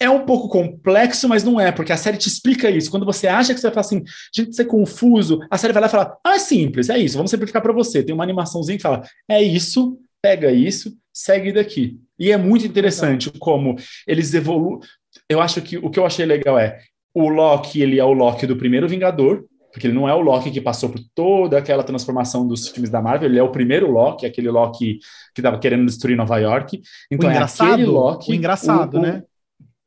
É 0.00 0.10
um 0.10 0.24
pouco 0.26 0.48
complexo, 0.48 1.28
mas 1.28 1.44
não 1.44 1.60
é, 1.60 1.70
porque 1.70 1.92
a 1.92 1.96
série 1.96 2.16
te 2.16 2.28
explica 2.28 2.68
isso. 2.68 2.90
Quando 2.90 3.06
você 3.06 3.28
acha 3.28 3.54
que 3.54 3.60
você 3.60 3.68
vai 3.68 3.74
falar 3.74 3.86
assim, 3.86 4.02
gente, 4.34 4.54
você 4.54 4.62
é 4.62 4.64
confuso, 4.64 5.40
a 5.50 5.56
série 5.56 5.72
vai 5.72 5.82
lá 5.82 5.86
e 5.86 5.90
fala: 5.90 6.16
ah, 6.24 6.34
é 6.34 6.38
simples, 6.38 6.90
é 6.90 6.98
isso, 6.98 7.16
vamos 7.16 7.30
simplificar 7.30 7.62
para 7.62 7.72
você. 7.72 8.02
Tem 8.02 8.14
uma 8.14 8.24
animaçãozinha 8.24 8.76
que 8.76 8.82
fala: 8.82 9.02
é 9.28 9.40
isso, 9.40 9.98
pega 10.20 10.50
isso, 10.50 10.92
segue 11.12 11.52
daqui. 11.52 11.98
E 12.18 12.30
é 12.32 12.36
muito 12.36 12.66
interessante 12.66 13.30
como 13.38 13.76
eles 14.06 14.32
evoluem. 14.34 14.80
Eu 15.28 15.40
acho 15.40 15.60
que 15.62 15.76
o 15.78 15.90
que 15.90 15.98
eu 15.98 16.06
achei 16.06 16.24
legal 16.24 16.58
é 16.58 16.78
o 17.14 17.28
Loki, 17.28 17.82
ele 17.82 17.98
é 17.98 18.04
o 18.04 18.12
Loki 18.12 18.46
do 18.46 18.56
primeiro 18.56 18.88
Vingador, 18.88 19.44
porque 19.72 19.86
ele 19.86 19.94
não 19.94 20.08
é 20.08 20.14
o 20.14 20.20
Loki 20.20 20.50
que 20.50 20.60
passou 20.60 20.90
por 20.90 21.00
toda 21.14 21.58
aquela 21.58 21.82
transformação 21.82 22.46
dos 22.46 22.68
filmes 22.68 22.90
da 22.90 23.00
Marvel, 23.00 23.28
ele 23.28 23.38
é 23.38 23.42
o 23.42 23.50
primeiro 23.50 23.90
Loki, 23.90 24.26
aquele 24.26 24.50
Loki 24.50 24.98
que 25.34 25.40
estava 25.40 25.58
querendo 25.58 25.86
destruir 25.86 26.16
Nova 26.16 26.38
York. 26.38 26.80
Então 27.10 27.28
o 27.28 27.32
é 27.32 27.38
aquele 27.38 27.86
Loki. 27.86 28.30
O 28.30 28.34
engraçado, 28.34 28.98
o, 28.98 29.00
né? 29.00 29.22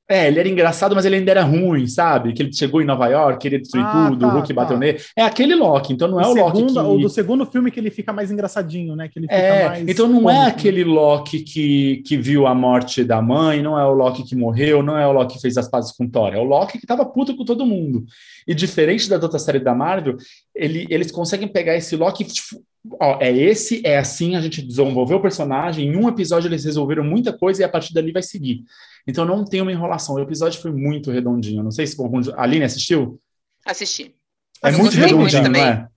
É, 0.07 0.27
ele 0.27 0.39
era 0.39 0.47
engraçado, 0.47 0.93
mas 0.93 1.03
ele 1.03 1.15
ainda 1.15 1.31
era 1.31 1.41
ruim, 1.41 1.87
sabe? 1.87 2.31
Que 2.31 2.43
ele 2.43 2.53
chegou 2.53 2.79
em 2.79 2.85
Nova 2.85 3.07
York, 3.07 3.39
queria 3.39 3.59
destruir 3.59 3.85
ah, 3.87 4.09
tudo, 4.09 4.19
tá, 4.19 4.27
o 4.27 4.31
Hulk 4.31 4.47
tá. 4.47 4.53
bateu 4.53 4.77
nele. 4.77 4.99
É 5.17 5.23
aquele 5.23 5.55
Loki, 5.55 5.93
então 5.93 6.07
não 6.07 6.21
é 6.21 6.27
o, 6.27 6.31
o 6.31 6.35
Loki 6.35 6.65
que... 6.65 6.79
O 6.79 6.97
do 6.99 7.09
segundo 7.09 7.43
filme 7.47 7.71
que 7.71 7.79
ele 7.79 7.89
fica 7.89 8.13
mais 8.13 8.31
engraçadinho, 8.31 8.95
né? 8.95 9.09
Que 9.09 9.17
ele 9.17 9.25
é, 9.29 9.67
mais 9.67 9.87
então 9.87 10.07
não 10.07 10.29
é 10.29 10.45
aquele 10.45 10.83
Loki 10.83 11.39
que, 11.39 12.03
que 12.05 12.17
viu 12.17 12.45
a 12.45 12.53
morte 12.53 13.03
da 13.03 13.19
mãe, 13.19 13.63
não 13.63 13.79
é 13.79 13.83
o 13.83 13.93
Loki 13.93 14.23
que 14.23 14.35
morreu, 14.35 14.83
não 14.83 14.95
é 14.95 15.07
o 15.07 15.11
Loki 15.11 15.35
que 15.35 15.41
fez 15.41 15.57
as 15.57 15.67
pazes 15.67 15.91
com 15.91 16.07
Thor, 16.07 16.33
é 16.35 16.37
o 16.37 16.43
Loki 16.43 16.77
que 16.77 16.85
tava 16.85 17.03
puto 17.03 17.35
com 17.35 17.43
todo 17.43 17.65
mundo. 17.65 18.05
E 18.47 18.53
diferente 18.53 19.09
da 19.09 19.15
outra 19.15 19.39
série 19.39 19.59
da 19.59 19.73
Marvel, 19.73 20.17
ele, 20.53 20.85
eles 20.91 21.11
conseguem 21.11 21.47
pegar 21.47 21.75
esse 21.75 21.95
Loki 21.95 22.25
tipo, 22.25 22.61
ó, 23.01 23.17
é 23.19 23.35
esse, 23.35 23.81
é 23.83 23.97
assim, 23.97 24.35
a 24.35 24.41
gente 24.41 24.61
desenvolveu 24.61 25.17
o 25.17 25.21
personagem, 25.21 25.87
em 25.87 25.95
um 25.95 26.07
episódio 26.07 26.47
eles 26.47 26.63
resolveram 26.63 27.03
muita 27.03 27.33
coisa 27.33 27.61
e 27.61 27.65
a 27.65 27.69
partir 27.69 27.91
dali 27.91 28.11
vai 28.11 28.21
seguir. 28.21 28.63
Então 29.07 29.25
não 29.25 29.45
tem 29.45 29.61
uma 29.61 29.71
enrolação. 29.71 30.15
O 30.15 30.19
episódio 30.19 30.59
foi 30.61 30.71
muito 30.71 31.11
redondinho. 31.11 31.63
Não 31.63 31.71
sei 31.71 31.85
se 31.85 31.95
a 32.35 32.41
Aline 32.41 32.65
assistiu? 32.65 33.19
Assisti. 33.65 34.15
É 34.63 34.71
muito 34.71 34.95
redondinho, 34.95 35.49
não 35.49 35.59
é? 35.59 35.87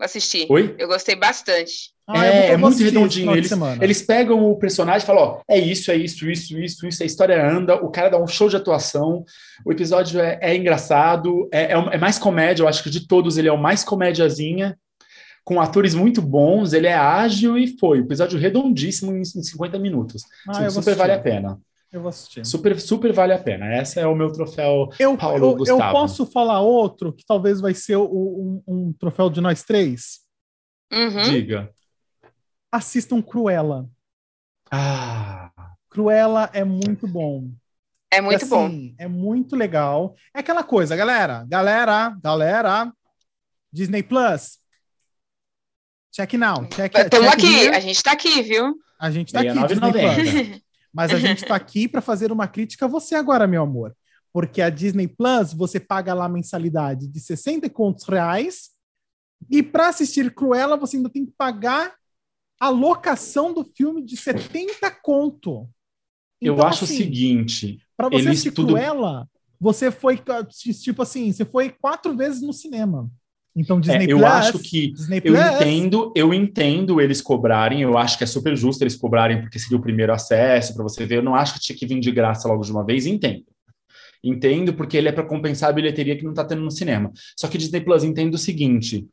Assisti. 0.00 0.46
Oi? 0.48 0.74
Eu 0.78 0.88
gostei 0.88 1.14
bastante. 1.14 1.92
Ah, 2.08 2.26
eu 2.26 2.32
é, 2.32 2.46
é 2.48 2.56
muito 2.56 2.74
assistir 2.74 2.92
redondinho. 2.92 3.36
Eles, 3.36 3.50
eles 3.80 4.02
pegam 4.02 4.50
o 4.50 4.58
personagem 4.58 5.04
e 5.04 5.06
falam: 5.06 5.22
ó, 5.22 5.40
é 5.48 5.58
isso, 5.58 5.90
é 5.90 5.96
isso, 5.96 6.28
isso, 6.28 6.58
isso, 6.58 6.86
isso, 6.86 7.02
a 7.02 7.06
história 7.06 7.48
anda, 7.48 7.76
o 7.76 7.90
cara 7.90 8.08
dá 8.08 8.18
um 8.18 8.26
show 8.26 8.48
de 8.48 8.56
atuação, 8.56 9.24
o 9.64 9.70
episódio 9.70 10.20
é, 10.20 10.38
é 10.40 10.56
engraçado, 10.56 11.48
é, 11.52 11.72
é, 11.72 11.72
é 11.72 11.98
mais 11.98 12.18
comédia, 12.18 12.62
eu 12.62 12.68
acho 12.68 12.82
que 12.82 12.90
de 12.90 13.06
todos 13.06 13.36
ele 13.38 13.48
é 13.48 13.52
o 13.52 13.60
mais 13.60 13.84
comédiazinha, 13.84 14.76
com 15.44 15.60
atores 15.60 15.94
muito 15.94 16.20
bons, 16.20 16.72
ele 16.72 16.86
é 16.86 16.94
ágil 16.94 17.56
e 17.56 17.78
foi. 17.78 17.98
Episódio 17.98 18.38
redondíssimo 18.38 19.12
em, 19.12 19.20
em 19.20 19.24
50 19.24 19.78
minutos. 19.78 20.24
Ah, 20.48 20.64
eu 20.64 20.72
vou 20.72 20.82
super 20.82 20.96
vale 20.96 21.12
a 21.12 21.14
assistir. 21.16 21.30
pena. 21.30 21.60
Eu 21.92 22.00
vou 22.00 22.08
assistir. 22.10 22.44
Super, 22.46 22.80
super 22.80 23.12
vale 23.12 23.32
a 23.32 23.38
pena. 23.38 23.76
Esse 23.80 23.98
é 23.98 24.06
o 24.06 24.14
meu 24.14 24.30
troféu. 24.32 24.88
Eu, 24.98 25.16
Paulo 25.16 25.38
eu, 25.38 25.50
eu 25.50 25.56
Gustavo. 25.56 25.92
posso 25.92 26.24
falar 26.26 26.60
outro 26.60 27.12
que 27.12 27.24
talvez 27.26 27.60
vai 27.60 27.74
ser 27.74 27.96
o- 27.96 28.62
um, 28.66 28.88
um 28.88 28.92
troféu 28.92 29.28
de 29.28 29.40
nós 29.40 29.62
três? 29.64 30.20
Uhum. 30.92 31.22
Diga. 31.24 31.72
Assistam 32.70 33.20
Cruella. 33.20 33.88
Ah, 34.70 35.50
Cruella 35.88 36.48
é 36.52 36.62
muito 36.64 37.08
bom. 37.08 37.50
É 38.12 38.20
muito 38.20 38.44
E, 38.44 38.48
bom. 38.48 38.66
assim, 38.66 38.94
É 38.98 39.08
muito 39.08 39.56
legal. 39.56 40.14
É 40.34 40.38
aquela 40.40 40.62
coisa, 40.62 40.94
galera. 40.94 41.44
Galera, 41.48 42.16
galera. 42.22 42.92
Disney 43.72 44.02
Plus. 44.02 44.58
Check 46.12 46.34
now. 46.34 46.66
Check, 46.68 46.92
Estamos 46.96 47.28
check 47.30 47.38
aqui, 47.38 47.46
here. 47.64 47.74
a 47.76 47.80
gente 47.80 48.02
tá 48.02 48.12
aqui, 48.12 48.42
viu? 48.42 48.74
A 48.98 49.10
gente 49.10 49.32
tá 49.32 49.40
aqui, 49.40 49.48
Disney 49.66 49.90
R$69,90. 49.90 50.50
Plus. 50.50 50.62
Mas 50.92 51.12
a 51.12 51.18
gente 51.18 51.44
tá 51.44 51.54
aqui 51.56 51.86
para 51.88 52.00
fazer 52.00 52.32
uma 52.32 52.48
crítica 52.48 52.84
a 52.86 52.88
você 52.88 53.14
agora, 53.14 53.46
meu 53.46 53.62
amor. 53.62 53.96
Porque 54.32 54.62
a 54.62 54.70
Disney 54.70 55.08
Plus, 55.08 55.52
você 55.52 55.80
paga 55.80 56.14
lá 56.14 56.26
a 56.26 56.28
mensalidade 56.28 57.06
de 57.08 57.20
60 57.20 57.66
e 57.66 57.70
contos 57.70 58.04
reais. 58.04 58.70
E 59.50 59.62
para 59.62 59.88
assistir 59.88 60.32
Cruella, 60.34 60.76
você 60.76 60.96
ainda 60.96 61.08
tem 61.10 61.26
que 61.26 61.32
pagar 61.36 61.94
a 62.60 62.68
locação 62.68 63.52
do 63.54 63.64
filme 63.64 64.04
de 64.04 64.16
70 64.16 64.90
conto. 64.90 65.68
eu 66.40 66.54
Então, 66.54 66.66
acho 66.66 66.84
assim, 66.84 66.94
o 66.94 66.96
seguinte. 66.98 67.82
Pra 67.96 68.08
você 68.08 68.28
assistir 68.28 68.52
tudo- 68.52 68.68
Cruella, 68.74 69.28
você 69.58 69.90
foi, 69.90 70.18
tipo 70.80 71.02
assim, 71.02 71.32
você 71.32 71.44
foi 71.44 71.70
quatro 71.70 72.16
vezes 72.16 72.40
no 72.42 72.52
cinema. 72.52 73.10
Então, 73.54 73.80
Disney 73.80 74.06
É, 74.06 74.12
eu 74.12 74.18
Plus, 74.18 74.30
acho 74.30 74.58
que 74.60 74.92
Disney 74.92 75.20
Eu 75.24 75.34
Plus, 75.34 75.46
entendo, 75.54 76.12
eu 76.14 76.32
entendo 76.32 77.00
eles 77.00 77.20
cobrarem, 77.20 77.82
eu 77.82 77.98
acho 77.98 78.16
que 78.16 78.24
é 78.24 78.26
super 78.26 78.56
justo 78.56 78.82
eles 78.82 78.94
cobrarem 78.96 79.40
porque 79.40 79.58
seria 79.58 79.76
o 79.76 79.82
primeiro 79.82 80.12
acesso 80.12 80.74
para 80.74 80.82
você 80.82 81.04
ver. 81.04 81.16
Eu 81.16 81.22
não 81.22 81.34
acho 81.34 81.54
que 81.54 81.60
tinha 81.60 81.76
que 81.76 81.86
vir 81.86 81.98
de 82.00 82.10
graça 82.12 82.46
logo 82.48 82.62
de 82.62 82.70
uma 82.70 82.84
vez, 82.84 83.06
entendo. 83.06 83.44
Entendo 84.22 84.74
porque 84.74 84.96
ele 84.96 85.08
é 85.08 85.12
para 85.12 85.24
compensar 85.24 85.70
a 85.70 85.72
bilheteria 85.72 86.16
que 86.16 86.22
não 86.24 86.30
está 86.30 86.44
tendo 86.44 86.62
no 86.62 86.70
cinema. 86.70 87.10
Só 87.36 87.48
que 87.48 87.58
Disney 87.58 87.80
Plus 87.80 88.04
entende 88.04 88.36
o 88.36 88.38
seguinte: 88.38 89.06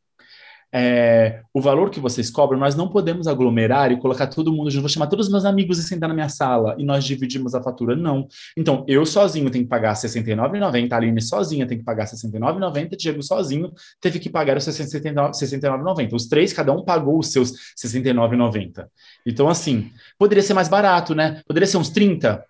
é, 0.72 1.40
o 1.52 1.60
valor 1.60 1.90
que 1.90 1.98
vocês 1.98 2.30
cobram, 2.30 2.58
nós 2.58 2.74
não 2.74 2.88
podemos 2.88 3.26
aglomerar 3.26 3.90
e 3.90 3.98
colocar 3.98 4.26
todo 4.26 4.52
mundo 4.52 4.70
junto. 4.70 4.82
Vou 4.82 4.88
chamar 4.88 5.06
todos 5.06 5.26
os 5.26 5.32
meus 5.32 5.44
amigos 5.44 5.78
e 5.78 5.82
sentar 5.82 6.08
na 6.08 6.14
minha 6.14 6.28
sala 6.28 6.74
e 6.78 6.84
nós 6.84 7.04
dividimos 7.04 7.54
a 7.54 7.62
fatura. 7.62 7.96
Não. 7.96 8.26
Então, 8.56 8.84
eu 8.86 9.04
sozinho 9.06 9.50
tenho 9.50 9.64
que 9.64 9.70
pagar 9.70 9.90
R$ 9.90 9.96
69,90, 9.96 10.92
a 10.92 10.96
Aline 10.96 11.22
sozinha 11.22 11.66
tem 11.66 11.78
que 11.78 11.84
pagar 11.84 12.04
R$ 12.04 12.10
69,90, 12.10 12.96
Diego 12.96 13.22
sozinho 13.22 13.72
teve 14.00 14.18
que 14.18 14.28
pagar 14.28 14.56
os 14.56 14.64
69 14.64 15.32
69,90. 15.32 16.12
Os 16.12 16.26
três, 16.26 16.52
cada 16.52 16.72
um 16.72 16.84
pagou 16.84 17.18
os 17.18 17.32
seus 17.32 17.52
69,90. 17.76 18.86
Então, 19.26 19.48
assim, 19.48 19.90
poderia 20.18 20.42
ser 20.42 20.54
mais 20.54 20.68
barato, 20.68 21.14
né? 21.14 21.42
Poderia 21.46 21.66
ser 21.66 21.78
uns 21.78 21.88
30? 21.88 22.44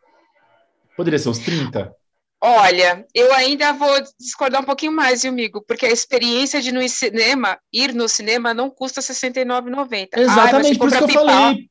Poderia 0.96 1.18
ser 1.18 1.28
uns 1.28 1.38
30? 1.38 1.92
Olha, 2.40 3.04
eu 3.12 3.32
ainda 3.34 3.72
vou 3.72 4.00
discordar 4.18 4.62
um 4.62 4.64
pouquinho 4.64 4.92
mais, 4.92 5.22
viu, 5.22 5.32
amigo? 5.32 5.64
Porque 5.66 5.86
a 5.86 5.90
experiência 5.90 6.60
de 6.62 6.68
ir 6.68 6.72
no 6.72 6.88
cinema, 6.88 7.58
ir 7.72 7.92
no 7.92 8.08
cinema 8.08 8.54
não 8.54 8.70
custa 8.70 9.00
R$ 9.00 9.06
69,90. 9.06 10.08
Ai, 10.14 10.24
mas 10.24 10.32
Exatamente, 10.32 10.72
se 10.74 10.78
por 10.78 10.88
isso 10.88 10.98
que 10.98 11.04
eu 11.04 11.08
falei. 11.08 11.68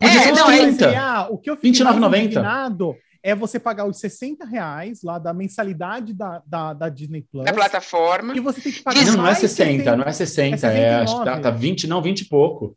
Podia 0.00 0.22
É, 0.28 0.32
não, 0.32 0.50
é- 0.50 0.58
30. 0.58 0.98
Ah, 0.98 1.28
o 1.30 1.38
que 1.38 1.50
eu 1.50 1.56
fiquei 1.56 1.70
mais 1.70 1.96
29,90. 1.96 2.18
indignado 2.24 2.96
é 3.22 3.34
você 3.34 3.58
pagar 3.58 3.86
os 3.86 3.98
60 3.98 4.44
reais 4.44 5.00
lá 5.02 5.18
da 5.18 5.32
mensalidade 5.32 6.12
da, 6.12 6.42
da, 6.46 6.74
da 6.74 6.88
Disney 6.90 7.22
Plus. 7.22 7.44
na 7.44 7.52
plataforma. 7.54 8.36
E 8.36 8.40
você 8.40 8.60
tem 8.60 8.72
que 8.72 8.82
pagar 8.82 9.02
Não, 9.06 9.12
não 9.14 9.20
é 9.20 9.28
mais 9.28 9.38
60, 9.38 9.96
não 9.96 10.04
é 10.04 10.12
60, 10.12 10.66
É 10.66 10.80
é, 10.80 10.94
acho 10.96 11.04
que 11.14 11.18
69. 11.24 11.42
tá, 11.42 11.50
tá 11.50 11.50
20, 11.50 11.86
não, 11.86 12.02
20 12.02 12.20
e 12.20 12.24
pouco. 12.28 12.76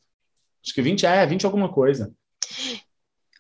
Acho 0.64 0.74
que 0.74 0.82
20 0.82 1.06
é, 1.06 1.26
20 1.26 1.46
alguma 1.46 1.68
coisa. 1.70 2.10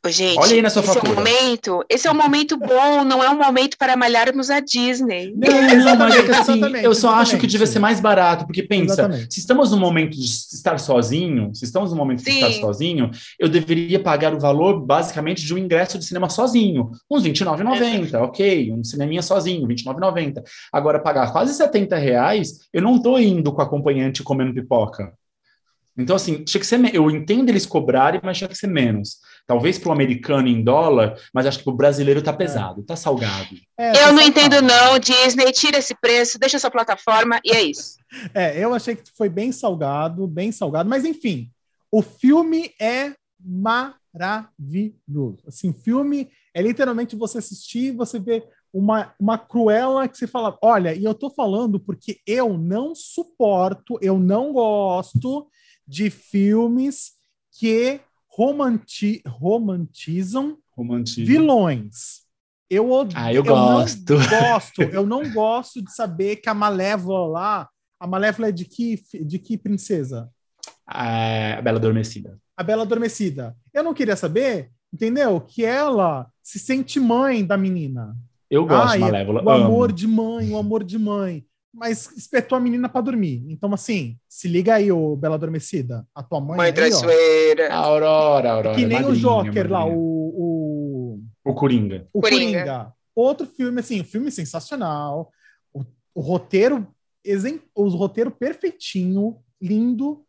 Gente, 0.09 0.37
Olha 0.39 0.53
aí 0.55 0.61
na 0.61 0.69
sua 0.69 0.81
esse 0.81 0.91
é 0.91 0.93
fatura. 0.93 1.11
um 1.13 1.15
momento, 1.15 1.85
esse 1.89 2.07
é 2.07 2.11
um 2.11 2.15
momento 2.15 2.57
bom, 2.57 3.03
não 3.03 3.23
é 3.23 3.29
um 3.29 3.37
momento 3.37 3.77
para 3.77 3.95
malharmos 3.95 4.49
a 4.49 4.59
Disney. 4.59 5.33
Não, 5.35 5.49
Não, 5.85 5.95
mas 5.97 6.15
é 6.15 6.23
que 6.23 6.31
assim, 6.31 6.61
eu 6.83 6.93
só 6.93 7.09
acho 7.15 7.37
que 7.37 7.47
devia 7.47 7.67
ser 7.67 7.79
mais 7.79 7.99
barato, 7.99 8.45
porque 8.45 8.63
pensa, 8.63 8.93
Exatamente. 8.93 9.33
se 9.33 9.39
estamos 9.39 9.71
no 9.71 9.77
momento 9.77 10.11
de 10.15 10.23
estar 10.25 10.79
sozinho, 10.79 11.53
se 11.53 11.65
estamos 11.65 11.91
no 11.91 11.97
momento 11.97 12.19
de 12.23 12.31
Sim. 12.31 12.35
estar 12.45 12.51
sozinho, 12.61 13.11
eu 13.39 13.49
deveria 13.49 13.99
pagar 13.99 14.33
o 14.33 14.39
valor 14.39 14.79
basicamente 14.79 15.45
de 15.45 15.53
um 15.53 15.57
ingresso 15.57 15.97
de 15.97 16.05
cinema 16.05 16.29
sozinho, 16.29 16.91
uns 17.09 17.23
É. 17.25 17.27
R$29,90, 17.29 18.13
ok, 18.21 18.71
um 18.73 18.83
cineminha 18.83 19.21
sozinho, 19.21 19.67
R$29,90. 19.67 20.43
Agora, 20.71 20.99
pagar 20.99 21.31
quase 21.31 21.53
70 21.53 21.97
reais, 21.97 22.59
eu 22.73 22.81
não 22.81 23.01
tô 23.01 23.17
indo 23.17 23.51
com 23.51 23.61
acompanhante 23.61 24.23
comendo 24.23 24.53
pipoca. 24.53 25.13
Então, 25.97 26.15
assim, 26.15 26.43
tinha 26.43 26.61
que 26.61 26.67
ser. 26.67 26.93
Eu 26.93 27.09
entendo 27.09 27.49
eles 27.49 27.65
cobrarem, 27.65 28.21
mas 28.23 28.37
tinha 28.37 28.47
que 28.47 28.57
ser 28.57 28.67
menos. 28.67 29.17
Talvez 29.47 29.79
para 29.79 29.89
o 29.89 29.91
americano 29.91 30.47
em 30.47 30.61
dólar, 30.61 31.17
mas 31.33 31.45
acho 31.45 31.59
que 31.59 31.63
para 31.63 31.73
o 31.73 31.77
brasileiro 31.77 32.21
tá 32.21 32.33
pesado, 32.33 32.83
tá 32.83 32.95
salgado. 32.95 33.55
É, 33.77 33.89
Eu 33.89 33.93
você 33.93 34.11
não 34.11 34.17
sabe 34.17 34.29
entendo, 34.29 34.61
não, 34.61 34.99
Disney, 34.99 35.51
tira 35.51 35.77
esse 35.77 35.95
preço, 35.95 36.37
deixa 36.37 36.59
sua 36.59 36.69
plataforma 36.69 37.39
e 37.43 37.51
é 37.51 37.63
isso. 37.63 37.97
É, 38.33 38.63
eu 38.63 38.73
achei 38.73 38.95
que 38.95 39.03
foi 39.15 39.29
bem 39.29 39.51
salgado, 39.51 40.27
bem 40.27 40.51
salgado, 40.51 40.89
mas 40.89 41.05
enfim, 41.05 41.49
o 41.91 42.01
filme 42.01 42.71
é 42.79 43.13
maravilhoso. 43.39 45.39
Assim, 45.47 45.69
o 45.69 45.73
filme 45.73 46.29
é 46.53 46.61
literalmente 46.61 47.15
você 47.15 47.37
assistir, 47.37 47.91
você 47.91 48.19
vê 48.19 48.43
uma, 48.73 49.13
uma 49.19 49.37
cruela 49.37 50.07
que 50.07 50.17
você 50.17 50.27
fala, 50.27 50.57
olha, 50.61 50.93
e 50.93 51.03
eu 51.03 51.13
tô 51.13 51.29
falando 51.29 51.79
porque 51.79 52.19
eu 52.27 52.57
não 52.57 52.93
suporto, 52.93 53.97
eu 54.01 54.19
não 54.19 54.51
gosto 54.51 55.47
de 55.87 56.09
filmes 56.09 57.13
que 57.51 57.99
romanti 58.27 59.21
romantizam 59.25 60.57
Romantismo. 60.75 61.25
vilões. 61.25 62.21
Eu 62.69 62.91
odeio. 62.91 63.17
Ah, 63.19 63.33
eu 63.33 63.43
gosto. 63.43 64.13
Não 64.13 64.29
gosto. 64.29 64.81
Eu 64.83 65.05
não 65.07 65.31
gosto 65.31 65.81
de 65.81 65.91
saber 65.93 66.35
que 66.37 66.49
a 66.49 66.53
Malévola 66.53 67.27
lá. 67.27 67.69
A 67.99 68.05
Malévola 68.05 68.49
é 68.49 68.51
de 68.51 68.65
que, 68.65 69.01
de 69.25 69.39
que 69.39 69.57
princesa? 69.57 70.29
A 70.85 71.61
Bela 71.61 71.77
Adormecida. 71.77 72.37
A 72.55 72.63
Bela 72.63 72.83
Adormecida. 72.83 73.55
Eu 73.73 73.83
não 73.83 73.93
queria 73.93 74.15
saber, 74.15 74.69
entendeu? 74.93 75.39
Que 75.41 75.63
ela 75.65 76.27
se 76.43 76.59
sente 76.59 76.99
mãe 76.99 77.43
da 77.45 77.57
menina. 77.57 78.15
Eu 78.49 78.65
gosto 78.65 78.91
Ai, 78.91 78.97
de 78.97 79.03
Malévola. 79.03 79.43
O 79.43 79.49
amor 79.49 79.89
amo. 79.89 79.97
de 79.97 80.07
mãe, 80.07 80.51
o 80.51 80.57
amor 80.57 80.83
de 80.83 80.99
mãe. 80.99 81.45
Mas 81.79 82.11
espetou 82.17 82.57
a 82.57 82.59
menina 82.59 82.89
para 82.89 83.01
dormir. 83.01 83.45
Então, 83.49 83.71
assim, 83.71 84.17
se 84.27 84.47
liga 84.47 84.73
aí, 84.73 84.91
ô 84.91 85.15
Bela 85.15 85.35
Adormecida. 85.35 86.07
A 86.15 86.23
tua 86.23 86.41
mãe. 86.41 86.57
Mãe 86.57 86.65
aí, 86.67 86.73
traiçoeira. 86.73 87.71
A 87.71 87.75
Aurora, 87.77 88.51
Aurora. 88.51 88.75
que 88.75 88.83
nem 88.85 88.97
o 88.97 89.01
madrinha, 89.03 89.21
Joker 89.21 89.71
lá, 89.71 89.79
madrinha. 89.81 89.97
o, 89.99 91.19
o, 91.45 91.51
O 91.51 91.53
Coringa. 91.53 92.07
O 92.11 92.19
Coringa. 92.19 92.59
Coringa. 92.59 92.93
Outro 93.15 93.45
filme, 93.45 93.79
assim, 93.79 94.01
um 94.01 94.03
filme 94.03 94.31
sensacional. 94.31 95.31
O, 95.71 95.83
o 96.15 96.21
roteiro, 96.21 96.87
exem- 97.23 97.61
o 97.75 97.87
roteiro 97.89 98.31
perfeitinho, 98.31 99.37
lindo. 99.61 100.25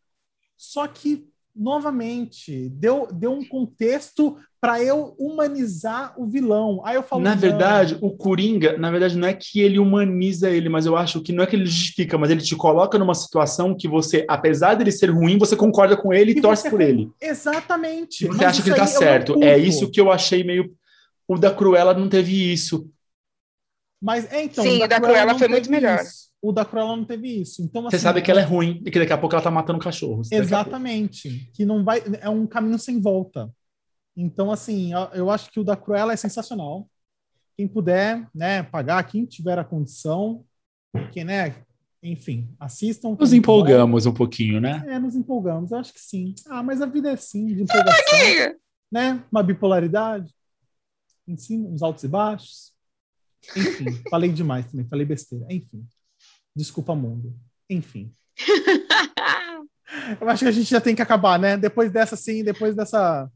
Só 0.55 0.87
que, 0.87 1.31
novamente, 1.59 2.69
deu, 2.71 3.09
deu 3.13 3.33
um 3.33 3.45
contexto 3.45 4.37
para 4.61 4.83
eu 4.83 5.15
humanizar 5.19 6.15
o 6.17 6.27
vilão. 6.27 6.81
Aí 6.85 6.95
eu 6.95 7.03
falo. 7.03 7.23
Na 7.23 7.31
não. 7.31 7.37
verdade, 7.37 7.99
o 8.01 8.11
Coringa, 8.11 8.77
na 8.79 8.91
verdade, 8.91 9.17
não 9.17 9.27
é 9.27 9.35
que 9.35 9.61
ele 9.61 9.79
humaniza 9.79 10.51
ele, 10.51 10.69
mas 10.69 10.87
eu 10.87 10.97
acho 10.97 11.21
que 11.21 11.33
não 11.33 11.43
é 11.43 11.47
que 11.47 11.57
ele 11.57 11.67
justifica, 11.67 12.17
mas 12.17 12.31
ele 12.31 12.41
te 12.41 12.57
coloca 12.57 12.99
numa 12.99 13.15
situação 13.15 13.77
que 13.77 13.89
você, 13.89 14.25
apesar 14.29 14.75
dele 14.75 14.93
ser 14.93 15.11
ruim, 15.11 15.39
você 15.39 15.57
concorda 15.57 15.97
com 15.97 16.13
ele 16.13 16.33
e, 16.33 16.39
E 16.39 16.41
torce 16.41 16.71
por 16.71 16.81
ele. 16.81 17.11
Exatamente. 17.21 18.25
E 18.25 18.29
você 18.29 18.37
Mas 18.37 18.47
acha 18.47 18.63
que 18.63 18.69
ele 18.69 18.77
tá 18.77 18.83
não 18.83 18.89
certo. 18.89 19.43
É 19.43 19.59
isso 19.59 19.91
que 19.91 20.01
eu 20.01 20.13
achei 20.13 20.45
meio. 20.45 20.73
O 21.27 21.37
da 21.37 21.51
Cruella 21.51 21.93
não 21.93 22.09
teve 22.09 22.53
isso. 22.53 22.89
Mas 24.01 24.31
é 24.33 24.45
então. 24.45 24.65
Sim, 24.65 24.83
o 24.83 24.87
da 24.89 25.01
Cruella 25.01 25.33
não 25.33 25.39
foi 25.39 25.49
muito 25.49 25.71
melhor. 25.71 26.01
isso. 26.01 26.29
O 26.41 26.53
da 26.53 26.65
Cruella 26.65 26.97
não 26.97 27.05
teve 27.05 27.41
isso. 27.41 27.63
Então, 27.63 27.83
Você 27.83 27.97
assim, 27.97 28.03
sabe 28.05 28.23
que 28.23 28.31
ela 28.31 28.41
é 28.41 28.45
ruim 28.45 28.81
e 28.87 28.91
que 28.91 28.99
daqui 28.99 29.13
a 29.13 29.19
pouco 29.19 29.35
ela 29.35 29.43
tá 29.43 29.51
matando 29.51 29.81
cachorros. 29.81 30.31
Exatamente. 30.31 31.51
Que 31.53 31.65
não 31.65 31.83
vai. 31.85 32.03
É 32.21 32.29
um 32.29 32.47
caminho 32.47 32.79
sem 32.79 33.01
volta. 33.01 33.53
Então, 34.17 34.51
assim, 34.51 34.93
eu- 35.15 35.31
acho 35.31 35.51
que 35.51 35.61
o 35.61 35.65
da 35.65 35.77
Cruella 35.77 36.13
é 36.13 36.17
sensacional. 36.17 36.89
Quem 37.57 37.67
puder, 37.67 38.29
né, 38.33 38.63
pagar, 38.63 39.03
quem 39.05 39.25
tiver 39.25 39.59
a 39.59 39.65
condição, 39.65 40.45
porque, 40.93 41.25
né, 41.25 41.57
enfim, 42.03 42.49
assistam. 42.59 43.17
Nos 43.19 43.31
quem 43.31 43.39
empolgamos 43.41 44.07
um 44.07 44.13
pouquinho, 44.13 44.61
né? 44.61 44.79
puder. 44.81 44.95
É, 44.95 44.99
nos 45.01 45.17
empolgamos, 45.17 45.73
eu 45.73 45.79
acho 45.79 45.93
que 45.93 46.01
sim. 46.01 46.35
Ah, 46.49 46.63
mas 46.63 46.81
a 46.81 46.87
vida 46.87 47.11
é 47.11 47.17
sim, 47.17 47.47
de 47.47 47.63
empolgação, 47.63 48.19
né? 48.91 49.25
Uma 49.31 49.43
bipolaridade, 49.43 50.33
em 51.27 51.37
cima, 51.37 51.69
uns 51.69 51.83
altos 51.83 52.05
e 52.05 52.09
baixos. 52.09 52.73
Enfim, 53.57 54.03
falei 54.11 54.31
demais 54.31 54.67
também, 54.71 54.87
falei 54.89 55.07
besteira. 55.07 55.47
Enfim, 55.51 55.87
desculpa, 56.55 56.95
mundo. 56.95 57.35
Enfim. 57.69 58.13
Eu 60.21 60.29
acho 60.29 60.45
que 60.45 60.49
a 60.49 60.53
gente 60.53 60.69
já 60.71 60.81
tem 60.81 60.95
que 60.95 61.03
acabar, 61.03 61.39
né? 61.39 61.57
Depois 61.57 61.91
dessa, 61.91 62.17
sim, 62.17 62.45
depois 62.45 62.75
dessa. 62.75 63.29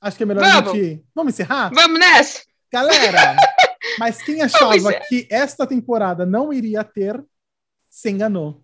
Acho 0.00 0.16
que 0.16 0.22
é 0.22 0.26
melhor 0.26 0.44
Vamos. 0.44 0.72
a 0.72 0.74
gente. 0.76 1.04
Vamos 1.14 1.32
encerrar? 1.32 1.70
Vamos 1.72 1.98
nessa? 1.98 2.42
Galera, 2.72 3.36
mas 3.98 4.20
quem 4.22 4.42
achava 4.42 4.92
que 5.08 5.26
esta 5.30 5.66
temporada 5.66 6.26
não 6.26 6.52
iria 6.52 6.82
ter, 6.82 7.24
se 7.88 8.10
enganou. 8.10 8.62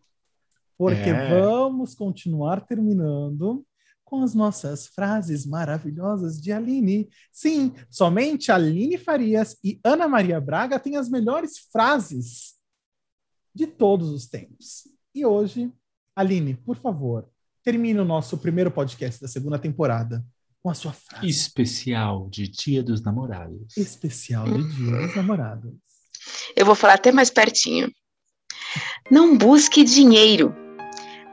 Porque 0.76 1.10
É. 1.10 1.40
vamos 1.40 1.94
continuar 1.94 2.62
terminando 2.62 3.64
com 4.10 4.24
as 4.24 4.34
nossas 4.34 4.88
frases 4.88 5.46
maravilhosas 5.46 6.42
de 6.42 6.50
Aline. 6.50 7.08
Sim, 7.30 7.72
somente 7.88 8.50
Aline 8.50 8.98
Farias 8.98 9.56
e 9.62 9.78
Ana 9.84 10.08
Maria 10.08 10.40
Braga 10.40 10.80
têm 10.80 10.96
as 10.96 11.08
melhores 11.08 11.58
frases 11.72 12.56
de 13.54 13.68
todos 13.68 14.10
os 14.10 14.26
tempos. 14.26 14.88
E 15.14 15.24
hoje, 15.24 15.72
Aline, 16.16 16.54
por 16.54 16.76
favor, 16.76 17.30
termine 17.62 18.00
o 18.00 18.04
nosso 18.04 18.36
primeiro 18.36 18.70
podcast 18.72 19.20
da 19.20 19.28
segunda 19.28 19.60
temporada 19.60 20.26
com 20.60 20.68
a 20.68 20.74
sua 20.74 20.92
frase 20.92 21.28
Especial 21.28 22.28
de 22.28 22.48
Dia 22.48 22.82
dos 22.82 23.00
Namorados. 23.00 23.76
especial 23.76 24.44
de 24.44 24.74
Dia 24.74 25.06
dos 25.06 25.14
Namorados. 25.14 25.72
Eu 26.56 26.66
vou 26.66 26.74
falar 26.74 26.94
até 26.94 27.12
mais 27.12 27.30
pertinho. 27.30 27.88
Não 29.08 29.38
busque 29.38 29.84
dinheiro. 29.84 30.52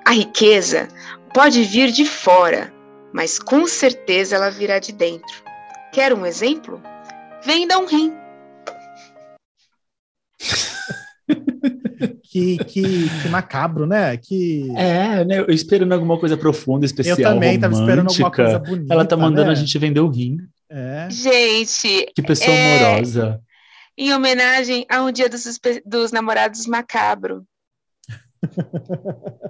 A 0.06 0.12
riqueza 0.12 0.88
pode 1.34 1.64
vir 1.64 1.92
de 1.92 2.06
fora, 2.06 2.74
mas 3.14 3.40
com 3.40 3.66
certeza 3.68 4.36
ela 4.36 4.50
virá 4.50 4.80
de 4.80 4.92
dentro. 4.92 5.44
Quer 5.94 6.14
um 6.14 6.26
exemplo? 6.26 6.82
Venda 7.44 7.78
um 7.80 7.86
rim. 7.86 8.14
Que, 12.30 12.58
que, 12.66 13.10
que 13.22 13.30
macabro, 13.30 13.88
né? 13.88 14.16
Que 14.18 14.70
É, 14.76 15.26
né? 15.26 15.40
Eu 15.40 15.48
esperando 15.50 15.94
alguma 15.94 16.20
coisa 16.20 16.38
profunda, 16.38 16.86
especial, 16.86 17.18
eu 17.18 17.24
também 17.24 17.60
tava 17.60 17.74
esperando 17.74 18.10
alguma 18.10 18.28
romântica. 18.30 18.44
coisa 18.44 18.60
bonita. 18.60 18.94
Ela 18.94 19.06
tá 19.06 19.18
mandando 19.18 19.48
né? 19.48 19.52
a 19.54 19.56
gente 19.56 19.76
vender 19.80 20.02
o 20.02 20.10
rim. 20.10 20.38
É. 20.70 21.08
Gente, 21.10 22.12
Que 22.14 22.22
pessoa 22.22 22.56
É. 22.56 22.86
amorosa. 22.90 23.42
em 23.98 24.14
homenagem 24.14 24.86
a 24.90 25.02
um 25.02 25.12
dia 25.12 25.28
dos, 25.28 25.60
dos 25.84 26.12
namorados 26.12 26.68
macabro. 26.68 27.44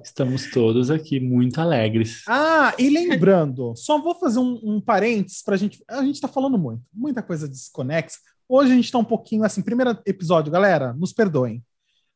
Estamos 0.04 0.50
todos 0.52 0.90
aqui 0.90 1.20
muito 1.20 1.60
alegres. 1.60 2.24
Ah, 2.28 2.74
e 2.78 2.90
lembrando, 2.90 3.74
só 3.76 4.02
vou 4.02 4.16
fazer 4.16 4.40
um, 4.40 4.60
um 4.64 4.82
parênteses 4.82 5.42
pra 5.42 5.58
gente. 5.58 5.84
A 5.88 6.04
gente 6.04 6.22
tá 6.22 6.28
falando 6.28 6.58
muito, 6.58 6.84
muita 6.94 7.22
coisa 7.22 7.48
desconexa. 7.48 8.18
Hoje 8.50 8.72
a 8.72 8.76
gente 8.76 8.92
tá 8.92 8.98
um 8.98 9.04
pouquinho 9.04 9.44
assim, 9.44 9.62
primeiro 9.62 9.98
episódio, 10.06 10.52
galera, 10.52 10.94
nos 10.94 11.12
perdoem. 11.12 11.64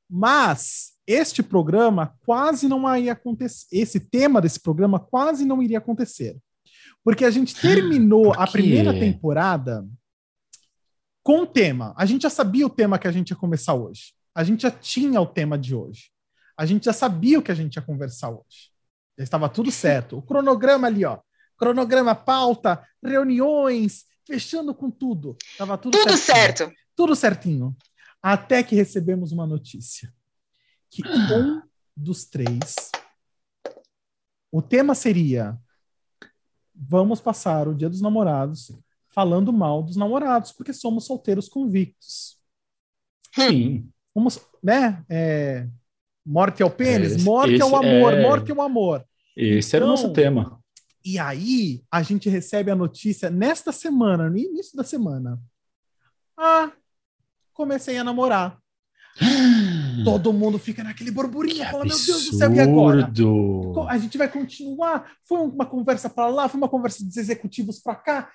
Mas 0.09 0.93
este 1.05 1.43
programa 1.43 2.13
quase 2.25 2.67
não 2.67 2.95
ia 2.97 3.13
acontecer. 3.13 3.67
Esse 3.71 3.99
tema 3.99 4.41
desse 4.41 4.59
programa 4.59 4.99
quase 4.99 5.45
não 5.45 5.61
iria 5.61 5.77
acontecer. 5.77 6.37
Porque 7.03 7.25
a 7.25 7.31
gente 7.31 7.55
terminou 7.59 8.33
a 8.33 8.47
primeira 8.47 8.93
temporada 8.93 9.85
com 11.23 11.41
o 11.41 11.47
tema. 11.47 11.93
A 11.97 12.05
gente 12.05 12.23
já 12.23 12.29
sabia 12.29 12.65
o 12.65 12.69
tema 12.69 12.97
que 12.97 13.07
a 13.07 13.11
gente 13.11 13.31
ia 13.31 13.35
começar 13.35 13.73
hoje. 13.73 14.13
A 14.33 14.43
gente 14.43 14.61
já 14.63 14.71
tinha 14.71 15.19
o 15.19 15.25
tema 15.25 15.57
de 15.57 15.75
hoje. 15.75 16.11
A 16.61 16.65
gente 16.67 16.85
já 16.85 16.93
sabia 16.93 17.39
o 17.39 17.41
que 17.41 17.51
a 17.51 17.55
gente 17.55 17.77
ia 17.77 17.81
conversar 17.81 18.29
hoje. 18.29 18.69
Já 19.17 19.23
estava 19.23 19.49
tudo 19.49 19.71
certo. 19.71 20.19
O 20.19 20.21
cronograma 20.21 20.85
ali, 20.85 21.03
ó. 21.03 21.19
Cronograma, 21.57 22.13
pauta, 22.13 22.87
reuniões, 23.03 24.05
fechando 24.27 24.71
com 24.71 24.91
tudo. 24.91 25.35
Tava 25.57 25.75
tudo, 25.75 25.97
Tudo 25.97 26.15
certinho. 26.15 26.35
certo. 26.35 26.73
Tudo 26.95 27.15
certinho. 27.15 27.75
Até 28.21 28.61
que 28.61 28.75
recebemos 28.75 29.31
uma 29.31 29.47
notícia. 29.47 30.13
Que 30.91 31.01
um 31.33 31.63
dos 31.97 32.25
três. 32.25 32.91
O 34.51 34.61
tema 34.61 34.93
seria: 34.93 35.57
vamos 36.75 37.19
passar 37.19 37.67
o 37.67 37.73
Dia 37.73 37.89
dos 37.89 38.01
Namorados 38.01 38.71
falando 39.09 39.51
mal 39.51 39.81
dos 39.81 39.95
namorados, 39.95 40.51
porque 40.51 40.73
somos 40.73 41.05
solteiros 41.07 41.49
convictos. 41.49 42.39
Sim. 43.33 43.91
Vamos, 44.13 44.39
né? 44.61 45.03
é, 45.09 45.67
morte 46.25 46.61
ao 46.63 46.69
pênis, 46.69 47.13
Esse- 47.13 47.23
morte 47.25 47.61
ao 47.61 47.67
esse 47.69 47.75
amor, 47.75 48.13
é- 48.13 48.21
morte 48.21 48.51
ao 48.51 48.61
amor. 48.61 49.05
Esse 49.35 49.75
era 49.75 49.85
o 49.85 49.87
nosso 49.87 50.03
Então, 50.05 50.13
tema. 50.13 50.59
E 51.03 51.17
aí, 51.17 51.81
a 51.91 52.01
gente 52.03 52.29
recebe 52.29 52.69
a 52.69 52.75
notícia 52.75 53.29
nesta 53.29 53.71
semana, 53.71 54.29
no 54.29 54.37
início 54.37 54.75
da 54.77 54.83
semana. 54.83 55.39
Ah, 56.37 56.71
comecei 57.53 57.97
a 57.97 58.03
namorar. 58.03 58.57
Todo 60.05 60.31
mundo 60.31 60.57
fica 60.57 60.83
naquele 60.83 61.11
burburinho, 61.11 61.63
fala, 61.65 61.85
meu 61.85 61.97
Deus 61.97 62.25
do 62.29 62.37
céu, 62.37 62.53
e 62.53 62.59
agora? 62.59 63.11
A 63.89 63.97
gente 63.97 64.17
vai 64.17 64.29
continuar? 64.31 65.11
Foi 65.27 65.39
uma 65.39 65.65
conversa 65.65 66.09
para 66.09 66.27
lá, 66.27 66.47
foi 66.47 66.57
uma 66.59 66.69
conversa 66.69 67.03
dos 67.03 67.17
executivos 67.17 67.79
para 67.79 67.95
cá. 67.95 68.31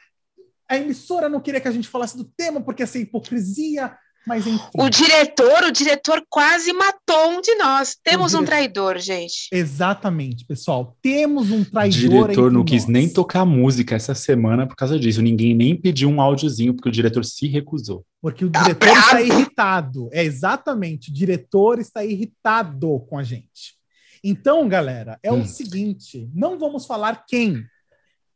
A 0.68 0.76
emissora 0.76 1.28
não 1.28 1.40
queria 1.40 1.60
que 1.60 1.68
a 1.68 1.72
gente 1.72 1.88
falasse 1.88 2.16
do 2.16 2.24
tema 2.36 2.60
porque 2.60 2.82
essa 2.82 2.98
hipocrisia, 2.98 3.96
mas 4.26 4.46
enfim. 4.46 4.60
O 4.76 4.88
diretor, 4.90 5.64
o 5.64 5.70
diretor 5.70 6.24
quase 6.28 6.72
matou 6.72 7.30
um 7.30 7.40
de 7.40 7.54
nós. 7.54 7.96
Temos 8.02 8.34
um 8.34 8.38
dire- 8.38 8.46
traidor, 8.50 8.98
gente. 8.98 9.48
Exatamente, 9.52 10.44
pessoal. 10.44 10.96
Temos 11.00 11.50
um 11.50 11.60
O 11.60 11.64
traidor 11.64 11.90
diretor 12.28 12.50
não 12.52 12.60
entre 12.62 12.74
quis 12.74 12.82
nós. 12.84 12.92
nem 12.92 13.08
tocar 13.08 13.44
música 13.44 13.94
essa 13.94 14.14
semana 14.14 14.66
por 14.66 14.74
causa 14.74 14.98
disso. 14.98 15.22
Ninguém 15.22 15.54
nem 15.54 15.80
pediu 15.80 16.08
um 16.08 16.20
áudiozinho 16.20 16.74
porque 16.74 16.88
o 16.88 16.92
diretor 16.92 17.24
se 17.24 17.46
recusou. 17.46 18.04
Porque 18.20 18.44
o 18.44 18.50
Tá 18.50 18.62
diretor 18.62 18.88
está 18.88 19.22
irritado. 19.22 20.08
É 20.12 20.24
exatamente, 20.24 21.10
o 21.10 21.14
diretor 21.14 21.78
está 21.78 22.04
irritado 22.04 22.98
com 23.08 23.16
a 23.18 23.22
gente. 23.22 23.76
Então, 24.24 24.68
galera, 24.68 25.18
é 25.22 25.30
Hum. 25.32 25.42
o 25.42 25.46
seguinte: 25.46 26.28
não 26.34 26.58
vamos 26.58 26.84
falar 26.86 27.24
quem. 27.28 27.64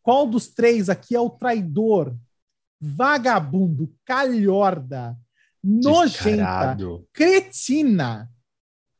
Qual 0.02 0.26
dos 0.26 0.46
três 0.48 0.88
aqui 0.88 1.14
é 1.16 1.20
o 1.20 1.28
traidor, 1.30 2.14
vagabundo, 2.80 3.92
calhorda, 4.04 5.16
nojenta, 5.62 6.36
Descarado. 6.36 7.08
cretina 7.12 8.28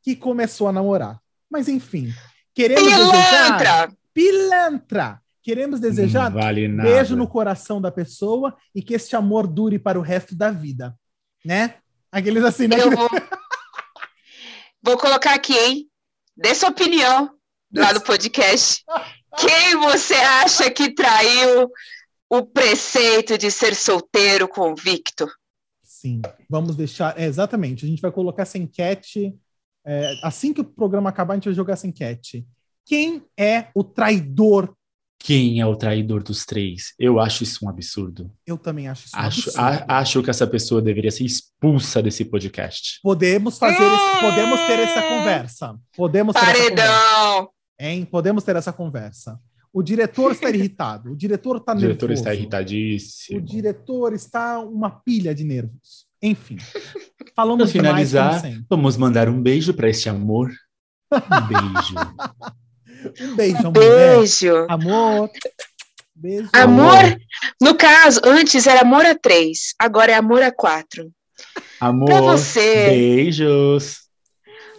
que 0.03 0.17
começou 0.17 0.69
a 0.69 0.73
namorar. 0.73 1.21
Mas 1.51 1.69
enfim, 1.69 2.13
queremos 2.55 2.85
desejar 2.85 3.59
Pilantra! 3.59 3.97
pilantra. 4.13 5.23
Queremos 5.43 5.81
desejar 5.81 6.31
vale 6.31 6.69
beijo 6.69 7.17
no 7.17 7.27
coração 7.27 7.81
da 7.81 7.91
pessoa 7.91 8.55
e 8.75 8.83
que 8.83 8.95
este 8.95 9.17
amor 9.17 9.47
dure 9.47 9.79
para 9.79 9.99
o 9.99 10.03
resto 10.03 10.37
da 10.37 10.51
vida, 10.51 10.95
né? 11.45 11.77
Aqueles 12.13 12.45
assim, 12.45 12.69
né? 12.69 12.81
Eu 12.81 12.91
vou... 12.91 13.09
vou 14.83 14.99
colocar 14.99 15.35
aqui, 15.35 15.57
hein? 15.57 15.91
Dê 16.37 16.55
sua 16.55 16.69
opinião 16.69 17.35
lá 17.75 17.93
no 17.93 18.01
podcast. 18.03 18.85
Quem 19.39 19.77
você 19.77 20.15
acha 20.15 20.71
que 20.71 20.95
traiu 20.95 21.71
o 22.29 22.45
preceito 22.45 23.39
de 23.39 23.51
ser 23.51 23.75
solteiro 23.75 24.47
convicto? 24.47 25.27
Sim, 26.01 26.23
vamos 26.49 26.77
deixar. 26.77 27.19
é, 27.21 27.25
exatamente, 27.27 27.85
a 27.85 27.89
gente 27.89 28.01
vai 28.01 28.11
colocar 28.11 28.43
essa 28.43 28.57
enquete. 28.59 29.35
é, 29.85 30.15
assim 30.23 30.53
que 30.53 30.61
o 30.61 30.65
programa 30.65 31.11
acabar, 31.11 31.35
a 31.35 31.37
gente 31.37 31.45
vai 31.47 31.55
jogar 31.55 31.75
essa 31.75 31.87
enquete. 31.87 32.47
Quem 32.87 33.23
é 33.39 33.67
o 33.75 33.85
traidor? 33.85 34.75
Quem 35.23 35.61
é 35.61 35.67
o 35.67 35.77
traidor 35.77 36.23
dos 36.23 36.47
três? 36.47 36.95
Eu 36.99 37.21
acho 37.21 37.43
isso 37.43 37.67
um 37.67 37.69
absurdo. 37.69 38.31
Eu 38.47 38.57
também 38.57 38.89
acho 38.89 39.07
isso 39.07 39.15
um 39.17 39.21
Acho, 39.21 39.41
absurdo. 39.51 39.59
a- 39.89 39.99
acho 39.99 40.23
que 40.23 40.31
essa 40.31 40.47
pessoa 40.47 40.81
deveria 40.81 41.11
ser 41.11 41.25
expulsa 41.25 42.03
desse 42.03 42.25
podcast. 42.25 42.99
Podemos 43.03 43.59
fazer 43.59 43.75
esse, 43.85 44.21
podemos 44.21 44.61
ter 44.61 44.79
essa 44.79 45.03
conversa. 45.03 45.79
Podemos 45.95 46.35
ter 46.35 46.41
essa 46.41 46.53
conversa. 46.53 46.77
Paredão! 46.77 47.51
Hein? 47.79 48.05
Podemos 48.07 48.45
ter 48.45 48.57
essa 48.57 48.73
conversa. 48.73 49.39
O 49.73 49.83
diretor 49.83 50.33
está 50.33 50.49
irritado. 50.51 51.13
O 51.13 51.17
diretor 51.17 51.57
está 51.59 51.73
O 51.73 51.75
nervoso. 51.77 51.89
diretor 51.99 52.11
está 52.13 52.31
O 52.31 52.33
irritadíssimo. 52.35 53.41
diretor 53.41 54.13
está 54.15 54.59
uma 54.61 54.91
pilha 54.91 55.35
de 55.35 55.45
nervos. 55.45 56.07
Enfim. 56.23 56.57
Falamos 57.35 57.71
Para 57.71 57.81
finalizar, 57.81 58.43
vamos 58.69 58.97
mandar 58.97 59.29
um 59.29 59.41
beijo 59.41 59.73
para 59.73 59.89
este 59.89 60.09
amor. 60.09 60.51
Um 61.13 61.47
beijo. 61.49 61.95
Um 63.19 63.35
beijo, 63.35 63.57
amor. 63.57 63.73
né? 63.73 63.81
Beijo! 63.81 64.67
Amor. 64.69 65.31
Beijo. 66.15 66.51
Amor, 66.53 67.19
no 67.59 67.75
caso, 67.75 68.21
antes 68.25 68.67
era 68.67 68.83
amor 68.83 69.07
a 69.07 69.15
três, 69.15 69.73
agora 69.79 70.13
é 70.13 70.17
amor 70.17 70.43
a 70.43 70.53
quatro. 70.53 71.11
Amor. 71.81 72.05
Pra 72.05 72.21
você. 72.21 72.91
Beijos. 72.91 74.01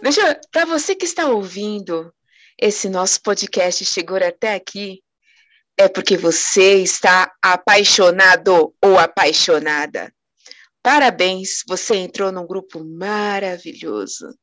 Deixa 0.00 0.38
para 0.52 0.64
você 0.66 0.94
que 0.94 1.04
está 1.04 1.26
ouvindo 1.26 2.12
esse 2.60 2.88
nosso 2.88 3.20
podcast 3.22 3.84
chegou 3.84 4.16
até 4.16 4.54
aqui, 4.54 5.00
é 5.78 5.88
porque 5.88 6.16
você 6.16 6.82
está 6.82 7.32
apaixonado 7.42 8.74
ou 8.82 8.98
apaixonada. 8.98 10.12
Parabéns, 10.82 11.62
você 11.66 11.96
entrou 11.96 12.32
num 12.32 12.46
grupo 12.46 12.84
maravilhoso. 12.84 14.34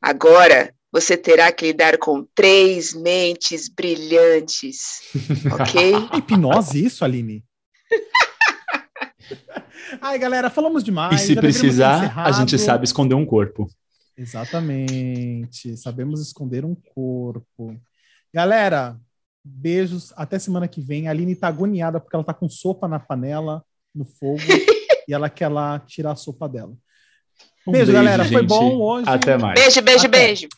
Agora 0.00 0.72
você 0.92 1.16
terá 1.16 1.52
que 1.52 1.66
lidar 1.66 1.98
com 1.98 2.26
três 2.34 2.94
mentes 2.94 3.68
brilhantes, 3.68 5.00
ok? 5.52 5.92
É 6.12 6.18
hipnose 6.18 6.84
isso, 6.84 7.04
Aline? 7.04 7.44
Ai, 10.00 10.18
galera, 10.18 10.50
falamos 10.50 10.82
demais. 10.82 11.22
E 11.22 11.26
se 11.26 11.36
precisar, 11.36 12.18
a 12.18 12.32
gente 12.32 12.58
sabe 12.58 12.84
esconder 12.84 13.14
um 13.14 13.26
corpo. 13.26 13.68
Exatamente. 14.20 15.76
Sabemos 15.78 16.20
esconder 16.20 16.62
um 16.62 16.74
corpo. 16.74 17.74
Galera, 18.32 18.98
beijos. 19.42 20.12
Até 20.14 20.38
semana 20.38 20.68
que 20.68 20.82
vem. 20.82 21.08
A 21.08 21.10
Aline 21.10 21.34
tá 21.34 21.48
agoniada 21.48 21.98
porque 21.98 22.14
ela 22.14 22.24
tá 22.24 22.34
com 22.34 22.48
sopa 22.48 22.86
na 22.86 23.00
panela, 23.00 23.64
no 23.94 24.04
fogo, 24.04 24.38
e 25.08 25.14
ela 25.14 25.30
quer 25.30 25.48
lá 25.48 25.78
tirar 25.78 26.12
a 26.12 26.16
sopa 26.16 26.46
dela. 26.46 26.74
Um 27.66 27.72
Beijo, 27.72 27.92
galera. 27.92 28.24
Foi 28.24 28.42
gente. 28.42 28.48
bom 28.48 28.76
hoje. 28.76 29.08
Até 29.08 29.38
mais. 29.38 29.58
Beijo, 29.58 29.80
beijo, 29.80 30.06
Até. 30.06 30.18
beijo. 30.18 30.48